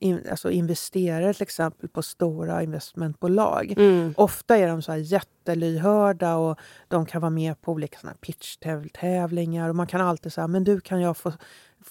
in, 0.00 0.20
alltså 0.30 0.50
investerare 0.50 1.34
till 1.34 1.42
exempel 1.42 1.88
på 1.88 2.02
stora 2.02 2.62
investmentbolag 2.62 3.74
Mm. 3.76 4.14
Ofta 4.16 4.56
är 4.56 4.68
de 4.68 4.82
så 4.82 4.92
här 4.92 4.98
jättelyhörda 4.98 6.36
och 6.36 6.58
de 6.88 7.06
kan 7.06 7.20
vara 7.20 7.30
med 7.30 7.60
på 7.60 7.72
olika 7.72 7.98
såna 7.98 8.14
pitchtävlingar 8.20 9.68
och 9.68 9.76
man 9.76 9.86
kan 9.86 10.00
alltid 10.00 10.32
säga 10.32 10.46
men 10.46 10.64
du 10.64 10.80
kan 10.80 11.00
jag 11.00 11.16
få, 11.16 11.32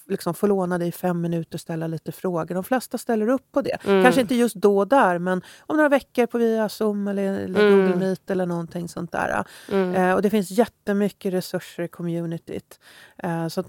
liksom 0.08 0.34
få 0.34 0.48
låna 0.48 0.78
dig 0.78 0.92
fem 0.92 1.22
minuter 1.22 1.56
och 1.56 1.62
ställa 1.62 1.88
lite 1.88 2.12
frågor. 2.12 2.56
De 2.56 2.64
flesta 2.64 2.98
ställer 2.98 3.28
upp 3.30 3.52
på 3.52 3.62
det. 3.62 3.78
Mm. 3.86 4.04
Kanske 4.04 4.22
inte 4.22 4.36
just 4.36 4.56
då 4.56 4.78
och 4.78 4.88
där 4.88 5.20
men 5.20 5.42
om 5.60 5.78
några 5.78 5.89
veckor 5.89 6.26
på 6.26 6.38
via 6.38 6.70
Zoom 6.70 7.08
eller, 7.08 7.24
eller 7.24 7.62
Mm. 7.62 7.80
Google 7.80 7.96
Meet 7.96 8.30
eller 8.30 8.46
någonting 8.46 8.88
sånt 8.89 9.12
där. 9.12 9.44
Mm. 9.72 9.96
Eh, 9.96 10.14
och 10.16 10.22
det 10.22 10.30
finns 10.30 10.52
jättemycket 10.52 11.34
resurser 11.34 11.84
i 11.84 11.88
communityt. 11.88 12.80
Eh, 13.18 13.48
så 13.48 13.62
eh, 13.62 13.66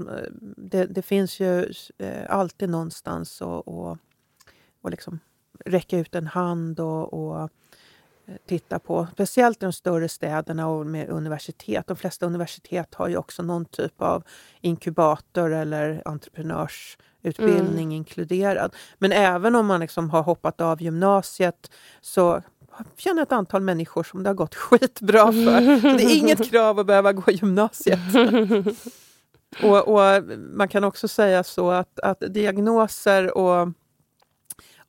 det, 0.57 0.87
det 0.87 1.03
finns 1.03 1.41
ju 1.41 1.73
eh, 1.99 2.25
alltid 2.29 2.69
någonstans 2.69 3.43
att 3.43 3.49
och, 3.49 3.99
och 4.83 4.91
liksom 4.91 5.19
räcka 5.65 5.99
ut 5.99 6.15
en 6.15 6.27
hand 6.27 6.81
och, 6.81 7.15
och 7.15 7.51
titta 8.49 8.79
på. 8.79 9.07
Speciellt 9.13 9.63
i 9.63 9.67
de 9.67 9.73
större 9.73 10.09
städerna 10.09 10.69
och 10.69 10.87
med 10.87 11.09
universitet. 11.09 11.87
De 11.87 11.97
flesta 11.97 12.27
universitet 12.27 12.95
har 12.95 13.09
ju 13.09 13.17
också 13.17 13.43
någon 13.43 13.65
typ 13.65 14.03
av 14.03 14.23
inkubator 14.61 15.53
eller 15.53 16.03
entreprenörsutbildning 16.05 17.95
inkluderad. 17.95 18.75
Men 18.99 19.13
även 19.13 19.55
om 19.55 19.67
man 19.67 19.81
liksom 19.81 20.11
har 20.11 20.23
hoppat 20.23 20.61
av 20.61 20.83
gymnasiet 20.83 21.71
så 22.01 22.43
känner 22.97 23.21
jag 23.21 23.27
ett 23.27 23.33
antal 23.33 23.63
människor 23.63 24.03
som 24.03 24.23
det 24.23 24.29
har 24.29 24.35
gått 24.35 24.55
skitbra 24.55 25.33
för. 25.33 25.81
Så 25.81 25.87
det 25.97 26.05
är 26.05 26.17
inget 26.17 26.51
krav 26.51 26.79
att 26.79 26.87
behöva 26.87 27.13
gå 27.13 27.31
gymnasiet. 27.31 28.01
Och, 29.63 29.89
och 29.89 30.25
Man 30.39 30.69
kan 30.69 30.85
också 30.85 31.09
säga 31.09 31.45
så 31.45 31.71
att, 31.71 32.01
att 32.01 32.23
diagnoser 32.29 33.37
och 33.39 33.69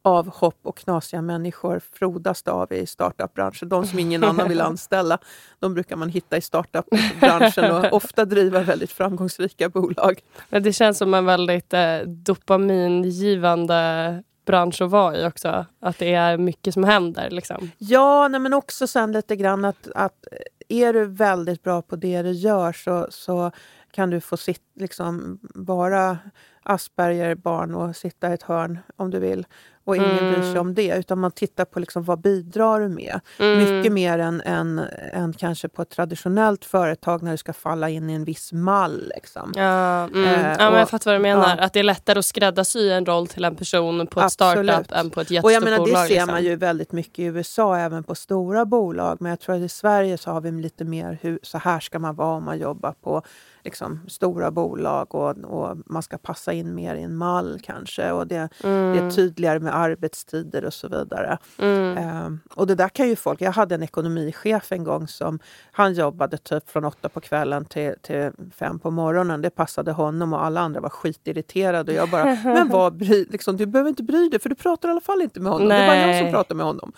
avhopp 0.03 0.59
och 0.63 0.77
knasiga 0.77 1.21
människor 1.21 1.81
frodas 1.93 2.43
det 2.43 2.51
av 2.51 2.73
i 2.73 2.85
startupbranschen. 2.85 3.69
De 3.69 3.85
som 3.85 3.99
ingen 3.99 4.23
annan 4.23 4.49
vill 4.49 4.61
anställa, 4.61 5.17
de 5.59 5.73
brukar 5.73 5.95
man 5.95 6.09
hitta 6.09 6.37
i 6.37 6.41
startupbranschen 6.41 7.71
och 7.71 7.93
ofta 7.93 8.25
driva 8.25 8.63
väldigt 8.63 8.91
framgångsrika 8.91 9.69
bolag. 9.69 10.19
Men 10.49 10.63
Det 10.63 10.73
känns 10.73 10.97
som 10.97 11.13
en 11.13 11.25
väldigt 11.25 11.73
eh, 11.73 11.97
dopamingivande 11.99 14.23
bransch 14.45 14.81
att 14.81 14.89
vara 14.89 15.17
i 15.17 15.25
också. 15.25 15.65
Att 15.79 15.97
det 15.97 16.13
är 16.13 16.37
mycket 16.37 16.73
som 16.73 16.83
händer. 16.83 17.29
Liksom. 17.29 17.71
Ja, 17.77 18.27
nej, 18.27 18.39
men 18.39 18.53
också 18.53 18.87
sen 18.87 19.11
lite 19.11 19.35
grann 19.35 19.65
att, 19.65 19.87
att 19.95 20.27
är 20.69 20.93
du 20.93 21.05
väldigt 21.05 21.63
bra 21.63 21.81
på 21.81 21.95
det 21.95 22.21
du 22.21 22.31
gör 22.31 22.73
så, 22.73 23.07
så 23.09 23.51
kan 23.91 24.09
du 24.09 24.21
få 24.21 24.37
sitt, 24.37 24.61
liksom, 24.75 25.39
vara 25.41 26.17
Asperger-barn 26.63 27.75
och 27.75 27.95
sitta 27.95 28.29
i 28.29 28.33
ett 28.33 28.43
hörn 28.43 28.79
om 28.95 29.11
du 29.11 29.19
vill. 29.19 29.45
Och 29.85 29.95
ingen 29.95 30.09
Mm. 30.19 30.33
bryr 30.33 30.51
sig 30.51 30.59
om 30.59 30.73
det, 30.73 30.95
utan 30.97 31.19
man 31.19 31.31
tittar 31.31 31.65
på 31.65 31.79
liksom, 31.79 32.03
vad 32.03 32.19
bidrar 32.21 32.79
du 32.79 32.89
med. 32.89 33.19
Mm. 33.39 33.57
Mycket 33.77 33.91
mer 33.93 34.19
än, 34.19 34.41
än, 34.41 34.81
än 35.13 35.33
kanske 35.33 35.67
på 35.69 35.81
ett 35.81 35.89
traditionellt 35.89 36.65
företag 36.65 37.23
när 37.23 37.31
du 37.31 37.37
ska 37.37 37.53
falla 37.53 37.89
in 37.89 38.09
i 38.09 38.13
en 38.13 38.23
viss 38.23 38.53
mall. 38.53 39.11
Liksom. 39.15 39.51
Ja, 39.55 40.03
mm. 40.03 40.23
Eh, 40.25 40.55
ja, 40.59 40.69
men 40.69 40.79
jag 40.79 40.89
fattar 40.89 41.11
vad 41.11 41.19
du 41.19 41.21
menar. 41.23 41.55
ja. 41.57 41.63
Att 41.63 41.73
det 41.73 41.79
är 41.79 41.83
lättare 41.83 42.19
att 42.19 42.25
skräddarsy 42.25 42.89
en 42.89 43.05
roll 43.05 43.27
till 43.27 43.43
en 43.45 43.55
person 43.55 44.07
på 44.07 44.19
ett 44.19 44.25
Absolut. 44.25 44.69
startup 44.71 44.91
än 44.91 45.09
på 45.09 45.21
ett 45.21 45.27
Och 45.27 45.31
jättestort 45.31 45.53
jag 45.53 45.63
menar, 45.63 45.77
det 45.77 45.83
bolag. 45.83 46.07
ser 46.07 46.13
liksom. 46.13 46.31
man 46.31 46.43
ju 46.43 46.55
väldigt 46.55 46.91
mycket 46.91 47.19
i 47.19 47.23
USA, 47.23 47.77
även 47.77 48.03
på 48.03 48.15
stora 48.15 48.65
bolag. 48.65 49.17
Men 49.19 49.29
jag 49.29 49.39
tror 49.39 49.55
att 49.55 49.61
i 49.61 49.69
Sverige 49.69 50.17
så 50.17 50.31
har 50.31 50.41
vi 50.41 50.51
lite 50.51 50.83
mer 50.85 51.17
hur, 51.21 51.39
så 51.43 51.57
här 51.57 51.79
ska 51.79 51.99
man 51.99 52.15
vara 52.15 52.35
om 52.37 52.43
man 52.43 52.57
jobbar 52.59 52.93
på 53.03 53.21
liksom, 53.63 53.99
stora 54.07 54.51
bolag 54.51 55.15
och, 55.15 55.29
och 55.37 55.77
man 55.85 56.03
ska 56.03 56.17
passa 56.17 56.53
in 56.53 56.75
mer 56.75 56.95
i 56.95 57.01
en 57.03 57.15
mall 57.15 57.59
kanske. 57.63 58.11
Och 58.11 58.27
det, 58.27 58.49
det 58.61 58.67
är 58.69 59.11
tydligare 59.11 59.59
med 59.59 59.72
arbetstider 59.73 60.65
och 60.65 60.73
så 60.73 60.87
vidare. 60.87 61.37
Mm. 61.57 61.97
Ehm, 61.97 62.39
och 62.55 62.67
det 62.67 62.75
där 62.75 62.89
kan 62.89 63.09
ju 63.09 63.15
folk... 63.15 63.41
Jag 63.41 63.51
hade 63.51 63.75
en 63.75 63.83
ekonomichef 63.83 64.71
en 64.71 64.83
gång 64.83 65.07
som 65.07 65.39
han 65.71 65.93
jobbade 65.93 66.37
typ 66.37 66.69
från 66.69 66.85
åtta 66.85 67.09
på 67.09 67.21
kvällen 67.21 67.65
till, 67.65 67.93
till 68.01 68.31
fem 68.55 68.79
på 68.79 68.91
morgonen. 68.91 69.41
Det 69.41 69.49
passade 69.49 69.91
honom 69.91 70.33
och 70.33 70.45
alla 70.45 70.61
andra 70.61 70.81
var 70.81 70.89
skitirriterade. 70.89 71.91
Och 71.91 71.97
jag 71.97 72.09
bara, 72.09 72.25
men 72.43 72.69
vad 72.69 72.97
bry, 72.97 73.25
liksom, 73.29 73.57
du 73.57 73.65
behöver 73.65 73.89
inte 73.89 74.03
bry 74.03 74.29
dig 74.29 74.39
för 74.39 74.49
du 74.49 74.55
pratar 74.55 74.89
i 74.89 74.91
alla 74.91 75.01
fall 75.01 75.21
inte 75.21 75.39
med 75.39 75.51
honom. 75.51 75.69
Det 75.69 75.75
är 75.75 75.87
bara 75.87 75.97
jag 75.97 76.07
Nej. 76.07 76.23
som 76.23 76.31
pratar 76.31 76.55
med 76.55 76.65
honom. 76.65 76.93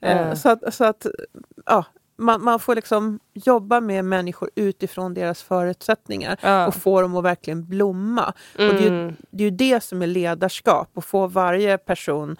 Ja. 0.00 0.36
Så 0.36 0.48
att, 0.48 0.74
så 0.74 0.84
att 0.84 1.06
ja, 1.66 1.84
man, 2.18 2.44
man 2.44 2.58
får 2.60 2.74
liksom 2.74 3.20
jobba 3.34 3.80
med 3.80 4.04
människor 4.04 4.50
utifrån 4.54 5.14
deras 5.14 5.42
förutsättningar 5.42 6.38
Ja. 6.42 6.66
och 6.66 6.74
få 6.74 7.00
dem 7.00 7.16
att 7.16 7.24
verkligen 7.24 7.66
blomma. 7.68 8.24
Och 8.28 8.34
det, 8.58 8.64
är 8.78 8.80
ju, 8.80 8.88
Mm. 8.88 9.16
det 9.30 9.44
är 9.44 9.50
det 9.50 9.82
som 9.82 10.02
är 10.02 10.06
ledarskap, 10.06 10.98
att 10.98 11.04
få 11.04 11.26
varje 11.26 11.78
person 11.78 12.36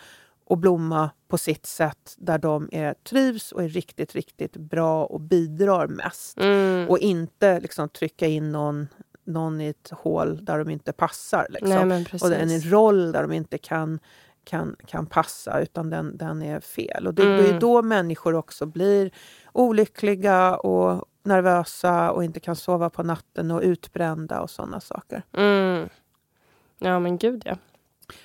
och 0.46 0.58
blomma 0.58 1.10
på 1.28 1.38
sitt 1.38 1.66
sätt 1.66 2.14
där 2.18 2.38
de 2.38 2.68
är, 2.72 2.94
trivs 2.94 3.52
och 3.52 3.64
är 3.64 3.68
riktigt, 3.68 4.14
riktigt 4.14 4.56
bra 4.56 5.04
och 5.04 5.20
bidrar 5.20 5.86
mest. 5.86 6.38
Mm. 6.40 6.88
Och 6.88 6.98
inte 6.98 7.60
liksom 7.60 7.88
trycka 7.88 8.26
in 8.26 8.52
någon, 8.52 8.88
någon 9.26 9.60
i 9.60 9.68
ett 9.68 9.90
hål 9.92 10.44
där 10.44 10.58
de 10.58 10.70
inte 10.70 10.92
passar. 10.92 11.46
Liksom. 11.50 11.88
Nej, 11.88 12.06
och 12.22 12.32
en 12.32 12.70
roll 12.70 13.12
där 13.12 13.22
de 13.22 13.32
inte 13.32 13.58
kan, 13.58 13.98
kan, 14.44 14.76
kan 14.86 15.06
passa, 15.06 15.60
utan 15.60 15.90
den, 15.90 16.16
den 16.16 16.42
är 16.42 16.60
fel. 16.60 17.06
Och 17.06 17.14
det, 17.14 17.22
det 17.36 17.42
är 17.44 17.48
Mm. 17.48 17.60
då 17.60 17.82
människor 17.82 18.34
också 18.34 18.66
blir 18.66 19.10
olyckliga 19.58 20.56
och 20.56 21.04
nervösa 21.22 22.10
och 22.10 22.24
inte 22.24 22.40
kan 22.40 22.56
sova 22.56 22.90
på 22.90 23.02
natten 23.02 23.50
och 23.50 23.60
utbrända 23.62 24.40
och 24.40 24.50
sådana 24.50 24.80
saker. 24.80 25.22
Mm. 25.32 25.88
Ja, 26.78 26.98
men 26.98 27.18
gud 27.18 27.42
ja. 27.44 27.56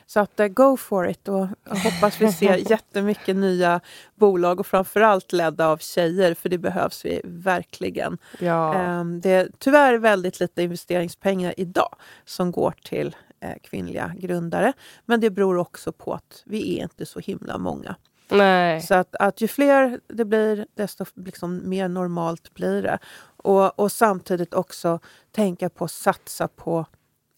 Så 0.05 0.19
att 0.19 0.39
uh, 0.39 0.47
go 0.47 0.77
for 0.77 1.09
it 1.09 1.27
och 1.27 1.47
hoppas 1.65 2.21
vi 2.21 2.31
ser 2.31 2.55
jättemycket 2.71 3.35
nya 3.35 3.79
bolag 4.15 4.59
och 4.59 4.67
framförallt 4.67 5.31
ledda 5.31 5.67
av 5.67 5.77
tjejer 5.77 6.33
för 6.33 6.49
det 6.49 6.57
behövs 6.57 7.05
vi 7.05 7.21
verkligen. 7.23 8.17
ja. 8.39 8.73
Ehm, 8.73 9.21
det 9.21 9.29
är 9.29 9.49
tyvärr 9.59 9.97
väldigt 9.97 10.39
lite 10.39 10.63
investeringspengar 10.63 11.53
idag 11.57 11.95
som 12.25 12.51
går 12.51 12.73
till 12.83 13.15
eh, 13.39 13.55
kvinnliga 13.63 14.13
grundare. 14.17 14.73
Men 15.05 15.19
det 15.19 15.29
beror 15.29 15.57
också 15.57 15.91
på 15.91 16.13
att 16.13 16.43
vi 16.45 16.77
är 16.77 16.83
inte 16.83 17.05
så 17.05 17.19
himla 17.19 17.57
många. 17.57 17.95
Nej. 18.29 18.81
Så 18.81 18.95
att, 18.95 19.15
att 19.15 19.41
ju 19.41 19.47
fler 19.47 19.99
det 20.07 20.25
blir, 20.25 20.65
desto 20.75 21.05
liksom 21.15 21.69
mer 21.69 21.87
normalt 21.87 22.53
blir 22.53 22.81
det. 22.81 22.99
Och, 23.37 23.79
och 23.79 23.91
samtidigt 23.91 24.53
också 24.53 24.99
tänka 25.31 25.69
på 25.69 25.85
att 25.85 25.91
satsa 25.91 26.47
på 26.47 26.85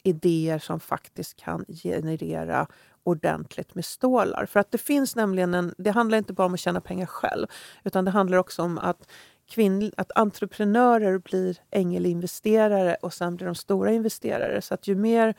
idéer 0.04 0.60
som 0.60 0.80
faktiskt 0.80 1.36
kan 1.36 1.66
generera 1.84 2.68
ordentligt 3.04 3.76
med 3.76 3.86
stålar. 3.86 4.46
För 4.46 4.60
att 4.60 4.72
det 4.72 4.78
finns 4.78 5.16
nämligen 5.16 5.54
en, 5.54 5.76
det 5.78 5.92
handlar 5.92 6.18
inte 6.18 6.34
bara 6.34 6.48
om 6.48 6.54
att 6.54 6.60
tjäna 6.60 6.82
pengar 6.82 7.06
själv, 7.06 7.48
utan 7.84 8.06
det 8.06 8.12
handlar 8.12 8.38
också 8.38 8.62
om 8.62 8.78
att, 8.78 9.10
kvinn, 9.50 9.92
att 9.98 10.12
entreprenörer 10.16 11.18
blir 11.18 11.58
ängelinvesterare 11.72 12.96
och 13.02 13.14
sen 13.14 13.36
blir 13.36 13.46
de 13.46 13.56
stora 13.56 13.92
investerare. 13.92 14.62
Så 14.62 14.74
att 14.74 14.88
ju 14.88 14.96
mer 14.96 15.36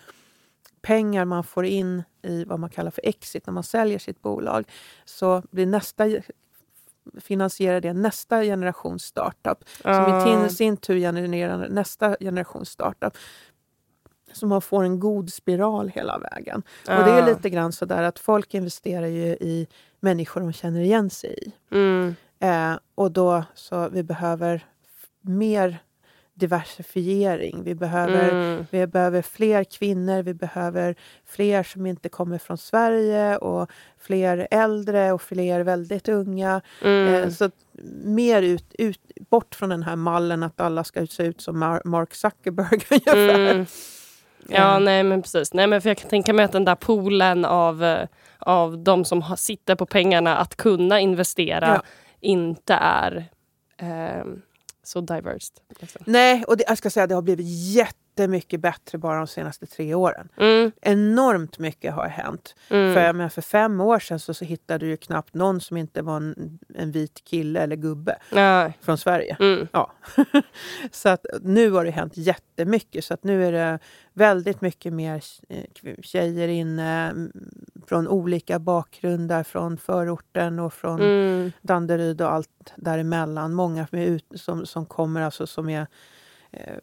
pengar 0.86 1.24
man 1.24 1.44
får 1.44 1.64
in 1.64 2.02
i 2.22 2.44
vad 2.44 2.60
man 2.60 2.70
kallar 2.70 2.90
för 2.90 3.06
exit 3.06 3.46
när 3.46 3.52
man 3.52 3.62
säljer 3.62 3.98
sitt 3.98 4.22
bolag 4.22 4.64
så 5.04 5.42
blir 5.50 5.66
nästa 5.66 6.04
finansierar 7.20 7.80
det 7.80 7.92
nästa 7.92 8.42
generations 8.42 9.02
startup 9.02 9.64
som 9.82 10.46
i 10.46 10.50
sin 10.50 10.76
tur 10.76 10.98
genererar 10.98 11.68
nästa 11.68 12.16
generations 12.20 12.70
startup. 12.70 13.16
Så 14.32 14.46
man 14.46 14.62
får 14.62 14.84
en 14.84 15.00
god 15.00 15.32
spiral 15.32 15.88
hela 15.88 16.18
vägen. 16.18 16.62
Och 16.88 17.04
det 17.04 17.10
är 17.10 17.26
lite 17.26 17.50
grann 17.50 17.72
så 17.72 17.84
där 17.84 18.02
att 18.02 18.18
folk 18.18 18.54
investerar 18.54 19.06
ju 19.06 19.26
i 19.26 19.66
människor 20.00 20.40
de 20.40 20.52
känner 20.52 20.80
igen 20.80 21.10
sig 21.10 21.38
i. 21.42 21.52
Mm. 21.70 22.14
Eh, 22.40 22.78
och 22.94 23.12
då 23.12 23.44
så 23.54 23.88
vi 23.88 24.02
behöver 24.02 24.66
mer 25.20 25.78
diversifiering. 26.36 27.62
Vi 27.64 27.74
behöver, 27.74 28.28
Mm. 28.30 28.66
vi 28.70 28.86
behöver 28.86 29.22
fler 29.22 29.64
kvinnor, 29.64 30.22
vi 30.22 30.34
behöver 30.34 30.94
fler 31.26 31.62
som 31.62 31.86
inte 31.86 32.08
kommer 32.08 32.38
från 32.38 32.58
Sverige 32.58 33.36
och 33.36 33.70
fler 34.00 34.48
äldre 34.50 35.12
och 35.12 35.22
fler 35.22 35.60
väldigt 35.60 36.08
unga. 36.08 36.60
Mm. 36.84 37.14
Eh, 37.14 37.28
så 37.30 37.50
mer 38.04 38.42
ut, 38.42 38.74
ut, 38.78 39.00
bort 39.30 39.54
från 39.54 39.68
den 39.68 39.82
här 39.82 39.96
mallen 39.96 40.42
att 40.42 40.60
alla 40.60 40.84
ska 40.84 41.06
se 41.06 41.22
ut 41.22 41.40
som 41.40 41.62
Mar- 41.64 41.82
Mark 41.84 42.14
Zuckerberg 42.14 42.80
ungefär. 42.90 43.50
Mm. 43.50 43.66
Ja, 44.48 44.74
Eh, 44.76 44.80
nej 44.80 45.02
men 45.02 45.22
precis. 45.22 45.54
Nej, 45.54 45.66
men 45.66 45.80
för 45.82 45.90
jag 45.90 45.96
kan 45.98 46.10
tänka 46.10 46.32
mig 46.32 46.44
att 46.44 46.52
den 46.52 46.64
där 46.64 46.74
poolen 46.74 47.44
av, 47.44 47.84
eh, 47.84 48.08
av 48.38 48.78
de 48.78 49.04
som 49.04 49.22
har, 49.22 49.36
sitter 49.36 49.74
på 49.74 49.86
pengarna 49.86 50.36
att 50.36 50.56
kunna 50.56 51.00
investera 51.00 51.68
Ja. 51.68 51.82
inte 52.20 52.74
är 52.74 53.24
ehm, 53.78 54.42
så 54.86 55.00
diverse. 55.00 55.52
Liksom. 55.80 56.02
Nej, 56.06 56.44
och 56.44 56.56
det, 56.56 56.64
jag 56.68 56.78
ska 56.78 56.90
säga 56.90 57.06
det 57.06 57.14
har 57.14 57.22
blivit 57.22 57.46
jättemycket 58.20 58.60
bättre 58.60 58.98
bara 58.98 59.18
de 59.18 59.26
senaste 59.26 59.66
tre 59.66 59.94
åren. 59.94 60.28
Mm, 60.36 60.72
Enormt 60.80 61.58
mycket 61.58 61.94
har 61.94 62.08
hänt. 62.08 62.54
mm. 62.68 62.94
För, 62.94 63.00
jag 63.00 63.16
menar, 63.16 63.28
för 63.28 63.42
fem 63.42 63.80
år 63.80 63.98
sedan 63.98 64.18
så, 64.20 64.34
så 64.34 64.44
hittade 64.44 64.78
du 64.78 64.90
ju 64.90 64.96
knappt 64.96 65.34
någon 65.34 65.60
som 65.60 65.76
inte 65.76 66.02
var 66.02 66.16
en, 66.16 66.58
en 66.74 66.92
vit 66.92 67.24
kille 67.24 67.60
eller 67.60 67.76
gubbe 67.76 68.16
Ja, 68.32 68.72
från 68.80 68.98
Sverige. 68.98 69.36
mm. 69.40 69.68
Ja. 69.72 69.92
så 70.90 71.08
att 71.08 71.26
nu 71.42 71.70
har 71.70 71.84
det 71.84 71.90
hänt 71.90 72.12
jättemycket. 72.16 73.04
Så 73.04 73.14
att 73.14 73.24
nu 73.24 73.46
är 73.46 73.52
det 73.52 73.78
väldigt 74.12 74.60
mycket 74.60 74.92
mer 74.92 75.22
eh, 75.48 75.64
tjejer 76.02 76.48
inne 76.48 77.14
från 77.86 78.08
olika 78.08 78.58
bakgrunder, 78.58 79.42
från 79.42 79.76
förorten 79.78 80.58
och 80.58 80.72
från 80.74 81.00
Mm. 81.00 81.52
Danderyd 81.62 82.20
och 82.20 82.32
allt 82.32 82.72
däremellan. 82.76 83.54
Många 83.54 83.86
som, 83.86 83.98
ut, 83.98 84.24
som, 84.34 84.66
som 84.66 84.86
kommer, 84.86 85.20
alltså 85.20 85.46
som 85.46 85.68
är 85.68 85.86
eh, 86.50 86.76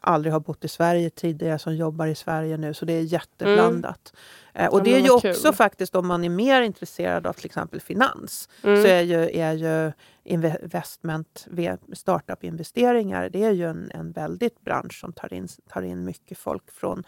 aldrig 0.00 0.32
har 0.32 0.40
bott 0.40 0.64
i 0.64 0.68
Sverige 0.68 1.10
tidigare, 1.10 1.58
som 1.58 1.76
jobbar 1.76 2.06
i 2.06 2.14
Sverige 2.14 2.56
nu. 2.56 2.74
Så 2.74 2.84
det 2.84 2.92
är 2.92 3.00
jätteblandat. 3.02 4.12
Eh, 4.54 4.66
och 4.68 4.82
det 4.82 4.94
är 4.94 4.98
ju 5.00 5.10
också 5.10 5.48
kul. 5.48 5.54
faktiskt 5.54 5.94
om 5.94 6.06
man 6.06 6.24
är 6.24 6.28
mer 6.28 6.62
intresserad 6.62 7.26
av 7.26 7.32
till 7.32 7.46
exempel 7.46 7.80
finans 7.80 8.48
Mm. 8.62 8.82
så 8.82 8.88
är 8.88 9.00
ju, 9.00 9.38
är 9.38 9.52
ju 9.52 9.92
investment, 10.24 11.46
startup-investeringar, 11.92 13.28
det 13.28 13.44
är 13.44 13.50
ju 13.50 13.70
en, 13.70 13.90
en 13.94 14.12
väldigt 14.12 14.60
bransch 14.60 15.00
som 15.00 15.12
tar 15.12 15.34
in, 15.34 15.48
tar 15.68 15.82
in 15.82 16.04
mycket 16.04 16.38
folk 16.38 16.70
från 16.70 17.04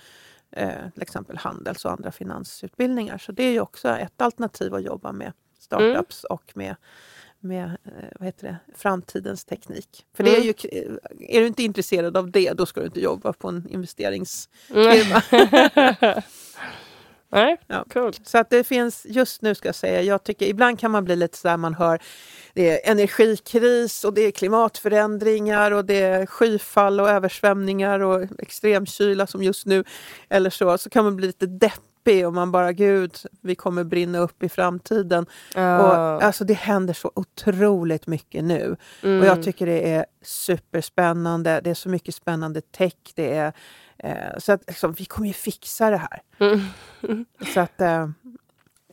eh, 0.50 0.90
till 0.92 1.02
exempel 1.02 1.36
handels 1.36 1.84
och 1.84 1.92
andra 1.92 2.12
finansutbildningar. 2.12 3.18
Så 3.18 3.32
det 3.32 3.42
är 3.42 3.52
ju 3.52 3.60
också 3.60 3.88
ett 3.88 4.20
alternativ 4.20 4.74
att 4.74 4.82
jobba 4.82 5.12
med 5.12 5.32
startups 5.58 6.24
Mm. 6.24 6.34
och 6.34 6.52
med 6.56 6.76
med 7.40 7.64
eh, 7.64 7.92
vad 8.18 8.26
heter 8.26 8.46
det, 8.46 8.56
framtidens 8.76 9.44
teknik. 9.44 10.06
För 10.16 10.24
det 10.24 10.30
är, 10.30 10.40
Mm. 10.40 10.46
ju, 10.46 10.98
är 11.28 11.40
du 11.40 11.46
inte 11.46 11.62
intresserad 11.62 12.16
av 12.16 12.30
det, 12.30 12.52
då 12.52 12.66
ska 12.66 12.80
du 12.80 12.86
inte 12.86 13.00
jobba 13.00 13.32
på 13.32 13.48
en 13.48 13.66
investerings... 13.70 14.48
Mm. 14.74 14.92
firma. 14.92 15.22
Nej, 17.32 17.56
Ja. 17.66 17.84
coolt. 17.92 18.20
Så 18.28 18.38
att 18.38 18.50
det 18.50 18.64
finns, 18.64 19.06
just 19.08 19.42
nu 19.42 19.54
ska 19.54 19.68
jag 19.68 19.74
säga, 19.74 20.02
jag 20.02 20.24
tycker 20.24 20.46
ibland 20.46 20.78
kan 20.80 20.90
man 20.90 21.04
bli 21.04 21.16
lite 21.16 21.38
så 21.38 21.48
här, 21.48 21.56
man 21.56 21.74
hör 21.74 22.02
det 22.54 22.70
är 22.86 22.90
energikris 22.90 24.04
och 24.04 24.14
det 24.14 24.20
är 24.20 24.30
klimatförändringar 24.30 25.70
och 25.70 25.84
det 25.84 25.94
är 26.02 26.26
skyfall 26.26 27.00
och 27.00 27.08
översvämningar 27.10 28.00
och 28.00 28.22
extremkyla 28.38 29.26
som 29.26 29.42
just 29.42 29.66
nu. 29.66 29.84
Eller 30.28 30.50
så, 30.50 30.78
så 30.78 30.90
kan 30.90 31.04
man 31.04 31.16
bli 31.16 31.26
lite 31.26 31.46
deppig 31.46 31.85
och 32.06 32.34
man 32.34 32.52
bara 32.52 32.72
gud, 32.72 33.16
vi 33.40 33.54
kommer 33.54 33.84
brinna 33.84 34.18
upp 34.18 34.42
i 34.42 34.48
framtiden. 34.48 35.26
Ja. 35.54 35.82
Och, 35.82 36.22
alltså 36.22 36.44
det 36.44 36.54
händer 36.54 36.94
så 36.94 37.12
otroligt 37.14 38.06
mycket 38.06 38.44
nu. 38.44 38.76
Mm. 39.02 39.20
Och 39.20 39.26
jag 39.26 39.42
tycker 39.42 39.66
det 39.66 39.92
är 39.92 40.06
superspännande. 40.22 41.60
Det 41.64 41.70
är 41.70 41.74
så 41.74 41.88
mycket 41.88 42.14
spännande 42.14 42.60
tech. 42.60 42.94
Det 43.14 43.36
är, 43.36 43.52
eh, 43.98 44.38
så 44.38 44.52
att 44.52 44.62
liksom, 44.66 44.92
vi 44.92 45.04
kommer 45.04 45.28
ju 45.28 45.34
fixa 45.34 45.90
det 45.90 45.96
här. 45.96 46.22
Mm. 46.38 46.60
Så 47.54 47.60
att, 47.60 47.80
eh, 47.80 48.08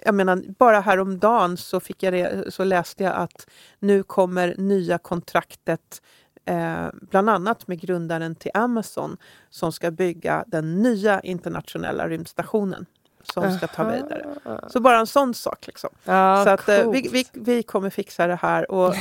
jag 0.06 0.16
menar, 0.16 0.44
bara 0.60 0.80
häromdagen 0.80 1.58
så, 1.58 1.80
fick 1.80 2.04
jag 2.04 2.14
det, 2.14 2.54
så 2.54 2.64
läste 2.64 3.04
jag 3.04 3.16
att 3.16 3.48
nu 3.80 4.04
kommer 4.04 4.56
nya 4.58 4.98
kontraktet 4.98 6.02
eh, 6.46 6.88
bland 7.02 7.30
annat 7.30 7.68
med 7.68 7.82
grundaren 7.82 8.36
till 8.36 8.52
Amazon 8.54 9.18
som 9.50 9.72
ska 9.72 9.92
bygga 9.92 10.44
den 10.48 10.82
nya 10.82 11.22
internationella 11.22 12.10
rymdstationen 12.10 12.86
som 13.24 13.52
ska 13.52 13.68
ta 13.68 13.84
vidare. 13.84 14.26
Så 14.70 14.80
bara 14.80 15.00
en 15.00 15.08
sån 15.08 15.34
sak. 15.34 15.68
Liksom. 15.68 15.90
Ja, 16.04 16.44
så 16.46 16.50
att, 16.50 16.70
eh, 16.70 16.84
coolt. 16.84 16.96
vi, 16.98 17.10
vi, 17.12 17.26
vi 17.34 17.64
kommer 17.64 17.90
fixa 17.90 18.28
det 18.28 18.36
här. 18.36 18.72
Och 18.72 18.96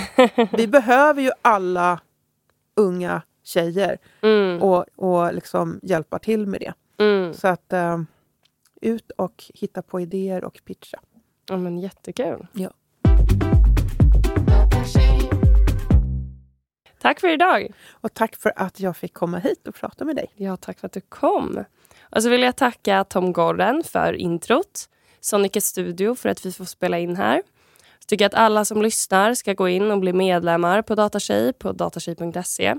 vi 0.52 0.66
behöver 0.66 1.22
ju 1.22 1.30
alla 1.42 2.00
unga 2.76 3.22
tjejer 3.44 3.98
Mm. 4.22 4.62
och, 4.62 4.84
och 4.96 5.34
liksom 5.34 5.80
hjälpa 5.82 6.18
till 6.18 6.46
med 6.46 6.60
det. 6.60 6.72
Mm. 7.04 7.34
Så 7.34 7.48
att 7.48 7.72
eh, 7.72 7.98
ut 8.80 9.10
och 9.10 9.44
hitta 9.54 9.82
på 9.82 10.00
idéer 10.00 10.44
och 10.44 10.60
pitcha. 10.64 10.98
Ja, 11.48 11.56
men 11.56 11.78
jättekul. 11.78 12.46
Ja. 12.52 12.70
Tack 17.00 17.20
för 17.20 17.28
idag. 17.28 17.68
Och 17.90 18.14
tack 18.14 18.36
för 18.36 18.52
att 18.56 18.80
jag 18.80 18.96
fick 18.96 19.14
komma 19.14 19.38
hit 19.38 19.68
och 19.68 19.74
prata 19.74 20.04
med 20.04 20.16
dig. 20.16 20.32
Ja, 20.34 20.56
tack 20.56 20.78
för 20.78 20.86
att 20.86 20.92
du 20.92 21.00
kom. 21.00 21.64
Och 22.12 22.22
så 22.22 22.28
vill 22.28 22.42
jag 22.42 22.56
tacka 22.56 23.04
Tom 23.04 23.32
Gordon 23.32 23.82
för 23.84 24.12
introt, 24.12 24.88
Sonica 25.20 25.60
Studio 25.60 26.14
för 26.14 26.28
att 26.28 26.46
vi 26.46 26.52
får 26.52 26.64
spela 26.64 26.98
in 26.98 27.16
här. 27.16 27.42
Jag 28.00 28.06
tycker 28.06 28.26
att 28.26 28.34
alla 28.34 28.64
som 28.64 28.82
lyssnar 28.82 29.34
ska 29.34 29.52
gå 29.52 29.68
in 29.68 29.90
och 29.90 30.00
bli 30.00 30.12
medlemmar 30.12 30.82
på 30.82 30.94
Datatjej 30.94 31.52
på 31.52 31.72
datatjej.se. 31.72 32.74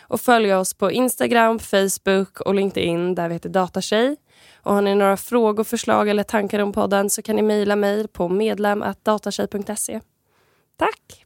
Och 0.00 0.20
följa 0.20 0.58
oss 0.58 0.74
på 0.74 0.92
Instagram, 0.92 1.58
Facebook 1.58 2.40
och 2.40 2.54
LinkedIn 2.54 3.14
där 3.14 3.28
vi 3.28 3.34
heter 3.34 3.48
Datatjej. 3.48 4.16
Och 4.56 4.74
har 4.74 4.82
ni 4.82 4.94
några 4.94 5.16
frågor, 5.16 5.64
förslag 5.64 6.08
eller 6.08 6.22
tankar 6.22 6.58
om 6.58 6.72
podden 6.72 7.10
så 7.10 7.22
kan 7.22 7.36
ni 7.36 7.42
mejla 7.42 7.76
mig 7.76 8.08
på 8.08 8.28
medlem.datatjej.se. 8.28 10.00
Tack! 10.76 11.24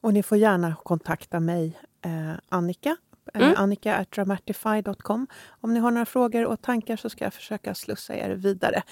Och 0.00 0.14
ni 0.14 0.22
får 0.22 0.38
gärna 0.38 0.74
kontakta 0.82 1.40
mig, 1.40 1.78
eh, 2.04 2.38
Annika. 2.48 2.96
Eh, 3.36 3.42
Mm. 3.42 3.54
Annika 3.56 3.96
at 3.96 4.10
dramatify.com. 4.10 5.26
Om 5.60 5.74
ni 5.74 5.80
har 5.80 5.90
några 5.90 6.06
frågor 6.06 6.44
och 6.46 6.62
tankar 6.62 6.96
så 6.96 7.10
ska 7.10 7.24
jag 7.24 7.34
försöka 7.34 7.74
slussa 7.74 8.16
er 8.16 8.30
vidare. 8.30 8.82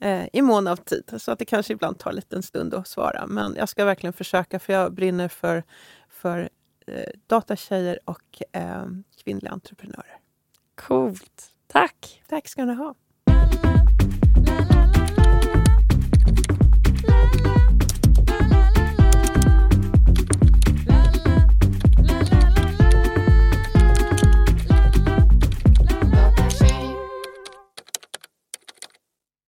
eh, 0.00 0.26
i 0.32 0.42
mån 0.42 0.66
av 0.66 0.76
tid. 0.76 1.14
Så 1.18 1.32
att 1.32 1.38
det 1.38 1.44
kanske 1.44 1.72
ibland 1.72 1.98
tar 1.98 2.10
en 2.10 2.16
liten 2.16 2.42
stund 2.42 2.74
att 2.74 2.88
svara. 2.88 3.26
Men 3.26 3.54
jag 3.58 3.68
ska 3.68 3.84
verkligen 3.84 4.12
försöka 4.12 4.58
för 4.58 4.72
jag 4.72 4.92
brinner 4.94 5.28
för, 5.28 5.62
för 6.08 6.48
eh, 6.86 7.02
datatjejer 7.26 7.98
och 8.04 8.42
eh, 8.52 8.84
kvinnliga 9.24 9.52
entreprenörer. 9.52 10.18
Coolt. 10.74 11.50
Tack! 11.66 12.22
Tack 12.28 12.48
ska 12.48 12.64
ni 12.64 12.74
ha. 12.74 12.94